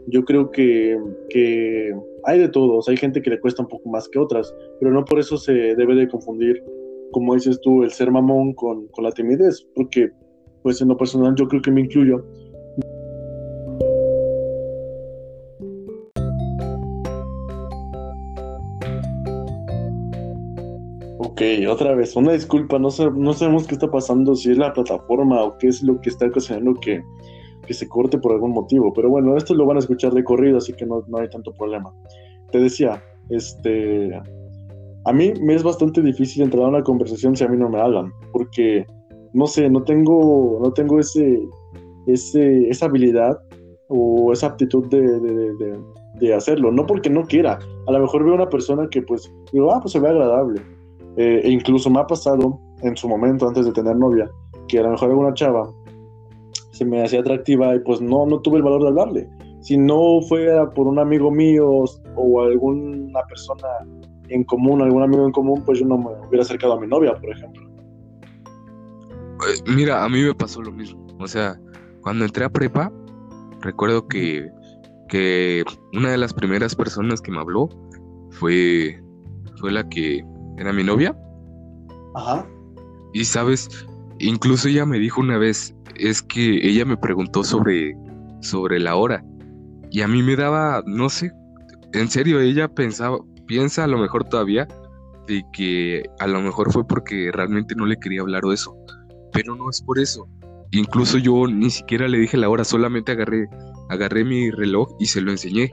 yo 0.09 0.25
creo 0.25 0.51
que, 0.51 0.99
que 1.31 1.95
hay 2.25 2.39
de 2.39 2.49
todos, 2.49 2.89
hay 2.89 2.97
gente 2.97 3.23
que 3.23 3.31
le 3.31 3.41
cuesta 3.41 3.62
un 3.62 3.69
poco 3.69 3.89
más 3.89 4.09
que 4.09 4.19
otras, 4.19 4.55
pero 4.79 4.93
no 4.93 5.05
por 5.05 5.19
eso 5.19 5.37
se 5.37 5.53
debe 5.53 5.95
de 5.95 6.09
confundir, 6.09 6.62
como 7.12 7.35
dices 7.35 7.61
tú, 7.61 7.83
el 7.83 7.91
ser 7.91 8.11
mamón 8.11 8.53
con, 8.55 8.87
con 8.89 9.05
la 9.05 9.11
timidez, 9.11 9.67
porque 9.75 10.11
pues 10.62 10.81
en 10.81 10.89
lo 10.89 10.97
personal 10.97 11.35
yo 11.37 11.47
creo 11.47 11.62
que 11.62 11.71
me 11.71 11.83
incluyo. 11.83 12.25
Ok, 21.37 21.43
otra 21.68 21.95
vez, 21.95 22.16
una 22.16 22.32
disculpa, 22.32 22.78
no, 22.78 22.89
no 23.14 23.32
sabemos 23.34 23.66
qué 23.66 23.74
está 23.74 23.91
pasando, 23.91 24.34
si 24.34 24.53
es 24.53 24.57
la 24.57 24.72
plataforma 24.72 25.43
o 25.43 25.59
qué 25.59 25.68
es 25.68 25.82
lo 25.82 26.01
que 26.01 26.09
está 26.09 26.24
ocasionando 26.24 26.72
que, 26.80 27.03
que 27.66 27.74
se 27.74 27.87
corte 27.87 28.16
por 28.16 28.32
algún 28.32 28.53
motivo, 28.53 28.91
pero 28.95 29.11
bueno, 29.11 29.37
esto 29.37 29.53
lo 29.53 29.66
van 29.66 29.76
a 29.76 29.80
escuchar 29.80 30.14
de 30.14 30.24
corrido, 30.24 30.57
así 30.57 30.72
que 30.72 30.87
no, 30.87 31.03
no 31.09 31.18
hay 31.18 31.28
tanto 31.28 31.53
problema. 31.53 31.93
Te 32.53 32.59
decía, 32.59 33.03
este, 33.28 34.18
a 35.05 35.12
mí 35.12 35.34
me 35.43 35.53
es 35.53 35.62
bastante 35.62 36.01
difícil 36.01 36.43
entrar 36.43 36.64
a 36.64 36.68
una 36.68 36.82
conversación 36.82 37.37
si 37.37 37.45
a 37.45 37.49
mí 37.49 37.59
no 37.59 37.68
me 37.68 37.82
hablan, 37.82 38.11
porque 38.32 38.87
no 39.34 39.47
sé, 39.47 39.68
no 39.68 39.82
tengo, 39.82 40.59
no 40.62 40.72
tengo 40.72 40.99
ese, 40.99 41.39
ese, 42.07 42.66
esa 42.70 42.87
habilidad 42.87 43.39
o 43.89 44.32
esa 44.32 44.47
aptitud 44.47 44.87
de, 44.89 45.20
de, 46.18 46.34
hacerlo. 46.34 46.72
No 46.72 46.87
porque 46.87 47.11
no 47.11 47.26
quiera. 47.26 47.59
A 47.87 47.93
lo 47.93 48.01
mejor 48.01 48.24
veo 48.24 48.34
una 48.34 48.49
persona 48.49 48.89
que 48.91 49.03
pues 49.03 49.30
digo, 49.53 49.70
ah, 49.70 49.80
pues 49.82 49.93
se 49.93 50.01
ve 50.01 50.09
agradable. 50.09 50.62
Eh, 51.17 51.41
e 51.45 51.51
incluso 51.51 51.91
me 51.91 52.01
ha 52.01 52.07
pasado 52.07 52.61
en 52.83 52.97
su 52.97 53.09
momento, 53.09 53.49
antes 53.49 53.64
de 53.64 53.73
tener 53.73 53.97
novia, 53.97 54.31
que 54.69 54.79
a 54.79 54.83
lo 54.83 54.91
mejor 54.91 55.11
alguna 55.11 55.35
chava 55.35 55.71
se 56.73 56.85
me 56.85 57.03
hacía 57.03 57.21
atractiva 57.21 57.75
y 57.75 57.81
pues 57.81 58.01
no, 58.01 58.27
no 58.27 58.41
tuve 58.41 58.59
el 58.59 58.62
valor 58.62 58.83
de 58.83 58.89
hablarle. 58.89 59.29
Si 59.62 59.77
no 59.79 60.21
fuera 60.29 60.69
por 60.71 60.87
un 60.87 60.99
amigo 60.99 61.31
mío 61.31 61.85
o 62.17 62.43
alguna 62.43 63.21
persona 63.29 63.69
en 64.29 64.45
común, 64.45 64.83
algún 64.83 65.03
amigo 65.03 65.25
en 65.25 65.33
común, 65.33 65.62
pues 65.64 65.81
yo 65.81 65.87
no 65.87 65.99
me 65.99 66.11
hubiera 66.29 66.43
acercado 66.43 66.75
a 66.75 66.81
mi 66.81 66.87
novia, 66.87 67.14
por 67.14 67.31
ejemplo. 67.31 67.67
Eh, 69.49 69.73
mira, 69.75 70.05
a 70.05 70.09
mí 70.09 70.23
me 70.23 70.35
pasó 70.35 70.61
lo 70.62 70.73
mismo. 70.73 71.07
O 71.19 71.27
sea, 71.27 71.59
cuando 72.03 72.25
entré 72.25 72.45
a 72.45 72.51
prepa, 72.51 72.93
recuerdo 73.61 74.07
que, 74.07 74.49
que 75.09 75.64
una 75.95 76.11
de 76.11 76.19
las 76.19 76.35
primeras 76.35 76.75
personas 76.75 77.21
que 77.21 77.33
me 77.33 77.41
habló 77.41 77.69
fue, 78.31 79.03
fue 79.59 79.73
la 79.73 79.89
que 79.89 80.25
era 80.57 80.73
mi 80.73 80.85
novia. 80.85 81.17
Ajá. 82.15 82.47
Y 83.13 83.25
sabes, 83.25 83.69
incluso 84.19 84.69
ella 84.69 84.87
me 84.87 84.99
dijo 84.99 85.21
una 85.21 85.39
vez, 85.39 85.75
es 85.97 86.23
que 86.23 86.67
ella 86.69 86.85
me 86.85 86.97
preguntó 86.97 87.45
sobre, 87.45 87.97
sobre 88.41 88.79
la 88.79 88.97
hora. 88.97 89.25
Y 89.91 90.03
a 90.03 90.09
mí 90.09 90.23
me 90.23 90.37
daba, 90.37 90.83
no 90.87 91.09
sé, 91.09 91.33
en 91.93 92.09
serio, 92.09 92.41
ella 92.41 92.69
pensaba, 92.69 93.19
piensa 93.47 93.85
a 93.85 93.87
lo 93.87 93.99
mejor 93.99 94.25
todavía 94.25 94.67
de 95.27 95.43
que 95.53 96.05
a 96.21 96.27
lo 96.27 96.41
mejor 96.41 96.73
fue 96.73 96.87
porque 96.87 97.31
realmente 97.33 97.75
no 97.75 97.87
le 97.87 97.97
quería 97.97 98.21
hablar 98.21 98.45
o 98.45 98.53
eso 98.53 98.77
pero 99.37 99.55
no 99.55 99.69
es 99.69 99.83
por 99.83 99.99
eso. 99.99 100.27
Incluso 100.71 101.19
yo 101.19 101.47
ni 101.47 101.69
siquiera 101.69 102.09
le 102.09 102.19
dije 102.19 102.39
la 102.39 102.49
hora, 102.49 102.65
solamente 102.65 103.13
agarré, 103.13 103.49
agarré 103.91 104.25
mi 104.25 104.51
reloj 104.51 104.89
y 104.99 105.07
se 105.07 105.21
lo 105.21 105.31
enseñé. 105.31 105.73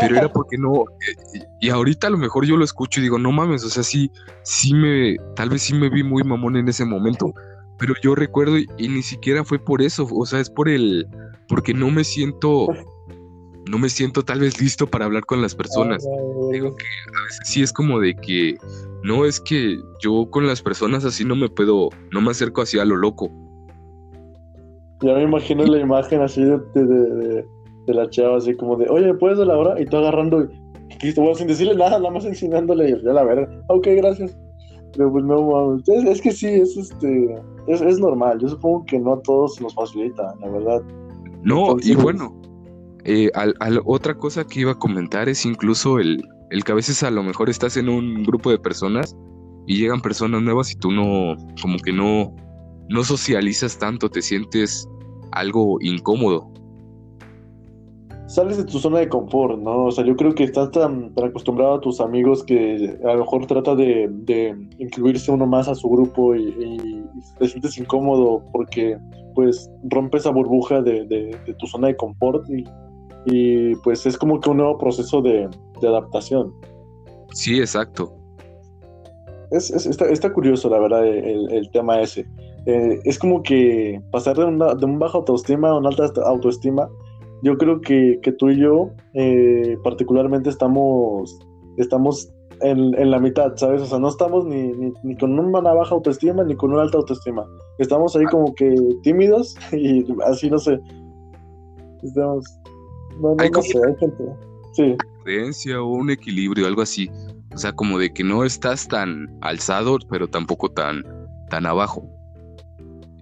Pero 0.00 0.16
era 0.16 0.28
porque 0.32 0.56
no, 0.58 0.82
eh, 0.82 1.44
y 1.60 1.70
ahorita 1.70 2.06
a 2.06 2.10
lo 2.10 2.18
mejor 2.18 2.44
yo 2.44 2.56
lo 2.56 2.64
escucho 2.64 3.00
y 3.00 3.04
digo, 3.04 3.18
no 3.18 3.32
mames, 3.32 3.64
o 3.64 3.68
sea, 3.68 3.82
sí, 3.82 4.10
sí 4.42 4.74
me, 4.74 5.16
tal 5.34 5.50
vez 5.50 5.62
sí 5.62 5.74
me 5.74 5.88
vi 5.88 6.02
muy 6.02 6.22
mamón 6.22 6.56
en 6.56 6.68
ese 6.68 6.84
momento, 6.84 7.32
pero 7.78 7.94
yo 8.02 8.14
recuerdo 8.14 8.58
y, 8.58 8.66
ni 8.78 9.02
siquiera 9.02 9.44
fue 9.44 9.58
por 9.58 9.82
eso, 9.82 10.08
o 10.10 10.26
sea, 10.26 10.40
es 10.40 10.50
por 10.50 10.68
el, 10.68 11.06
porque 11.48 11.74
no 11.74 11.90
me 11.90 12.04
siento, 12.04 12.68
no 13.70 13.78
me 13.78 13.88
siento 13.88 14.24
tal 14.24 14.40
vez 14.40 14.60
listo 14.60 14.86
para 14.86 15.04
hablar 15.04 15.24
con 15.24 15.42
las 15.42 15.54
personas. 15.54 16.02
Digo 16.52 16.74
que 16.74 16.84
a 16.84 17.22
veces 17.24 17.40
sí 17.44 17.62
es 17.62 17.72
como 17.72 18.00
de 18.00 18.14
que 18.14 18.56
no, 19.02 19.24
es 19.24 19.40
que 19.40 19.78
yo 20.02 20.28
con 20.30 20.46
las 20.46 20.62
personas 20.62 21.04
así 21.04 21.24
no 21.24 21.36
me 21.36 21.48
puedo, 21.48 21.90
no 22.10 22.20
me 22.20 22.30
acerco 22.30 22.62
así 22.62 22.78
a 22.78 22.84
lo 22.84 22.96
loco. 22.96 23.30
Ya 25.02 25.12
me 25.14 25.22
imagino 25.22 25.64
la 25.64 25.78
imagen 25.78 26.22
así 26.22 26.42
de, 26.42 26.58
de, 26.74 27.46
la 27.94 28.08
chava, 28.10 28.36
así 28.36 28.54
como 28.54 28.76
de, 28.76 28.88
oye, 28.88 29.14
¿puedes 29.14 29.38
de 29.38 29.46
la 29.46 29.56
hora? 29.56 29.80
Y 29.80 29.86
tú 29.86 29.96
agarrando, 29.96 30.48
y, 31.02 31.12
bueno, 31.14 31.34
sin 31.34 31.46
decirle 31.46 31.74
nada, 31.74 31.98
nada 31.98 32.10
más 32.10 32.24
enseñándole, 32.24 32.90
y 32.90 33.02
ya 33.02 33.12
la 33.12 33.24
verdad, 33.24 33.48
ok, 33.68 33.86
gracias. 33.96 34.36
Pero 34.96 35.12
pues 35.12 35.24
no, 35.24 35.76
es, 35.76 36.04
es 36.04 36.20
que 36.22 36.32
sí, 36.32 36.46
es 36.46 36.76
este, 36.76 37.34
es, 37.66 37.80
es, 37.82 37.98
normal, 37.98 38.38
yo 38.40 38.48
supongo 38.48 38.84
que 38.86 38.98
no 38.98 39.14
a 39.14 39.22
todos 39.22 39.60
nos 39.60 39.74
facilita, 39.74 40.34
la 40.40 40.48
verdad. 40.48 40.82
No, 41.42 41.76
y 41.82 41.94
bueno, 41.94 42.34
eh, 43.04 43.30
al, 43.34 43.54
otra 43.84 44.16
cosa 44.16 44.44
que 44.44 44.60
iba 44.60 44.72
a 44.72 44.78
comentar 44.78 45.28
es 45.28 45.44
incluso 45.44 45.98
el, 45.98 46.22
el 46.50 46.64
que 46.64 46.72
a 46.72 46.74
veces 46.74 47.02
a 47.02 47.10
lo 47.10 47.22
mejor 47.22 47.50
estás 47.50 47.76
en 47.76 47.88
un 47.88 48.24
grupo 48.24 48.50
de 48.50 48.58
personas 48.58 49.16
y 49.66 49.78
llegan 49.78 50.00
personas 50.00 50.42
nuevas 50.42 50.72
y 50.72 50.76
tú 50.76 50.90
no, 50.90 51.36
como 51.60 51.78
que 51.78 51.92
no, 51.92 52.34
no 52.88 53.04
socializas 53.04 53.78
tanto, 53.78 54.08
te 54.08 54.22
sientes 54.22 54.88
algo 55.32 55.78
incómodo. 55.80 56.50
Sales 58.26 58.56
de 58.56 58.64
tu 58.64 58.78
zona 58.78 58.98
de 58.98 59.08
confort, 59.08 59.58
¿no? 59.58 59.84
O 59.84 59.90
sea, 59.92 60.04
yo 60.04 60.16
creo 60.16 60.34
que 60.34 60.44
estás 60.44 60.70
tan, 60.72 61.12
acostumbrado 61.22 61.74
a 61.74 61.80
tus 61.80 62.00
amigos 62.00 62.42
que 62.42 62.98
a 63.04 63.12
lo 63.12 63.20
mejor 63.20 63.46
trata 63.46 63.74
de, 63.74 64.56
incluirse 64.78 65.30
uno 65.30 65.46
más 65.46 65.68
a 65.68 65.74
su 65.74 65.88
grupo 65.88 66.34
y, 66.34 67.04
te 67.38 67.48
sientes 67.48 67.78
incómodo 67.78 68.42
porque 68.52 68.98
pues 69.34 69.70
rompes 69.84 70.22
esa 70.22 70.30
burbuja 70.30 70.82
de, 70.82 71.04
de 71.06 71.54
tu 71.58 71.66
zona 71.66 71.88
de 71.88 71.96
confort 71.96 72.48
y 72.50 72.64
y 73.26 73.74
pues 73.76 74.06
es 74.06 74.16
como 74.16 74.40
que 74.40 74.48
un 74.48 74.58
nuevo 74.58 74.78
proceso 74.78 75.20
de, 75.20 75.48
adaptación. 75.82 76.54
Sí, 77.32 77.58
exacto. 77.58 78.16
Es, 79.50 79.70
está, 79.70 80.32
curioso, 80.32 80.70
la 80.70 80.78
verdad, 80.78 81.06
el, 81.06 81.68
tema 81.72 82.00
ese. 82.00 82.26
Eh, 82.66 82.98
es 83.04 83.18
como 83.18 83.42
que 83.42 84.00
pasar 84.10 84.36
de, 84.36 84.44
una, 84.44 84.74
de 84.74 84.84
un 84.86 84.98
bajo 84.98 85.18
autoestima 85.18 85.70
a 85.70 85.78
una 85.78 85.90
alta 85.90 86.22
autoestima. 86.24 86.88
Yo 87.42 87.56
creo 87.58 87.80
que, 87.80 88.18
tú 88.38 88.50
y 88.50 88.58
yo, 88.58 88.90
eh, 89.14 89.76
particularmente, 89.84 90.50
estamos, 90.50 91.38
estamos 91.76 92.32
en, 92.62 93.10
la 93.10 93.18
mitad, 93.18 93.54
¿sabes? 93.56 93.82
O 93.82 93.86
sea, 93.86 93.98
no 93.98 94.08
estamos 94.08 94.46
ni, 94.46 94.72
ni, 95.02 95.16
con 95.16 95.38
una 95.38 95.60
baja 95.60 95.94
autoestima 95.94 96.42
ni 96.44 96.56
con 96.56 96.72
una 96.72 96.82
alta 96.82 96.98
autoestima. 96.98 97.44
Estamos 97.78 98.16
ahí 98.16 98.24
como 98.26 98.54
que 98.54 98.74
tímidos 99.02 99.56
y 99.72 100.04
así, 100.24 100.50
no 100.50 100.58
sé. 100.58 100.80
Estamos 102.02 102.44
hay 103.38 103.50
como 103.50 103.66
creencia 105.24 105.82
o 105.82 105.86
un 105.86 106.10
equilibrio, 106.10 106.66
algo 106.66 106.82
así. 106.82 107.10
O 107.54 107.58
sea, 107.58 107.72
como 107.72 107.98
de 107.98 108.12
que 108.12 108.22
no 108.22 108.44
estás 108.44 108.86
tan 108.86 109.38
alzado, 109.40 109.98
pero 110.10 110.28
tampoco 110.28 110.70
tan, 110.70 111.02
tan 111.48 111.66
abajo. 111.66 112.06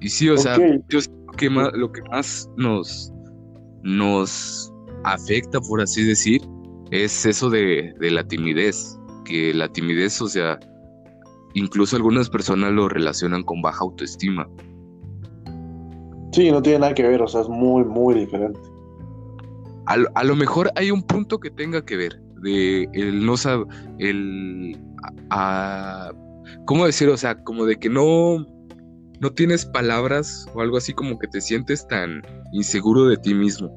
Y 0.01 0.09
sí, 0.09 0.29
o 0.29 0.37
sea, 0.37 0.59
yo 0.89 0.99
que 1.37 1.49
más, 1.51 1.73
lo 1.73 1.91
que 1.91 2.03
más 2.11 2.51
nos, 2.57 3.13
nos 3.85 4.73
afecta, 5.05 5.61
por 5.61 5.81
así 5.81 6.05
decir, 6.05 6.43
es 6.91 7.25
eso 7.25 7.49
de, 7.49 7.95
de 8.01 8.11
la 8.11 8.27
timidez. 8.27 8.99
Que 9.25 9.55
la 9.55 9.69
timidez, 9.69 10.21
o 10.21 10.29
sea, 10.29 10.59
incluso 11.55 11.97
algunas 11.97 12.29
personas 12.29 12.73
lo 12.73 12.89
relacionan 12.89 13.43
con 13.43 13.63
baja 13.63 13.79
autoestima. 13.81 14.47
Sí, 16.33 16.51
no 16.51 16.61
tiene 16.61 16.81
nada 16.81 16.95
que 16.95 17.05
ver, 17.05 17.23
o 17.23 17.29
sea, 17.29 17.41
es 17.41 17.49
muy, 17.49 17.85
muy 17.85 18.15
diferente 18.15 18.61
a, 19.87 20.25
lo 20.25 20.37
mejor 20.37 20.71
hay 20.77 20.91
un 20.91 21.03
punto 21.03 21.39
que 21.39 21.51
tenga 21.51 21.85
que 21.85 21.97
ver 21.97 22.21
de 22.43 22.89
el 22.93 23.25
no 23.25 23.37
saber, 23.37 23.67
el, 23.99 24.77
¿cómo 26.67 26.87
decir? 26.87 27.09
O 27.09 27.17
sea, 27.17 27.43
como 27.43 27.65
de 27.65 27.77
que 27.77 27.89
no, 27.89 28.47
no 29.21 29.33
tienes 29.35 29.67
palabras 29.67 30.47
o 30.55 30.61
algo 30.61 30.77
así 30.77 30.93
como 30.93 31.19
que 31.19 31.29
te 31.29 31.41
sientes 31.41 31.87
tan 31.89 32.23
inseguro 32.55 33.07
de 33.07 33.17
ti 33.17 33.35
mismo. 33.35 33.71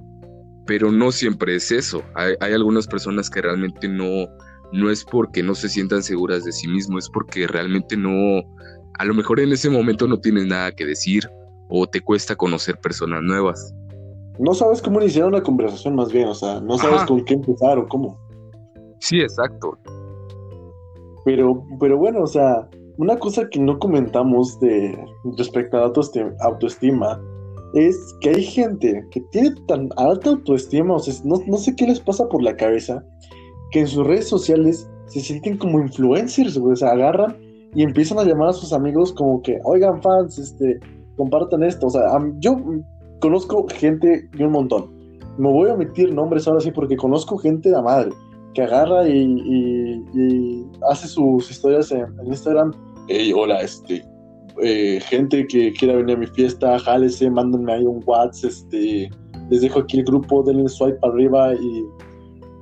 Pero 0.66 0.92
no 0.92 1.12
siempre 1.12 1.56
es 1.56 1.72
eso. 1.72 2.02
Hay, 2.16 2.36
hay 2.40 2.54
algunas 2.54 2.88
personas 2.88 3.30
que 3.30 3.42
realmente 3.42 3.88
no, 3.88 4.28
no 4.72 4.90
es 4.90 5.04
porque 5.04 5.44
no 5.44 5.56
se 5.56 5.70
sientan 5.70 6.04
seguras 6.04 6.44
de 6.44 6.52
sí 6.52 6.68
mismo, 6.68 6.98
es 6.98 7.10
porque 7.10 7.48
realmente 7.48 7.96
no, 7.96 8.42
a 9.00 9.06
lo 9.06 9.14
mejor 9.14 9.40
en 9.40 9.52
ese 9.52 9.70
momento 9.70 10.08
no 10.08 10.20
tienes 10.20 10.46
nada 10.46 10.72
que 10.72 10.86
decir 10.86 11.30
o 11.70 11.88
te 11.88 12.02
cuesta 12.02 12.36
conocer 12.36 12.78
personas 12.80 13.22
nuevas 13.24 13.74
no 14.40 14.54
sabes 14.54 14.82
cómo 14.82 15.02
iniciar 15.02 15.26
una 15.26 15.42
conversación 15.42 15.96
más 15.96 16.12
bien, 16.12 16.28
o 16.28 16.36
sea, 16.36 16.60
no 16.62 16.78
sabes 16.78 17.04
con 17.04 17.24
qué 17.26 17.36
empezar 17.36 17.78
o 17.78 17.88
cómo. 17.88 18.20
Sí, 19.00 19.20
exacto. 19.20 19.78
Pero, 21.26 21.64
pero 21.80 21.98
bueno, 21.98 22.22
o 22.22 22.28
sea, 22.28 22.68
una 22.98 23.18
cosa 23.18 23.50
que 23.50 23.60
no 23.60 23.80
comentamos 23.80 24.60
de 24.60 24.98
respecto 25.38 25.78
a 25.78 25.82
la 25.82 25.92
autoestima 26.42 27.22
es 27.74 28.16
que 28.22 28.30
hay 28.30 28.44
gente 28.44 29.06
que 29.12 29.22
tiene 29.32 29.52
tan 29.68 29.90
alta 29.98 30.32
autoestima, 30.32 30.96
o 30.96 31.00
sea, 31.00 31.14
no, 31.24 31.42
no 31.48 31.58
sé 31.58 31.76
qué 31.76 31.86
les 31.88 32.00
pasa 32.00 32.28
por 32.28 32.42
la 32.42 32.56
cabeza, 32.56 33.04
que 33.72 33.82
en 33.82 33.88
sus 33.88 34.06
redes 34.06 34.28
sociales 34.28 34.90
se 35.08 35.22
sienten 35.22 35.58
como 35.58 35.80
influencers, 35.80 36.58
o 36.58 36.76
sea, 36.76 36.92
agarran 36.92 37.38
y 37.74 37.84
empiezan 37.84 38.20
a 38.20 38.24
llamar 38.24 38.50
a 38.50 38.54
sus 38.54 38.74
amigos 38.74 39.14
como 39.14 39.42
que, 39.42 39.60
oigan 39.64 40.02
fans, 40.02 40.38
este, 40.38 40.80
compartan 41.18 41.64
esto. 41.64 41.88
O 41.88 41.90
sea, 41.90 42.04
yo 42.40 42.58
conozco 43.20 43.66
gente 43.70 44.30
y 44.38 44.44
un 44.44 44.52
montón. 44.52 44.92
Me 45.38 45.52
voy 45.52 45.70
a 45.70 45.74
omitir 45.74 46.14
nombres 46.14 46.48
ahora 46.48 46.62
sí 46.62 46.72
porque 46.72 46.96
conozco 46.96 47.38
gente 47.38 47.70
de 47.70 47.82
madre 47.82 48.12
que 48.54 48.64
agarra 48.64 49.08
y, 49.08 50.04
hace 50.90 51.08
sus 51.08 51.50
historias 51.52 51.92
en, 51.92 52.08
Instagram. 52.26 52.74
Hey, 53.08 53.32
hola, 53.36 53.62
este, 53.62 54.04
eh, 54.62 55.00
gente 55.02 55.46
que 55.48 55.74
quiera 55.74 55.96
venir 55.96 56.16
a 56.16 56.20
mi 56.20 56.28
fiesta, 56.28 56.80
jálese, 56.80 57.30
mándenme 57.30 57.74
ahí 57.74 57.86
un 57.86 58.02
WhatsApp, 58.06 58.52
este, 58.52 59.10
les 59.50 59.62
dejo 59.62 59.80
aquí 59.80 60.00
el 60.00 60.06
grupo, 60.06 60.44
denle 60.44 60.68
swipe 60.68 60.98
para 61.00 61.14
arriba 61.14 61.54
y, 61.54 61.86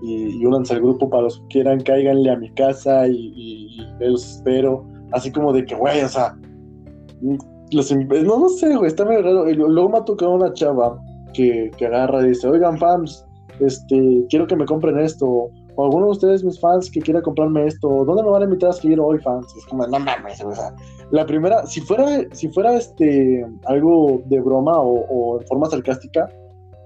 y, 0.03 0.45
al 0.45 0.81
grupo 0.81 1.09
para 1.09 1.23
los 1.23 1.39
que 1.39 1.47
quieran, 1.47 1.81
cáiganle 1.81 2.31
a 2.31 2.37
mi 2.37 2.49
casa 2.53 3.07
y, 3.07 3.33
y, 3.35 3.77
los 3.99 4.37
espero. 4.37 4.85
Así 5.11 5.31
como 5.31 5.53
de 5.53 5.65
que, 5.65 5.75
güey, 5.75 6.01
o 6.01 6.09
sea, 6.09 6.37
los, 7.71 7.91
no, 7.95 8.39
no 8.39 8.49
sé, 8.49 8.75
güey, 8.75 8.87
está 8.87 9.05
medio 9.05 9.21
raro. 9.21 9.45
Luego 9.45 9.89
me 9.89 9.97
ha 9.97 10.05
tocado 10.05 10.35
una 10.35 10.53
chava 10.53 10.99
que, 11.33 11.71
que 11.77 11.85
agarra 11.85 12.23
y 12.23 12.29
dice, 12.29 12.47
oigan, 12.47 12.77
fans, 12.77 13.25
este, 13.59 14.25
quiero 14.29 14.47
que 14.47 14.55
me 14.55 14.65
compren 14.65 14.99
esto 14.99 15.49
o 15.75 15.85
alguno 15.85 16.05
de 16.05 16.11
ustedes, 16.11 16.43
mis 16.43 16.59
fans, 16.59 16.89
que 16.89 17.01
quiera 17.01 17.21
comprarme 17.21 17.65
esto, 17.65 18.05
¿dónde 18.05 18.23
me 18.23 18.29
van 18.29 18.41
a 18.41 18.45
invitar 18.45 18.69
a 18.69 18.73
escribir 18.73 18.99
hoy, 18.99 19.19
fans? 19.19 19.53
Es 19.55 19.65
como, 19.65 19.85
no 19.87 19.99
mames, 19.99 20.43
o 20.43 20.53
sea, 20.53 20.73
la 21.11 21.25
primera, 21.25 21.65
si 21.65 21.81
fuera, 21.81 22.23
si 22.31 22.49
fuera 22.49 22.75
este, 22.75 23.45
algo 23.65 24.21
de 24.25 24.39
broma 24.39 24.73
o, 24.77 25.39
en 25.39 25.47
forma 25.47 25.69
sarcástica, 25.69 26.29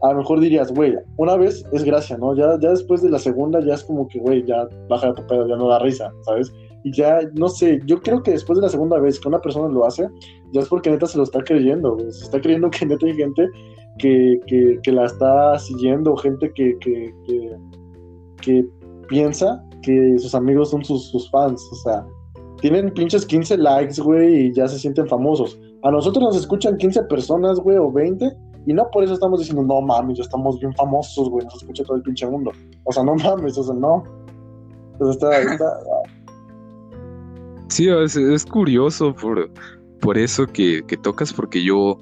a 0.02 0.12
lo 0.14 0.20
mejor 0.20 0.40
dirías, 0.40 0.72
güey, 0.72 0.96
una 1.18 1.36
vez 1.36 1.64
es 1.72 1.84
gracia, 1.84 2.18
¿no? 2.18 2.34
Ya, 2.34 2.58
ya 2.60 2.70
después 2.70 3.02
de 3.02 3.10
la 3.10 3.20
segunda 3.20 3.60
ya 3.60 3.74
es 3.74 3.84
como 3.84 4.08
que, 4.08 4.20
güey, 4.20 4.46
ya 4.46 4.68
baja 4.88 5.14
tu 5.14 5.26
pedo, 5.28 5.48
ya 5.48 5.58
no 5.58 5.68
da 5.68 5.80
risa, 5.80 6.12
¿sabes? 6.22 6.52
Y 6.84 6.94
ya, 6.94 7.20
no 7.34 7.50
sé, 7.50 7.82
yo 7.86 8.02
creo 8.02 8.24
que 8.24 8.32
después 8.32 8.58
de 8.58 8.64
la 8.64 8.70
segunda 8.70 8.98
vez 9.00 9.20
que 9.20 9.28
una 9.28 9.42
persona 9.42 9.68
lo 9.68 9.86
hace, 9.86 10.08
ya 10.54 10.62
es 10.62 10.70
porque 10.70 10.90
neta 10.90 11.06
se 11.06 11.18
lo 11.18 11.24
está 11.24 11.44
creyendo, 11.44 11.98
se 12.00 12.24
está 12.24 12.40
creyendo 12.40 12.70
que 12.70 12.86
neta 12.86 13.06
hay 13.06 13.16
gente 13.16 13.50
que, 13.98 14.40
que, 14.48 14.80
que 14.82 14.92
la 14.92 15.06
está 15.06 15.60
siguiendo, 15.60 16.16
gente 16.16 16.50
que, 16.54 16.78
que, 16.80 17.14
que 18.42 18.66
piensa 19.10 19.64
que 19.82 20.18
sus 20.20 20.34
amigos 20.36 20.70
son 20.70 20.86
sus, 20.86 21.30
fans. 21.32 21.62
O 21.72 21.76
sea, 21.76 22.06
tienen 22.62 22.94
pinches 22.94 23.26
15 23.26 23.58
likes, 23.58 24.02
güey, 24.02 24.48
y 24.48 24.54
ya 24.54 24.68
se 24.68 24.80
sienten 24.80 25.08
famosos. 25.08 25.60
A 25.84 25.92
nosotros 25.92 26.24
nos 26.24 26.38
escuchan 26.38 26.78
15 26.78 27.04
personas, 27.04 27.60
güey, 27.60 27.78
o 27.78 27.92
20, 27.92 28.32
y 28.68 28.74
no 28.74 28.90
por 28.92 29.04
eso 29.04 29.14
estamos 29.14 29.40
diciendo, 29.40 29.64
no 29.64 29.82
mames, 29.82 30.18
ya 30.18 30.24
estamos 30.24 30.60
bien 30.60 30.74
famosos, 30.76 31.30
güey, 31.30 31.46
nos 31.46 31.56
escucha 31.56 31.84
todo 31.84 31.98
el 31.98 32.04
pinche 32.04 32.28
mundo. 32.28 32.52
O 32.84 32.92
sea, 32.92 33.04
no 33.04 33.16
mames, 33.16 33.58
o 33.58 33.64
sea, 33.64 33.76
no. 33.76 34.04
Pues 34.98 35.12
está, 35.12 35.42
está... 35.42 35.80
Sí, 37.70 37.88
es, 37.88 38.46
curioso 38.46 39.16
por, 39.16 39.50
por 40.02 40.18
eso 40.18 40.46
que, 40.48 40.84
que 40.88 40.98
tocas, 40.98 41.32
porque 41.32 41.64
yo 41.64 41.98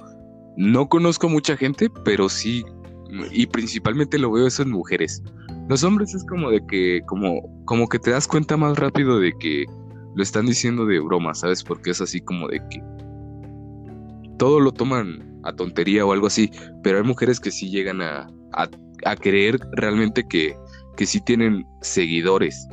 no 0.56 0.90
conozco 0.90 1.30
mucha 1.30 1.56
gente, 1.56 1.90
pero 2.04 2.30
sí, 2.30 2.64
y 3.32 3.46
principalmente 3.46 4.18
lo 4.18 4.32
veo 4.32 4.48
eso 4.48 4.64
en 4.64 4.72
mujeres. 4.72 5.22
Los 5.70 5.84
hombres 5.84 6.14
es 6.14 6.24
como 6.24 6.50
de 6.50 6.66
que, 6.66 7.02
como, 7.06 7.42
como 7.66 7.90
que 7.90 8.00
te 8.00 8.12
das 8.12 8.28
cuenta 8.28 8.56
más 8.56 8.78
rápido 8.78 9.20
de 9.20 9.34
que 9.38 9.66
lo 10.16 10.24
están 10.24 10.46
diciendo 10.46 10.86
de 10.86 11.00
broma, 11.00 11.34
¿sabes? 11.34 11.64
Porque 11.64 11.92
es 11.92 12.00
así 12.00 12.22
como 12.22 12.48
de 12.48 12.60
que 12.70 12.82
todo 14.38 14.60
lo 14.60 14.72
toman 14.72 15.42
a 15.44 15.54
tontería 15.54 16.06
o 16.06 16.14
algo 16.14 16.28
así, 16.28 16.52
pero 16.84 16.98
hay 16.98 17.04
mujeres 17.04 17.40
que 17.40 17.52
sí 17.52 17.70
llegan 17.70 18.02
a, 18.02 18.30
a, 18.54 19.16
creer 19.18 19.60
realmente 19.74 20.26
que, 20.28 20.56
que 20.96 21.06
sí 21.06 21.20
tienen 21.20 21.66
seguidores, 21.82 22.68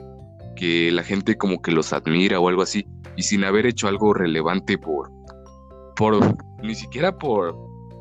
que 0.56 0.92
la 0.92 1.02
gente 1.02 1.36
como 1.36 1.60
que 1.60 1.72
los 1.72 1.92
admira 1.92 2.38
o 2.38 2.48
algo 2.48 2.62
así, 2.62 2.86
y 3.16 3.22
sin 3.22 3.44
haber 3.44 3.66
hecho 3.66 3.88
algo 3.88 4.14
relevante 4.14 4.78
por, 4.78 5.10
por, 5.96 6.36
ni 6.62 6.74
siquiera 6.74 7.16
por, 7.18 7.56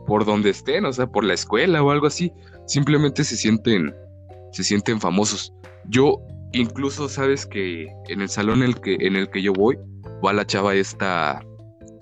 por 0.06 0.24
donde 0.24 0.52
estén, 0.52 0.86
o 0.86 0.94
sea, 0.94 1.08
por 1.08 1.24
la 1.24 1.34
escuela 1.34 1.82
o 1.82 1.90
algo 1.90 2.08
así, 2.08 2.32
simplemente 2.68 3.24
se 3.24 3.38
sienten 3.38 3.94
se 4.54 4.64
sienten 4.64 5.02
famosos. 5.02 5.54
Yo 5.90 6.22
incluso 6.54 7.10
sabes 7.10 7.46
que 7.46 7.88
en 8.08 8.22
el 8.22 8.30
salón 8.30 8.64
en 8.64 8.70
el 8.70 8.80
que, 8.80 8.96
en 9.00 9.16
el 9.16 9.30
que 9.30 9.42
yo 9.42 9.52
voy, 9.54 9.78
va 10.26 10.34
la 10.34 10.46
chava 10.46 10.74
esta 10.76 11.44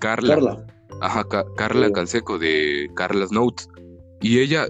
Carla. 0.00 0.34
Carla. 0.34 0.66
Ajá, 1.00 1.24
Carla 1.56 1.90
Canseco 1.90 2.38
de 2.38 2.88
Carla's 2.94 3.32
Notes. 3.32 3.68
Y 4.20 4.38
ella 4.38 4.66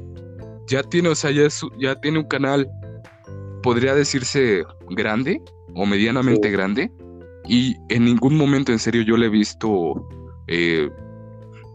ya 0.68 0.82
tiene, 0.82 1.10
o 1.10 1.14
sea, 1.14 1.30
ya, 1.30 1.48
ya 1.78 2.00
tiene 2.00 2.20
un 2.20 2.26
canal, 2.26 2.68
podría 3.62 3.94
decirse 3.94 4.64
grande 4.90 5.42
o 5.74 5.84
medianamente 5.84 6.50
grande. 6.50 6.90
Y 7.48 7.76
en 7.88 8.04
ningún 8.04 8.36
momento 8.36 8.72
en 8.72 8.78
serio 8.78 9.02
yo 9.02 9.16
le 9.16 9.26
he 9.26 9.30
visto 9.30 10.08
eh, 10.46 10.88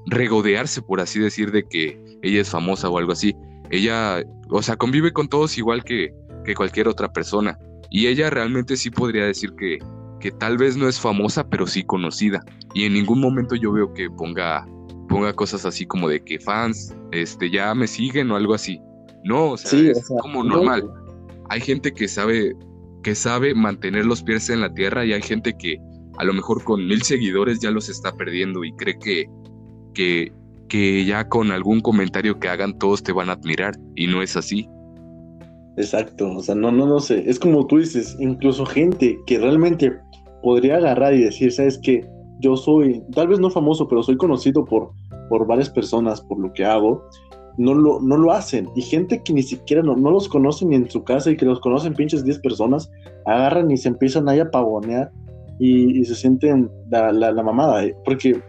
regodearse, 0.07 0.81
por 0.81 1.01
así 1.01 1.19
decir, 1.19 1.51
de 1.51 1.67
que 1.67 1.99
ella 2.21 2.41
es 2.41 2.49
famosa 2.49 2.89
o 2.89 2.97
algo 2.97 3.11
así. 3.11 3.35
Ella, 3.69 4.23
o 4.49 4.61
sea, 4.61 4.75
convive 4.75 5.11
con 5.11 5.27
todos 5.27 5.57
igual 5.57 5.83
que, 5.83 6.13
que 6.45 6.55
cualquier 6.55 6.87
otra 6.87 7.11
persona. 7.11 7.57
Y 7.89 8.07
ella 8.07 8.29
realmente 8.29 8.75
sí 8.75 8.89
podría 8.89 9.25
decir 9.25 9.53
que, 9.57 9.79
que 10.19 10.31
tal 10.31 10.57
vez 10.57 10.77
no 10.77 10.87
es 10.87 10.99
famosa, 10.99 11.47
pero 11.47 11.67
sí 11.67 11.83
conocida. 11.83 12.43
Y 12.73 12.85
en 12.85 12.93
ningún 12.93 13.19
momento 13.19 13.55
yo 13.55 13.71
veo 13.71 13.93
que 13.93 14.09
ponga, 14.09 14.67
ponga 15.07 15.33
cosas 15.33 15.65
así 15.65 15.85
como 15.85 16.09
de 16.09 16.23
que 16.23 16.39
fans, 16.39 16.95
este, 17.11 17.49
ya 17.49 17.73
me 17.75 17.87
siguen 17.87 18.31
o 18.31 18.35
algo 18.35 18.53
así. 18.53 18.81
No, 19.23 19.51
o 19.51 19.57
sea, 19.57 19.91
es 19.91 20.07
como 20.21 20.43
normal. 20.43 20.89
Hay 21.49 21.61
gente 21.61 21.93
que 21.93 22.07
sabe, 22.07 22.55
que 23.03 23.15
sabe 23.15 23.53
mantener 23.53 24.05
los 24.05 24.23
pies 24.23 24.49
en 24.49 24.61
la 24.61 24.73
tierra 24.73 25.05
y 25.05 25.13
hay 25.13 25.21
gente 25.21 25.55
que 25.57 25.77
a 26.17 26.23
lo 26.23 26.33
mejor 26.33 26.63
con 26.63 26.85
mil 26.85 27.01
seguidores 27.03 27.59
ya 27.59 27.71
los 27.71 27.89
está 27.89 28.15
perdiendo 28.15 28.63
y 28.63 28.73
cree 28.73 28.97
que, 28.99 29.25
que 29.93 30.31
que 30.67 31.05
ya 31.05 31.27
con 31.27 31.51
algún 31.51 31.81
comentario 31.81 32.39
que 32.39 32.49
hagan 32.49 32.77
todos 32.77 33.03
te 33.03 33.11
van 33.11 33.29
a 33.29 33.33
admirar 33.33 33.75
y 33.95 34.07
no 34.07 34.21
es 34.21 34.35
así. 34.35 34.69
Exacto, 35.77 36.31
o 36.31 36.41
sea, 36.41 36.55
no, 36.55 36.71
no, 36.71 36.87
no 36.87 36.99
sé, 36.99 37.23
es 37.29 37.39
como 37.39 37.67
tú 37.67 37.77
dices, 37.77 38.15
incluso 38.19 38.65
gente 38.65 39.17
que 39.27 39.37
realmente 39.37 39.93
podría 40.41 40.77
agarrar 40.77 41.13
y 41.13 41.21
decir, 41.21 41.51
sabes 41.51 41.77
que 41.77 42.03
yo 42.39 42.57
soy, 42.57 43.03
tal 43.13 43.27
vez 43.27 43.39
no 43.39 43.49
famoso, 43.49 43.87
pero 43.87 44.01
soy 44.01 44.17
conocido 44.17 44.65
por, 44.65 44.91
por 45.29 45.45
varias 45.45 45.69
personas 45.69 46.21
por 46.21 46.39
lo 46.39 46.51
que 46.53 46.65
hago, 46.65 47.03
no 47.57 47.73
lo, 47.73 47.99
no 47.99 48.17
lo 48.17 48.31
hacen. 48.31 48.69
Y 48.75 48.81
gente 48.81 49.21
que 49.23 49.33
ni 49.33 49.43
siquiera 49.43 49.81
no, 49.83 49.95
no 49.95 50.11
los 50.11 50.29
conocen 50.29 50.69
ni 50.69 50.75
en 50.77 50.89
su 50.89 51.03
casa 51.03 51.31
y 51.31 51.37
que 51.37 51.45
los 51.45 51.59
conocen 51.59 51.93
pinches 51.93 52.23
10 52.23 52.39
personas, 52.39 52.89
agarran 53.25 53.69
y 53.71 53.77
se 53.77 53.89
empiezan 53.89 54.29
ahí 54.29 54.39
a 54.39 54.49
pavonear 54.49 55.11
y, 55.59 56.03
se 56.05 56.15
sienten 56.15 56.69
la, 56.89 57.11
la, 57.11 57.31
la 57.31 57.43
mamada. 57.43 57.83
¿eh? 57.83 57.95
Porque 58.05 58.39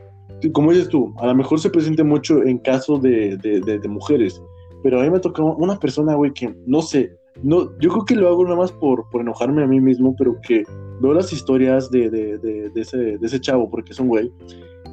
como 0.52 0.72
dices 0.72 0.88
tú, 0.88 1.14
a 1.18 1.26
lo 1.26 1.34
mejor 1.34 1.60
se 1.60 1.70
presente 1.70 2.02
mucho 2.04 2.42
en 2.44 2.58
casos 2.58 3.02
de, 3.02 3.36
de, 3.36 3.88
mujeres, 3.88 4.40
pero 4.82 5.00
a 5.00 5.04
mí 5.04 5.10
me 5.10 5.20
toca 5.20 5.42
una 5.42 5.78
persona, 5.78 6.14
güey, 6.14 6.32
que 6.32 6.54
no 6.66 6.82
sé, 6.82 7.12
no, 7.42 7.70
yo 7.80 7.90
creo 7.90 8.04
que 8.04 8.16
lo 8.16 8.28
hago 8.28 8.44
nada 8.44 8.56
más 8.56 8.72
por, 8.72 9.08
por 9.10 9.20
enojarme 9.20 9.62
a 9.62 9.66
mí 9.66 9.80
mismo, 9.80 10.14
pero 10.16 10.36
que 10.46 10.64
veo 11.00 11.14
las 11.14 11.32
historias 11.32 11.90
de, 11.90 12.10
de, 12.10 12.70
ese, 12.74 12.96
de 12.96 13.26
ese 13.26 13.40
chavo, 13.40 13.70
porque 13.70 13.92
es 13.92 14.00
un 14.00 14.08
güey, 14.08 14.30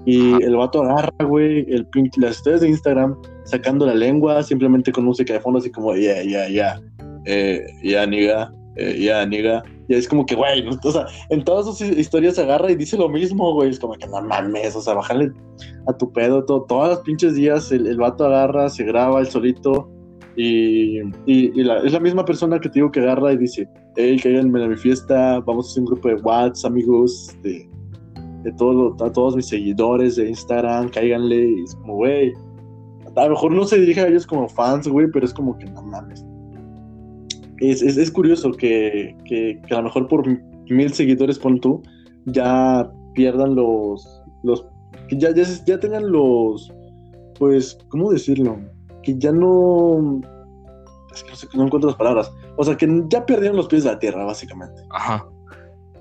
y 0.05 0.43
el 0.43 0.55
vato 0.55 0.83
agarra, 0.83 1.11
güey, 1.25 1.65
el 1.71 1.87
las 2.17 2.37
historias 2.37 2.61
de 2.61 2.69
Instagram, 2.69 3.19
sacando 3.43 3.85
la 3.85 3.95
lengua, 3.95 4.43
simplemente 4.43 4.91
con 4.91 5.05
música 5.05 5.33
de 5.33 5.39
fondo, 5.39 5.59
así 5.59 5.71
como, 5.71 5.95
ya, 5.95 6.21
ya, 6.23 6.47
ya, 6.47 6.81
eh, 7.25 7.65
ya, 7.83 8.05
niga, 8.05 8.53
eh, 8.75 8.99
ya, 9.01 9.25
niga. 9.25 9.63
Y 9.88 9.95
es 9.95 10.07
como 10.07 10.25
que, 10.25 10.36
güey, 10.36 10.67
o 10.67 10.91
sea, 10.91 11.05
en 11.29 11.43
todas 11.43 11.65
sus 11.65 11.81
historias 11.81 12.36
se 12.36 12.41
agarra 12.41 12.71
y 12.71 12.75
dice 12.75 12.97
lo 12.97 13.09
mismo, 13.09 13.53
güey. 13.53 13.69
Es 13.69 13.79
como 13.79 13.93
que 13.93 14.07
no 14.07 14.21
mames, 14.21 14.75
o 14.75 14.81
sea, 14.81 14.95
bájale 14.95 15.31
a 15.88 15.93
tu 15.93 16.11
pedo. 16.11 16.43
Todo, 16.45 16.63
todos 16.63 16.89
los 16.89 16.99
pinches 16.99 17.36
días 17.36 17.71
el, 17.71 17.88
el 17.88 17.97
vato 17.97 18.25
agarra, 18.25 18.69
se 18.69 18.83
graba 18.83 19.19
el 19.19 19.27
solito. 19.27 19.89
Y, 20.38 20.99
y, 21.25 21.61
es 21.61 21.93
la 21.93 21.99
misma 21.99 22.25
persona 22.25 22.59
que 22.59 22.67
te 22.67 22.79
digo 22.79 22.91
que 22.91 22.99
agarra 22.99 23.33
y 23.33 23.38
dice, 23.38 23.69
hey, 23.95 24.19
cáiganme 24.21 24.63
a 24.63 24.67
mi 24.67 24.75
fiesta, 24.75 25.39
vamos 25.41 25.67
a 25.67 25.71
hacer 25.71 25.83
un 25.83 25.88
grupo 25.88 26.09
de 26.09 26.15
WhatsApp, 26.15 26.71
amigos, 26.71 27.33
de, 27.41 27.69
de 28.43 28.51
todo, 28.53 28.97
a 29.01 29.11
todos 29.11 29.36
mis 29.36 29.47
seguidores 29.47 30.17
de 30.17 30.29
Instagram, 30.29 30.89
cáiganle. 30.89 31.51
Y 31.51 31.63
es 31.63 31.75
como, 31.75 31.95
güey, 31.95 32.33
a 33.15 33.23
lo 33.25 33.29
mejor 33.29 33.51
no 33.51 33.63
se 33.63 33.79
dirige 33.79 34.01
a 34.01 34.07
ellos 34.07 34.27
como 34.27 34.49
fans, 34.49 34.88
güey, 34.88 35.07
pero 35.13 35.25
es 35.25 35.33
como 35.33 35.57
que 35.57 35.67
no 35.67 35.83
mames 35.83 36.25
es, 37.59 37.81
es, 37.81 38.11
curioso 38.11 38.51
que, 38.51 39.15
que, 39.25 39.61
a 39.71 39.77
lo 39.77 39.83
mejor 39.83 40.07
por 40.07 40.25
mil 40.69 40.93
seguidores, 40.93 41.39
pon 41.39 41.59
tú, 41.59 41.81
ya 42.25 42.91
pierdan 43.13 43.55
los, 43.55 44.21
los 44.43 44.65
que 45.07 45.17
ya, 45.17 45.33
ya, 45.33 45.43
ya 45.65 45.79
tengan 45.79 46.11
los, 46.11 46.71
pues, 47.39 47.77
¿cómo 47.89 48.11
decirlo? 48.11 48.59
Que 49.03 49.17
ya 49.17 49.31
no, 49.31 50.21
es 51.13 51.23
que 51.23 51.29
no, 51.29 51.35
sé, 51.35 51.47
no 51.53 51.65
encuentro 51.65 51.89
las 51.89 51.97
palabras, 51.97 52.31
o 52.57 52.63
sea, 52.63 52.75
que 52.75 53.03
ya 53.09 53.25
perdieron 53.25 53.57
los 53.57 53.67
pies 53.67 53.83
de 53.83 53.91
la 53.91 53.99
tierra, 53.99 54.25
básicamente. 54.25 54.81
Ajá. 54.91 55.25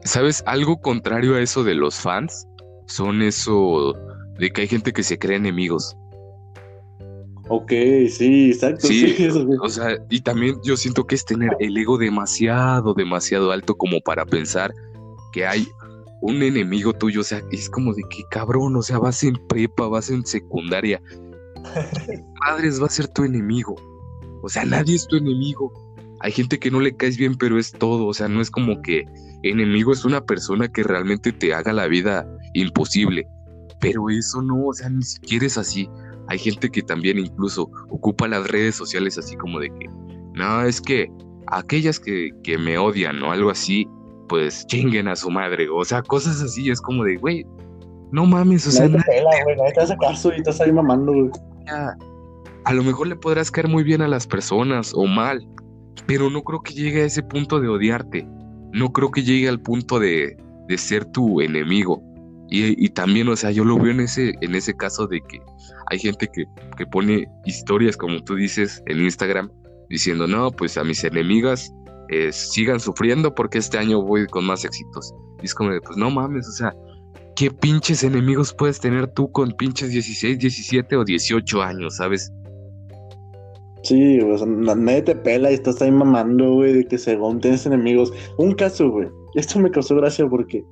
¿Sabes? 0.05 0.43
Algo 0.47 0.79
contrario 0.81 1.37
a 1.37 1.41
eso 1.41 1.65
de 1.65 1.75
los 1.75 1.95
fans 1.95 2.47
son 2.87 3.23
eso 3.23 3.95
de 4.39 4.51
que 4.51 4.63
hay 4.63 4.69
gente 4.69 4.93
que 4.93 5.03
se 5.03 5.19
cree 5.19 5.37
enemigos. 5.37 5.97
Ok, 7.49 7.73
sí, 8.11 8.51
exacto. 8.51 8.87
Sí, 8.89 9.29
o 9.61 9.69
sea, 9.69 9.99
y 10.11 10.21
también 10.21 10.57
yo 10.65 10.77
siento 10.77 11.07
que 11.07 11.15
es 11.15 11.25
tener 11.25 11.51
el 11.61 11.77
ego 11.77 11.99
demasiado, 11.99 12.95
demasiado 12.95 13.53
alto 13.53 13.75
como 13.77 14.01
para 14.01 14.25
pensar 14.25 14.73
que 15.33 15.47
hay 15.47 15.69
un 16.23 16.43
enemigo 16.43 16.93
tuyo, 16.95 17.21
o 17.21 17.25
sea, 17.25 17.43
es 17.53 17.69
como 17.69 17.93
de 17.93 18.03
que 18.09 18.25
cabrón, 18.31 18.77
o 18.77 18.83
sea, 18.83 18.99
vas 18.99 19.23
en 19.25 19.35
prepa, 19.47 19.89
vas 19.89 20.09
en 20.09 20.25
secundaria. 20.25 21.03
Madres 22.47 22.81
va 22.81 22.87
a 22.87 22.91
ser 22.91 23.09
tu 23.09 23.25
enemigo. 23.25 23.75
O 24.43 24.49
sea, 24.49 24.65
nadie 24.65 24.95
es 24.95 25.07
tu 25.07 25.17
enemigo. 25.17 25.73
Hay 26.21 26.33
gente 26.33 26.59
que 26.59 26.71
no 26.71 26.81
le 26.81 26.97
caes 26.97 27.19
bien, 27.19 27.35
pero 27.35 27.59
es 27.59 27.73
todo. 27.73 28.07
O 28.07 28.15
sea, 28.15 28.29
no 28.29 28.41
es 28.41 28.51
como 28.51 28.81
que 28.81 29.05
enemigo 29.43 29.93
es 29.93 30.05
una 30.05 30.25
persona 30.25 30.69
que 30.69 30.83
realmente 30.83 31.33
te 31.33 31.53
haga 31.53 31.73
la 31.73 31.89
vida 31.89 32.27
imposible. 32.55 33.27
Pero 33.81 34.09
eso 34.09 34.41
no, 34.41 34.69
o 34.69 34.73
sea, 34.73 34.89
ni 34.89 35.03
siquiera 35.03 35.45
es 35.45 35.59
así. 35.59 35.89
Hay 36.29 36.39
gente 36.39 36.71
que 36.71 36.83
también 36.83 37.19
incluso 37.19 37.71
ocupa 37.91 38.29
las 38.29 38.47
redes 38.49 38.77
sociales 38.77 39.19
así 39.19 39.37
como 39.37 39.61
de 39.61 39.69
que, 39.69 39.89
no, 40.35 40.63
es 40.63 40.81
que 40.81 41.11
aquellas 41.49 42.01
que, 42.01 42.31
que 42.43 42.59
me 42.59 42.79
odian 42.79 43.23
o 43.23 43.31
algo 43.31 43.51
así, 43.51 43.87
pues 44.29 44.67
chinguen 44.67 45.09
a 45.09 45.17
su 45.17 45.31
madre. 45.31 45.69
O 45.69 45.85
sea, 45.85 46.03
cosas 46.03 46.41
así, 46.41 46.71
es 46.71 46.81
como 46.81 47.05
de, 47.05 47.17
güey, 47.17 47.45
no 48.13 48.27
mames, 48.27 48.67
o 48.67 48.71
sea. 48.71 48.89
Nadie 48.89 49.03
te 49.05 49.13
pela, 49.13 49.31
güey, 49.45 49.57
nadie 49.57 49.73
te 49.73 49.81
hace 49.81 49.97
caso 49.99 50.33
y 50.33 50.37
estás 50.37 50.61
ahí 50.61 50.73
mamando, 50.73 51.13
güey. 51.13 51.31
A 52.65 52.73
lo 52.73 52.83
mejor 52.83 53.09
le 53.09 53.17
podrás 53.17 53.51
caer 53.51 53.69
muy 53.69 53.83
bien 53.83 54.03
a 54.03 54.09
las 54.09 54.27
personas 54.27 54.93
o 54.95 55.07
mal, 55.07 55.47
pero 56.07 56.31
no 56.31 56.43
creo 56.43 56.63
que 56.63 56.75
llegue 56.75 57.03
a 57.03 57.07
ese 57.07 57.23
punto 57.23 57.61
de 57.61 57.69
odiarte. 57.69 58.27
No 58.73 58.93
creo 58.93 59.11
que 59.11 59.23
llegue 59.23 59.49
al 59.49 59.61
punto 59.61 59.99
de, 59.99 60.37
de 60.69 60.79
ser 60.79 61.05
tu 61.07 61.41
enemigo. 61.41 62.03
Y, 62.51 62.85
y, 62.85 62.89
también, 62.91 63.29
o 63.29 63.37
sea, 63.37 63.51
yo 63.51 63.65
lo 63.65 63.79
veo 63.79 63.91
en 63.91 64.01
ese, 64.01 64.35
en 64.41 64.55
ese 64.55 64.75
caso 64.75 65.07
de 65.07 65.21
que 65.23 65.41
hay 65.91 65.99
gente 65.99 66.29
que, 66.33 66.45
que 66.77 66.87
pone 66.87 67.27
historias, 67.45 67.97
como 67.97 68.23
tú 68.23 68.35
dices, 68.35 68.83
en 68.87 69.03
Instagram, 69.03 69.51
diciendo, 69.89 70.27
no, 70.27 70.51
pues 70.51 70.77
a 70.77 70.85
mis 70.85 71.05
enemigas 71.05 71.73
eh, 72.11 72.33
sigan 72.33 72.81
sufriendo 72.81 73.35
porque 73.35 73.59
este 73.59 73.79
año 73.79 74.03
voy 74.03 74.27
con 74.27 74.45
más 74.45 74.65
éxitos. 74.65 75.15
Y 75.43 75.47
es 75.47 75.55
como 75.55 75.71
de, 75.71 75.81
pues 75.81 75.97
no 75.97 76.11
mames, 76.11 76.49
o 76.49 76.53
sea, 76.53 76.75
¿qué 77.37 77.51
pinches 77.51 78.05
enemigos 78.05 78.55
puedes 78.55 78.81
tener 78.81 79.09
tú 79.09 79.31
con 79.33 79.53
pinches 79.53 79.91
16, 79.91 80.39
17 80.39 80.97
o 80.97 81.05
18 81.05 81.63
años, 81.63 81.97
sabes? 81.97 82.33
Sí, 83.83 84.19
o 84.21 84.39
sea, 84.39 84.47
nadie 84.47 85.03
te 85.03 85.15
pela 85.15 85.51
y 85.51 85.55
estás 85.55 85.81
ahí 85.83 85.91
mamando, 85.91 86.55
güey, 86.55 86.73
de 86.73 86.87
que 86.87 86.97
según 86.97 87.41
tienes 87.41 87.67
enemigos. 87.67 88.13
Un 88.39 88.53
caso, 88.53 88.91
güey, 88.91 89.09
esto 89.35 89.59
me 89.59 89.71
causó 89.71 89.97
gracia 89.97 90.27
porque, 90.27 90.65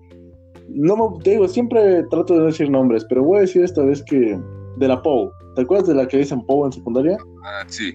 no, 0.69 1.19
te 1.23 1.33
digo, 1.33 1.47
siempre 1.47 2.05
trato 2.11 2.35
de 2.35 2.41
no 2.41 2.47
decir 2.47 2.71
nombres, 2.71 3.05
pero 3.09 3.23
voy 3.23 3.39
a 3.39 3.41
decir 3.43 3.65
esta 3.65 3.85
vez 3.85 4.03
que, 4.03 4.39
de 4.77 4.89
la 4.89 5.01
POU, 5.03 5.31
¿te 5.55 5.63
acuerdas 5.63 5.89
de 5.89 5.95
la 5.95 6.09
que 6.09 6.19
dicen 6.19 6.45
POU 6.47 6.67
en 6.67 6.73
secundaria? 6.73 7.17
Ah, 7.45 7.65
sí. 7.67 7.95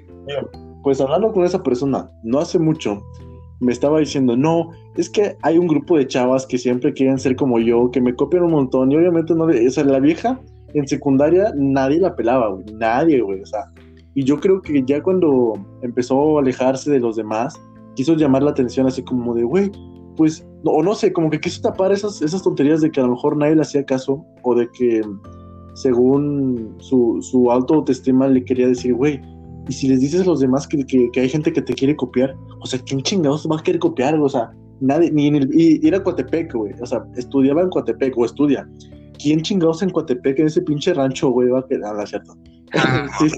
Pues 0.84 1.02
hablando 1.02 1.32
con 1.32 1.44
esa 1.44 1.62
persona, 1.64 2.10
no 2.24 2.40
hace 2.40 2.60
mucho, 2.60 3.02
me 3.60 3.72
estaba 3.72 4.00
diciendo, 4.00 4.38
no, 4.38 4.72
es 4.96 5.10
que 5.10 5.36
hay 5.42 5.58
un 5.58 5.68
grupo 5.68 5.98
de 5.98 6.08
chavas 6.08 6.46
que 6.46 6.58
siempre 6.58 6.94
quieren 6.94 7.18
ser 7.18 7.36
como 7.36 7.60
yo, 7.60 7.90
que 7.92 8.02
me 8.02 8.16
copian 8.16 8.44
un 8.44 8.52
montón, 8.52 8.92
y 8.92 8.98
obviamente 8.98 9.34
no, 9.34 9.46
o 9.46 9.70
sea, 9.70 9.84
la 9.84 10.00
vieja 10.00 10.40
en 10.74 10.88
secundaria 10.88 11.52
nadie 11.56 12.00
la 12.00 12.16
pelaba, 12.16 12.50
güey, 12.50 12.66
nadie, 12.74 13.22
güey, 13.22 13.42
o 13.42 13.46
sea, 13.46 13.72
y 14.14 14.24
yo 14.24 14.40
creo 14.40 14.62
que 14.62 14.84
ya 14.84 15.02
cuando 15.02 15.54
empezó 15.82 16.38
a 16.38 16.42
alejarse 16.42 16.92
de 16.92 17.00
los 17.00 17.16
demás, 17.16 17.60
quiso 17.96 18.16
llamar 18.16 18.44
la 18.44 18.52
atención 18.52 18.88
así 18.88 19.04
como 19.04 19.34
de, 19.34 19.44
güey, 19.44 19.72
pues, 20.16 20.46
o 20.64 20.82
no 20.82 20.96
sé, 20.96 21.14
como 21.14 21.30
que 21.30 21.40
quiso 21.40 21.62
tapar 21.62 21.92
esas, 21.92 22.22
esas 22.22 22.42
tonterías 22.42 22.82
de 22.82 22.90
que 22.90 23.00
a 23.00 23.04
lo 23.04 23.12
mejor 23.12 23.38
nadie 23.38 23.56
le 23.56 23.62
hacía 23.62 23.86
caso, 23.86 24.26
o 24.44 24.56
de 24.56 24.68
que 24.72 25.02
según 25.78 26.76
su, 26.80 27.20
su 27.22 27.52
autoestima 27.52 28.28
le 28.28 28.44
quería 28.44 28.68
decir, 28.68 28.96
güey, 28.96 29.22
y 29.70 29.74
si 29.74 29.88
les 29.88 30.02
dices 30.02 30.22
a 30.22 30.26
los 30.26 30.40
demás 30.40 30.68
que, 30.68 30.84
que, 30.86 31.20
hay 31.20 31.30
gente 31.30 31.54
que 31.54 31.62
te 31.62 31.74
quiere 31.74 31.96
copiar, 31.96 32.36
o 32.62 32.66
sea, 32.66 32.80
¿quién 32.80 33.02
chingados 33.04 33.48
va 33.50 33.58
a 33.60 33.64
querer 33.64 33.80
copiar? 33.80 34.20
O 34.20 34.28
sea, 34.28 34.52
nadie, 34.80 35.12
ni 35.12 35.28
en 35.28 35.36
el. 35.36 35.50
Y 35.54 35.86
era 35.86 36.02
Coatepec, 36.02 36.54
güey. 36.54 36.74
O 36.82 36.86
sea, 36.86 37.06
estudiaba 37.16 37.62
en 37.62 37.70
Coatepec 37.70 38.18
o 38.18 38.26
estudia. 38.26 38.68
¿Quién 39.22 39.42
chingados 39.42 39.84
en 39.84 39.92
Coatepec, 39.92 40.40
en 40.40 40.48
ese 40.48 40.62
pinche 40.62 40.94
rancho, 40.94 41.30
güey, 41.30 41.50
va 41.50 41.60
a 41.60 41.68
quedar, 41.68 41.96
ah, 42.00 42.06
cierto? 42.08 42.34
Sí, 43.20 43.30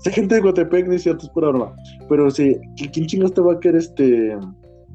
sí, 0.00 0.10
gente 0.10 0.34
de 0.36 0.42
Coatepec, 0.42 0.88
ni 0.88 0.98
cierto, 0.98 1.26
es 1.26 1.30
pura 1.30 1.48
broma. 1.48 1.76
Pero 2.08 2.28
sí, 2.30 2.56
¿quién 2.92 3.06
chingados 3.06 3.34
te 3.34 3.40
va 3.40 3.52
a 3.52 3.60
querer 3.60 3.78
este, 3.78 4.36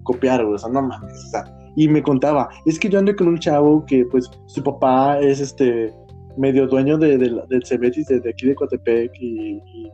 copiar, 0.03 0.43
güey? 0.43 0.55
O 0.55 0.57
sea, 0.57 0.69
no 0.69 0.81
mames, 0.81 1.17
o 1.27 1.29
sea. 1.29 1.45
Y 1.75 1.88
me 1.88 2.03
contaba, 2.03 2.49
es 2.65 2.77
que 2.77 2.89
yo 2.89 2.99
ando 2.99 3.15
con 3.15 3.27
un 3.27 3.39
chavo 3.39 3.86
que, 3.86 4.05
pues, 4.11 4.29
su 4.47 4.61
papá 4.61 5.19
es 5.19 5.39
este 5.39 5.91
medio 6.38 6.67
dueño 6.67 6.97
de, 6.97 7.17
de, 7.17 7.41
del 7.49 7.65
Cebetis 7.65 8.07
de, 8.07 8.29
aquí 8.29 8.47
de 8.47 8.55
Coatepec 8.55 9.11
y, 9.19 9.61
y 9.65 9.91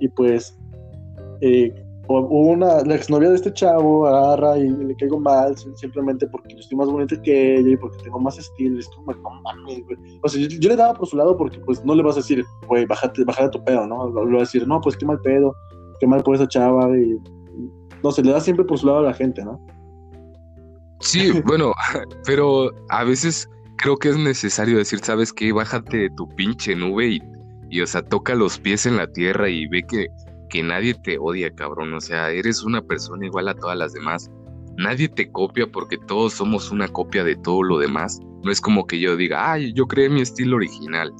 y 0.00 0.08
pues 0.08 0.56
eh, 1.40 1.72
una, 2.08 2.82
la 2.84 2.94
exnovia 2.94 3.28
de 3.28 3.36
este 3.36 3.52
chavo 3.52 4.06
agarra 4.06 4.56
y 4.56 4.70
le 4.70 4.96
caigo 4.96 5.20
mal 5.20 5.54
simplemente 5.76 6.26
porque 6.26 6.54
yo 6.54 6.60
estoy 6.60 6.78
más 6.78 6.88
bonita 6.88 7.20
que 7.20 7.58
ella 7.58 7.70
y 7.72 7.76
porque 7.76 8.02
tengo 8.02 8.18
más 8.18 8.38
estilo. 8.38 8.78
Es 8.78 8.88
como, 8.88 9.12
no 9.12 9.42
mames, 9.42 9.84
güey. 9.84 9.98
O 10.22 10.28
sea, 10.28 10.40
yo, 10.48 10.68
le 10.70 10.76
daba 10.76 10.94
por 10.94 11.06
su 11.06 11.18
lado 11.18 11.36
porque 11.36 11.58
pues 11.60 11.84
no 11.84 11.94
le 11.94 12.02
vas 12.02 12.16
a 12.16 12.20
decir, 12.20 12.42
güey, 12.66 12.86
bájate, 12.86 13.24
bájate 13.24 13.50
tu 13.50 13.62
pedo, 13.62 13.86
¿no? 13.86 14.08
Le 14.24 14.32
vas 14.32 14.36
a 14.36 14.50
decir, 14.52 14.66
no, 14.66 14.80
pues 14.80 14.96
qué 14.96 15.04
mal 15.04 15.20
pedo, 15.20 15.54
qué 16.00 16.06
mal 16.06 16.22
por 16.22 16.34
esa 16.34 16.48
chava 16.48 16.88
y 16.96 17.18
no 18.02 18.10
se 18.10 18.22
le 18.22 18.32
da 18.32 18.40
siempre 18.40 18.64
por 18.64 18.78
su 18.78 18.86
lado 18.86 19.00
a 19.00 19.02
la 19.02 19.12
gente, 19.12 19.44
¿no? 19.44 19.60
Sí, 21.00 21.30
bueno, 21.44 21.72
pero 22.24 22.70
a 22.88 23.04
veces 23.04 23.46
creo 23.78 23.96
que 23.96 24.10
es 24.10 24.16
necesario 24.16 24.76
decir, 24.76 24.98
¿sabes 25.00 25.32
qué? 25.32 25.52
Bájate 25.52 25.96
de 25.96 26.10
tu 26.10 26.28
pinche 26.28 26.74
nube 26.76 27.18
y 27.70 27.80
o 27.80 27.86
sea, 27.86 28.02
toca 28.02 28.34
los 28.34 28.58
pies 28.58 28.86
en 28.86 28.96
la 28.96 29.10
tierra 29.10 29.48
y 29.48 29.66
ve 29.66 29.82
que, 29.82 30.08
que 30.50 30.62
nadie 30.62 30.94
te 30.94 31.18
odia, 31.18 31.54
cabrón. 31.54 31.94
O 31.94 32.00
sea, 32.00 32.30
eres 32.30 32.62
una 32.62 32.82
persona 32.82 33.26
igual 33.26 33.48
a 33.48 33.54
todas 33.54 33.78
las 33.78 33.92
demás. 33.92 34.30
Nadie 34.76 35.08
te 35.08 35.30
copia 35.30 35.66
porque 35.66 35.98
todos 36.06 36.34
somos 36.34 36.70
una 36.70 36.88
copia 36.88 37.24
de 37.24 37.36
todo 37.36 37.62
lo 37.62 37.78
demás. 37.78 38.20
No 38.42 38.50
es 38.50 38.60
como 38.60 38.86
que 38.86 39.00
yo 39.00 39.16
diga, 39.16 39.52
ay, 39.52 39.72
yo 39.74 39.86
creé 39.86 40.08
mi 40.08 40.20
estilo 40.20 40.56
original. 40.56 41.12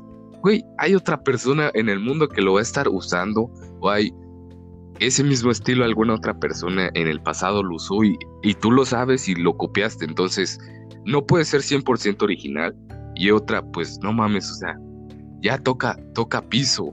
Güey, 0.42 0.64
hay 0.78 0.94
otra 0.94 1.22
persona 1.22 1.70
en 1.74 1.88
el 1.88 1.98
mundo 1.98 2.28
que 2.28 2.42
lo 2.42 2.54
va 2.54 2.60
a 2.60 2.62
estar 2.62 2.88
usando 2.88 3.50
o 3.80 3.90
hay 3.90 4.12
ese 5.00 5.22
mismo 5.22 5.50
estilo 5.50 5.84
alguna 5.84 6.14
otra 6.14 6.38
persona 6.38 6.90
en 6.94 7.06
el 7.06 7.20
pasado 7.20 7.62
lo 7.62 7.76
usó 7.76 8.02
y, 8.02 8.18
y 8.42 8.54
tú 8.54 8.72
lo 8.72 8.84
sabes 8.84 9.28
y 9.28 9.34
lo 9.34 9.56
copiaste. 9.56 10.04
Entonces, 10.04 10.58
no 11.04 11.24
puede 11.24 11.44
ser 11.44 11.60
100% 11.60 12.22
original. 12.22 12.74
Y 13.14 13.30
otra, 13.30 13.62
pues 13.62 13.98
no 14.02 14.12
mames, 14.12 14.50
o 14.50 14.54
sea, 14.54 14.78
ya 15.40 15.58
toca, 15.58 15.98
toca 16.14 16.40
piso, 16.40 16.92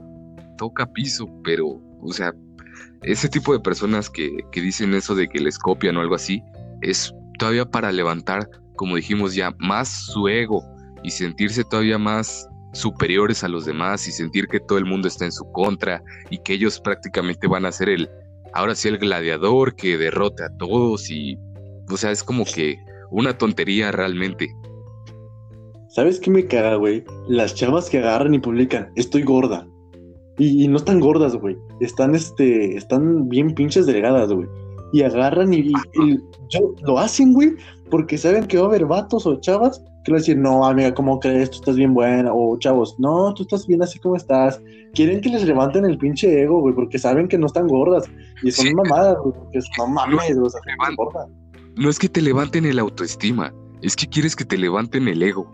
toca 0.58 0.92
piso, 0.92 1.30
pero, 1.44 1.80
o 2.02 2.14
sea, 2.14 2.34
ese 3.04 3.30
tipo 3.30 3.54
de 3.54 3.60
personas 3.60 4.10
que, 4.10 4.36
que 4.52 4.62
dicen 4.62 4.94
eso 4.94 5.14
de 5.14 5.28
que 5.28 5.40
les 5.40 5.60
copian 5.60 5.98
o 5.98 6.02
algo 6.02 6.16
así, 6.16 6.42
es 6.82 7.14
todavía 7.38 7.66
para 7.66 7.92
levantar, 7.92 8.50
como 8.76 8.96
dijimos 8.96 9.36
ya, 9.36 9.54
más 9.60 9.88
su 9.88 10.28
ego 10.28 10.64
y 11.04 11.12
sentirse 11.12 11.64
todavía 11.64 12.00
más 12.00 12.48
superiores 12.74 13.44
a 13.44 13.48
los 13.48 13.66
demás 13.66 14.08
y 14.08 14.12
sentir 14.12 14.48
que 14.48 14.60
todo 14.60 14.78
el 14.78 14.86
mundo 14.86 15.08
está 15.08 15.26
en 15.26 15.32
su 15.32 15.50
contra 15.52 16.04
y 16.30 16.40
que 16.40 16.54
ellos 16.54 16.80
prácticamente 16.80 17.48
van 17.48 17.66
a 17.66 17.72
ser 17.72 17.90
el, 17.90 18.10
ahora 18.54 18.76
sí, 18.76 18.88
el 18.88 18.98
gladiador 18.98 19.76
que 19.76 19.98
derrote 19.98 20.44
a 20.44 20.50
todos 20.58 21.10
y, 21.10 21.38
o 21.90 21.98
sea, 21.98 22.12
es 22.12 22.24
como 22.24 22.44
que 22.46 22.78
una 23.12 23.38
tontería 23.38 23.92
realmente. 23.92 24.56
¿Sabes 25.90 26.20
qué 26.20 26.30
me 26.30 26.46
caga, 26.46 26.76
güey? 26.76 27.04
Las 27.28 27.56
chavas 27.56 27.90
que 27.90 28.00
agarran 28.00 28.34
y 28.34 28.40
publican, 28.40 28.92
estoy 28.96 29.24
gorda. 29.24 29.68
Y, 30.38 30.68
no 30.68 30.78
están 30.78 31.00
gordas, 31.00 31.36
güey. 31.38 31.56
Están, 31.80 32.14
este, 32.14 32.76
están 32.76 33.30
bien 33.30 33.54
pinches 33.56 33.86
delgadas, 33.86 34.32
güey. 34.34 34.48
Y 34.92 35.04
agarran 35.04 35.54
y, 35.54 35.72
yo, 36.50 36.76
lo 36.82 37.00
hacen, 37.00 37.34
güey, 37.34 37.54
porque 37.90 38.18
saben 38.18 38.46
que 38.46 38.58
va 38.58 38.66
a 38.66 38.68
haber 38.68 38.86
vatos 38.86 39.26
o 39.26 39.40
chavas 39.40 39.82
que 40.04 40.12
van 40.12 40.18
a 40.18 40.22
decir, 40.22 40.38
no, 40.38 40.66
amiga, 40.66 40.94
¿cómo 40.94 41.20
crees? 41.20 41.50
Tú 41.50 41.58
estás 41.58 41.76
bien 41.78 41.94
buena. 41.94 42.32
O 42.32 42.58
chavos, 42.60 42.96
no, 43.00 43.34
tú 43.34 43.44
estás 43.44 43.66
bien 43.66 43.82
así 43.82 43.98
como 44.00 44.16
estás. 44.16 44.62
Quieren 44.94 45.20
que 45.20 45.30
les 45.30 45.46
levanten 45.46 45.84
el 45.84 45.98
pinche 45.98 46.44
ego, 46.44 46.60
güey, 46.62 46.76
porque 46.76 47.00
saben 47.00 47.28
que 47.28 47.38
no 47.38 47.48
están 47.48 47.68
gordas. 47.68 48.04
Y 48.44 48.52
son 48.52 48.74
mamadas, 48.76 49.18
güey, 49.24 49.34
porque 49.34 49.60
no 49.78 49.88
mames, 49.88 50.38
o 50.38 50.50
sea, 50.50 50.62
no, 50.98 51.30
no 51.76 51.90
es 51.90 52.00
que 52.00 52.10
te 52.10 52.22
levanten 52.22 52.66
el 52.66 52.80
autoestima, 52.80 53.54
es 53.82 53.96
que 53.96 54.08
quieres 54.08 54.36
que 54.36 54.46
te 54.46 54.58
levanten 54.58 55.08
el 55.08 55.22
ego. 55.22 55.52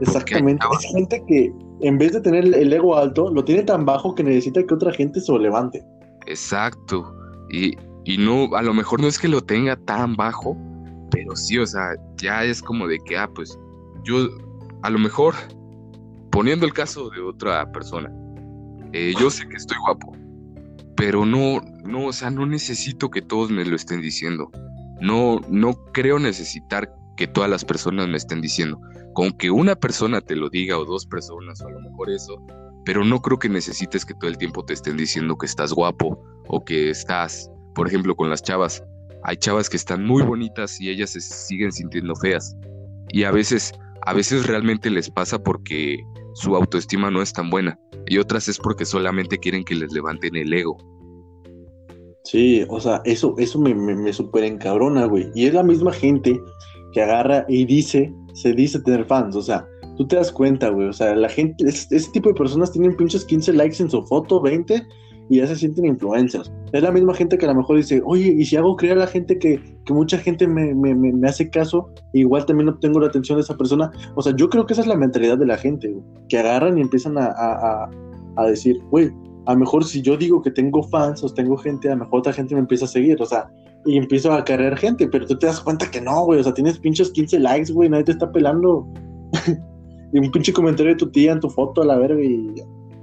Exactamente. 0.00 0.64
Es 0.72 0.92
gente 0.92 1.22
que 1.28 1.52
en 1.80 1.98
vez 1.98 2.12
de 2.12 2.20
tener 2.20 2.44
el 2.44 2.72
ego 2.72 2.96
alto, 2.96 3.30
lo 3.30 3.44
tiene 3.44 3.62
tan 3.62 3.84
bajo 3.84 4.14
que 4.14 4.22
necesita 4.22 4.64
que 4.64 4.74
otra 4.74 4.92
gente 4.92 5.20
se 5.20 5.32
lo 5.32 5.38
levante. 5.38 5.84
Exacto. 6.26 7.14
Y, 7.50 7.76
y 8.04 8.18
no, 8.18 8.54
a 8.54 8.62
lo 8.62 8.74
mejor 8.74 9.00
no 9.00 9.08
es 9.08 9.18
que 9.18 9.28
lo 9.28 9.40
tenga 9.40 9.76
tan 9.76 10.16
bajo, 10.16 10.56
pero 11.10 11.36
sí, 11.36 11.58
o 11.58 11.66
sea, 11.66 11.94
ya 12.16 12.44
es 12.44 12.62
como 12.62 12.86
de 12.86 12.98
que, 13.00 13.16
ah, 13.16 13.28
pues 13.32 13.58
yo, 14.04 14.28
a 14.82 14.90
lo 14.90 14.98
mejor, 14.98 15.34
poniendo 16.30 16.66
el 16.66 16.72
caso 16.72 17.10
de 17.10 17.20
otra 17.20 17.70
persona, 17.72 18.10
eh, 18.92 19.12
yo 19.18 19.30
sé 19.30 19.48
que 19.48 19.56
estoy 19.56 19.76
guapo, 19.78 20.12
pero 20.96 21.24
no, 21.24 21.60
no, 21.84 22.06
o 22.06 22.12
sea, 22.12 22.30
no 22.30 22.46
necesito 22.46 23.10
que 23.10 23.22
todos 23.22 23.50
me 23.50 23.64
lo 23.64 23.76
estén 23.76 24.00
diciendo. 24.00 24.50
No, 25.02 25.40
no 25.48 25.74
creo 25.92 26.18
necesitar 26.18 26.94
que 27.16 27.26
todas 27.26 27.50
las 27.50 27.64
personas 27.64 28.08
me 28.08 28.16
estén 28.16 28.40
diciendo 28.40 28.80
con 29.12 29.32
que 29.32 29.50
una 29.50 29.76
persona 29.76 30.20
te 30.20 30.36
lo 30.36 30.48
diga 30.48 30.78
o 30.78 30.84
dos 30.84 31.06
personas 31.06 31.60
o 31.60 31.68
a 31.68 31.70
lo 31.70 31.80
mejor 31.80 32.10
eso, 32.10 32.42
pero 32.84 33.04
no 33.04 33.20
creo 33.20 33.38
que 33.38 33.48
necesites 33.48 34.04
que 34.04 34.14
todo 34.14 34.30
el 34.30 34.38
tiempo 34.38 34.64
te 34.64 34.74
estén 34.74 34.96
diciendo 34.96 35.36
que 35.36 35.46
estás 35.46 35.72
guapo 35.72 36.18
o 36.48 36.64
que 36.64 36.90
estás, 36.90 37.50
por 37.74 37.86
ejemplo, 37.86 38.16
con 38.16 38.30
las 38.30 38.42
chavas. 38.42 38.82
Hay 39.24 39.36
chavas 39.36 39.68
que 39.68 39.76
están 39.76 40.04
muy 40.04 40.22
bonitas 40.22 40.80
y 40.80 40.88
ellas 40.88 41.10
se 41.10 41.20
siguen 41.20 41.72
sintiendo 41.72 42.16
feas. 42.16 42.56
Y 43.10 43.24
a 43.24 43.30
veces, 43.30 43.72
a 44.06 44.14
veces 44.14 44.46
realmente 44.46 44.90
les 44.90 45.10
pasa 45.10 45.38
porque 45.38 45.98
su 46.34 46.56
autoestima 46.56 47.10
no 47.10 47.22
es 47.22 47.32
tan 47.32 47.50
buena. 47.50 47.78
Y 48.06 48.18
otras 48.18 48.48
es 48.48 48.58
porque 48.58 48.84
solamente 48.84 49.38
quieren 49.38 49.64
que 49.64 49.76
les 49.76 49.92
levanten 49.92 50.34
el 50.34 50.52
ego. 50.52 50.76
Sí, 52.24 52.64
o 52.68 52.80
sea, 52.80 53.02
eso, 53.04 53.34
eso 53.38 53.58
me, 53.58 53.74
me, 53.74 53.94
me 53.94 54.12
super 54.12 54.44
encabrona, 54.44 55.06
güey. 55.06 55.30
Y 55.34 55.46
es 55.46 55.54
la 55.54 55.62
misma 55.62 55.92
gente 55.92 56.40
que 56.92 57.02
agarra 57.02 57.44
y 57.48 57.64
dice, 57.64 58.14
se 58.34 58.52
dice 58.52 58.80
tener 58.80 59.04
fans. 59.04 59.34
O 59.34 59.42
sea, 59.42 59.66
tú 59.96 60.06
te 60.06 60.16
das 60.16 60.30
cuenta, 60.30 60.68
güey. 60.68 60.88
O 60.88 60.92
sea, 60.92 61.14
la 61.14 61.28
gente, 61.28 61.64
ese 61.66 62.10
tipo 62.12 62.28
de 62.28 62.34
personas 62.34 62.70
tienen 62.70 62.96
pinches 62.96 63.24
15 63.24 63.52
likes 63.54 63.82
en 63.82 63.90
su 63.90 64.02
foto, 64.04 64.40
20, 64.40 64.86
y 65.28 65.38
ya 65.38 65.46
se 65.46 65.56
sienten 65.56 65.86
influencers. 65.86 66.52
Es 66.72 66.82
la 66.82 66.92
misma 66.92 67.14
gente 67.14 67.38
que 67.38 67.46
a 67.46 67.48
lo 67.48 67.56
mejor 67.56 67.76
dice, 67.76 68.02
oye, 68.04 68.34
y 68.38 68.44
si 68.44 68.56
hago 68.56 68.76
creer 68.76 68.96
a 68.98 69.00
la 69.00 69.06
gente 69.06 69.38
que, 69.38 69.60
que 69.84 69.92
mucha 69.92 70.18
gente 70.18 70.46
me, 70.46 70.74
me, 70.74 70.94
me, 70.94 71.28
hace 71.28 71.50
caso, 71.50 71.88
igual 72.12 72.46
también 72.46 72.68
obtengo 72.68 73.00
la 73.00 73.08
atención 73.08 73.38
de 73.38 73.42
esa 73.42 73.56
persona. 73.56 73.90
O 74.14 74.22
sea, 74.22 74.34
yo 74.36 74.48
creo 74.48 74.66
que 74.66 74.74
esa 74.74 74.82
es 74.82 74.88
la 74.88 74.96
mentalidad 74.96 75.38
de 75.38 75.46
la 75.46 75.56
gente, 75.56 75.88
güey, 75.88 76.04
que 76.28 76.38
agarran 76.38 76.78
y 76.78 76.82
empiezan 76.82 77.18
a, 77.18 77.26
a, 77.26 77.90
a 78.36 78.46
decir, 78.46 78.80
güey, 78.90 79.10
a 79.46 79.54
lo 79.54 79.58
mejor 79.58 79.84
si 79.84 80.02
yo 80.02 80.16
digo 80.16 80.40
que 80.40 80.50
tengo 80.50 80.82
fans 80.84 81.22
o 81.24 81.28
tengo 81.28 81.56
gente, 81.56 81.88
a 81.88 81.94
lo 81.94 82.04
mejor 82.04 82.20
otra 82.20 82.32
gente 82.32 82.54
me 82.54 82.60
empieza 82.60 82.84
a 82.84 82.88
seguir, 82.88 83.20
o 83.20 83.26
sea, 83.26 83.50
y 83.84 83.96
empiezo 83.96 84.32
a 84.32 84.44
cargar 84.44 84.76
gente, 84.78 85.08
pero 85.08 85.26
tú 85.26 85.36
te 85.36 85.46
das 85.46 85.60
cuenta 85.60 85.90
que 85.90 86.00
no, 86.00 86.24
güey, 86.24 86.40
o 86.40 86.44
sea, 86.44 86.54
tienes 86.54 86.78
pinches 86.78 87.10
15 87.10 87.40
likes, 87.40 87.72
güey, 87.72 87.88
nadie 87.88 88.04
te 88.04 88.12
está 88.12 88.30
pelando. 88.30 88.86
y 90.12 90.18
un 90.18 90.30
pinche 90.30 90.52
comentario 90.52 90.92
de 90.92 90.98
tu 90.98 91.10
tía 91.10 91.32
en 91.32 91.40
tu 91.40 91.50
foto 91.50 91.82
a 91.82 91.86
la 91.86 91.96
verga 91.96 92.22
y 92.22 92.54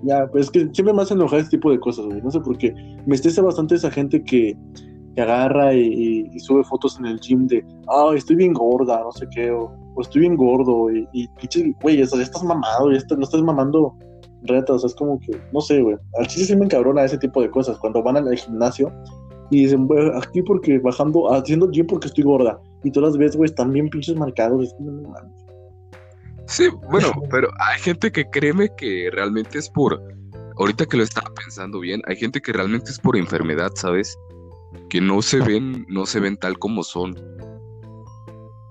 ya, 0.03 0.27
pues 0.27 0.45
es 0.45 0.51
que 0.51 0.59
siempre 0.71 0.93
me 0.93 1.01
hace 1.01 1.13
enojar 1.13 1.39
este 1.39 1.57
tipo 1.57 1.71
de 1.71 1.79
cosas, 1.79 2.05
güey, 2.05 2.21
no 2.21 2.31
sé 2.31 2.39
por 2.39 2.57
qué. 2.57 2.73
Me 3.05 3.15
estresa 3.15 3.41
bastante 3.41 3.75
esa 3.75 3.91
gente 3.91 4.23
que, 4.23 4.55
que 5.15 5.21
agarra 5.21 5.73
y, 5.73 6.29
sube 6.39 6.63
fotos 6.63 6.97
en 6.99 7.07
el 7.07 7.19
gym 7.19 7.47
de, 7.47 7.65
ah, 7.89 8.11
estoy 8.15 8.37
bien 8.37 8.53
gorda, 8.53 9.01
no 9.03 9.11
sé 9.11 9.27
qué, 9.35 9.51
o, 9.51 9.75
estoy 9.99 10.21
bien 10.21 10.37
gordo, 10.37 10.89
y, 10.89 11.05
y 11.11 11.27
pinches, 11.39 11.73
güey, 11.81 11.97
ya 11.97 12.03
estás 12.03 12.43
mamado, 12.45 12.91
ya 12.91 12.97
estás, 12.97 13.17
no 13.17 13.25
estás 13.25 13.41
mamando 13.41 13.97
retos, 14.43 14.77
o 14.77 14.79
sea, 14.79 14.87
es 14.87 14.95
como 14.95 15.19
que, 15.19 15.39
no 15.51 15.61
sé, 15.61 15.81
güey. 15.81 15.97
Al 16.17 16.27
chiste 16.27 16.45
sí 16.45 16.55
me 16.55 16.65
encabrona 16.65 17.03
ese 17.03 17.17
tipo 17.17 17.41
de 17.41 17.49
cosas. 17.49 17.77
Cuando 17.77 18.01
van 18.03 18.17
al 18.17 18.35
gimnasio 18.35 18.91
y 19.49 19.63
dicen, 19.63 19.87
güey, 19.87 20.11
aquí 20.15 20.41
porque 20.41 20.79
bajando, 20.79 21.31
haciendo 21.33 21.69
gym 21.69 21.87
porque 21.87 22.07
estoy 22.07 22.23
gorda. 22.23 22.59
Y 22.83 22.91
todas 22.91 23.11
las 23.11 23.17
veces, 23.17 23.35
güey, 23.35 23.49
están 23.49 23.73
bien 23.73 23.89
pinches 23.89 24.15
marcados. 24.15 24.75
sí, 26.45 26.69
bueno, 26.89 27.11
pero 27.29 27.49
hay 27.59 27.79
gente 27.79 28.11
que 28.11 28.29
créeme 28.29 28.69
que 28.77 29.09
realmente 29.11 29.57
es 29.57 29.69
por. 29.69 30.01
Ahorita 30.57 30.85
que 30.85 30.97
lo 30.97 31.03
estaba 31.03 31.31
pensando 31.33 31.79
bien, 31.79 32.01
hay 32.07 32.17
gente 32.17 32.41
que 32.41 32.51
realmente 32.51 32.91
es 32.91 32.99
por 32.99 33.15
enfermedad, 33.15 33.71
¿sabes? 33.75 34.17
Que 34.89 34.99
no 34.99 35.21
se 35.21 35.39
ven, 35.39 35.85
no 35.87 36.05
se 36.05 36.19
ven 36.19 36.37
tal 36.37 36.59
como 36.59 36.83
son. 36.83 37.15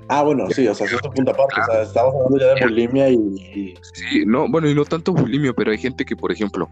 Ah, 0.08 0.22
bueno, 0.22 0.48
sí, 0.50 0.66
o 0.66 0.74
sea, 0.74 0.86
es 0.86 0.94
otro 0.94 1.10
punto 1.10 1.32
aparte, 1.32 1.60
o 1.60 1.64
sea, 1.72 1.82
estamos 1.82 2.14
hablando 2.14 2.38
ya 2.38 2.54
de 2.54 2.66
bulimia 2.66 3.10
y, 3.10 3.74
Sí, 3.92 4.24
no, 4.26 4.48
bueno, 4.48 4.68
y 4.68 4.74
no 4.74 4.84
tanto 4.84 5.12
bulimia, 5.12 5.52
pero 5.52 5.70
hay 5.70 5.78
gente 5.78 6.04
que, 6.04 6.16
por 6.16 6.32
ejemplo, 6.32 6.68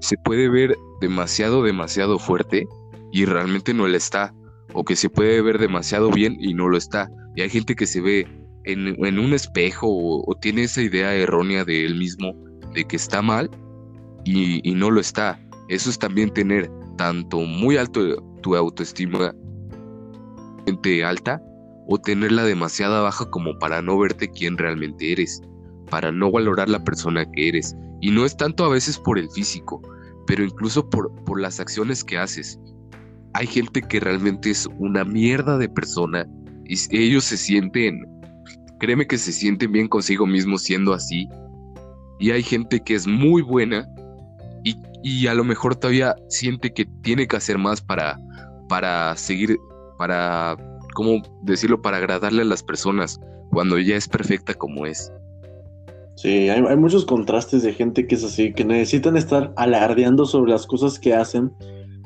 se 0.00 0.16
puede 0.18 0.48
ver 0.48 0.76
demasiado, 1.00 1.62
demasiado 1.64 2.18
fuerte 2.18 2.66
y 3.12 3.24
realmente 3.24 3.74
no 3.74 3.88
lo 3.88 3.96
está, 3.96 4.32
o 4.72 4.84
que 4.84 4.94
se 4.94 5.10
puede 5.10 5.42
ver 5.42 5.58
demasiado 5.58 6.10
bien 6.10 6.36
y 6.38 6.54
no 6.54 6.68
lo 6.68 6.76
está, 6.76 7.10
y 7.34 7.42
hay 7.42 7.50
gente 7.50 7.74
que 7.74 7.86
se 7.86 8.00
ve 8.00 8.26
en, 8.64 9.18
un 9.18 9.32
espejo 9.32 9.86
o, 9.88 10.34
tiene 10.40 10.64
esa 10.64 10.82
idea 10.82 11.14
errónea 11.14 11.64
de 11.64 11.84
él 11.84 11.96
mismo 11.96 12.34
de 12.72 12.84
que 12.84 12.96
está 12.96 13.22
mal 13.22 13.50
y, 14.24 14.68
y 14.68 14.74
no 14.74 14.90
lo 14.90 15.00
está. 15.00 15.40
Eso 15.68 15.90
es 15.90 15.98
también 15.98 16.30
tener 16.32 16.70
tanto 16.96 17.40
muy 17.40 17.76
alto 17.76 18.22
tu 18.42 18.54
autoestima 18.54 19.34
alta 21.04 21.40
o 21.86 21.98
tenerla 21.98 22.44
demasiada 22.44 23.00
baja 23.00 23.28
como 23.30 23.58
para 23.58 23.80
no 23.80 23.98
verte 23.98 24.30
quién 24.30 24.58
realmente 24.58 25.12
eres, 25.12 25.40
para 25.90 26.10
no 26.10 26.30
valorar 26.30 26.68
la 26.68 26.82
persona 26.82 27.24
que 27.30 27.48
eres. 27.48 27.76
Y 28.00 28.10
no 28.10 28.24
es 28.24 28.36
tanto 28.36 28.64
a 28.64 28.68
veces 28.68 28.98
por 28.98 29.18
el 29.18 29.30
físico, 29.30 29.80
pero 30.26 30.44
incluso 30.44 30.88
por, 30.88 31.14
por 31.24 31.40
las 31.40 31.60
acciones 31.60 32.02
que 32.02 32.18
haces. 32.18 32.58
Hay 33.34 33.46
gente 33.46 33.82
que 33.82 34.00
realmente 34.00 34.50
es 34.50 34.68
una 34.78 35.04
mierda 35.04 35.58
de 35.58 35.68
persona 35.68 36.26
y 36.64 36.76
ellos 36.96 37.24
se 37.24 37.36
sienten, 37.36 38.04
créeme 38.80 39.06
que 39.06 39.18
se 39.18 39.32
sienten 39.32 39.72
bien 39.72 39.88
consigo 39.88 40.26
mismos 40.26 40.62
siendo 40.62 40.92
así. 40.92 41.28
Y 42.18 42.30
hay 42.30 42.42
gente 42.42 42.80
que 42.80 42.94
es 42.94 43.06
muy 43.06 43.42
buena 43.42 43.86
y, 44.64 44.76
y 45.02 45.26
a 45.26 45.34
lo 45.34 45.44
mejor 45.44 45.76
todavía 45.76 46.16
siente 46.28 46.72
que 46.72 46.86
tiene 47.02 47.28
que 47.28 47.36
hacer 47.36 47.58
más 47.58 47.80
para, 47.80 48.18
para 48.68 49.14
seguir, 49.16 49.58
para 49.98 50.56
¿cómo 50.96 51.22
decirlo? 51.42 51.82
Para 51.82 51.98
agradarle 51.98 52.42
a 52.42 52.46
las 52.46 52.62
personas 52.62 53.20
cuando 53.50 53.76
ella 53.76 53.96
es 53.96 54.08
perfecta 54.08 54.54
como 54.54 54.86
es. 54.86 55.12
Sí, 56.16 56.48
hay, 56.48 56.76
muchos 56.76 57.04
contrastes 57.04 57.62
de 57.62 57.74
gente 57.74 58.06
que 58.06 58.14
es 58.14 58.24
así, 58.24 58.54
que 58.54 58.64
necesitan 58.64 59.18
estar 59.18 59.52
alardeando 59.56 60.24
sobre 60.24 60.52
las 60.52 60.66
cosas 60.66 60.98
que 60.98 61.12
hacen. 61.12 61.52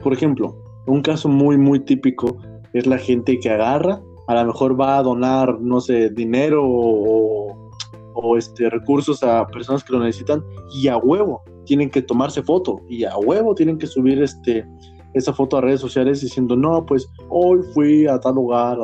Por 0.03 0.13
ejemplo, 0.13 0.61
un 0.89 1.03
caso 1.03 1.29
muy, 1.29 1.57
muy 1.57 1.79
típico 1.79 2.37
es 2.73 2.87
la 2.87 2.99
gente 2.99 3.39
que 3.39 3.51
agarra, 3.51 4.03
a 4.27 4.35
lo 4.35 4.47
mejor 4.47 4.79
va 4.79 4.99
a 4.99 5.03
donar, 5.05 5.61
no 5.61 5.81
sé, 5.81 6.11
dinero 6.11 6.65
o, 6.67 7.71
o 8.15 8.37
este, 8.37 8.69
recursos 8.69 9.23
a 9.23 9.47
personas 9.47 9.85
que 9.85 9.93
lo 9.93 10.01
necesitan 10.01 10.43
y 10.75 10.89
a 10.89 10.97
huevo 10.97 11.43
tienen 11.65 11.91
que 11.91 12.03
tomarse 12.03 12.43
foto 12.43 12.81
y 12.89 13.05
a 13.05 13.17
huevo 13.17 13.55
tienen 13.55 13.79
que 13.79 13.87
subir 13.87 14.21
este 14.21 14.67
esa 15.15 15.33
foto 15.33 15.57
a 15.57 15.61
redes 15.61 15.81
sociales 15.81 16.21
diciendo, 16.21 16.57
no, 16.57 16.85
pues 16.87 17.07
hoy 17.29 17.61
fui 17.75 18.07
a 18.07 18.19
tal 18.21 18.35
lugar, 18.37 18.79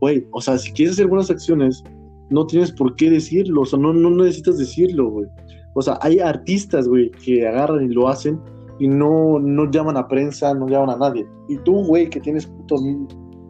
güey, 0.00 0.26
o 0.32 0.40
sea, 0.40 0.58
si 0.58 0.72
quieres 0.72 0.94
hacer 0.94 1.06
buenas 1.06 1.30
acciones, 1.30 1.82
no 2.30 2.46
tienes 2.46 2.72
por 2.72 2.94
qué 2.96 3.10
decirlo, 3.10 3.62
o 3.62 3.66
sea, 3.66 3.78
no, 3.78 3.92
no 3.92 4.10
necesitas 4.10 4.58
decirlo, 4.58 5.10
güey. 5.10 5.26
O 5.74 5.82
sea, 5.82 5.98
hay 6.02 6.18
artistas, 6.18 6.88
güey, 6.88 7.10
que 7.10 7.46
agarran 7.46 7.90
y 7.90 7.94
lo 7.94 8.08
hacen 8.08 8.40
y 8.78 8.88
no, 8.88 9.38
no 9.38 9.70
llaman 9.70 9.96
a 9.96 10.08
prensa, 10.08 10.54
no 10.54 10.66
llaman 10.68 10.90
a 10.90 10.96
nadie. 10.96 11.26
Y 11.48 11.56
tú, 11.58 11.84
güey, 11.84 12.08
que 12.08 12.20
tienes 12.20 12.46
putos, 12.46 12.82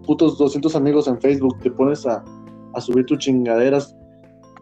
putos 0.07 0.39
200 0.39 0.75
amigos 0.77 1.09
en 1.09 1.21
Facebook, 1.21 1.59
te 1.61 1.71
pones 1.71 2.05
a, 2.07 2.23
a 2.75 2.81
subir 2.81 3.07
tus 3.07 3.19
chingaderas 3.19 3.97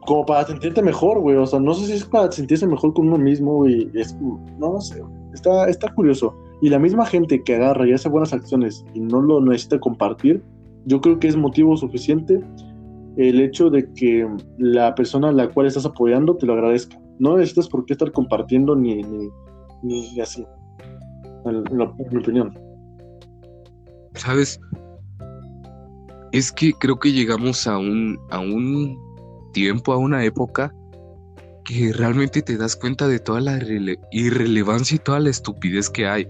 como 0.07 0.25
para 0.25 0.47
sentirte 0.47 0.83
mejor, 0.83 1.21
güey. 1.21 1.37
O 1.37 1.47
sea, 1.47 1.59
no 1.59 1.75
sé 1.75 1.87
si 1.87 1.93
es 1.95 2.05
para 2.05 2.31
sentirse 2.31 2.67
mejor 2.67 2.93
con 2.95 3.09
uno 3.09 3.19
mismo, 3.19 3.57
güey. 3.57 3.91
Es, 3.95 4.15
no, 4.17 4.73
no 4.73 4.81
sé, 4.81 5.03
está, 5.35 5.69
está 5.69 5.93
curioso. 5.95 6.35
Y 6.61 6.69
la 6.71 6.79
misma 6.79 7.07
gente 7.07 7.43
que 7.43 7.55
agarra 7.55 7.87
y 7.87 7.93
hace 7.93 8.09
buenas 8.09 8.33
acciones 8.33 8.85
y 8.95 9.01
no 9.01 9.21
lo 9.21 9.41
necesita 9.41 9.79
compartir, 9.79 10.43
yo 10.87 11.01
creo 11.01 11.19
que 11.19 11.29
es 11.29 11.37
motivo 11.37 11.77
suficiente 11.77 12.41
el 13.17 13.41
hecho 13.41 13.69
de 13.69 13.93
que 13.95 14.29
la 14.59 14.95
persona 14.95 15.29
a 15.29 15.33
la 15.33 15.49
cual 15.49 15.67
estás 15.67 15.85
apoyando 15.85 16.37
te 16.37 16.47
lo 16.47 16.55
agradezca. 16.55 16.99
No 17.19 17.37
necesitas 17.37 17.69
por 17.69 17.85
qué 17.85 17.95
estar 17.95 18.13
compartiendo 18.13 18.77
ni, 18.77 19.03
ni, 19.83 20.21
así, 20.21 20.47
en, 21.45 21.65
mi 22.13 22.17
opinión. 22.17 22.57
¿Sabes? 24.15 24.61
Es 26.33 26.53
que 26.53 26.73
creo 26.73 26.99
que 26.99 27.13
llegamos 27.13 27.67
a 27.67 27.79
un, 27.79 28.19
a 28.31 28.39
un 28.39 28.97
tiempo, 29.53 29.93
a 29.93 29.97
una 29.97 30.25
época 30.25 30.73
que 31.65 31.93
realmente 31.93 32.41
te 32.41 32.57
das 32.57 32.77
cuenta 32.77 33.09
de 33.09 33.19
toda 33.19 33.41
la 33.41 33.59
irrelevancia 34.13 34.95
y 34.95 34.99
toda 34.99 35.21
la 35.21 35.31
estupidez 35.31 35.91
que 35.91 36.07
hay. 36.07 36.27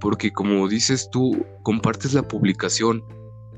Porque 0.00 0.32
como 0.32 0.68
dices 0.68 1.08
tú, 1.10 1.44
compartes 1.62 2.14
la 2.14 2.26
publicación 2.26 3.04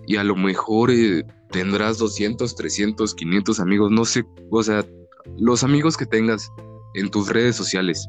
y 0.07 0.17
a 0.17 0.25
lo 0.25 0.37
mejor 0.37 0.91
eh, 0.91 1.25
tendrás 1.51 1.99
200, 1.99 2.55
300, 2.55 3.15
500 3.15 3.61
amigos, 3.61 3.91
no 3.91 4.05
sé, 4.05 4.25
o 4.51 4.63
sea, 4.63 4.85
los 5.39 5.63
amigos 5.63 5.97
que 5.97 6.07
tengas 6.07 6.51
en 6.95 7.11
tus 7.11 7.29
redes 7.29 7.57
sociales. 7.57 8.09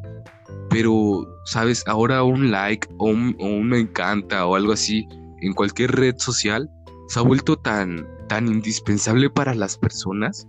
Pero, 0.70 1.28
¿sabes? 1.46 1.84
Ahora 1.86 2.24
un 2.24 2.52
like 2.52 2.88
o 2.98 3.10
un, 3.10 3.68
me 3.68 3.80
encanta 3.80 4.46
o 4.46 4.56
algo 4.56 4.72
así 4.72 5.08
en 5.42 5.54
cualquier 5.54 5.92
red 5.92 6.16
social 6.18 6.70
se 7.08 7.20
ha 7.20 7.24
vuelto 7.24 7.58
tan, 7.58 8.08
tan 8.30 8.48
indispensable 8.48 9.30
para 9.30 9.54
las 9.54 9.78
personas 9.78 10.48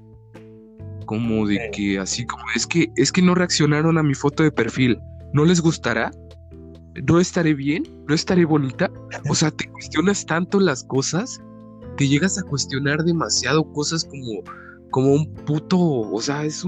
como 1.07 1.47
de 1.47 1.71
que 1.73 1.99
así 1.99 2.25
como 2.25 2.45
es 2.55 2.67
que 2.67 2.89
es 2.97 3.11
que 3.11 3.21
no 3.21 3.35
reaccionaron 3.35 3.99
a 3.99 4.03
mi 4.03 4.15
foto 4.15 4.45
de 4.45 4.53
perfil, 4.53 4.99
¿no 5.33 5.45
les 5.45 5.61
gustará? 5.61 6.13
¿No 6.95 7.21
estaré 7.21 7.55
bien? 7.55 7.85
¿No 8.09 8.15
estaré 8.15 8.45
bonita? 8.45 8.91
O 9.29 9.35
sea, 9.35 9.51
te 9.51 9.69
cuestionas 9.71 10.27
tanto 10.27 10.61
las 10.61 10.85
cosas, 10.85 11.41
te 11.97 12.09
llegas 12.09 12.39
a 12.39 12.43
cuestionar 12.43 13.03
demasiado 13.05 13.65
cosas 13.73 14.05
como, 14.05 14.43
como 14.91 15.15
un 15.15 15.35
puto, 15.47 15.79
o 15.79 16.21
sea, 16.21 16.45
es 16.45 16.65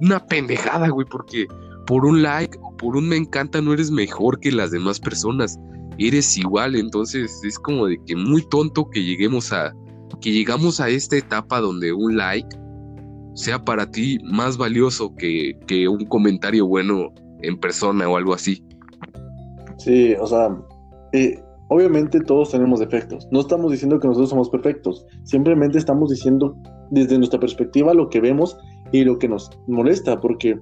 una 0.00 0.24
pendejada, 0.26 0.88
güey, 0.88 1.06
porque 1.10 1.46
por 1.86 2.04
un 2.04 2.22
like 2.22 2.58
o 2.62 2.76
por 2.76 2.96
un 2.96 3.08
me 3.08 3.16
encanta 3.16 3.60
no 3.60 3.72
eres 3.72 3.90
mejor 3.90 4.40
que 4.40 4.50
las 4.50 4.70
demás 4.70 4.98
personas, 4.98 5.58
eres 5.98 6.36
igual, 6.36 6.74
entonces 6.74 7.40
es 7.44 7.58
como 7.58 7.86
de 7.86 7.98
que 8.06 8.16
muy 8.16 8.42
tonto 8.48 8.88
que 8.90 9.04
lleguemos 9.04 9.52
a, 9.52 9.72
que 10.20 10.32
llegamos 10.32 10.80
a 10.80 10.88
esta 10.88 11.16
etapa 11.16 11.60
donde 11.60 11.92
un 11.92 12.16
like 12.16 12.48
sea 13.34 13.64
para 13.64 13.90
ti 13.90 14.18
más 14.24 14.56
valioso 14.56 15.14
que 15.16 15.88
un 15.88 16.04
comentario 16.06 16.66
bueno 16.66 17.12
en 17.42 17.58
persona 17.58 18.08
o 18.08 18.16
algo 18.16 18.34
así. 18.34 18.64
Sí, 19.84 20.14
o 20.18 20.26
sea, 20.26 20.48
eh, 21.12 21.38
obviamente 21.68 22.18
todos 22.20 22.52
tenemos 22.52 22.80
defectos. 22.80 23.28
No 23.30 23.40
estamos 23.40 23.70
diciendo 23.70 24.00
que 24.00 24.08
nosotros 24.08 24.30
somos 24.30 24.48
perfectos, 24.48 25.06
simplemente 25.24 25.76
estamos 25.76 26.08
diciendo 26.08 26.56
desde 26.90 27.18
nuestra 27.18 27.38
perspectiva 27.38 27.92
lo 27.92 28.08
que 28.08 28.22
vemos 28.22 28.56
y 28.92 29.04
lo 29.04 29.18
que 29.18 29.28
nos 29.28 29.50
molesta, 29.66 30.18
porque 30.18 30.58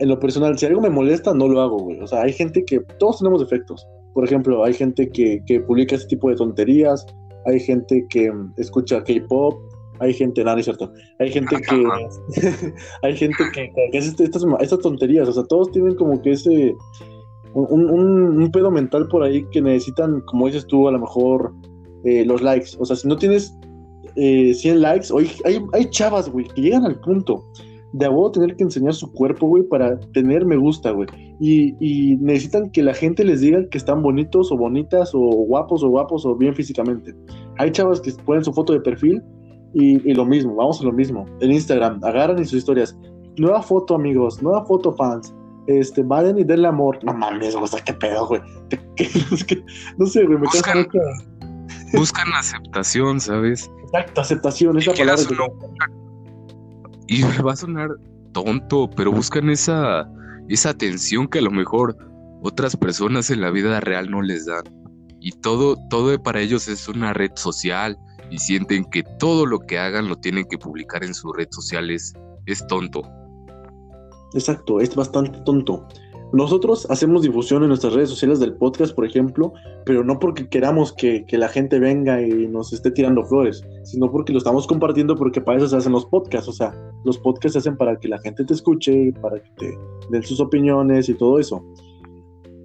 en 0.00 0.08
lo 0.08 0.18
personal, 0.18 0.58
si 0.58 0.66
algo 0.66 0.80
me 0.80 0.90
molesta, 0.90 1.32
no 1.32 1.46
lo 1.46 1.60
hago, 1.60 1.78
güey. 1.78 2.00
O 2.00 2.06
sea, 2.08 2.22
hay 2.22 2.32
gente 2.32 2.64
que, 2.64 2.80
todos 2.98 3.18
tenemos 3.18 3.40
defectos. 3.40 3.86
Por 4.12 4.24
ejemplo, 4.24 4.64
hay 4.64 4.74
gente 4.74 5.08
que, 5.08 5.40
que 5.46 5.60
publica 5.60 5.94
ese 5.94 6.08
tipo 6.08 6.28
de 6.28 6.34
tonterías, 6.34 7.06
hay 7.46 7.60
gente 7.60 8.04
que 8.10 8.32
mm, 8.32 8.54
escucha 8.56 9.04
K-pop, 9.04 9.54
hay 10.00 10.12
gente, 10.14 10.42
nada, 10.42 10.56
no 10.56 10.60
es 10.60 10.64
cierto. 10.64 10.92
Hay 11.20 11.30
gente 11.30 11.54
que, 11.56 11.84
hay 13.02 13.16
gente 13.16 13.44
que, 13.54 13.70
que 13.92 13.98
hace 13.98 14.24
estas, 14.24 14.44
estas 14.60 14.80
tonterías, 14.80 15.28
o 15.28 15.32
sea, 15.32 15.44
todos 15.44 15.70
tienen 15.70 15.94
como 15.94 16.20
que 16.20 16.32
ese, 16.32 16.74
un, 17.54 17.90
un, 17.90 18.50
pedo 18.50 18.70
mental 18.70 19.08
por 19.08 19.22
ahí 19.22 19.44
que 19.50 19.60
necesitan, 19.60 20.20
como 20.22 20.46
dices 20.46 20.66
tú, 20.66 20.88
a 20.88 20.92
lo 20.92 20.98
mejor 20.98 21.52
eh, 22.04 22.24
los 22.24 22.42
likes. 22.42 22.70
O 22.78 22.84
sea, 22.84 22.96
si 22.96 23.08
no 23.08 23.16
tienes 23.16 23.56
eh, 24.16 24.54
100 24.54 24.80
likes, 24.80 25.08
hay, 25.16 25.30
hay, 25.44 25.64
hay 25.72 25.90
chavas, 25.90 26.30
güey, 26.30 26.46
que 26.46 26.62
llegan 26.62 26.84
al 26.84 27.00
punto 27.00 27.44
de 27.92 28.06
a 28.06 28.32
tener 28.32 28.54
que 28.56 28.64
enseñar 28.64 28.92
su 28.92 29.10
cuerpo, 29.12 29.46
güey, 29.46 29.62
para 29.62 29.98
tener 30.12 30.44
me 30.44 30.56
gusta, 30.56 30.90
güey. 30.90 31.08
Y, 31.40 31.74
y, 31.80 32.16
necesitan 32.16 32.70
que 32.70 32.82
la 32.82 32.92
gente 32.92 33.24
les 33.24 33.40
diga 33.40 33.66
que 33.70 33.78
están 33.78 34.02
bonitos 34.02 34.52
o 34.52 34.56
bonitas 34.56 35.14
o 35.14 35.20
guapos 35.20 35.82
o 35.82 35.88
guapos 35.88 36.26
o 36.26 36.34
bien 36.34 36.54
físicamente. 36.54 37.14
Hay 37.58 37.70
chavas 37.70 38.00
que 38.00 38.12
ponen 38.26 38.44
su 38.44 38.52
foto 38.52 38.72
de 38.72 38.80
perfil 38.80 39.22
y, 39.72 40.10
y 40.10 40.14
lo 40.14 40.26
mismo, 40.26 40.54
vamos 40.54 40.80
a 40.80 40.84
lo 40.84 40.92
mismo. 40.92 41.24
En 41.40 41.52
Instagram, 41.52 42.00
agarran 42.04 42.38
en 42.38 42.44
sus 42.44 42.58
historias. 42.58 42.96
Nueva 43.38 43.62
foto, 43.62 43.94
amigos, 43.94 44.42
nueva 44.42 44.64
foto, 44.66 44.92
fans 44.92 45.32
este, 45.68 46.02
vayan 46.02 46.38
y 46.38 46.44
denle 46.44 46.68
amor. 46.68 46.98
No 47.04 47.12
mames, 47.12 47.54
o 47.54 47.66
sea, 47.66 47.80
qué 47.84 47.92
pedo, 47.92 48.26
güey. 48.26 48.40
no 49.98 50.06
sé, 50.06 50.24
güey, 50.24 50.38
me 50.38 50.46
buscan, 50.46 50.88
buscan 51.92 52.32
aceptación, 52.32 53.20
¿sabes? 53.20 53.70
Exacto, 53.84 54.20
aceptación, 54.22 54.78
esa 54.78 54.92
palabra. 54.94 55.22
y 57.06 57.22
va 57.22 57.52
a 57.52 57.56
sonar 57.56 57.90
tonto, 58.32 58.88
pero 58.96 59.12
buscan 59.12 59.50
esa, 59.50 60.10
esa 60.48 60.70
atención 60.70 61.28
que 61.28 61.38
a 61.38 61.42
lo 61.42 61.50
mejor 61.50 61.96
otras 62.42 62.74
personas 62.74 63.30
en 63.30 63.42
la 63.42 63.50
vida 63.50 63.78
real 63.80 64.10
no 64.10 64.22
les 64.22 64.46
dan. 64.46 64.64
Y 65.20 65.32
todo, 65.32 65.76
todo 65.90 66.20
para 66.22 66.40
ellos 66.40 66.66
es 66.68 66.88
una 66.88 67.12
red 67.12 67.32
social 67.34 67.98
y 68.30 68.38
sienten 68.38 68.84
que 68.86 69.02
todo 69.18 69.44
lo 69.44 69.58
que 69.60 69.78
hagan 69.78 70.08
lo 70.08 70.16
tienen 70.16 70.46
que 70.48 70.56
publicar 70.56 71.04
en 71.04 71.12
su 71.12 71.30
red 71.32 71.48
social 71.50 71.90
es 71.90 72.14
tonto. 72.68 73.02
Exacto, 74.34 74.80
es 74.80 74.94
bastante 74.94 75.38
tonto. 75.44 75.84
Nosotros 76.32 76.86
hacemos 76.90 77.22
difusión 77.22 77.62
en 77.62 77.70
nuestras 77.70 77.94
redes 77.94 78.10
sociales 78.10 78.38
del 78.38 78.52
podcast, 78.52 78.94
por 78.94 79.06
ejemplo, 79.06 79.54
pero 79.86 80.04
no 80.04 80.18
porque 80.18 80.46
queramos 80.46 80.92
que, 80.92 81.24
la 81.32 81.48
gente 81.48 81.78
venga 81.78 82.20
y 82.20 82.46
nos 82.48 82.72
esté 82.74 82.90
tirando 82.90 83.24
flores, 83.24 83.64
sino 83.84 84.10
porque 84.10 84.32
lo 84.32 84.38
estamos 84.38 84.66
compartiendo 84.66 85.16
porque 85.16 85.40
para 85.40 85.56
eso 85.56 85.68
se 85.68 85.76
hacen 85.76 85.92
los 85.92 86.04
podcasts. 86.04 86.48
O 86.48 86.52
sea, 86.52 86.74
los 87.04 87.18
podcasts 87.18 87.54
se 87.54 87.58
hacen 87.60 87.78
para 87.78 87.98
que 87.98 88.08
la 88.08 88.18
gente 88.18 88.44
te 88.44 88.52
escuche, 88.52 89.10
para 89.22 89.42
que 89.42 89.50
te 89.56 89.78
den 90.10 90.22
sus 90.22 90.38
opiniones 90.38 91.08
y 91.08 91.14
todo 91.14 91.38
eso. 91.38 91.64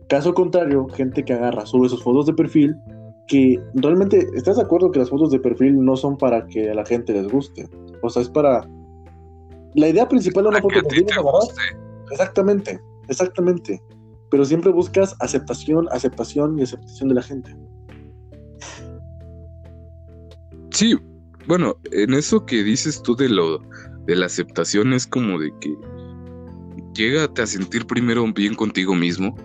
Caso 0.09 0.33
contrario, 0.33 0.85
gente 0.89 1.23
que 1.23 1.31
agarra, 1.31 1.65
sube 1.65 1.87
sus 1.87 2.03
fotos 2.03 2.25
de 2.25 2.33
perfil, 2.33 2.75
que 3.27 3.63
realmente, 3.75 4.27
¿estás 4.33 4.57
de 4.57 4.63
acuerdo 4.63 4.91
que 4.91 4.99
las 4.99 5.09
fotos 5.09 5.31
de 5.31 5.39
perfil 5.39 5.83
no 5.83 5.95
son 5.95 6.17
para 6.17 6.45
que 6.47 6.69
a 6.69 6.73
la 6.73 6.85
gente 6.85 7.13
les 7.13 7.31
guste? 7.31 7.69
O 8.01 8.09
sea, 8.09 8.21
es 8.21 8.29
para 8.29 8.67
la 9.75 9.89
idea 9.89 10.07
principal 10.07 10.43
de 10.43 10.49
una 10.49 10.61
foto 10.61 10.81
de 10.81 11.05
Exactamente, 12.11 12.79
exactamente. 13.07 13.81
Pero 14.29 14.45
siempre 14.45 14.71
buscas 14.71 15.15
aceptación, 15.19 15.87
aceptación 15.91 16.59
y 16.59 16.63
aceptación 16.63 17.09
de 17.09 17.15
la 17.15 17.21
gente. 17.21 17.55
Sí, 20.71 20.97
bueno, 21.47 21.75
en 21.91 22.13
eso 22.13 22.45
que 22.45 22.63
dices 22.63 23.01
tú 23.01 23.15
de 23.15 23.29
lo 23.29 23.59
de 24.05 24.15
la 24.15 24.25
aceptación 24.25 24.93
es 24.93 25.07
como 25.07 25.39
de 25.39 25.51
que 25.61 25.75
llégate 26.93 27.41
a 27.41 27.47
sentir 27.47 27.85
primero 27.85 28.25
bien 28.33 28.55
contigo 28.55 28.95
mismo. 28.95 29.35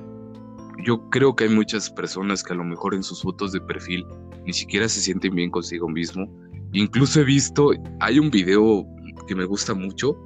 Yo 0.85 1.09
creo 1.11 1.35
que 1.35 1.45
hay 1.45 1.51
muchas 1.51 1.91
personas 1.91 2.43
que 2.43 2.53
a 2.53 2.57
lo 2.57 2.65
mejor 2.65 2.95
en 2.95 3.03
sus 3.03 3.23
fotos 3.23 3.53
de 3.53 3.61
perfil 3.61 4.07
ni 4.47 4.53
siquiera 4.53 4.89
se 4.89 5.01
sienten 5.01 5.35
bien 5.35 5.51
consigo 5.51 5.89
mismo. 5.89 6.27
Incluso 6.73 7.21
he 7.21 7.25
visto, 7.25 7.73
hay 8.01 8.19
un 8.19 8.31
video 8.31 8.87
que 9.29 9.37
me 9.37 9.45
gusta 9.45 9.75
mucho, 9.75 10.17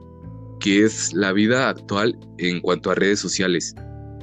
que 0.61 0.85
es 0.85 1.13
la 1.13 1.33
vida 1.33 1.69
actual 1.69 2.19
en 2.39 2.61
cuanto 2.61 2.91
a 2.91 2.95
redes 2.95 3.21
sociales. 3.21 3.75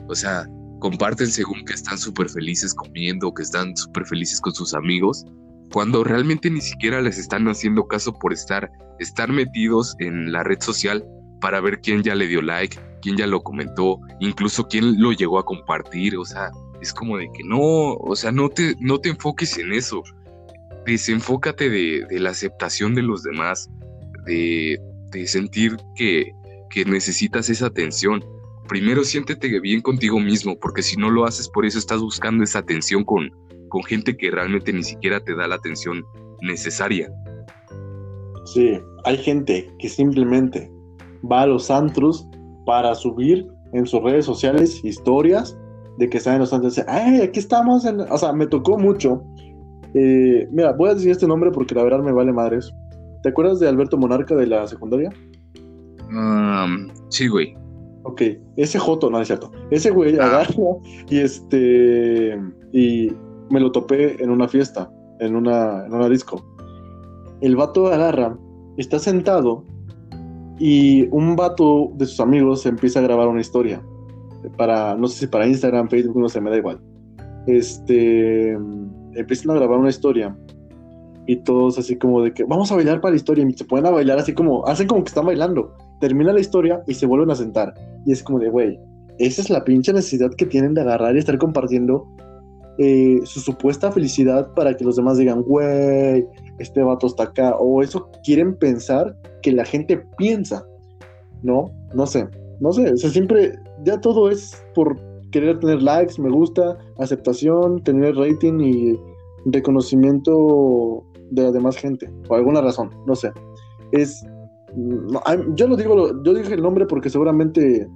O 0.08 0.16
sea, 0.16 0.48
comparten 0.80 1.28
según 1.28 1.64
que 1.66 1.74
están 1.74 1.98
súper 1.98 2.30
felices 2.30 2.74
comiendo, 2.74 3.34
que 3.34 3.44
están 3.44 3.76
súper 3.78 4.06
felices 4.06 4.42
con 4.42 4.54
sus 4.54 4.74
amigos, 4.74 5.26
cuando 5.72 6.04
realmente 6.04 6.50
ni 6.50 6.62
siquiera 6.62 7.02
les 7.02 7.18
están 7.18 7.48
haciendo 7.48 7.88
caso 7.88 8.14
por 8.14 8.34
estar, 8.34 8.72
estar 9.00 9.32
metidos 9.32 9.96
en 10.00 10.32
la 10.32 10.44
red 10.44 10.60
social 10.62 11.06
para 11.42 11.62
ver 11.62 11.80
quién 11.82 12.02
ya 12.04 12.16
le 12.16 12.28
dio 12.28 12.42
like, 12.42 12.78
quién 13.02 13.18
ya 13.18 13.28
lo 13.28 13.42
comentó, 13.42 14.00
incluso 14.20 14.68
quién 14.68 15.02
lo 15.02 15.12
llegó 15.12 15.40
a 15.40 15.46
compartir. 15.46 16.18
O 16.18 16.26
sea, 16.26 16.50
es 16.82 16.94
como 16.94 17.18
de 17.18 17.30
que 17.34 17.44
no, 17.44 17.94
o 17.94 18.16
sea, 18.16 18.32
no 18.32 18.50
te, 18.50 18.76
no 18.80 19.00
te 19.00 19.10
enfoques 19.10 19.58
en 19.58 19.74
eso. 19.74 20.02
Desenfócate 20.86 21.70
de, 21.70 22.06
de 22.10 22.20
la 22.20 22.32
aceptación 22.32 22.96
de 22.96 23.04
los 23.04 23.24
demás, 23.24 23.70
de, 24.30 25.28
sentir 25.28 25.78
que, 25.96 26.32
que 26.70 26.86
necesitas 26.86 27.50
esa 27.50 27.68
atención. 27.68 28.24
Primero 28.68 29.04
siéntete 29.04 29.60
bien 29.60 29.82
contigo 29.82 30.20
mismo, 30.20 30.58
porque 30.60 30.84
si 30.84 30.96
no 30.96 31.10
lo 31.10 31.26
haces, 31.26 31.50
por 31.50 31.66
eso 31.66 31.80
estás 31.80 32.02
buscando 32.02 32.44
esa 32.44 32.60
atención 32.60 33.04
con, 33.04 33.32
con 33.70 33.84
gente 33.84 34.16
que 34.16 34.30
realmente 34.30 34.72
ni 34.72 34.84
siquiera 34.84 35.20
te 35.20 35.36
da 35.36 35.48
la 35.48 35.56
atención 35.56 36.04
necesaria. 36.42 37.12
Sí, 38.46 38.80
hay 39.06 39.18
gente 39.18 39.72
que 39.80 39.90
simplemente 39.90 40.72
va 41.30 41.44
a 41.44 41.48
los 41.48 41.70
antros 41.70 42.28
para 42.66 42.94
subir 42.96 43.48
en 43.74 43.86
sus 43.86 44.02
redes 44.02 44.26
sociales 44.26 44.84
historias 44.84 45.58
de 45.98 46.10
que 46.10 46.18
están 46.18 46.36
en 46.36 46.40
los 46.42 46.54
antros. 46.54 46.80
¡Ay, 46.88 47.22
aquí 47.22 47.40
estamos! 47.40 47.86
O 47.86 48.18
sea, 48.18 48.34
me 48.34 48.48
tocó 48.48 48.78
mucho. 48.78 49.24
Eh, 49.94 50.48
mira, 50.52 50.74
voy 50.74 50.90
a 50.90 50.94
decir 50.94 51.12
este 51.12 51.28
nombre 51.28 51.52
porque 51.52 51.76
la 51.76 51.84
verdad 51.84 52.00
me 52.00 52.12
vale 52.12 52.32
madres. 52.32 52.72
¿Te 53.24 53.30
acuerdas 53.30 53.60
de 53.60 53.68
Alberto 53.68 53.98
Monarca 53.98 54.36
de 54.36 54.48
la 54.48 54.68
secundaria? 54.68 55.12
sí, 57.10 57.28
güey. 57.28 57.56
Ok, 58.04 58.22
ese 58.56 58.80
Joto, 58.80 59.10
no 59.10 59.20
es 59.20 59.28
cierto. 59.28 59.52
Ese 59.70 59.92
güey 59.92 60.18
ah. 60.18 60.26
agarra 60.26 60.54
y 61.10 61.20
este. 61.20 62.40
Y 62.72 63.12
me 63.50 63.60
lo 63.60 63.72
topé 63.72 64.22
en 64.24 64.30
una 64.30 64.48
fiesta, 64.48 64.90
en 65.20 65.36
una, 65.36 65.86
en 65.86 65.94
una 65.94 66.10
disco. 66.10 66.44
El 67.42 67.56
vato 67.56 67.88
agarra, 67.88 68.38
está 68.78 69.00
sentado 69.00 69.64
y 70.58 71.08
un 71.12 71.36
vato 71.36 71.92
de 71.96 72.06
sus 72.06 72.20
amigos 72.20 72.66
empieza 72.66 73.00
a 73.00 73.04
grabar 73.04 73.28
una 73.28 73.42
historia. 73.42 73.82
Para, 74.58 74.96
no 74.96 75.08
sé 75.08 75.20
si 75.20 75.28
para 75.28 75.48
Instagram, 75.48 75.90
Facebook, 75.90 76.20
no 76.20 76.30
sé, 76.30 76.40
me 76.40 76.50
da 76.50 76.58
igual. 76.58 76.82
Este. 77.48 78.52
Empiezan 79.14 79.52
a 79.52 79.56
grabar 79.56 79.80
una 79.80 79.90
historia 79.90 80.36
y 81.30 81.36
todos 81.36 81.78
así 81.78 81.96
como 81.96 82.24
de 82.24 82.34
que 82.34 82.44
vamos 82.44 82.72
a 82.72 82.76
bailar 82.76 83.02
para 83.02 83.12
la 83.12 83.18
historia 83.18 83.46
y 83.48 83.54
se 83.54 83.64
ponen 83.64 83.86
a 83.86 83.92
bailar 83.92 84.18
así 84.18 84.34
como, 84.34 84.66
hacen 84.66 84.88
como 84.88 85.04
que 85.04 85.10
están 85.10 85.28
bailando, 85.28 85.72
termina 86.00 86.34
la 86.34 86.40
historia 86.40 86.82
y 86.88 86.96
se 86.96 87.06
vuelven 87.06 87.30
a 87.30 87.36
sentar 87.36 87.72
y 88.04 88.14
es 88.14 88.24
como 88.24 88.40
de, 88.40 88.50
güey, 88.50 88.80
esa 89.20 89.44
es 89.44 89.52
la 89.52 89.64
pinche 89.64 89.94
necesidad 89.94 90.32
que 90.36 90.48
tienen 90.48 90.74
de 90.74 90.82
agarrar 90.82 91.16
y 91.16 91.20
estar 91.20 91.38
compartiendo 91.38 92.08
eh, 92.80 93.20
su 93.26 93.42
supuesta 93.42 93.92
felicidad 93.92 94.52
para 94.56 94.76
que 94.76 94.84
los 94.84 94.96
demás 94.96 95.20
digan, 95.20 95.44
güey, 95.44 96.26
este 96.58 96.82
vato 96.82 97.06
está 97.06 97.26
acá, 97.26 97.56
o 97.60 97.84
eso 97.84 98.10
quieren 98.24 98.56
pensar 98.56 99.16
que 99.44 99.52
la 99.52 99.66
gente 99.66 100.04
piensa, 100.18 100.66
¿no? 101.44 101.70
No 101.94 102.08
sé, 102.08 102.28
no 102.60 102.74
sé, 102.74 102.92
o 102.92 102.98
sea, 102.98 103.12
siempre, 103.12 103.54
ya 103.84 104.02
todo 104.02 104.32
es 104.32 104.66
por 104.74 105.00
querer 105.30 105.60
tener 105.60 105.80
likes, 105.84 106.20
me 106.20 106.32
gusta, 106.32 106.76
aceptación, 106.98 107.84
tener 107.84 108.16
rating 108.16 108.60
y 108.62 109.00
reconocimiento 109.46 111.06
de 111.32 111.44
la 111.44 111.52
demás 111.52 111.78
gente, 111.78 112.12
por 112.28 112.38
alguna 112.38 112.62
razón, 112.62 112.90
no 113.06 113.16
sé. 113.16 113.32
Es. 113.92 114.24
yo 115.56 115.68
lo 115.68 115.76
digo, 115.76 116.24
yo 116.24 116.34
dije 116.34 116.54
el 116.54 116.62
nombre 116.62 116.86
porque 116.86 117.10
seguramente 117.10 117.88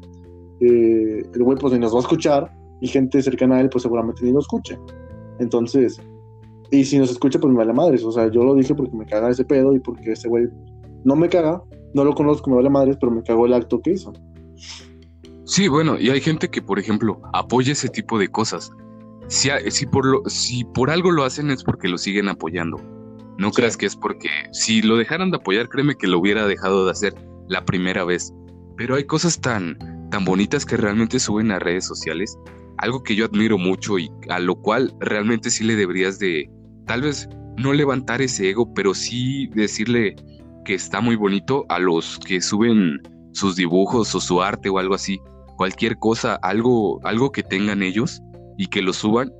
eh, 0.60 1.24
el 1.34 1.44
güey 1.44 1.58
pues 1.58 1.74
ni 1.74 1.80
nos 1.80 1.94
va 1.94 1.98
a 1.98 2.02
escuchar 2.02 2.52
y 2.82 2.88
gente 2.88 3.22
cercana 3.22 3.58
a 3.58 3.62
él 3.62 3.70
pues 3.70 3.84
seguramente 3.84 4.24
ni 4.24 4.32
lo 4.32 4.40
escuche. 4.40 4.78
Entonces, 5.40 6.00
y 6.72 6.84
si 6.84 6.98
nos 6.98 7.12
escucha 7.12 7.40
pues 7.40 7.52
me 7.52 7.58
vale 7.58 7.74
madres, 7.74 8.04
o 8.04 8.12
sea, 8.12 8.30
yo 8.30 8.44
lo 8.44 8.56
dije 8.56 8.74
porque 8.76 8.96
me 8.96 9.06
caga 9.06 9.30
ese 9.30 9.46
pedo 9.46 9.76
y 9.76 9.80
porque 9.80 10.12
ese 10.12 10.28
güey 10.28 10.48
no 11.04 11.16
me 11.16 11.30
caga, 11.30 11.62
no 11.94 12.04
lo 12.04 12.14
conozco, 12.14 12.50
me 12.50 12.58
vale 12.58 12.70
madres, 12.70 12.98
pero 13.00 13.12
me 13.12 13.24
cagó 13.24 13.46
el 13.46 13.54
acto 13.54 13.82
que 13.82 13.92
hizo. 13.92 14.14
Sí, 15.46 15.68
bueno, 15.68 16.00
y 16.00 16.10
hay 16.10 16.22
gente 16.22 16.50
que, 16.50 16.62
por 16.62 16.80
ejemplo, 16.80 17.22
apoya 17.34 17.74
ese 17.74 17.90
tipo 17.90 18.18
de 18.18 18.30
cosas. 18.30 18.72
Si, 19.28 19.50
si, 19.70 19.86
por 19.86 20.06
lo, 20.06 20.24
si 20.28 20.64
por 20.64 20.90
algo 20.90 21.12
lo 21.12 21.24
hacen 21.24 21.50
es 21.52 21.64
porque 21.64 21.88
lo 21.88 21.98
siguen 21.98 22.30
apoyando. 22.30 22.78
No 23.38 23.52
creas 23.52 23.78
que 23.78 23.86
es 23.86 23.96
porque 23.96 24.30
si 24.52 24.82
lo 24.82 24.98
dejaran 24.98 25.32
de 25.32 25.38
apoyar, 25.38 25.70
créeme 25.70 25.96
que 25.96 26.08
lo 26.08 26.20
hubiera 26.20 26.46
dejado 26.46 26.86
de 26.86 26.92
hacer 26.92 27.16
la 27.48 27.66
primera 27.66 28.04
vez. 28.04 28.34
Pero 28.78 28.96
hay 28.96 29.06
cosas 29.06 29.40
tan, 29.40 29.78
tan 30.10 30.26
bonitas 30.26 30.66
que 30.66 30.78
realmente 30.78 31.20
suben 31.20 31.52
a 31.52 31.60
redes 31.60 31.86
sociales. 31.86 32.38
Algo 32.78 33.04
que 33.04 33.16
yo 33.16 33.26
admiro 33.26 33.58
mucho 33.58 33.98
y 34.00 34.10
a 34.30 34.40
lo 34.40 34.56
cual 34.56 34.94
realmente 35.00 35.50
sí 35.50 35.64
le 35.64 35.76
deberías 35.76 36.20
de, 36.20 36.50
tal 36.86 37.02
vez 37.02 37.28
no 37.58 37.74
levantar 37.74 38.22
ese 38.22 38.50
ego, 38.50 38.74
pero 38.74 38.94
sí 38.94 39.48
decirle, 39.54 40.16
que 40.64 40.74
está 40.74 41.02
muy 41.02 41.16
bonito 41.16 41.66
a 41.70 41.80
los 41.80 42.20
que 42.20 42.42
suben 42.42 43.02
sus 43.34 43.56
dibujos 43.56 44.14
o 44.16 44.20
su 44.20 44.42
arte 44.42 44.70
o 44.70 44.80
algo 44.80 44.96
así. 44.96 45.20
Cualquier 45.58 45.98
cosa, 46.00 46.36
algo, 46.42 47.00
algo 47.06 47.32
que 47.32 47.44
tengan 47.44 47.84
ellos 47.84 48.22
y 48.58 48.68
que 48.68 48.82
lo 48.82 48.94
suban, 48.94 49.32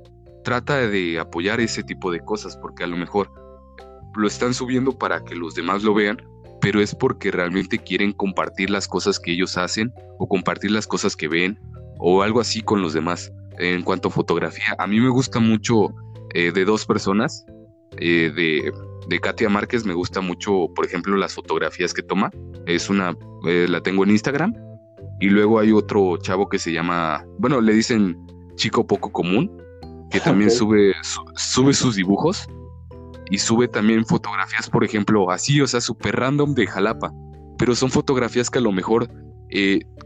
trata 0.44 0.76
de 0.88 1.18
apoyar 1.18 1.60
ese 1.60 1.82
tipo 1.82 2.12
de 2.12 2.20
cosas 2.20 2.56
porque 2.56 2.84
a 2.84 2.86
lo 2.86 2.96
mejor 2.96 3.30
lo 4.16 4.26
están 4.26 4.54
subiendo 4.54 4.92
para 4.92 5.24
que 5.24 5.34
los 5.34 5.54
demás 5.54 5.82
lo 5.82 5.94
vean, 5.94 6.22
pero 6.60 6.80
es 6.80 6.94
porque 6.94 7.30
realmente 7.30 7.78
quieren 7.78 8.12
compartir 8.12 8.70
las 8.70 8.88
cosas 8.88 9.20
que 9.20 9.32
ellos 9.32 9.58
hacen 9.58 9.92
o 10.18 10.26
compartir 10.28 10.70
las 10.70 10.86
cosas 10.86 11.16
que 11.16 11.28
ven 11.28 11.58
o 11.98 12.22
algo 12.22 12.40
así 12.40 12.62
con 12.62 12.82
los 12.82 12.92
demás. 12.92 13.32
En 13.58 13.82
cuanto 13.82 14.08
a 14.08 14.10
fotografía, 14.10 14.74
a 14.78 14.86
mí 14.86 15.00
me 15.00 15.10
gusta 15.10 15.40
mucho 15.40 15.94
eh, 16.34 16.52
de 16.52 16.64
dos 16.64 16.86
personas, 16.86 17.44
eh, 17.98 18.32
de, 18.34 18.72
de, 19.08 19.20
Katia 19.20 19.48
Márquez, 19.48 19.84
me 19.84 19.94
gusta 19.94 20.20
mucho, 20.20 20.68
por 20.74 20.86
ejemplo, 20.86 21.16
las 21.16 21.34
fotografías 21.34 21.94
que 21.94 22.02
toma. 22.02 22.30
Es 22.66 22.90
una, 22.90 23.16
eh, 23.46 23.66
la 23.68 23.80
tengo 23.80 24.02
en 24.02 24.10
Instagram. 24.10 24.54
Y 25.20 25.28
luego 25.28 25.60
hay 25.60 25.70
otro 25.70 26.16
chavo 26.16 26.48
que 26.48 26.58
se 26.58 26.72
llama, 26.72 27.24
bueno, 27.38 27.60
le 27.60 27.72
dicen 27.74 28.18
chico 28.56 28.86
poco 28.86 29.12
común, 29.12 29.50
que 30.10 30.18
también 30.24 30.50
sube, 30.50 30.92
sube 31.36 31.72
sus 31.72 31.94
dibujos 31.94 32.48
y 33.30 33.38
sube 33.38 33.68
también 33.68 34.04
fotografías, 34.04 34.68
por 34.68 34.84
ejemplo, 34.84 35.30
así, 35.30 35.60
o 35.60 35.66
sea, 35.66 35.80
súper 35.80 36.16
random 36.16 36.54
de 36.54 36.66
Jalapa. 36.66 37.12
Pero 37.58 37.74
son 37.74 37.90
fotografías 37.90 38.50
que 38.50 38.58
a 38.58 38.62
lo 38.62 38.72
mejor 38.72 39.08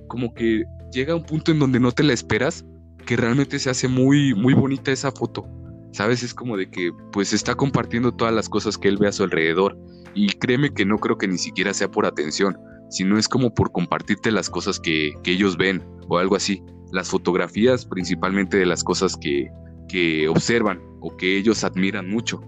como 0.09 0.35
que 0.35 0.65
llega 0.93 1.13
a 1.13 1.17
un 1.17 1.25
punto 1.25 1.53
en 1.53 1.59
donde 1.59 1.81
no 1.81 1.93
te 1.93 2.03
la 2.03 2.13
esperas, 2.13 2.65
que 3.07 3.17
realmente 3.17 3.59
se 3.59 3.71
hace 3.71 3.89
muy, 3.89 4.35
muy 4.35 4.55
bonita 4.55 4.93
esa 4.93 5.11
foto. 5.11 5.47
¿Sabes? 5.93 6.23
Es 6.23 6.35
como 6.35 6.57
de 6.57 6.71
que 6.71 6.93
pues 7.13 7.33
está 7.33 7.55
compartiendo 7.55 8.13
todas 8.13 8.35
las 8.35 8.49
cosas 8.49 8.77
que 8.77 8.89
él 8.89 8.99
ve 8.99 9.09
a 9.09 9.13
su 9.13 9.25
alrededor. 9.25 9.79
Y 10.15 10.29
créeme 10.29 10.73
que 10.75 10.85
no 10.85 10.99
creo 10.99 11.17
que 11.17 11.27
ni 11.27 11.39
siquiera 11.39 11.73
sea 11.73 11.91
por 11.91 12.05
atención, 12.05 12.59
sino 12.91 13.19
es 13.19 13.29
como 13.29 13.55
por 13.55 13.73
compartirte 13.73 14.31
las 14.31 14.51
cosas 14.51 14.79
que, 14.79 15.15
ellos 15.25 15.57
ven 15.57 15.83
o 16.09 16.19
algo 16.19 16.37
así. 16.37 16.63
Las 16.93 17.09
fotografías 17.09 17.87
principalmente 17.87 18.59
de 18.59 18.67
las 18.67 18.85
cosas 18.85 19.17
que, 19.17 19.49
que 19.89 20.29
observan 20.29 20.81
o 21.01 21.17
que 21.17 21.39
ellos 21.39 21.65
admiran 21.65 22.09
mucho. 22.11 22.41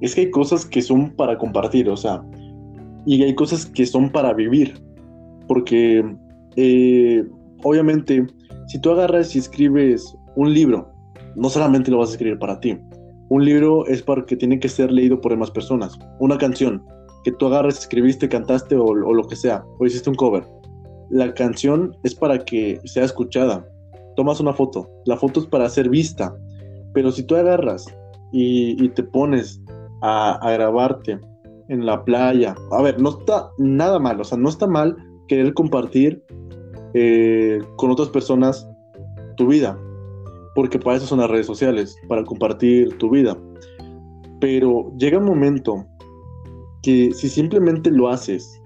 Es 0.00 0.14
que 0.14 0.22
hay 0.22 0.30
cosas 0.30 0.66
que 0.66 0.82
son 0.82 1.10
para 1.10 1.38
compartir, 1.38 1.88
o 1.88 1.96
sea, 1.96 2.22
y 3.06 3.22
hay 3.22 3.34
cosas 3.34 3.66
que 3.66 3.86
son 3.86 4.10
para 4.10 4.32
vivir. 4.32 4.74
Porque 5.48 6.04
eh, 6.56 7.24
obviamente, 7.62 8.26
si 8.68 8.80
tú 8.80 8.90
agarras 8.90 9.34
y 9.34 9.38
escribes 9.38 10.16
un 10.34 10.52
libro, 10.52 10.90
no 11.36 11.48
solamente 11.50 11.90
lo 11.90 11.98
vas 11.98 12.10
a 12.10 12.12
escribir 12.12 12.38
para 12.38 12.58
ti. 12.60 12.78
Un 13.28 13.44
libro 13.44 13.86
es 13.86 14.02
para 14.02 14.24
que 14.24 14.36
tiene 14.36 14.58
que 14.58 14.68
ser 14.68 14.90
leído 14.92 15.20
por 15.20 15.32
demás 15.32 15.50
personas. 15.50 15.98
Una 16.20 16.38
canción 16.38 16.84
que 17.24 17.32
tú 17.32 17.46
agarras, 17.46 17.80
escribiste, 17.80 18.28
cantaste 18.28 18.76
o, 18.76 18.94
lo 18.94 19.26
que 19.26 19.34
sea, 19.34 19.64
o 19.78 19.86
hiciste 19.86 20.08
un 20.08 20.16
cover. 20.16 20.44
La 21.10 21.34
canción 21.34 21.96
es 22.04 22.14
para 22.14 22.44
que 22.44 22.80
sea 22.84 23.04
escuchada. 23.04 23.66
Tomas 24.14 24.40
una 24.40 24.52
foto. 24.52 24.88
La 25.06 25.16
foto 25.16 25.40
es 25.40 25.46
para 25.46 25.68
ser 25.68 25.88
vista. 25.88 26.34
Pero 26.94 27.10
si 27.10 27.24
tú 27.24 27.34
agarras 27.34 27.84
y, 28.32 28.88
te 28.90 29.02
pones 29.02 29.60
a, 30.02 30.38
grabarte 30.52 31.18
en 31.68 31.84
la 31.84 32.04
playa, 32.04 32.54
a 32.70 32.82
ver, 32.82 33.00
no 33.00 33.10
está 33.10 33.50
nada 33.58 33.98
mal, 33.98 34.20
o 34.20 34.24
sea, 34.24 34.38
no 34.38 34.48
está 34.48 34.66
mal 34.66 34.96
querer 35.28 35.52
compartir 35.54 36.22
eh, 36.94 37.58
con 37.76 37.90
otras 37.90 38.08
personas 38.08 38.68
tu 39.36 39.48
vida, 39.48 39.78
porque 40.54 40.78
para 40.78 40.96
eso 40.96 41.06
son 41.06 41.20
las 41.20 41.30
redes 41.30 41.46
sociales, 41.46 41.96
para 42.08 42.24
compartir 42.24 42.96
tu 42.98 43.10
vida. 43.10 43.36
Pero 44.40 44.92
llega 44.96 45.18
un 45.18 45.24
momento 45.24 45.84
que 46.82 47.12
si 47.12 47.28
simplemente 47.28 47.90
lo 47.90 48.08
haces 48.08 48.62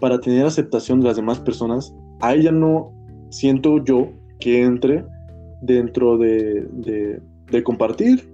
para 0.00 0.20
tener 0.20 0.44
aceptación 0.44 1.00
de 1.00 1.06
las 1.06 1.16
demás 1.16 1.40
personas, 1.40 1.94
ahí 2.20 2.42
ya 2.42 2.52
no 2.52 2.92
siento 3.30 3.82
yo 3.84 4.10
que 4.40 4.62
entre 4.62 5.04
dentro 5.62 6.18
de, 6.18 6.66
de, 7.50 7.62
compartir 7.62 8.32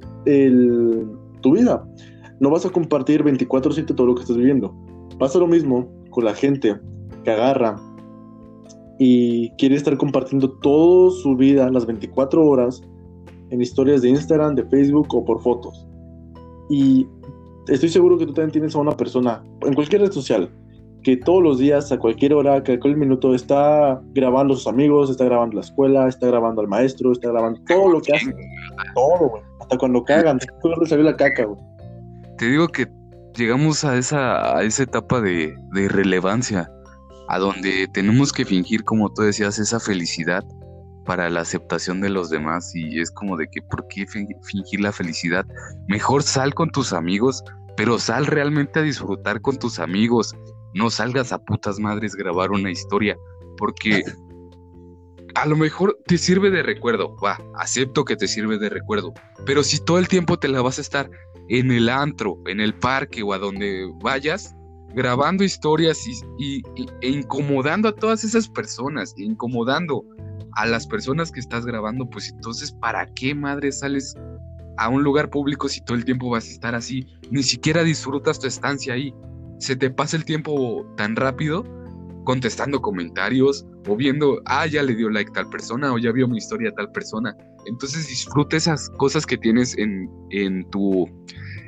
tu 1.41 1.53
vida. 1.53 1.85
No 2.41 2.51
vas 2.51 2.65
a 2.67 2.71
compartir 2.71 3.23
24/7 3.23 3.95
todo 3.95 4.07
lo 4.07 4.15
que 4.15 4.23
estás 4.23 4.37
viviendo. 4.37 4.75
Pasa 5.19 5.39
lo 5.39 5.47
mismo 5.47 5.89
con 6.11 6.25
la 6.25 6.35
gente 6.35 6.79
que 7.25 7.31
agarra 7.31 7.77
y 8.99 9.51
quiere 9.51 9.77
estar 9.77 9.97
compartiendo 9.97 10.51
toda 10.61 11.11
su 11.11 11.37
vida, 11.37 11.71
las 11.71 11.87
24 11.87 12.45
horas, 12.45 12.83
en 13.51 13.63
historias 13.63 14.03
de 14.03 14.11
Instagram, 14.11 14.55
de 14.55 14.65
Facebook 14.65 15.09
o 15.15 15.25
por 15.25 15.41
fotos. 15.41 15.87
Y 16.69 17.07
estoy 17.69 17.89
seguro 17.89 18.19
que 18.19 18.27
tú 18.27 18.35
también 18.35 18.53
tienes 18.53 18.75
a 18.75 18.79
una 18.79 18.97
persona, 18.97 19.43
en 19.63 19.75
cualquier 19.75 20.03
red 20.03 20.13
social, 20.13 20.51
que 21.03 21.17
todos 21.17 21.43
los 21.43 21.59
días, 21.59 21.93
a 21.93 21.99
cualquier 21.99 22.35
hora, 22.35 22.57
a 22.57 22.65
cualquier 22.65 22.97
minuto, 22.97 23.35
está 23.35 24.03
grabando 24.15 24.55
a 24.55 24.57
sus 24.57 24.67
amigos, 24.67 25.11
está 25.11 25.25
grabando 25.25 25.55
la 25.55 25.61
escuela, 25.63 26.09
está 26.09 26.27
grabando 26.27 26.61
al 26.61 26.69
maestro, 26.69 27.13
está 27.13 27.31
grabando 27.31 27.61
todo 27.69 27.89
lo 27.89 28.01
que 28.01 28.13
hace. 28.13 28.35
Todo, 28.95 29.29
güey. 29.31 29.43
Hasta 29.69 29.79
cuando 29.79 30.03
cagan, 30.03 30.39
le 30.81 30.87
salió 30.87 31.05
la 31.05 31.15
caca, 31.15 31.45
güey. 31.45 31.61
Te 32.39 32.47
digo 32.47 32.69
que 32.69 32.87
llegamos 33.35 33.85
a 33.85 33.99
esa, 33.99 34.57
a 34.57 34.63
esa 34.63 34.85
etapa 34.85 35.21
de, 35.21 35.55
de 35.73 35.89
relevancia 35.89 36.71
a 37.29 37.39
donde 37.39 37.87
tenemos 37.93 38.33
que 38.33 38.47
fingir, 38.47 38.85
como 38.85 39.13
tú 39.13 39.23
decías, 39.23 39.59
esa 39.59 39.79
felicidad 39.79 40.43
para 41.05 41.29
la 41.29 41.43
aceptación 41.43 42.01
de 42.01 42.09
los 42.09 42.31
demás 42.31 42.75
y 42.75 43.01
es 43.01 43.11
como 43.11 43.37
de 43.37 43.49
que, 43.49 43.61
¿por 43.61 43.87
qué 43.89 44.07
fingir 44.07 44.81
la 44.81 44.93
felicidad? 44.93 45.45
Mejor 45.89 46.23
sal 46.23 46.55
con 46.55 46.71
tus 46.71 46.95
amigos, 46.95 47.45
pero 47.77 47.99
sal 47.99 48.27
realmente 48.27 48.81
a 48.81 48.83
disfrutar 48.83 49.43
con 49.43 49.59
tus 49.59 49.79
amigos, 49.79 50.35
no 50.75 50.89
salgas 50.89 51.33
a 51.33 51.39
putas 51.39 51.79
madres 51.79 52.15
grabar 52.15 52.51
una 52.51 52.71
historia, 52.71 53.17
porque 53.59 54.03
a 55.43 55.47
lo 55.47 55.57
mejor 55.57 55.99
te 56.07 56.19
sirve 56.19 56.51
de 56.51 56.63
recuerdo, 56.63 57.17
va, 57.25 57.41
acepto 57.57 58.05
que 58.05 58.17
te 58.17 58.27
sirve 58.27 58.59
de 58.59 58.69
recuerdo, 58.69 59.15
pero 59.47 59.63
si 59.63 59.79
todo 59.79 59.99
el 59.99 60.09
tiempo 60.09 60.39
te 60.39 60.49
la 60.49 60.63
vas 60.63 60.79
a 60.79 60.81
estar 60.81 61.09
en 61.49 61.71
el 61.71 61.89
antro, 61.89 62.39
en 62.47 62.61
el 62.61 62.75
parque 62.75 63.23
o 63.23 63.33
a 63.33 63.39
donde 63.39 63.89
vayas, 64.03 64.57
grabando 64.95 65.45
historias 65.45 66.05
y, 66.39 66.63
e 67.03 67.09
incomodando 67.09 67.89
a 67.89 67.95
todas 67.95 68.25
esas 68.25 68.49
personas, 68.49 69.15
e 69.17 69.23
incomodando 69.23 70.05
a 70.53 70.67
las 70.67 70.87
personas 70.87 71.31
que 71.31 71.41
estás 71.41 71.65
grabando, 71.65 72.11
pues 72.11 72.31
entonces, 72.31 72.73
¿para 72.73 73.07
qué 73.15 73.35
madre 73.35 73.71
sales 73.71 74.15
a 74.77 74.89
un 74.89 75.05
lugar 75.05 75.31
público 75.31 75.69
si 75.69 75.81
todo 75.85 75.97
el 75.97 76.05
tiempo 76.05 76.31
vas 76.31 76.47
a 76.47 76.51
estar 76.51 76.75
así? 76.75 77.07
Ni 77.31 77.45
siquiera 77.45 77.85
disfrutas 77.85 78.41
tu 78.41 78.49
estancia 78.49 78.95
ahí. 78.95 79.15
Se 79.59 79.77
te 79.77 79.91
pasa 79.91 80.17
el 80.17 80.25
tiempo 80.25 80.85
tan 80.97 81.15
rápido 81.15 81.65
contestando 82.29 82.83
comentarios 82.83 83.65
o 83.89 83.97
viendo, 83.97 84.43
ah, 84.45 84.67
ya 84.67 84.83
le 84.83 84.95
dio 84.95 85.09
like 85.09 85.33
tal 85.33 85.49
persona 85.49 85.95
o 85.95 85.97
ya 85.97 86.13
vio 86.13 86.29
mi 86.29 86.37
historia 86.37 86.71
tal 86.77 86.93
persona. 86.93 87.35
Entonces 87.65 88.07
disfruta 88.07 88.59
esas 88.59 88.91
cosas 88.99 89.25
que 89.25 89.39
tienes 89.39 89.75
en, 89.79 90.11
en, 90.29 90.69
tu, 90.69 91.09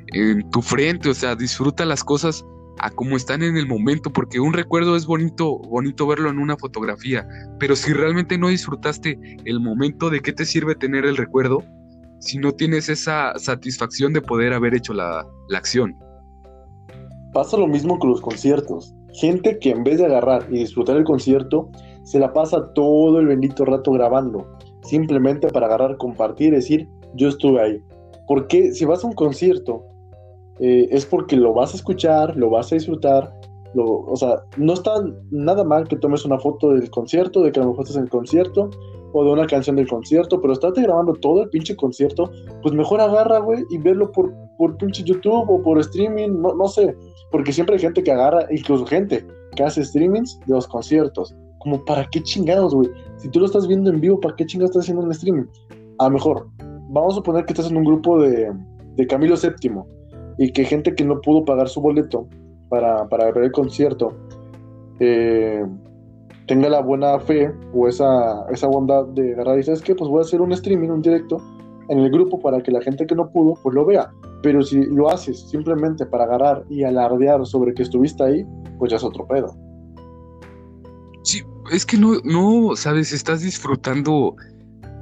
en 0.08 0.50
tu 0.50 0.60
frente, 0.60 1.08
o 1.08 1.14
sea, 1.14 1.34
disfruta 1.34 1.86
las 1.86 2.04
cosas 2.04 2.44
a 2.78 2.90
cómo 2.90 3.16
están 3.16 3.42
en 3.42 3.56
el 3.56 3.66
momento, 3.66 4.12
porque 4.12 4.38
un 4.38 4.52
recuerdo 4.52 4.96
es 4.96 5.06
bonito, 5.06 5.60
bonito 5.60 6.06
verlo 6.06 6.28
en 6.28 6.38
una 6.38 6.58
fotografía, 6.58 7.26
pero 7.58 7.74
si 7.74 7.94
realmente 7.94 8.36
no 8.36 8.48
disfrutaste 8.48 9.18
el 9.46 9.60
momento, 9.60 10.10
¿de 10.10 10.20
qué 10.20 10.34
te 10.34 10.44
sirve 10.44 10.74
tener 10.74 11.06
el 11.06 11.16
recuerdo 11.16 11.64
si 12.18 12.36
no 12.36 12.52
tienes 12.52 12.90
esa 12.90 13.32
satisfacción 13.38 14.12
de 14.12 14.20
poder 14.20 14.52
haber 14.52 14.74
hecho 14.74 14.92
la, 14.92 15.26
la 15.48 15.56
acción? 15.56 15.96
Pasa 17.32 17.56
lo 17.56 17.66
mismo 17.66 17.98
con 17.98 18.10
los 18.10 18.20
conciertos. 18.20 18.94
Gente 19.14 19.58
que 19.58 19.70
en 19.70 19.84
vez 19.84 19.98
de 19.98 20.06
agarrar 20.06 20.46
y 20.50 20.58
disfrutar 20.58 20.96
el 20.96 21.04
concierto, 21.04 21.68
se 22.04 22.18
la 22.18 22.32
pasa 22.32 22.72
todo 22.74 23.18
el 23.18 23.26
bendito 23.26 23.64
rato 23.64 23.92
grabando, 23.92 24.46
simplemente 24.82 25.48
para 25.48 25.66
agarrar, 25.66 25.96
compartir 25.96 26.48
y 26.48 26.56
decir, 26.56 26.88
yo 27.14 27.28
estuve 27.28 27.60
ahí. 27.60 27.82
Porque 28.26 28.72
si 28.72 28.84
vas 28.84 29.04
a 29.04 29.08
un 29.08 29.14
concierto 29.14 29.84
eh, 30.60 30.88
es 30.90 31.06
porque 31.06 31.36
lo 31.36 31.54
vas 31.54 31.72
a 31.72 31.76
escuchar, 31.76 32.36
lo 32.36 32.50
vas 32.50 32.70
a 32.70 32.76
disfrutar. 32.76 33.32
Lo, 33.72 34.00
o 34.00 34.16
sea, 34.16 34.42
no 34.56 34.74
está 34.74 34.92
nada 35.30 35.64
mal 35.64 35.88
que 35.88 35.96
tomes 35.96 36.24
una 36.24 36.38
foto 36.38 36.70
del 36.70 36.90
concierto, 36.90 37.42
de 37.42 37.50
que 37.50 37.60
a 37.60 37.62
lo 37.62 37.70
mejor 37.70 37.84
estés 37.84 37.96
en 37.96 38.04
el 38.04 38.10
concierto, 38.10 38.68
o 39.12 39.24
de 39.24 39.30
una 39.30 39.46
canción 39.46 39.76
del 39.76 39.88
concierto, 39.88 40.40
pero 40.40 40.52
estás 40.52 40.74
grabando 40.74 41.14
todo 41.14 41.42
el 41.42 41.48
pinche 41.48 41.74
concierto, 41.76 42.30
pues 42.62 42.74
mejor 42.74 43.00
agarra, 43.00 43.38
güey, 43.38 43.64
y 43.70 43.78
verlo 43.78 44.12
por, 44.12 44.32
por 44.58 44.76
pinche 44.76 45.02
YouTube 45.02 45.48
o 45.48 45.62
por 45.62 45.78
streaming, 45.78 46.40
no, 46.40 46.54
no 46.54 46.68
sé, 46.68 46.94
porque 47.30 47.52
siempre 47.52 47.76
hay 47.76 47.80
gente 47.80 48.02
que 48.02 48.12
agarra, 48.12 48.46
incluso 48.50 48.86
gente 48.86 49.26
que 49.56 49.62
hace 49.62 49.84
streamings 49.84 50.38
de 50.46 50.54
los 50.54 50.66
conciertos. 50.66 51.34
Como, 51.58 51.84
¿para 51.84 52.08
qué 52.10 52.22
chingados, 52.22 52.74
güey? 52.74 52.88
Si 53.16 53.28
tú 53.28 53.40
lo 53.40 53.46
estás 53.46 53.66
viendo 53.66 53.90
en 53.90 54.00
vivo, 54.00 54.18
¿para 54.18 54.34
qué 54.36 54.46
chingados 54.46 54.70
estás 54.70 54.84
haciendo 54.84 55.04
un 55.04 55.10
streaming? 55.10 55.44
A 55.98 56.04
lo 56.04 56.10
mejor, 56.10 56.48
vamos 56.88 57.14
a 57.14 57.16
suponer 57.16 57.44
que 57.44 57.52
estás 57.52 57.70
en 57.70 57.76
un 57.76 57.84
grupo 57.84 58.20
de, 58.20 58.52
de 58.96 59.06
Camilo 59.06 59.34
VII 59.36 59.82
y 60.38 60.52
que 60.52 60.64
gente 60.64 60.94
que 60.94 61.04
no 61.04 61.20
pudo 61.20 61.44
pagar 61.44 61.68
su 61.68 61.80
boleto 61.80 62.26
para, 62.68 63.06
para 63.08 63.30
ver 63.32 63.44
el 63.44 63.52
concierto 63.52 64.16
eh, 65.00 65.64
tenga 66.46 66.68
la 66.68 66.80
buena 66.80 67.18
fe 67.20 67.52
o 67.74 67.88
esa, 67.88 68.46
esa 68.50 68.66
bondad 68.66 69.06
de 69.06 69.34
agarrar 69.34 69.58
y 69.58 69.62
sabes 69.62 69.82
que 69.82 69.94
pues 69.94 70.08
voy 70.10 70.18
a 70.18 70.22
hacer 70.22 70.40
un 70.40 70.52
streaming, 70.52 70.88
un 70.88 71.02
directo 71.02 71.38
en 71.90 71.98
el 71.98 72.10
grupo 72.10 72.40
para 72.40 72.62
que 72.62 72.70
la 72.70 72.80
gente 72.80 73.06
que 73.06 73.14
no 73.14 73.30
pudo 73.30 73.54
pues 73.62 73.74
lo 73.74 73.84
vea. 73.84 74.10
Pero 74.42 74.62
si 74.62 74.86
lo 74.86 75.10
haces 75.10 75.40
simplemente 75.50 76.06
para 76.06 76.24
agarrar 76.24 76.64
y 76.70 76.84
alardear 76.84 77.44
sobre 77.44 77.74
que 77.74 77.82
estuviste 77.82 78.22
ahí, 78.22 78.46
pues 78.78 78.90
ya 78.92 78.96
es 78.96 79.04
otro 79.04 79.26
pedo. 79.26 79.54
Sí, 81.24 81.42
es 81.70 81.84
que 81.84 81.98
no, 81.98 82.14
no, 82.24 82.76
sabes, 82.76 83.12
estás 83.12 83.42
disfrutando, 83.42 84.36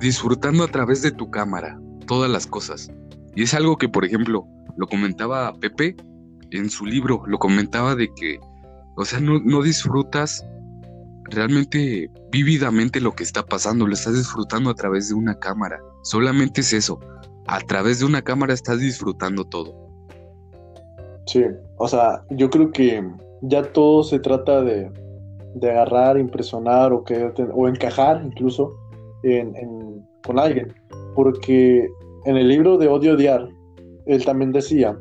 disfrutando 0.00 0.64
a 0.64 0.68
través 0.68 1.02
de 1.02 1.12
tu 1.12 1.30
cámara 1.30 1.78
todas 2.06 2.30
las 2.30 2.46
cosas. 2.46 2.90
Y 3.36 3.42
es 3.42 3.54
algo 3.54 3.76
que, 3.76 3.88
por 3.88 4.04
ejemplo, 4.04 4.46
lo 4.76 4.86
comentaba 4.86 5.52
Pepe 5.60 5.94
en 6.50 6.70
su 6.70 6.86
libro, 6.86 7.22
lo 7.26 7.38
comentaba 7.38 7.94
de 7.94 8.08
que, 8.14 8.38
o 8.96 9.04
sea, 9.04 9.20
no, 9.20 9.38
no 9.40 9.62
disfrutas 9.62 10.44
realmente 11.30 12.10
vívidamente 12.30 13.00
lo 13.00 13.12
que 13.12 13.24
está 13.24 13.44
pasando, 13.44 13.86
lo 13.86 13.94
estás 13.94 14.14
disfrutando 14.14 14.70
a 14.70 14.74
través 14.74 15.08
de 15.08 15.14
una 15.14 15.38
cámara. 15.38 15.80
Solamente 16.02 16.60
es 16.60 16.72
eso. 16.72 16.98
A 17.46 17.60
través 17.60 18.00
de 18.00 18.06
una 18.06 18.22
cámara 18.22 18.52
estás 18.52 18.80
disfrutando 18.80 19.44
todo. 19.44 19.74
Sí, 21.26 21.44
o 21.76 21.88
sea, 21.88 22.24
yo 22.30 22.48
creo 22.50 22.70
que 22.70 23.06
ya 23.42 23.62
todo 23.72 24.02
se 24.02 24.18
trata 24.18 24.62
de, 24.62 24.90
de 25.54 25.70
agarrar, 25.70 26.18
impresionar 26.18 26.92
o, 26.92 27.04
que, 27.04 27.30
o 27.54 27.68
encajar 27.68 28.22
incluso 28.24 28.74
en, 29.22 29.52
con 30.24 30.38
alguien. 30.38 30.72
Porque 31.14 31.88
en 32.24 32.36
el 32.36 32.48
libro 32.48 32.78
de 32.78 32.88
Odio 32.88 33.14
Odiar, 33.14 33.48
él 34.06 34.24
también 34.24 34.52
decía 34.52 34.96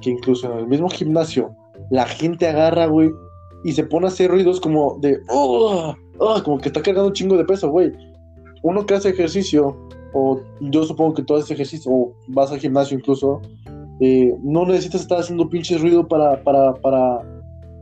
que 0.00 0.10
incluso 0.10 0.52
en 0.52 0.58
el 0.58 0.66
mismo 0.66 0.88
gimnasio, 0.88 1.54
la 1.90 2.06
gente 2.06 2.48
agarra, 2.48 2.86
güey, 2.86 3.10
y 3.64 3.72
se 3.72 3.84
pone 3.84 4.06
a 4.06 4.08
hacer 4.08 4.30
ruidos 4.30 4.60
como 4.60 4.98
de, 5.00 5.20
oh, 5.28 5.94
como 6.44 6.58
que 6.58 6.68
está 6.68 6.82
cargando 6.82 7.08
un 7.08 7.14
chingo 7.14 7.36
de 7.36 7.44
peso, 7.44 7.70
güey. 7.70 7.92
Uno 8.62 8.84
que 8.86 8.94
hace 8.94 9.10
ejercicio, 9.10 9.76
o 10.12 10.40
yo 10.60 10.84
supongo 10.84 11.14
que 11.14 11.22
tú 11.22 11.34
haces 11.34 11.50
ejercicio, 11.50 11.90
o 11.90 12.12
vas 12.28 12.52
al 12.52 12.58
gimnasio 12.58 12.96
incluso, 12.96 13.40
eh, 14.00 14.34
no 14.42 14.66
necesitas 14.66 15.02
estar 15.02 15.18
haciendo 15.18 15.48
pinches 15.48 15.80
ruido 15.80 16.06
para, 16.06 16.42
para, 16.42 16.74
para, 16.74 17.22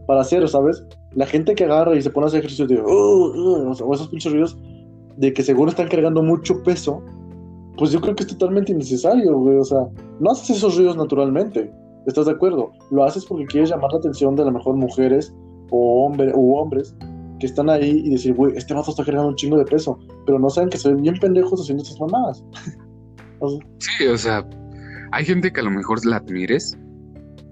para 0.06 0.20
hacer, 0.20 0.46
¿sabes? 0.48 0.84
La 1.12 1.26
gente 1.26 1.54
que 1.54 1.64
agarra 1.64 1.96
y 1.96 2.02
se 2.02 2.10
pone 2.10 2.26
a 2.26 2.28
hacer 2.28 2.40
ejercicio 2.40 2.66
de, 2.66 2.80
oh, 2.84 3.72
o 3.82 3.94
esos 3.94 4.08
pinches 4.08 4.32
ruidos, 4.32 4.56
de 5.16 5.32
que 5.32 5.42
seguro 5.42 5.70
están 5.70 5.88
cargando 5.88 6.22
mucho 6.22 6.62
peso, 6.62 7.02
pues 7.76 7.90
yo 7.92 8.00
creo 8.00 8.14
que 8.14 8.24
es 8.24 8.28
totalmente 8.28 8.72
innecesario, 8.72 9.38
güey. 9.38 9.56
O 9.56 9.64
sea, 9.64 9.88
no 10.18 10.30
haces 10.30 10.58
esos 10.58 10.76
ruidos 10.76 10.96
naturalmente. 10.96 11.72
¿Estás 12.06 12.26
de 12.26 12.32
acuerdo? 12.32 12.72
Lo 12.90 13.04
haces 13.04 13.24
porque 13.24 13.46
quieres 13.46 13.70
llamar 13.70 13.92
la 13.92 13.98
atención 13.98 14.34
de 14.34 14.44
las 14.44 14.52
mejor 14.52 14.76
mujeres 14.76 15.34
o 15.70 16.04
hombre, 16.04 16.32
u 16.34 16.56
hombres 16.56 16.94
que 17.40 17.46
están 17.46 17.70
ahí 17.70 18.02
y 18.04 18.10
decir, 18.10 18.34
güey, 18.34 18.56
este 18.56 18.74
vato 18.74 18.90
está 18.90 19.04
cargando 19.04 19.30
un 19.30 19.34
chingo 19.34 19.58
de 19.58 19.64
peso, 19.64 19.98
pero 20.26 20.38
no 20.38 20.50
saben 20.50 20.68
que 20.68 20.78
se 20.78 20.88
ven 20.90 21.02
bien 21.02 21.18
pendejos 21.18 21.60
haciendo 21.60 21.82
esas 21.82 21.98
mamadas. 22.00 22.44
Sí, 23.78 24.06
o 24.06 24.18
sea, 24.18 24.46
hay 25.12 25.24
gente 25.24 25.50
que 25.50 25.60
a 25.60 25.62
lo 25.62 25.70
mejor 25.70 26.04
la 26.04 26.16
admires, 26.16 26.78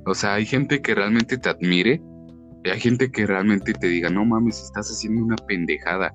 o 0.04 0.12
sea, 0.12 0.34
hay 0.34 0.44
gente 0.44 0.82
que 0.82 0.94
realmente 0.94 1.38
te 1.38 1.48
admire, 1.48 2.02
y 2.62 2.68
hay 2.68 2.78
gente 2.78 3.10
que 3.10 3.26
realmente 3.26 3.72
te 3.72 3.86
diga, 3.86 4.10
no 4.10 4.26
mames, 4.26 4.62
estás 4.62 4.90
haciendo 4.90 5.24
una 5.24 5.36
pendejada, 5.36 6.14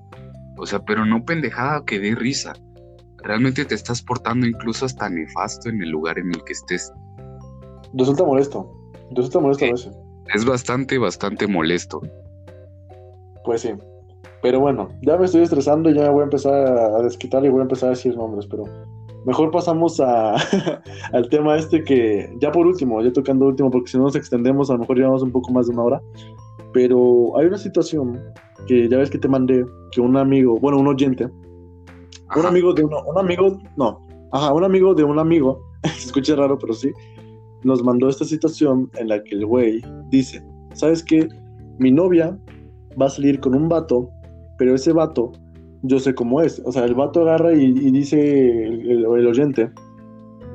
o 0.58 0.64
sea, 0.64 0.78
pero 0.84 1.04
no 1.04 1.24
pendejada 1.24 1.84
que 1.84 1.98
dé 1.98 2.14
risa, 2.14 2.52
realmente 3.24 3.64
te 3.64 3.74
estás 3.74 4.00
portando 4.00 4.46
incluso 4.46 4.86
hasta 4.86 5.08
nefasto 5.08 5.68
en 5.68 5.82
el 5.82 5.90
lugar 5.90 6.18
en 6.18 6.28
el 6.28 6.44
que 6.44 6.52
estés. 6.52 6.92
Resulta 7.94 8.22
molesto, 8.22 8.70
resulta 9.10 9.40
molesto 9.40 9.64
a 9.64 9.70
veces. 9.70 10.03
Es 10.32 10.44
bastante, 10.44 10.98
bastante 10.98 11.46
molesto. 11.46 12.00
Pues 13.44 13.62
sí. 13.62 13.72
Pero 14.42 14.60
bueno, 14.60 14.88
ya 15.02 15.16
me 15.16 15.24
estoy 15.24 15.42
estresando 15.42 15.90
y 15.90 15.94
ya 15.94 16.02
me 16.02 16.10
voy 16.10 16.20
a 16.20 16.24
empezar 16.24 16.54
a 16.54 17.02
desquitar 17.02 17.44
y 17.44 17.48
voy 17.48 17.60
a 17.60 17.62
empezar 17.62 17.88
a 17.88 17.90
decir 17.90 18.16
nombres, 18.16 18.46
pero 18.46 18.64
mejor 19.24 19.50
pasamos 19.50 20.00
a, 20.00 20.34
al 21.12 21.28
tema 21.30 21.56
este 21.56 21.82
que, 21.82 22.30
ya 22.40 22.52
por 22.52 22.66
último, 22.66 23.02
ya 23.02 23.12
tocando 23.12 23.46
último, 23.46 23.70
porque 23.70 23.90
si 23.90 23.96
no 23.96 24.04
nos 24.04 24.16
extendemos, 24.16 24.70
a 24.70 24.74
lo 24.74 24.80
mejor 24.80 24.98
llevamos 24.98 25.22
un 25.22 25.32
poco 25.32 25.50
más 25.52 25.66
de 25.66 25.72
una 25.72 25.82
hora. 25.82 26.02
Pero 26.72 27.36
hay 27.38 27.46
una 27.46 27.58
situación 27.58 28.20
que 28.66 28.88
ya 28.88 28.98
ves 28.98 29.10
que 29.10 29.18
te 29.18 29.28
mandé, 29.28 29.64
que 29.92 30.00
un 30.00 30.16
amigo, 30.16 30.58
bueno, 30.58 30.78
un 30.78 30.88
oyente, 30.88 31.28
un 32.36 32.46
amigo 32.46 32.74
de 32.74 32.84
uno, 32.84 33.02
un 33.06 33.18
amigo, 33.18 33.58
no, 33.76 34.04
ajá, 34.32 34.52
un 34.52 34.64
amigo 34.64 34.94
de 34.94 35.04
un 35.04 35.18
amigo, 35.18 35.60
se 35.84 36.06
escucha 36.06 36.34
raro, 36.34 36.58
pero 36.58 36.72
sí, 36.72 36.92
nos 37.64 37.82
mandó 37.82 38.08
esta 38.08 38.24
situación 38.24 38.90
en 38.98 39.08
la 39.08 39.22
que 39.22 39.36
el 39.36 39.46
güey 39.46 39.82
dice, 40.10 40.42
¿sabes 40.74 41.02
qué? 41.02 41.28
Mi 41.78 41.90
novia 41.90 42.38
va 43.00 43.06
a 43.06 43.10
salir 43.10 43.40
con 43.40 43.54
un 43.54 43.68
vato, 43.68 44.10
pero 44.58 44.74
ese 44.74 44.92
vato, 44.92 45.32
yo 45.82 45.98
sé 45.98 46.14
cómo 46.14 46.40
es. 46.40 46.62
O 46.64 46.72
sea, 46.72 46.84
el 46.84 46.94
vato 46.94 47.22
agarra 47.22 47.52
y, 47.52 47.72
dice 47.90 48.64
el, 48.64 49.06
oyente, 49.06 49.70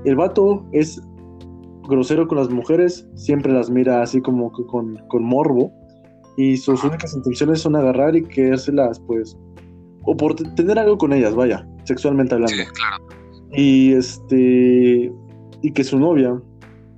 el 0.06 0.16
vato 0.16 0.66
es 0.72 1.02
grosero 1.88 2.28
con 2.28 2.38
las 2.38 2.50
mujeres, 2.50 3.08
siempre 3.16 3.52
las 3.52 3.70
mira 3.70 4.02
así 4.02 4.22
como 4.22 4.52
con, 4.52 4.96
con 5.08 5.24
morbo, 5.24 5.72
y 6.38 6.56
sus 6.56 6.84
únicas 6.84 7.14
intenciones 7.14 7.62
son 7.62 7.76
agarrar 7.76 8.16
y 8.16 8.24
querérselas, 8.24 9.00
pues, 9.02 9.38
o 10.06 10.16
por 10.16 10.36
tener 10.36 10.80
algo 10.80 10.98
con 10.98 11.12
ellas, 11.12 11.36
vaya, 11.36 11.68
sexualmente 11.84 12.36
hablando. 12.36 12.56
Sí, 12.56 12.70
claro. 12.74 13.20
Y 13.52 13.94
este, 13.94 15.12
y 15.62 15.72
que 15.72 15.84
su 15.84 16.00
novia 16.00 16.42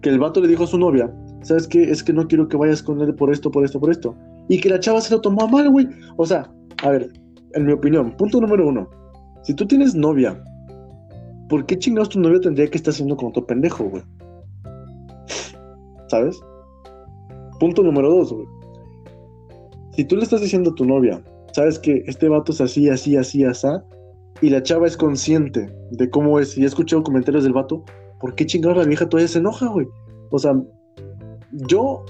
que 0.02 0.10
el 0.10 0.20
vato 0.20 0.42
le 0.42 0.48
dijo 0.48 0.64
a 0.64 0.68
su 0.68 0.78
novia, 0.78 1.14
¿sabes 1.42 1.68
qué? 1.68 1.84
Es 1.84 2.04
que 2.04 2.14
no 2.14 2.28
quiero 2.28 2.48
que 2.48 2.58
vayas 2.58 2.82
con 2.82 3.02
él 3.02 3.14
por 3.16 3.32
esto, 3.32 3.52
por 3.52 3.64
esto, 3.64 3.80
por 3.80 3.92
esto. 3.92 4.16
Y 4.50 4.60
que 4.60 4.70
la 4.70 4.80
chava 4.80 5.02
se 5.02 5.14
lo 5.14 5.22
tomó 5.22 5.48
mal, 5.48 5.70
güey. 5.70 5.88
O 6.18 6.26
sea, 6.26 6.52
a 6.84 6.90
ver, 6.90 7.12
en 7.54 7.66
mi 7.66 7.74
opinión, 7.74 8.16
punto 8.18 8.42
número 8.42 8.68
uno. 8.68 8.90
Si 9.44 9.54
tú 9.54 9.66
tienes 9.66 9.96
novia, 9.96 10.42
¿por 11.50 11.66
qué 11.66 11.78
chingados 11.78 12.10
tu 12.10 12.20
novia 12.20 12.40
tendría 12.40 12.68
que 12.68 12.78
estar 12.78 12.92
haciendo 12.92 13.16
como 13.16 13.30
otro 13.30 13.46
pendejo, 13.46 13.86
güey? 13.86 14.04
¿Sabes? 16.08 16.40
Punto 17.60 17.84
número 17.84 18.10
dos, 18.10 18.34
güey. 18.34 18.46
Si 19.92 20.06
tú 20.06 20.16
le 20.16 20.24
estás 20.24 20.42
diciendo 20.42 20.72
a 20.72 20.76
tu 20.76 20.86
novia, 20.86 21.22
¿sabes 21.54 21.78
que 21.78 22.04
este 22.08 22.30
vato 22.30 22.52
es 22.52 22.62
así, 22.62 22.90
así, 22.90 23.18
así, 23.18 23.44
así? 23.44 23.68
Y 24.42 24.50
la 24.50 24.64
chava 24.64 24.88
es 24.88 24.98
consciente 24.98 25.72
de 25.92 26.10
cómo 26.10 26.40
es 26.40 26.58
y 26.58 26.64
ha 26.64 26.68
escuchado 26.68 27.04
comentarios 27.04 27.44
del 27.44 27.54
vato, 27.54 27.84
¿por 28.22 28.36
qué 28.36 28.46
chingados 28.46 28.78
la 28.78 28.86
vieja 28.86 29.10
todavía 29.10 29.28
se 29.28 29.40
enoja, 29.40 29.68
güey? 29.68 29.88
O 30.30 30.40
sea, 30.40 30.54
yo, 31.68 32.06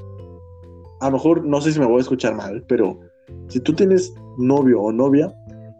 a 0.99 1.07
lo 1.07 1.13
mejor, 1.13 1.45
no 1.45 1.61
sé 1.61 1.71
si 1.71 1.79
me 1.79 1.87
voy 1.87 1.97
a 1.97 2.01
escuchar 2.01 2.35
mal, 2.35 2.63
pero 2.67 2.99
si 3.47 3.59
tú 3.59 3.73
tienes 3.73 4.13
novio 4.37 4.81
o 4.81 4.91
novia, 4.91 5.33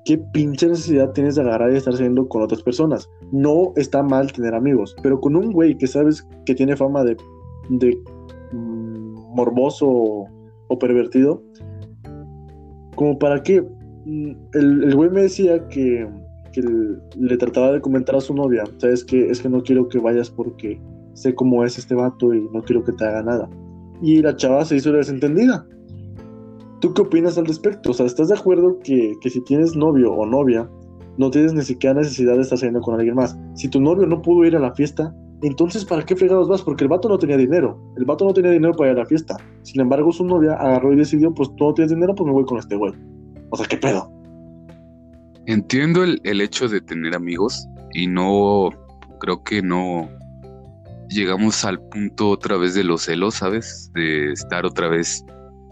¿qué 0.05 0.17
pinche 0.33 0.67
necesidad 0.67 1.11
tienes 1.11 1.35
de 1.35 1.41
agarrar 1.41 1.71
y 1.71 1.77
estar 1.77 1.93
saliendo 1.93 2.27
con 2.27 2.41
otras 2.41 2.63
personas? 2.63 3.09
No 3.31 3.73
está 3.75 4.01
mal 4.01 4.31
tener 4.31 4.55
amigos, 4.55 4.95
pero 5.03 5.19
con 5.19 5.35
un 5.35 5.51
güey 5.51 5.77
que 5.77 5.87
sabes 5.87 6.27
que 6.45 6.55
tiene 6.55 6.75
fama 6.75 7.03
de, 7.03 7.17
de 7.69 7.97
mm, 8.53 9.35
morboso 9.35 9.87
o, 9.87 10.79
pervertido, 10.79 11.43
como 12.95 13.19
para 13.19 13.43
qué? 13.43 13.61
Mm, 14.05 14.31
el 14.53 14.95
güey 14.95 15.09
me 15.09 15.23
decía 15.23 15.67
que 15.67 16.07
que 16.51 16.61
le 16.61 17.37
trataba 17.37 17.71
de 17.71 17.81
comentar 17.81 18.15
a 18.15 18.21
su 18.21 18.33
novia, 18.33 18.63
sabes 18.77 19.03
que 19.03 19.29
es 19.29 19.41
que 19.41 19.49
no 19.49 19.63
quiero 19.63 19.87
que 19.87 19.99
vayas 19.99 20.29
porque 20.29 20.81
sé 21.13 21.35
cómo 21.35 21.63
es 21.63 21.77
este 21.77 21.95
vato 21.95 22.33
y 22.33 22.47
no 22.53 22.61
quiero 22.61 22.83
que 22.83 22.93
te 22.93 23.05
haga 23.05 23.23
nada. 23.23 23.49
Y 24.01 24.21
la 24.21 24.35
chava 24.35 24.65
se 24.65 24.75
hizo 24.75 24.91
desentendida. 24.91 25.65
¿Tú 26.79 26.93
qué 26.93 27.03
opinas 27.03 27.37
al 27.37 27.45
respecto? 27.45 27.91
O 27.91 27.93
sea, 27.93 28.05
¿estás 28.05 28.29
de 28.29 28.35
acuerdo 28.35 28.79
que, 28.83 29.13
que 29.21 29.29
si 29.29 29.41
tienes 29.41 29.75
novio 29.75 30.11
o 30.13 30.25
novia, 30.25 30.67
no 31.17 31.29
tienes 31.29 31.53
ni 31.53 31.61
siquiera 31.61 31.99
necesidad 31.99 32.35
de 32.35 32.41
estar 32.41 32.57
saliendo 32.57 32.81
con 32.81 32.95
alguien 32.95 33.15
más? 33.15 33.37
Si 33.53 33.67
tu 33.67 33.79
novio 33.79 34.07
no 34.07 34.21
pudo 34.21 34.45
ir 34.45 34.55
a 34.55 34.59
la 34.59 34.73
fiesta, 34.73 35.13
entonces 35.43 35.85
¿para 35.85 36.03
qué 36.03 36.15
fregados 36.15 36.47
vas? 36.47 36.61
Porque 36.63 36.83
el 36.83 36.89
vato 36.89 37.07
no 37.09 37.17
tenía 37.17 37.37
dinero. 37.37 37.77
El 37.97 38.05
vato 38.05 38.25
no 38.25 38.33
tenía 38.33 38.51
dinero 38.51 38.73
para 38.73 38.91
ir 38.91 38.97
a 38.97 39.01
la 39.01 39.05
fiesta. 39.05 39.37
Sin 39.61 39.81
embargo, 39.81 40.11
su 40.11 40.25
novia 40.25 40.53
agarró 40.53 40.93
y 40.93 40.95
decidió, 40.95 41.33
pues 41.33 41.49
tú 41.55 41.65
no 41.65 41.73
tienes 41.73 41.91
dinero, 41.91 42.15
pues 42.15 42.25
me 42.25 42.33
voy 42.33 42.45
con 42.45 42.57
este 42.57 42.75
güey. 42.75 42.93
O 43.51 43.57
sea, 43.57 43.67
¿qué 43.67 43.77
pedo? 43.77 44.11
Entiendo 45.47 46.03
el, 46.03 46.41
hecho 46.41 46.67
de 46.67 46.81
tener 46.81 47.15
amigos 47.15 47.67
y 47.93 48.07
no, 48.07 48.69
creo 49.19 49.43
que 49.43 49.61
no 49.61 50.09
llegamos 51.09 51.65
al 51.65 51.79
punto 51.89 52.29
otra 52.29 52.57
vez 52.57 52.75
de 52.75 52.83
los 52.83 53.03
celos, 53.03 53.35
¿sabes? 53.35 53.91
De 53.93 54.31
estar 54.31 54.65
otra 54.65 54.87
vez 54.87 55.23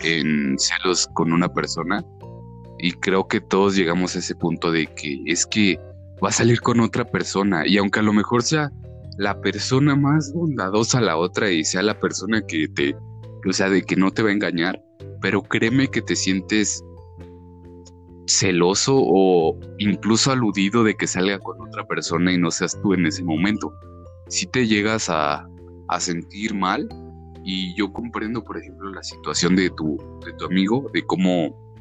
en 0.02 0.58
celos 0.58 1.08
con 1.14 1.32
una 1.32 1.50
persona. 1.50 2.04
Y 2.80 2.94
creo 2.94 3.28
que 3.28 3.41
todos 3.41 3.76
llegamos 3.76 4.16
a 4.16 4.20
ese 4.20 4.36
punto 4.36 4.72
de 4.72 4.88
que 4.88 5.22
es 5.26 5.46
que 5.46 5.80
va 6.24 6.30
a 6.30 6.34
salir 6.34 6.62
con 6.62 6.80
otra 6.80 7.06
persona. 7.06 7.68
Y 7.68 7.78
aunque 7.78 8.00
a 8.00 8.04
lo 8.04 8.14
mejor 8.14 8.44
sea 8.44 8.72
la 9.18 9.40
persona 9.41 9.96
más 9.96 10.32
bondadosa 10.34 11.00
a 11.00 11.02
la 11.02 11.18
otra 11.18 11.52
y 11.52 11.64
sea 11.64 11.84
la 11.84 12.00
persona 12.00 12.41
que 12.41 12.68
te, 12.70 12.96
o 13.48 13.54
sea, 13.54 13.70
de 13.70 13.84
que 13.84 13.96
no 13.96 14.12
te 14.12 14.24
va 14.24 14.30
a 14.30 14.34
engañar, 14.34 14.82
pero 15.22 15.41
créeme 15.44 15.90
que 15.90 16.02
te 16.02 16.16
sientes 16.16 16.82
celoso 18.30 18.95
o 18.95 19.60
incluso 19.80 20.31
aludido 20.31 20.84
de 20.84 20.95
que 20.95 21.07
salga 21.07 21.39
con 21.39 21.60
otra 21.61 21.85
persona 21.85 22.31
y 22.31 22.38
no 22.38 22.51
seas 22.51 22.80
tú 22.81 22.93
en 22.93 23.06
ese 23.06 23.23
momento. 23.23 23.73
Si 24.27 24.45
te 24.45 24.68
llegas 24.68 25.10
a, 25.10 25.45
sentir 25.97 26.53
mal 26.53 26.88
y 27.43 27.76
yo 27.76 27.91
comprendo, 27.91 28.43
por 28.43 28.57
ejemplo, 28.57 28.91
la 28.91 29.01
situación 29.01 29.56
de 29.56 29.72
tu, 29.72 29.97
de 30.23 30.31
tu 30.34 30.45
amigo, 30.45 30.85
de 30.93 31.01
cómo, 31.01 31.76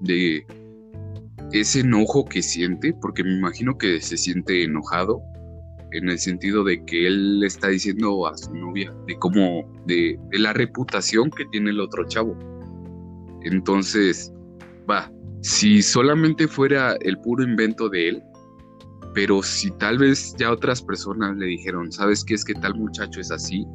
de 0.00 0.44
ese 1.52 1.80
enojo 1.80 2.24
que 2.24 2.42
siente, 2.42 2.92
porque 3.00 3.22
me 3.22 3.36
imagino 3.36 3.78
que 3.78 4.00
se 4.00 4.16
siente 4.16 4.64
enojado 4.64 5.22
en 5.92 6.08
el 6.08 6.18
sentido 6.18 6.64
de 6.64 6.84
que 6.84 7.06
él 7.06 7.38
le 7.38 7.46
está 7.46 7.68
diciendo 7.68 8.26
a 8.26 8.36
su 8.36 8.52
novia 8.52 8.92
de 9.06 9.16
cómo, 9.16 9.64
de, 9.86 10.18
de 10.30 10.38
la 10.40 10.52
reputación 10.52 11.30
que 11.30 11.44
tiene 11.46 11.70
el 11.70 11.80
otro 11.80 12.04
chavo. 12.08 12.36
Entonces, 13.42 14.32
va, 14.90 15.10
si 15.42 15.82
solamente 15.82 16.46
fuera 16.46 16.96
el 17.00 17.18
puro 17.18 17.42
invento 17.42 17.88
de 17.88 18.10
él, 18.10 18.22
pero 19.14 19.42
si 19.42 19.70
tal 19.72 19.98
vez 19.98 20.34
ya 20.38 20.52
otras 20.52 20.82
personas 20.82 21.36
le 21.36 21.46
dijeron, 21.46 21.90
¿sabes 21.90 22.24
qué 22.24 22.34
es 22.34 22.44
que 22.44 22.54
tal 22.54 22.74
muchacho 22.74 23.20
es 23.20 23.30
así? 23.30 23.66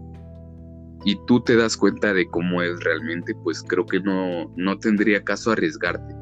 Y 1.03 1.17
tú 1.27 1.41
te 1.41 1.55
das 1.55 1.75
cuenta 1.75 2.13
de 2.13 2.27
cómo 2.27 2.61
es 2.61 2.83
realmente, 2.83 3.33
pues 3.43 3.61
creo 3.63 3.85
que 3.85 3.99
no, 3.99 4.51
no 4.55 4.77
tendría 4.79 5.23
caso 5.23 5.51
arriesgarte. 5.51 6.15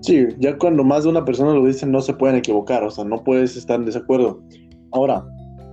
Sí, 0.00 0.28
ya 0.38 0.56
cuando 0.56 0.84
más 0.84 1.04
de 1.04 1.10
una 1.10 1.24
persona 1.24 1.52
lo 1.52 1.64
dice 1.66 1.84
no 1.84 2.00
se 2.00 2.14
pueden 2.14 2.36
equivocar, 2.36 2.84
o 2.84 2.90
sea, 2.90 3.04
no 3.04 3.22
puedes 3.24 3.56
estar 3.56 3.80
en 3.80 3.86
desacuerdo. 3.86 4.42
Ahora, 4.92 5.24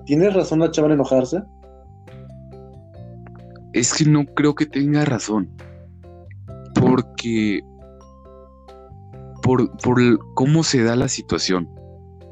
¿tienes 0.06 0.34
razón 0.34 0.60
la 0.60 0.72
chava 0.72 0.88
en 0.88 0.94
enojarse? 0.94 1.44
Es 3.74 3.94
que 3.94 4.06
no 4.06 4.26
creo 4.26 4.56
que 4.56 4.66
tenga 4.66 5.06
razón. 5.06 5.50
Porque 6.74 7.62
por, 9.46 9.70
por 9.78 10.02
cómo 10.34 10.64
se 10.64 10.82
da 10.84 10.96
la 10.96 11.08
situación. 11.08 11.70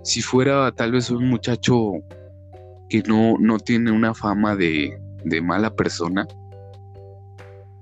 Si 0.04 0.22
fuera 0.22 0.72
tal 0.72 0.94
vez 0.94 1.12
un 1.12 1.30
muchacho 1.30 1.92
que 2.90 3.04
no, 3.04 3.38
no 3.40 3.60
tiene 3.60 3.92
una 3.92 4.16
fama 4.16 4.56
de, 4.56 5.00
de 5.24 5.42
mala 5.42 5.76
persona, 5.76 6.28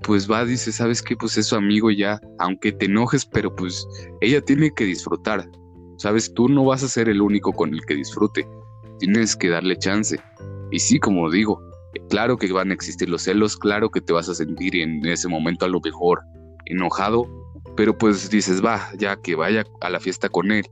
pues 0.02 0.30
va, 0.30 0.44
dice, 0.44 0.74
¿sabes 0.74 1.02
qué? 1.02 1.16
Pues 1.16 1.38
es 1.38 1.48
su 1.48 1.56
amigo 1.56 1.92
ya, 1.92 2.20
aunque 2.40 2.74
te 2.74 2.88
enojes, 2.88 3.26
pero 3.26 3.56
pues 3.56 3.88
ella 4.20 4.42
tiene 4.42 4.70
que 4.76 4.84
disfrutar. 4.84 5.50
Sabes, 5.98 6.34
tú 6.34 6.50
no 6.50 6.66
vas 6.66 6.84
a 6.84 6.90
ser 6.90 7.08
el 7.08 7.22
único 7.22 7.54
con 7.54 7.74
el 7.74 7.86
que 7.86 7.96
disfrute. 7.96 8.46
Tienes 9.00 9.38
que 9.38 9.48
darle 9.48 9.78
chance. 9.78 10.20
Y 10.72 10.80
sí, 10.80 11.00
como 11.00 11.32
digo, 11.32 11.62
claro 12.10 12.36
que 12.36 12.52
van 12.52 12.72
a 12.72 12.74
existir 12.74 13.10
los 13.10 13.24
celos, 13.24 13.56
claro 13.56 13.90
que 13.90 14.02
te 14.02 14.12
vas 14.12 14.28
a 14.28 14.36
sentir 14.36 14.76
en 14.76 15.06
ese 15.06 15.30
momento 15.30 15.66
a 15.66 15.70
lo 15.70 15.80
mejor 15.80 16.20
enojado, 16.66 17.26
pero 17.76 17.98
pues 17.98 18.30
dices, 18.30 18.64
va, 18.64 18.90
ya 18.98 19.16
que 19.18 19.36
vaya 19.36 19.64
a 19.82 19.90
la 19.90 20.00
fiesta 20.00 20.30
con 20.30 20.52
él. 20.52 20.66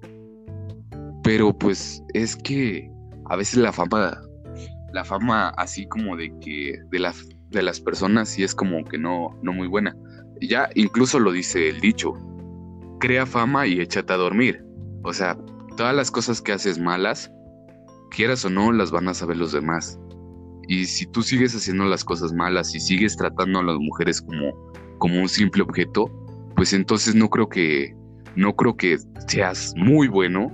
Pero 1.24 1.58
pues 1.58 2.04
es 2.14 2.36
que 2.36 2.90
a 3.26 3.36
veces 3.36 3.58
la 3.58 3.72
fama, 3.72 4.22
la 4.94 5.04
fama 5.04 5.50
así 5.58 5.88
como 5.88 6.16
de 6.16 6.34
que 6.40 6.80
de 6.92 7.00
las, 7.00 7.28
de 7.50 7.62
las 7.62 7.80
personas 7.80 8.30
sí 8.30 8.44
es 8.44 8.56
como 8.56 8.84
que 8.84 8.98
no, 8.98 9.38
no 9.42 9.54
muy 9.54 9.68
buena. 9.68 9.96
Ya 10.42 10.70
incluso 10.76 11.20
lo 11.20 11.32
dice 11.32 11.70
el 11.70 11.80
dicho, 11.80 12.14
crea 13.00 13.26
fama 13.26 13.68
y 13.68 13.80
échate 13.80 14.14
a 14.14 14.18
dormir. 14.18 14.64
O 15.04 15.14
sea, 15.14 15.38
todas 15.78 15.96
las 15.96 16.12
cosas 16.12 16.42
que 16.42 16.52
haces 16.52 16.80
malas, 16.80 17.32
quieras 18.12 18.44
o 18.46 18.50
no, 18.50 18.72
las 18.72 18.92
van 18.92 19.08
a 19.08 19.14
saber 19.14 19.38
los 19.38 19.52
demás. 19.52 20.00
Y 20.68 20.86
si 20.86 21.08
tú 21.08 21.24
sigues 21.24 21.56
haciendo 21.56 21.86
las 21.86 22.04
cosas 22.04 22.34
malas 22.34 22.76
y 22.76 22.80
sigues 22.80 23.18
tratando 23.18 23.60
a 23.60 23.64
las 23.64 23.78
mujeres 23.78 24.22
como, 24.22 24.54
como 25.00 25.20
un 25.22 25.30
simple 25.30 25.64
objeto, 25.64 26.12
pues 26.60 26.74
entonces 26.74 27.16
no 27.16 27.30
creo 27.30 27.48
que 27.48 27.96
no 28.36 28.54
creo 28.54 28.76
que 28.76 28.98
seas 29.30 29.74
muy 29.78 30.10
bueno 30.10 30.52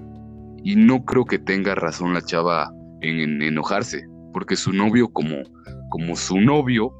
y 0.63 0.75
no 0.75 1.03
creo 1.03 1.25
que 1.25 1.39
tenga 1.39 1.73
razón 1.73 2.13
la 2.13 2.21
chava 2.21 2.71
en, 3.01 3.41
enojarse, 3.41 4.05
porque 4.31 4.55
su 4.55 4.71
novio 4.71 5.09
como 5.09 5.37
como 5.89 6.15
su 6.15 6.39
novio, 6.39 6.95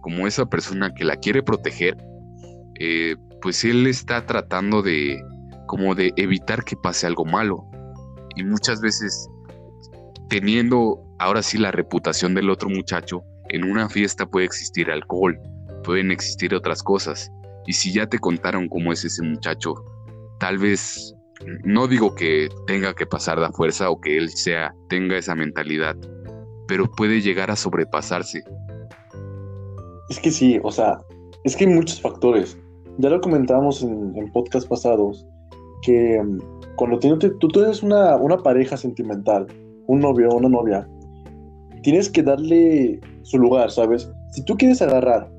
como 0.00 0.26
esa 0.26 0.46
persona 0.46 0.90
que 0.94 1.04
la 1.04 1.16
quiere 1.16 1.42
proteger, 1.42 1.98
eh, 2.78 3.14
pues 3.42 3.62
él 3.62 3.86
está 3.86 4.24
tratando 4.24 4.80
de 4.80 5.22
como 5.66 5.94
de 5.94 6.10
evitar 6.16 6.64
que 6.64 6.76
pase 6.76 7.06
algo 7.06 7.26
malo. 7.26 7.66
Y 8.36 8.44
muchas 8.44 8.80
veces 8.80 9.28
teniendo 10.30 10.98
ahora 11.18 11.42
sí 11.42 11.58
la 11.58 11.72
reputación 11.72 12.34
del 12.34 12.48
otro 12.48 12.70
muchacho, 12.70 13.22
en 13.50 13.64
una 13.64 13.90
fiesta 13.90 14.24
puede 14.24 14.46
existir 14.46 14.90
alcohol, 14.90 15.38
pueden 15.84 16.10
existir 16.10 16.54
otras 16.54 16.82
cosas 16.82 17.30
y 17.70 17.72
si 17.72 17.92
ya 17.92 18.04
te 18.08 18.18
contaron 18.18 18.68
cómo 18.68 18.92
es 18.92 19.04
ese 19.04 19.22
muchacho, 19.22 19.74
tal 20.40 20.58
vez 20.58 21.14
no 21.62 21.86
digo 21.86 22.16
que 22.16 22.48
tenga 22.66 22.92
que 22.94 23.06
pasar 23.06 23.38
de 23.38 23.48
fuerza 23.52 23.90
o 23.90 24.00
que 24.00 24.16
él 24.16 24.28
sea 24.28 24.74
tenga 24.88 25.16
esa 25.16 25.36
mentalidad, 25.36 25.94
pero 26.66 26.90
puede 26.90 27.20
llegar 27.20 27.48
a 27.48 27.54
sobrepasarse. 27.54 28.42
Es 30.08 30.18
que 30.18 30.32
sí, 30.32 30.58
o 30.64 30.72
sea, 30.72 30.98
es 31.44 31.54
que 31.54 31.64
hay 31.64 31.72
muchos 31.72 32.00
factores. 32.00 32.58
Ya 32.98 33.08
lo 33.08 33.20
comentábamos 33.20 33.84
en, 33.84 34.16
en 34.16 34.32
podcast 34.32 34.66
pasados, 34.68 35.24
que 35.82 36.20
mm, 36.20 36.38
cuando 36.74 36.98
tú 36.98 37.48
tienes 37.50 37.84
una, 37.84 38.16
una 38.16 38.38
pareja 38.38 38.76
sentimental, 38.76 39.46
un 39.86 40.00
novio 40.00 40.30
o 40.30 40.38
una 40.38 40.48
novia, 40.48 40.88
tienes 41.84 42.10
que 42.10 42.24
darle 42.24 42.98
su 43.22 43.38
lugar, 43.38 43.70
¿sabes? 43.70 44.10
Si 44.32 44.44
tú 44.44 44.56
quieres 44.56 44.82
agarrar 44.82 45.30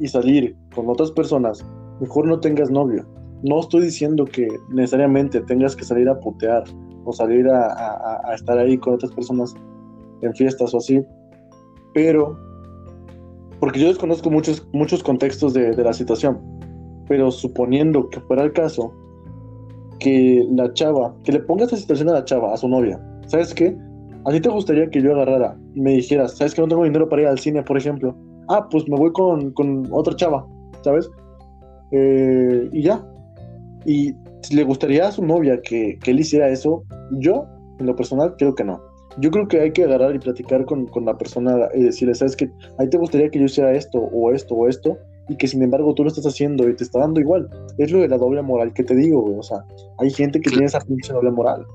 y 0.00 0.06
salir 0.08 0.54
con 0.74 0.90
otras 0.90 1.10
personas, 1.12 1.64
mejor 2.00 2.26
no 2.26 2.40
tengas 2.40 2.70
novio. 2.70 3.04
No 3.42 3.60
estoy 3.60 3.82
diciendo 3.82 4.24
que 4.24 4.48
necesariamente 4.70 5.40
tengas 5.42 5.76
que 5.76 5.84
salir 5.84 6.08
a 6.08 6.18
putear 6.18 6.64
o 7.04 7.12
salir 7.12 7.48
a, 7.48 8.34
estar 8.34 8.58
ahí 8.58 8.76
con 8.76 8.94
otras 8.94 9.12
personas 9.12 9.54
en 10.22 10.34
fiestas 10.34 10.74
o 10.74 10.78
así, 10.78 11.00
pero 11.94 12.36
porque 13.60 13.80
yo 13.80 13.88
desconozco 13.88 14.30
muchos, 14.30 14.66
muchos 14.72 15.02
contextos 15.02 15.54
de, 15.54 15.74
la 15.76 15.92
situación, 15.92 16.38
pero 17.08 17.30
suponiendo 17.30 18.08
que 18.10 18.20
fuera 18.20 18.42
el 18.42 18.52
caso, 18.52 18.92
que 20.00 20.46
la 20.50 20.72
chava, 20.74 21.14
que 21.24 21.32
le 21.32 21.40
ponga 21.40 21.64
esta 21.64 21.76
situación 21.76 22.08
a 22.10 22.14
la 22.14 22.24
chava, 22.24 22.52
a 22.52 22.56
su 22.56 22.68
novia, 22.68 23.00
¿sabes 23.26 23.54
qué? 23.54 23.76
¿A 24.26 24.30
ti 24.30 24.40
te 24.40 24.48
gustaría 24.48 24.90
que 24.90 25.00
yo 25.00 25.12
agarrara 25.12 25.56
y 25.74 25.80
me 25.80 25.92
dijeras, 25.92 26.36
¿sabes 26.36 26.54
que 26.54 26.60
no 26.60 26.68
tengo 26.68 26.84
dinero 26.84 27.08
para 27.08 27.22
ir 27.22 27.28
al 27.28 27.38
cine, 27.38 27.62
por 27.62 27.78
ejemplo? 27.78 28.14
ah, 28.48 28.66
pues 28.70 28.88
me 28.88 28.96
voy 28.96 29.12
con, 29.12 29.88
otra 29.90 30.16
chava, 30.16 30.46
¿sabes? 30.82 31.08
Eh, 31.92 32.68
y 32.72 32.82
ya. 32.82 33.04
Y 33.84 34.14
si 34.42 34.54
le 34.54 34.64
gustaría 34.64 35.08
a 35.08 35.12
su 35.12 35.24
novia 35.24 35.60
que, 35.62 35.98
él 36.04 36.20
hiciera 36.20 36.48
eso, 36.48 36.84
yo, 37.12 37.46
en 37.78 37.86
lo 37.86 37.96
personal, 37.96 38.34
creo 38.38 38.54
que 38.54 38.64
no. 38.64 38.80
Yo 39.18 39.30
creo 39.30 39.48
que 39.48 39.60
hay 39.60 39.72
que 39.72 39.84
agarrar 39.84 40.14
y 40.14 40.18
platicar 40.18 40.64
con, 40.64 40.88
la 41.04 41.16
persona 41.16 41.68
y 41.74 41.82
decirle, 41.82 42.14
¿sabes 42.14 42.36
qué? 42.36 42.50
A 42.78 42.84
ti 42.84 42.90
te 42.90 42.98
gustaría 42.98 43.30
que 43.30 43.38
yo 43.38 43.46
hiciera 43.46 43.72
esto, 43.72 43.98
o 43.98 44.32
esto, 44.32 44.54
o 44.54 44.68
esto, 44.68 44.96
y 45.28 45.36
que 45.36 45.48
sin 45.48 45.62
embargo 45.62 45.92
tú 45.94 46.04
lo 46.04 46.08
estás 46.08 46.26
haciendo 46.26 46.68
y 46.68 46.76
te 46.76 46.84
está 46.84 47.00
dando 47.00 47.20
igual. 47.20 47.48
Es 47.78 47.90
lo 47.90 48.00
de 48.00 48.08
la 48.08 48.18
doble 48.18 48.42
moral 48.42 48.72
que 48.74 48.84
te 48.84 48.94
digo, 48.94 49.22
güey. 49.22 49.38
O 49.38 49.42
sea, 49.42 49.64
hay 49.98 50.10
gente 50.10 50.40
que 50.40 50.50
tiene 50.50 50.66
esa 50.66 50.80
pinche 50.80 51.12
doble 51.12 51.30
moral. 51.30 51.66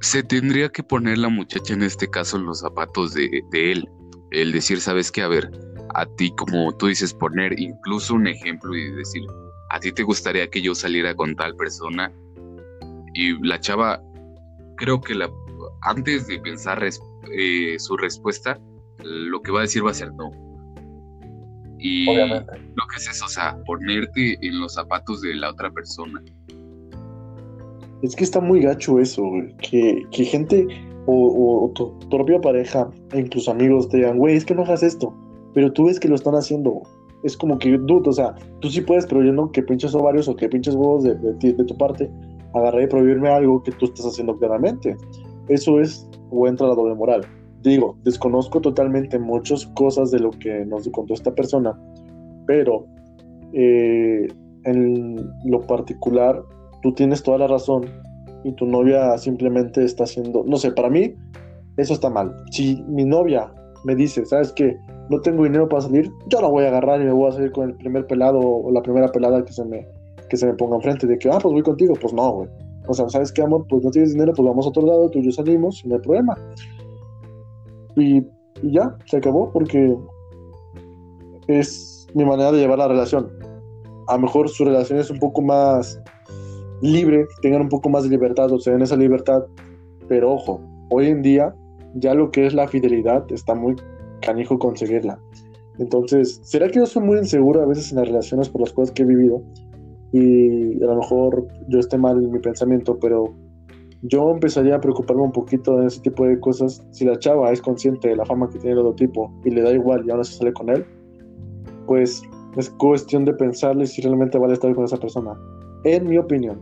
Se 0.00 0.22
tendría 0.22 0.68
que 0.68 0.82
poner 0.82 1.18
la 1.18 1.28
muchacha 1.28 1.74
en 1.74 1.82
este 1.82 2.08
caso 2.08 2.36
en 2.36 2.44
los 2.44 2.60
zapatos 2.60 3.14
de, 3.14 3.42
de 3.50 3.72
él. 3.72 3.88
El 4.30 4.52
decir, 4.52 4.80
¿sabes 4.80 5.10
qué? 5.10 5.22
A 5.22 5.28
ver, 5.28 5.50
a 5.94 6.06
ti, 6.16 6.30
como 6.36 6.72
tú 6.76 6.86
dices, 6.86 7.14
poner 7.14 7.58
incluso 7.58 8.14
un 8.14 8.26
ejemplo 8.26 8.76
y 8.76 8.92
decir, 8.92 9.22
a 9.70 9.80
ti 9.80 9.92
te 9.92 10.02
gustaría 10.02 10.48
que 10.48 10.62
yo 10.62 10.74
saliera 10.74 11.14
con 11.14 11.34
tal 11.36 11.54
persona. 11.56 12.12
Y 13.14 13.32
la 13.46 13.58
chava, 13.60 14.02
creo 14.76 15.00
que 15.00 15.14
la, 15.14 15.30
antes 15.82 16.26
de 16.26 16.38
pensar 16.40 16.82
eh, 16.84 17.76
su 17.78 17.96
respuesta, 17.96 18.58
lo 19.02 19.40
que 19.42 19.52
va 19.52 19.60
a 19.60 19.62
decir 19.62 19.84
va 19.84 19.90
a 19.90 19.94
ser 19.94 20.12
no. 20.14 20.30
Y 21.78 22.08
Obviamente. 22.08 22.52
lo 22.74 22.86
que 22.88 22.96
es 22.96 23.08
eso, 23.08 23.26
o 23.26 23.28
sea, 23.28 23.56
ponerte 23.64 24.38
en 24.40 24.60
los 24.60 24.74
zapatos 24.74 25.22
de 25.22 25.34
la 25.34 25.50
otra 25.50 25.70
persona. 25.70 26.22
Es 28.02 28.14
que 28.14 28.24
está 28.24 28.40
muy 28.40 28.60
gacho 28.60 28.98
eso, 28.98 29.22
Que, 29.62 30.06
que 30.10 30.24
gente 30.24 30.66
o, 31.06 31.70
tu 31.74 31.98
propia 32.08 32.40
pareja 32.40 32.90
e 33.12 33.20
incluso 33.20 33.50
amigos 33.50 33.88
te 33.88 33.98
digan, 33.98 34.18
güey, 34.18 34.36
es 34.36 34.44
que 34.44 34.54
no 34.54 34.62
hagas 34.62 34.82
esto 34.82 35.14
pero 35.56 35.72
tú 35.72 35.86
ves 35.86 35.98
que 35.98 36.06
lo 36.06 36.16
están 36.16 36.34
haciendo. 36.34 36.82
Es 37.26 37.36
como 37.36 37.58
que, 37.58 37.76
dude, 37.76 38.08
o 38.08 38.12
sea, 38.12 38.36
tú 38.60 38.68
sí 38.68 38.80
puedes, 38.80 39.04
pero 39.04 39.20
yo 39.24 39.32
no 39.32 39.50
que 39.50 39.60
pinches 39.60 39.96
ovarios 39.96 40.28
o 40.28 40.36
que 40.36 40.48
pinches 40.48 40.76
huevos 40.76 41.02
de, 41.02 41.16
de, 41.16 41.64
tu 41.64 41.76
parte, 41.76 42.08
agarré 42.54 42.84
y 42.84 42.86
prohibirme 42.86 43.28
algo 43.28 43.64
que 43.64 43.72
tú 43.72 43.86
estás 43.86 44.06
haciendo 44.06 44.38
claramente. 44.38 44.96
Eso 45.48 45.80
es, 45.80 46.08
o 46.30 46.46
entra 46.46 46.68
la 46.68 46.76
doble 46.76 46.94
moral. 46.94 47.22
Digo, 47.64 47.96
desconozco 48.04 48.60
totalmente 48.60 49.18
muchas 49.18 49.66
cosas 49.74 50.12
de 50.12 50.20
lo 50.20 50.30
que 50.30 50.64
nos 50.66 50.88
contó 50.90 51.14
esta 51.14 51.34
persona, 51.34 51.76
pero 52.46 52.86
eh, 53.52 54.28
en 54.62 55.28
lo 55.46 55.66
particular, 55.66 56.40
tú 56.80 56.92
tienes 56.92 57.24
toda 57.24 57.38
la 57.38 57.48
razón 57.48 57.86
y 58.44 58.52
tu 58.52 58.66
novia 58.66 59.18
simplemente 59.18 59.82
está 59.82 60.04
haciendo, 60.04 60.44
no 60.46 60.58
sé, 60.58 60.70
para 60.70 60.90
mí 60.90 61.12
eso 61.76 61.92
está 61.92 62.08
mal. 62.08 62.32
Si 62.52 62.80
mi 62.86 63.04
novia 63.04 63.52
me 63.86 63.94
dice, 63.94 64.26
¿sabes 64.26 64.52
qué? 64.52 64.76
no 65.08 65.20
tengo 65.20 65.44
dinero 65.44 65.68
para 65.68 65.82
salir, 65.82 66.10
yo 66.26 66.40
no 66.40 66.50
voy 66.50 66.64
a 66.64 66.68
agarrar 66.68 67.00
y 67.00 67.04
me 67.04 67.12
voy 67.12 67.28
a 67.28 67.32
salir 67.32 67.52
con 67.52 67.70
el 67.70 67.76
primer 67.76 68.06
pelado 68.06 68.40
o 68.40 68.70
la 68.72 68.82
primera 68.82 69.08
pelada 69.08 69.44
que 69.44 69.52
se 69.52 69.64
me, 69.64 69.86
que 70.28 70.36
se 70.36 70.46
me 70.46 70.54
ponga 70.54 70.76
enfrente 70.76 71.06
de 71.06 71.18
que, 71.18 71.30
ah, 71.30 71.38
pues 71.40 71.52
voy 71.52 71.62
contigo, 71.62 71.94
pues 72.00 72.12
no, 72.12 72.32
güey. 72.32 72.48
O 72.88 72.94
sea, 72.94 73.08
¿sabes 73.08 73.32
qué, 73.32 73.42
amor? 73.42 73.66
Pues 73.68 73.84
no 73.84 73.90
tienes 73.90 74.12
dinero, 74.12 74.32
pues 74.34 74.46
vamos 74.46 74.66
a 74.66 74.68
otro 74.68 74.82
lado, 74.82 75.10
tú 75.10 75.18
y 75.18 75.24
yo 75.24 75.32
salimos, 75.32 75.84
no 75.84 75.94
hay 75.96 76.00
problema. 76.00 76.36
Y, 77.96 78.24
ya, 78.62 78.96
se 79.06 79.18
acabó 79.18 79.52
porque 79.52 79.96
es 81.46 82.06
mi 82.14 82.24
manera 82.24 82.52
de 82.52 82.58
llevar 82.58 82.78
la 82.78 82.88
relación. 82.88 83.30
A 84.08 84.14
lo 84.14 84.22
mejor 84.22 84.48
su 84.48 84.64
relación 84.64 84.98
es 84.98 85.10
un 85.10 85.18
poco 85.18 85.42
más 85.42 86.00
libre, 86.80 87.26
tengan 87.42 87.62
un 87.62 87.68
poco 87.68 87.88
más 87.88 88.04
de 88.04 88.10
libertad 88.10 88.50
o 88.52 88.58
se 88.58 88.70
den 88.70 88.82
esa 88.82 88.96
libertad, 88.96 89.44
pero 90.08 90.32
ojo, 90.32 90.60
hoy 90.90 91.08
en 91.08 91.22
día 91.22 91.54
ya 91.96 92.14
lo 92.14 92.30
que 92.30 92.46
es 92.46 92.54
la 92.54 92.68
fidelidad 92.68 93.30
está 93.30 93.54
muy 93.54 93.76
canijo 94.22 94.58
conseguirla. 94.58 95.18
Entonces, 95.78 96.40
¿será 96.42 96.68
que 96.68 96.78
yo 96.78 96.86
soy 96.86 97.02
muy 97.02 97.18
inseguro 97.18 97.62
a 97.62 97.66
veces 97.66 97.90
en 97.92 97.98
las 97.98 98.08
relaciones 98.08 98.48
por 98.48 98.62
las 98.62 98.72
cosas 98.72 98.94
que 98.94 99.02
he 99.02 99.06
vivido? 99.06 99.42
Y 100.12 100.82
a 100.82 100.86
lo 100.86 100.96
mejor 100.96 101.46
yo 101.68 101.78
esté 101.78 101.98
mal 101.98 102.22
en 102.22 102.30
mi 102.30 102.38
pensamiento, 102.38 102.98
pero 102.98 103.34
yo 104.02 104.30
empezaría 104.30 104.76
a 104.76 104.80
preocuparme 104.80 105.22
un 105.22 105.32
poquito 105.32 105.78
de 105.78 105.86
ese 105.88 106.00
tipo 106.00 106.26
de 106.26 106.38
cosas. 106.40 106.86
Si 106.92 107.04
la 107.04 107.18
chava 107.18 107.52
es 107.52 107.60
consciente 107.60 108.08
de 108.08 108.16
la 108.16 108.24
fama 108.24 108.48
que 108.48 108.58
tiene 108.58 108.72
el 108.72 108.78
otro 108.78 108.94
tipo 108.94 109.32
y 109.44 109.50
le 109.50 109.62
da 109.62 109.72
igual 109.72 110.04
y 110.06 110.10
ahora 110.10 110.24
se 110.24 110.34
sale 110.34 110.52
con 110.52 110.70
él, 110.70 110.84
pues 111.86 112.22
es 112.56 112.70
cuestión 112.70 113.24
de 113.24 113.34
pensarle 113.34 113.86
si 113.86 114.00
realmente 114.00 114.38
vale 114.38 114.54
estar 114.54 114.74
con 114.74 114.84
esa 114.84 114.96
persona. 114.96 115.34
En 115.84 116.08
mi 116.08 116.16
opinión. 116.16 116.60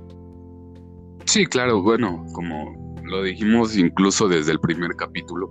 Sí, 1.27 1.47
claro, 1.47 1.83
bueno, 1.83 2.25
como 2.33 2.84
lo 3.05 3.23
dijimos 3.23 3.77
incluso 3.77 4.29
desde 4.29 4.53
el 4.53 4.61
primer 4.61 4.97
capítulo, 4.97 5.51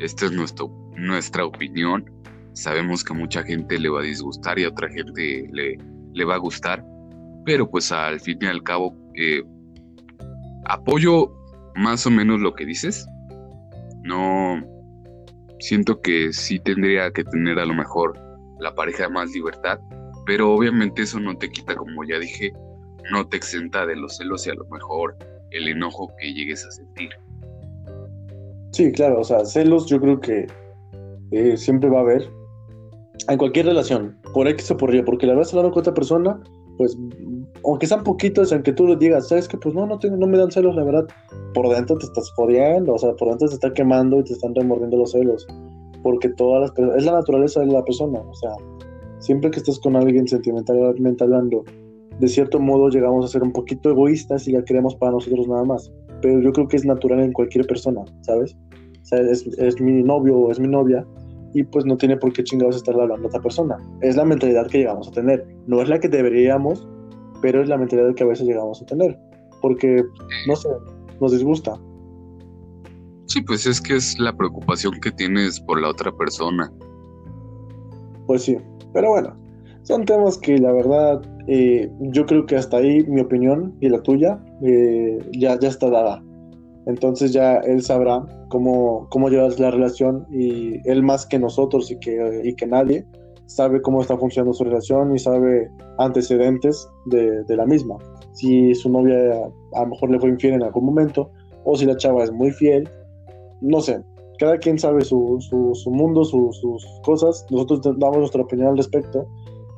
esta 0.00 0.26
es 0.26 0.32
nuestro, 0.32 0.70
nuestra 0.96 1.44
opinión. 1.44 2.10
Sabemos 2.54 3.04
que 3.04 3.12
a 3.12 3.16
mucha 3.16 3.42
gente 3.42 3.78
le 3.78 3.88
va 3.88 4.00
a 4.00 4.04
disgustar 4.04 4.58
y 4.58 4.64
a 4.64 4.68
otra 4.68 4.88
gente 4.88 5.48
le, 5.52 5.78
le 6.12 6.24
va 6.24 6.36
a 6.36 6.38
gustar, 6.38 6.84
pero 7.44 7.68
pues 7.70 7.92
al 7.92 8.20
fin 8.20 8.38
y 8.40 8.46
al 8.46 8.62
cabo 8.62 8.96
eh, 9.14 9.42
apoyo 10.64 11.32
más 11.74 12.06
o 12.06 12.10
menos 12.10 12.40
lo 12.40 12.54
que 12.54 12.64
dices. 12.64 13.06
No 14.02 14.62
siento 15.60 16.00
que 16.00 16.32
sí 16.32 16.58
tendría 16.58 17.10
que 17.10 17.24
tener 17.24 17.58
a 17.58 17.66
lo 17.66 17.74
mejor 17.74 18.18
la 18.60 18.74
pareja 18.74 19.08
más 19.08 19.30
libertad, 19.32 19.78
pero 20.26 20.52
obviamente 20.52 21.02
eso 21.02 21.20
no 21.20 21.36
te 21.36 21.50
quita, 21.50 21.74
como 21.74 22.04
ya 22.04 22.18
dije, 22.18 22.52
no 23.10 23.26
te 23.26 23.36
exenta 23.36 23.84
de 23.84 23.96
los 23.96 24.16
celos 24.16 24.46
y 24.46 24.50
a 24.50 24.54
lo 24.54 24.64
mejor 24.66 25.16
el 25.54 25.68
enojo 25.68 26.12
que 26.20 26.32
llegues 26.32 26.64
a 26.66 26.70
sentir. 26.70 27.10
Sí, 28.72 28.90
claro, 28.92 29.20
o 29.20 29.24
sea, 29.24 29.44
celos 29.44 29.86
yo 29.86 30.00
creo 30.00 30.20
que 30.20 30.46
eh, 31.30 31.56
siempre 31.56 31.88
va 31.88 31.98
a 31.98 32.02
haber. 32.02 32.28
En 33.28 33.38
cualquier 33.38 33.66
relación, 33.66 34.18
por 34.34 34.48
X 34.48 34.70
o 34.72 34.76
por 34.76 34.94
Y, 34.94 35.02
porque 35.02 35.26
la 35.26 35.34
verdad 35.34 35.48
hablando 35.52 35.72
con 35.72 35.80
otra 35.80 35.94
persona, 35.94 36.40
pues, 36.76 36.98
aunque 37.64 37.86
sean 37.86 38.02
poquitos, 38.02 38.52
aunque 38.52 38.72
tú 38.72 38.86
le 38.86 38.96
digas, 38.96 39.28
sabes 39.28 39.46
que 39.46 39.56
pues 39.56 39.74
no, 39.74 39.86
no, 39.86 39.98
tengo, 39.98 40.16
no 40.16 40.26
me 40.26 40.36
dan 40.36 40.50
celos, 40.50 40.74
la 40.74 40.82
verdad, 40.82 41.06
por 41.54 41.68
dentro 41.68 41.96
te 41.96 42.06
estás 42.06 42.30
jodiendo, 42.32 42.94
o 42.94 42.98
sea, 42.98 43.14
por 43.14 43.28
dentro 43.28 43.48
te 43.48 43.54
está 43.54 43.72
quemando 43.72 44.18
y 44.18 44.24
te 44.24 44.32
están 44.32 44.54
remordiendo 44.54 44.96
los 44.96 45.12
celos, 45.12 45.46
porque 46.02 46.28
todas 46.30 46.72
las 46.76 46.96
es 46.96 47.04
la 47.04 47.12
naturaleza 47.12 47.60
de 47.60 47.66
la 47.66 47.84
persona, 47.84 48.18
o 48.18 48.34
sea, 48.34 48.50
siempre 49.20 49.50
que 49.50 49.58
estás 49.58 49.78
con 49.78 49.94
alguien 49.94 50.26
sentimentalmente 50.26 51.22
hablando, 51.22 51.64
de 52.20 52.28
cierto 52.28 52.60
modo 52.60 52.88
llegamos 52.88 53.24
a 53.24 53.28
ser 53.28 53.42
un 53.42 53.52
poquito 53.52 53.90
egoístas 53.90 54.46
y 54.48 54.52
la 54.52 54.64
queremos 54.64 54.94
para 54.96 55.12
nosotros 55.12 55.48
nada 55.48 55.64
más. 55.64 55.92
Pero 56.22 56.40
yo 56.40 56.52
creo 56.52 56.68
que 56.68 56.76
es 56.76 56.84
natural 56.84 57.20
en 57.20 57.32
cualquier 57.32 57.66
persona, 57.66 58.02
¿sabes? 58.22 58.56
O 59.02 59.04
sea, 59.04 59.20
es, 59.20 59.46
es 59.58 59.80
mi 59.80 60.02
novio 60.02 60.36
o 60.38 60.50
es 60.50 60.58
mi 60.58 60.68
novia 60.68 61.04
y 61.54 61.62
pues 61.62 61.84
no 61.86 61.96
tiene 61.96 62.16
por 62.16 62.32
qué 62.32 62.42
chingados 62.42 62.76
estar 62.76 62.94
hablando 62.94 63.26
a 63.26 63.28
otra 63.28 63.40
persona. 63.40 63.78
Es 64.00 64.16
la 64.16 64.24
mentalidad 64.24 64.66
que 64.66 64.78
llegamos 64.78 65.08
a 65.08 65.12
tener. 65.12 65.46
No 65.66 65.80
es 65.80 65.88
la 65.88 66.00
que 66.00 66.08
deberíamos, 66.08 66.86
pero 67.40 67.62
es 67.62 67.68
la 67.68 67.78
mentalidad 67.78 68.14
que 68.14 68.24
a 68.24 68.26
veces 68.26 68.46
llegamos 68.46 68.82
a 68.82 68.86
tener. 68.86 69.18
Porque, 69.62 70.02
no 70.48 70.56
sé, 70.56 70.68
nos 71.20 71.32
disgusta. 71.32 71.78
Sí, 73.26 73.40
pues 73.42 73.66
es 73.66 73.80
que 73.80 73.96
es 73.96 74.18
la 74.18 74.36
preocupación 74.36 74.94
que 75.00 75.12
tienes 75.12 75.60
por 75.60 75.80
la 75.80 75.90
otra 75.90 76.10
persona. 76.12 76.70
Pues 78.26 78.42
sí, 78.42 78.56
pero 78.92 79.10
bueno, 79.10 79.36
son 79.82 80.04
temas 80.04 80.38
que 80.38 80.58
la 80.58 80.72
verdad 80.72 81.22
eh, 81.46 81.90
yo 82.00 82.24
creo 82.26 82.46
que 82.46 82.56
hasta 82.56 82.78
ahí 82.78 83.04
mi 83.04 83.20
opinión 83.20 83.74
y 83.80 83.88
la 83.88 84.00
tuya 84.02 84.40
eh, 84.62 85.18
ya, 85.32 85.58
ya 85.58 85.68
está 85.68 85.90
dada. 85.90 86.22
Entonces 86.86 87.32
ya 87.32 87.56
él 87.58 87.82
sabrá 87.82 88.24
cómo, 88.48 89.06
cómo 89.10 89.28
llevar 89.28 89.58
la 89.58 89.70
relación 89.70 90.26
y 90.30 90.86
él 90.88 91.02
más 91.02 91.26
que 91.26 91.38
nosotros 91.38 91.90
y 91.90 91.98
que, 91.98 92.42
y 92.44 92.54
que 92.54 92.66
nadie 92.66 93.06
sabe 93.46 93.80
cómo 93.82 94.00
está 94.00 94.16
funcionando 94.16 94.54
su 94.54 94.64
relación 94.64 95.14
y 95.14 95.18
sabe 95.18 95.70
antecedentes 95.98 96.88
de, 97.06 97.42
de, 97.44 97.56
la 97.56 97.66
misma. 97.66 97.96
Si 98.32 98.74
su 98.74 98.90
novia 98.90 99.16
a 99.74 99.80
lo 99.80 99.86
mejor 99.88 100.10
le 100.10 100.18
fue 100.18 100.30
infiel 100.30 100.54
en 100.54 100.62
algún 100.62 100.86
momento 100.86 101.30
o 101.64 101.76
si 101.76 101.84
la 101.84 101.96
chava 101.96 102.24
es 102.24 102.32
muy 102.32 102.50
fiel, 102.50 102.88
no 103.60 103.80
sé. 103.80 104.02
Cada 104.38 104.58
quien 104.58 104.78
sabe 104.78 105.02
su, 105.02 105.36
su, 105.40 105.74
su 105.74 105.90
mundo, 105.90 106.24
sus 106.24 106.60
cosas. 107.04 107.46
Nosotros 107.50 107.96
damos 107.98 108.18
nuestra 108.18 108.42
opinión 108.42 108.68
al 108.68 108.76
respecto 108.76 109.26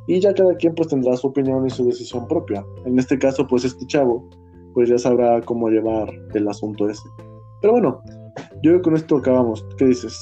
y 0.06 0.20
ya 0.20 0.32
cada 0.34 0.54
quien 0.56 0.74
pues 0.74 0.88
tendrá 0.88 1.16
su 1.16 1.28
opinión 1.28 1.66
y 1.66 1.70
su 1.70 1.84
decisión 1.84 2.26
propia. 2.28 2.64
En 2.84 2.98
este 2.98 3.18
caso 3.18 3.46
pues 3.46 3.64
este 3.64 3.86
chavo 3.86 4.28
pues 4.74 4.88
ya 4.88 4.98
sabrá 4.98 5.40
cómo 5.42 5.68
llevar 5.68 6.12
el 6.34 6.48
asunto 6.48 6.88
ese. 6.88 7.08
Pero 7.60 7.72
bueno, 7.72 8.00
yo 8.62 8.70
creo 8.70 8.76
que 8.76 8.82
con 8.82 8.96
esto 8.96 9.16
acabamos. 9.16 9.64
¿Qué 9.78 9.86
dices? 9.86 10.18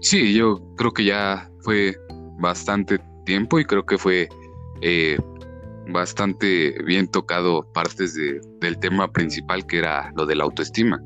Sí, 0.00 0.34
yo 0.34 0.60
creo 0.76 0.92
que 0.92 1.04
ya 1.04 1.50
fue 1.60 1.94
bastante 2.38 2.98
tiempo 3.26 3.58
y 3.58 3.64
creo 3.64 3.84
que 3.84 3.98
fue 3.98 4.28
eh, 4.82 5.18
bastante 5.92 6.74
bien 6.84 7.08
tocado 7.08 7.66
partes 7.72 8.14
de, 8.14 8.40
del 8.60 8.78
tema 8.78 9.10
principal 9.10 9.66
que 9.66 9.78
era 9.78 10.12
lo 10.16 10.26
de 10.26 10.36
la 10.36 10.44
autoestima. 10.44 11.02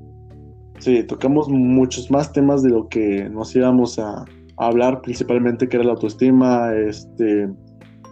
Sí, 0.78 1.02
tocamos 1.04 1.48
muchos 1.48 2.10
más 2.10 2.32
temas 2.32 2.62
de 2.62 2.70
lo 2.70 2.88
que 2.88 3.28
nos 3.30 3.54
íbamos 3.56 3.98
a, 3.98 4.24
hablar 4.56 5.00
principalmente 5.00 5.68
que 5.68 5.76
era 5.76 5.84
la 5.84 5.92
autoestima, 5.92 6.72
este, 6.74 7.48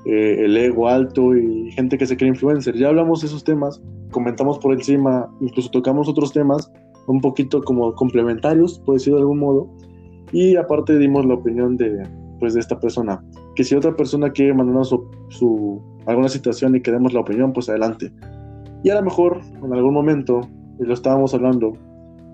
eh, 0.04 0.44
el 0.44 0.56
ego 0.56 0.88
alto 0.88 1.36
y 1.36 1.70
gente 1.72 1.96
que 1.96 2.06
se 2.06 2.16
cree 2.16 2.28
influencer. 2.28 2.76
Ya 2.76 2.88
hablamos 2.88 3.20
de 3.20 3.28
esos 3.28 3.44
temas, 3.44 3.80
comentamos 4.10 4.58
por 4.58 4.72
encima, 4.72 5.30
incluso 5.40 5.70
tocamos 5.70 6.08
otros 6.08 6.32
temas 6.32 6.70
un 7.06 7.20
poquito 7.20 7.62
como 7.62 7.94
complementarios, 7.94 8.78
por 8.80 8.94
decirlo 8.94 9.18
de 9.18 9.22
algún 9.22 9.38
modo, 9.38 9.68
y 10.32 10.56
aparte 10.56 10.98
dimos 10.98 11.24
la 11.26 11.34
opinión 11.34 11.76
de, 11.76 12.06
pues, 12.40 12.54
de 12.54 12.60
esta 12.60 12.78
persona. 12.78 13.22
Que 13.54 13.64
si 13.64 13.74
otra 13.74 13.94
persona 13.94 14.30
quiere 14.30 14.54
mandarnos 14.54 14.88
su, 14.88 15.04
su, 15.28 15.80
alguna 16.06 16.28
situación 16.28 16.74
y 16.74 16.80
queremos 16.80 17.12
la 17.12 17.20
opinión, 17.20 17.52
pues 17.52 17.68
adelante. 17.68 18.12
Y 18.82 18.90
a 18.90 18.96
lo 18.96 19.02
mejor 19.02 19.40
en 19.62 19.72
algún 19.72 19.94
momento, 19.94 20.40
lo 20.78 20.94
estábamos 20.94 21.34
hablando, 21.34 21.74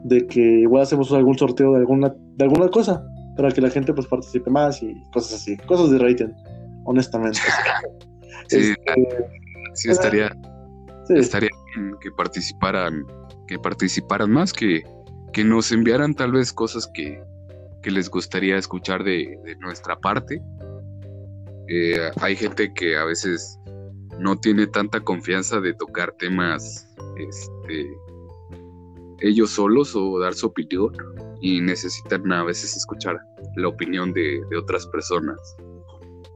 de 0.04 0.26
que 0.26 0.60
igual 0.60 0.82
hacemos 0.82 1.12
algún 1.12 1.36
sorteo 1.36 1.72
de 1.72 1.78
alguna, 1.78 2.14
de 2.36 2.44
alguna 2.44 2.68
cosa 2.68 3.04
para 3.36 3.50
que 3.50 3.60
la 3.60 3.70
gente 3.70 3.92
pues 3.92 4.06
participe 4.06 4.50
más 4.50 4.82
y 4.82 4.94
cosas 5.12 5.34
así, 5.34 5.56
cosas 5.58 5.90
de 5.90 5.98
rating 5.98 6.28
honestamente. 6.88 7.38
sí, 8.48 8.72
este, 8.72 9.90
estaría, 9.92 10.34
estaría 11.10 11.50
bien 11.74 11.94
que 12.00 12.10
participaran, 12.10 13.04
que 13.46 13.58
participaran 13.58 14.30
más, 14.30 14.52
que, 14.52 14.82
que 15.32 15.44
nos 15.44 15.70
enviaran 15.70 16.14
tal 16.14 16.32
vez 16.32 16.52
cosas 16.52 16.90
que, 16.94 17.22
que 17.82 17.90
les 17.90 18.08
gustaría 18.08 18.56
escuchar 18.56 19.04
de, 19.04 19.38
de 19.44 19.56
nuestra 19.56 19.98
parte. 19.98 20.42
Eh, 21.68 22.10
hay 22.22 22.34
gente 22.34 22.72
que 22.72 22.96
a 22.96 23.04
veces 23.04 23.58
no 24.18 24.36
tiene 24.36 24.66
tanta 24.66 25.00
confianza 25.00 25.60
de 25.60 25.74
tocar 25.74 26.12
temas 26.12 26.88
este, 27.18 27.86
ellos 29.20 29.50
solos 29.50 29.94
o 29.94 30.18
dar 30.18 30.32
su 30.32 30.46
opinión 30.46 30.92
y 31.42 31.60
necesitan 31.60 32.32
a 32.32 32.44
veces 32.44 32.74
escuchar 32.74 33.18
la 33.56 33.68
opinión 33.68 34.12
de, 34.14 34.40
de 34.50 34.56
otras 34.56 34.86
personas. 34.86 35.38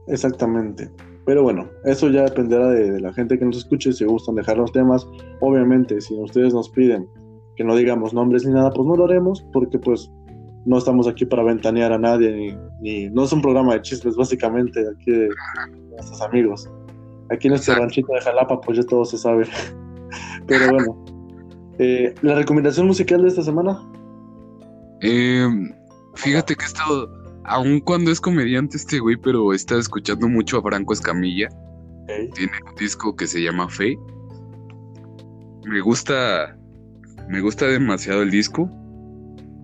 Exactamente. 0.07 0.89
Pero 1.25 1.43
bueno, 1.43 1.69
eso 1.85 2.09
ya 2.09 2.23
dependerá 2.23 2.67
de, 2.69 2.99
la 2.99 3.13
gente 3.13 3.39
que 3.39 3.45
nos 3.45 3.57
escuche, 3.57 3.93
si 3.93 4.03
gustan 4.05 4.35
dejar 4.35 4.57
los 4.57 4.71
temas. 4.71 5.07
Obviamente, 5.39 6.01
si 6.01 6.13
ustedes 6.15 6.53
nos 6.53 6.69
piden 6.69 7.07
que 7.55 7.63
no 7.63 7.75
digamos 7.75 8.13
nombres 8.13 8.45
ni 8.45 8.53
nada, 8.53 8.71
pues 8.71 8.87
no 8.87 8.95
lo 8.95 9.05
haremos, 9.05 9.45
porque 9.53 9.79
pues 9.79 10.11
no 10.65 10.77
estamos 10.77 11.07
aquí 11.07 11.25
para 11.25 11.43
ventanear 11.43 11.93
a 11.93 11.97
nadie, 11.97 12.57
ni, 12.81 13.09
no 13.09 13.23
es 13.23 13.31
un 13.31 13.41
programa 13.41 13.73
de 13.73 13.81
chismes, 13.81 14.15
básicamente, 14.15 14.81
aquí 14.81 15.11
de, 15.11 15.29
nuestros 15.91 16.21
amigos. 16.21 16.69
Aquí 17.29 17.47
en 17.47 17.51
nuestra 17.51 17.75
ranchito 17.75 18.11
de 18.13 18.21
Jalapa, 18.21 18.59
pues 18.59 18.77
ya 18.77 18.83
todo 18.83 19.05
se 19.05 19.17
sabe. 19.17 19.45
Pero 20.47 20.71
bueno, 20.71 21.05
eh, 21.79 22.13
¿la 22.21 22.35
recomendación 22.35 22.87
musical 22.87 23.21
de 23.21 23.29
esta 23.29 23.43
semana? 23.43 23.79
Eh, 25.01 25.47
fíjate 26.15 26.55
que 26.55 26.63
he 26.63 26.67
estado 26.67 27.22
aun 27.45 27.79
cuando 27.79 28.11
es 28.11 28.21
comediante 28.21 28.77
este 28.77 28.99
güey, 28.99 29.17
pero 29.17 29.53
está 29.53 29.77
escuchando 29.77 30.27
mucho 30.27 30.57
a 30.57 30.61
Franco 30.61 30.93
Escamilla. 30.93 31.49
Tiene 32.07 32.51
un 32.69 32.75
disco 32.75 33.15
que 33.15 33.27
se 33.27 33.41
llama 33.41 33.69
Fe. 33.69 33.97
Me 35.65 35.81
gusta, 35.81 36.57
me 37.29 37.41
gusta 37.41 37.67
demasiado 37.67 38.21
el 38.23 38.31
disco. 38.31 38.69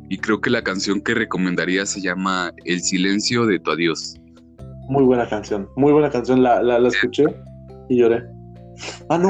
Y 0.10 0.18
creo 0.18 0.42
que 0.42 0.50
la 0.50 0.64
canción 0.64 1.02
que 1.02 1.14
recomendaría 1.14 1.86
se 1.86 2.02
llama 2.02 2.52
El 2.66 2.82
silencio 2.82 3.46
de 3.46 3.60
tu 3.60 3.72
adiós. 3.72 4.16
Muy 4.90 5.04
buena 5.04 5.30
canción, 5.30 5.70
muy 5.76 5.92
buena 5.92 6.10
canción. 6.10 6.42
La, 6.42 6.64
la, 6.64 6.88
escuché 6.88 7.26
y 7.90 8.00
lloré. 8.00 8.24
Ah, 9.10 9.20
no. 9.20 9.30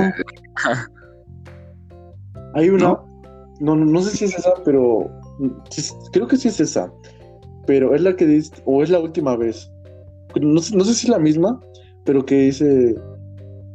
Hay 2.56 2.70
una. 2.70 2.98
¿No? 3.60 3.76
no, 3.76 4.02
sé 4.02 4.16
si 4.16 4.26
es 4.26 4.36
esa, 4.38 4.54
pero 4.64 5.12
creo 6.14 6.28
que 6.28 6.38
sí 6.38 6.48
es 6.48 6.62
esa 6.62 6.90
pero 7.70 7.94
es 7.94 8.02
la 8.02 8.16
que 8.16 8.26
dice, 8.26 8.52
o 8.66 8.82
es 8.82 8.90
la 8.90 9.00
última 9.00 9.38
vez. 9.38 9.72
No 10.42 10.60
sé, 10.60 10.76
no 10.76 10.84
sé 10.84 10.96
si 10.96 11.06
es 11.06 11.12
la 11.12 11.20
misma, 11.20 11.62
pero 12.04 12.26
que 12.26 12.34
dice, 12.36 12.96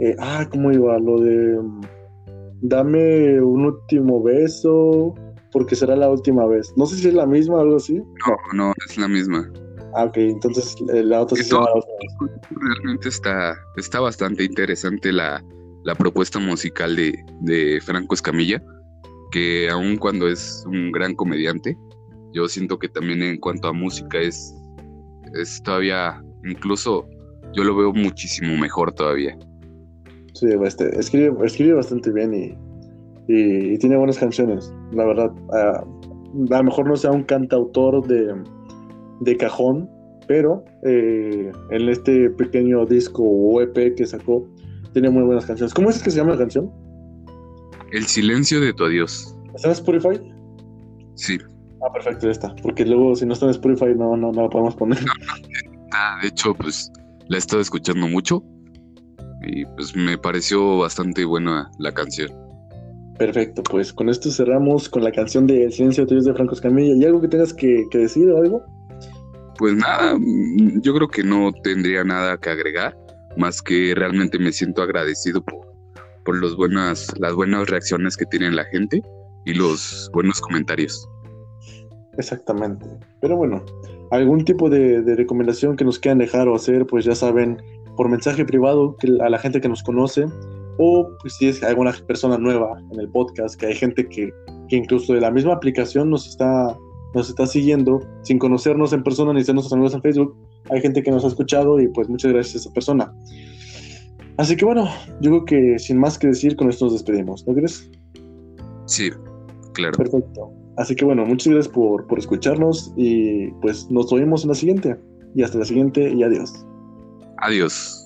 eh, 0.01 0.16
ah, 0.19 0.49
¿cómo 0.51 0.73
iba? 0.73 0.99
Lo 0.99 1.21
de, 1.21 1.61
mm, 1.62 1.81
dame 2.62 3.41
un 3.41 3.66
último 3.66 4.21
beso, 4.21 5.15
porque 5.53 5.77
será 5.77 5.95
la 5.95 6.11
última 6.11 6.45
vez. 6.45 6.73
No 6.77 6.87
sé 6.87 6.97
si 6.97 7.07
es 7.07 7.15
la 7.15 7.25
misma 7.25 7.55
o 7.55 7.61
algo 7.61 7.77
así. 7.77 7.99
No, 8.27 8.37
no, 8.53 8.73
es 8.85 8.99
la 8.99 9.07
misma. 9.07 9.49
Ah, 9.95 10.07
ok, 10.07 10.16
entonces 10.16 10.75
eh, 10.93 11.05
la 11.05 11.21
otra 11.21 11.41
sí 11.41 11.49
la 11.53 11.61
última 11.61 11.85
vez. 12.01 12.41
Realmente 12.51 13.09
está, 13.09 13.57
está 13.77 14.01
bastante 14.01 14.43
interesante 14.43 15.12
la, 15.12 15.41
la 15.85 15.95
propuesta 15.95 16.41
musical 16.41 16.97
de, 16.97 17.15
de 17.43 17.81
Franco 17.81 18.16
Escamilla, 18.16 18.61
que 19.31 19.71
aun 19.71 19.99
cuando 19.99 20.27
es 20.27 20.65
un 20.66 20.91
gran 20.91 21.15
comediante, 21.15 21.79
yo 22.35 22.48
siento 22.48 22.78
que 22.78 22.89
también 22.89 23.23
en 23.23 23.39
cuanto 23.39 23.69
a 23.69 23.73
música 23.73 24.19
es, 24.19 24.55
es 25.40 25.62
todavía, 25.62 26.23
incluso 26.44 27.09
yo 27.55 27.65
lo 27.65 27.77
veo 27.77 27.93
muchísimo 27.93 28.56
mejor 28.56 28.93
todavía. 28.93 29.39
Sí, 30.35 30.47
este, 30.65 30.98
escribe, 30.98 31.32
escribe 31.47 31.74
bastante 31.74 32.11
bien 32.11 32.35
y, 32.35 33.32
y- 33.32 33.74
y 33.74 33.78
tiene 33.78 33.97
buenas 33.97 34.19
canciones, 34.19 34.73
la 34.93 35.05
verdad. 35.06 35.32
Ah, 35.52 35.85
a 36.51 36.59
lo 36.59 36.65
mejor 36.65 36.89
no 36.89 36.97
sea 36.97 37.12
un 37.12 37.23
cantautor 37.23 38.05
de, 38.09 38.35
de 39.20 39.36
cajón, 39.36 39.89
pero 40.27 40.65
eh, 40.82 41.52
en 41.70 41.89
este 41.89 42.31
pequeño 42.31 42.85
disco 42.86 43.23
o 43.23 43.61
EP 43.62 43.94
que 43.94 44.05
sacó, 44.06 44.44
tiene 44.93 45.11
muy 45.11 45.23
buenas 45.23 45.47
canciones. 45.47 45.73
¿Cómo 45.73 45.90
es 45.90 46.02
que 46.02 46.11
se 46.11 46.16
llama 46.19 46.32
la 46.32 46.39
canción? 46.39 46.69
El 47.93 48.05
silencio 48.06 48.61
de 48.61 48.73
tu 48.73 48.85
adiós. 48.85 49.36
¿Está 49.55 49.69
en 49.69 49.73
Spotify? 49.74 50.20
Sí, 51.15 51.39
Ah, 51.85 51.93
perfecto, 51.93 52.27
ya 52.27 52.32
está. 52.32 52.55
Porque 52.62 52.85
luego 52.85 53.15
si 53.15 53.27
no 53.27 53.35
está 53.35 53.47
en 53.47 53.51
Spotify 53.51 53.94
no, 53.97 54.16
no, 54.16 54.32
no 54.32 54.43
la 54.43 54.48
podemos 54.48 54.74
poner. 54.74 54.98
ah, 55.93 56.19
de 56.23 56.28
hecho, 56.28 56.55
pues 56.55 56.90
la 57.28 57.36
he 57.36 57.39
estado 57.39 57.61
escuchando 57.61 58.09
mucho 58.09 58.43
y 59.43 59.65
pues 59.66 59.94
me 59.94 60.16
pareció 60.16 60.78
bastante 60.78 61.24
buena 61.24 61.70
la 61.78 61.93
canción. 61.93 62.31
Perfecto, 63.19 63.62
pues 63.62 63.93
con 63.93 64.09
esto 64.09 64.31
cerramos 64.31 64.89
con 64.89 65.05
la 65.05 65.12
canción 65.12 65.47
de 65.47 65.65
El 65.65 65.73
silencio 65.73 66.05
de 66.05 66.15
Dios 66.15 66.24
de 66.24 66.35
Franco 66.35 66.55
Escamilla. 66.55 66.94
¿Y 66.97 67.05
algo 67.05 67.20
que 67.20 67.28
tengas 67.28 67.52
que, 67.52 67.85
que 67.90 67.98
decir 67.98 68.28
o 68.31 68.39
algo? 68.39 68.65
Pues 69.59 69.74
nada, 69.74 70.16
mm, 70.19 70.81
yo 70.81 70.94
creo 70.94 71.09
que 71.09 71.23
no 71.23 71.52
tendría 71.62 72.02
nada 72.02 72.39
que 72.39 72.51
agregar, 72.51 72.97
más 73.36 73.62
que 73.62 73.94
realmente 73.94 74.39
me 74.39 74.52
siento 74.52 74.82
agradecido 74.82 75.44
por, 75.44 75.61
por 76.24 76.36
los 76.36 76.56
buenas, 76.56 77.12
las 77.19 77.35
buenas 77.35 77.69
reacciones 77.69 78.16
que 78.16 78.27
tiene 78.27 78.51
la 78.51 78.65
gente 78.65 79.01
y 79.44 79.55
los 79.55 80.11
buenos 80.12 80.40
comentarios. 80.40 81.09
Exactamente. 82.19 82.86
Pero 83.20 83.36
bueno, 83.36 83.62
algún 84.11 84.45
tipo 84.45 84.70
de, 84.70 85.03
de 85.03 85.16
recomendación 85.16 85.77
que 85.77 85.85
nos 85.85 85.99
quieran 85.99 86.19
dejar 86.19 86.49
o 86.49 86.55
hacer, 86.55 86.86
pues 86.86 87.05
ya 87.05 87.15
saben, 87.15 87.61
por 87.97 88.09
mensaje 88.09 88.45
privado 88.45 88.97
que, 88.99 89.09
a 89.20 89.28
la 89.28 89.39
gente 89.39 89.61
que 89.61 89.69
nos 89.69 89.82
conoce, 89.82 90.27
o 90.78 91.09
pues 91.20 91.35
si 91.35 91.49
es 91.49 91.62
alguna 91.62 91.93
persona 92.07 92.39
nueva 92.39 92.81
en 92.93 93.01
el 93.01 93.09
podcast, 93.09 93.59
que 93.59 93.66
hay 93.66 93.74
gente 93.74 94.09
que, 94.09 94.31
que 94.69 94.77
incluso 94.77 95.15
de 95.15 95.20
la 95.20 95.31
misma 95.31 95.55
aplicación 95.55 96.11
nos 96.11 96.27
está, 96.27 96.77
nos 97.15 97.28
está 97.28 97.47
siguiendo 97.47 98.01
sin 98.23 98.39
conocernos 98.39 98.93
en 98.93 99.03
persona 99.03 99.32
ni 99.32 99.45
ser 99.45 99.55
nuestros 99.55 99.73
amigos 99.73 99.95
en 99.95 100.03
Facebook. 100.03 100.36
Hay 100.70 100.81
gente 100.81 101.03
que 101.03 101.11
nos 101.11 101.24
ha 101.24 101.28
escuchado 101.28 101.81
y 101.81 101.89
pues 101.89 102.09
muchas 102.09 102.32
gracias 102.32 102.55
a 102.55 102.59
esa 102.59 102.73
persona. 102.73 103.12
Así 104.36 104.57
que 104.57 104.65
bueno, 104.65 104.89
yo 105.20 105.31
creo 105.31 105.45
que 105.45 105.78
sin 105.78 105.99
más 105.99 106.19
que 106.19 106.28
decir, 106.28 106.57
con 106.57 106.69
esto 106.69 106.86
nos 106.86 106.95
despedimos, 106.95 107.47
¿no 107.47 107.55
crees? 107.55 107.89
Sí, 108.86 109.11
claro. 109.74 109.97
Perfecto. 109.97 110.51
Así 110.77 110.97
que 110.97 111.05
bueno, 111.05 111.25
muchas 111.25 111.53
gracias 111.53 111.73
por, 111.73 112.07
por 112.07 112.19
escucharnos 112.19 112.93
y 112.97 113.49
pues 113.63 113.91
nos 113.91 114.13
oímos 114.13 114.43
en 114.43 114.49
la 114.49 114.55
siguiente. 114.55 114.97
Y 115.35 115.43
hasta 115.43 115.59
la 115.59 115.65
siguiente 115.65 116.13
y 116.13 116.23
adiós. 116.23 116.67
Adiós. 117.39 118.03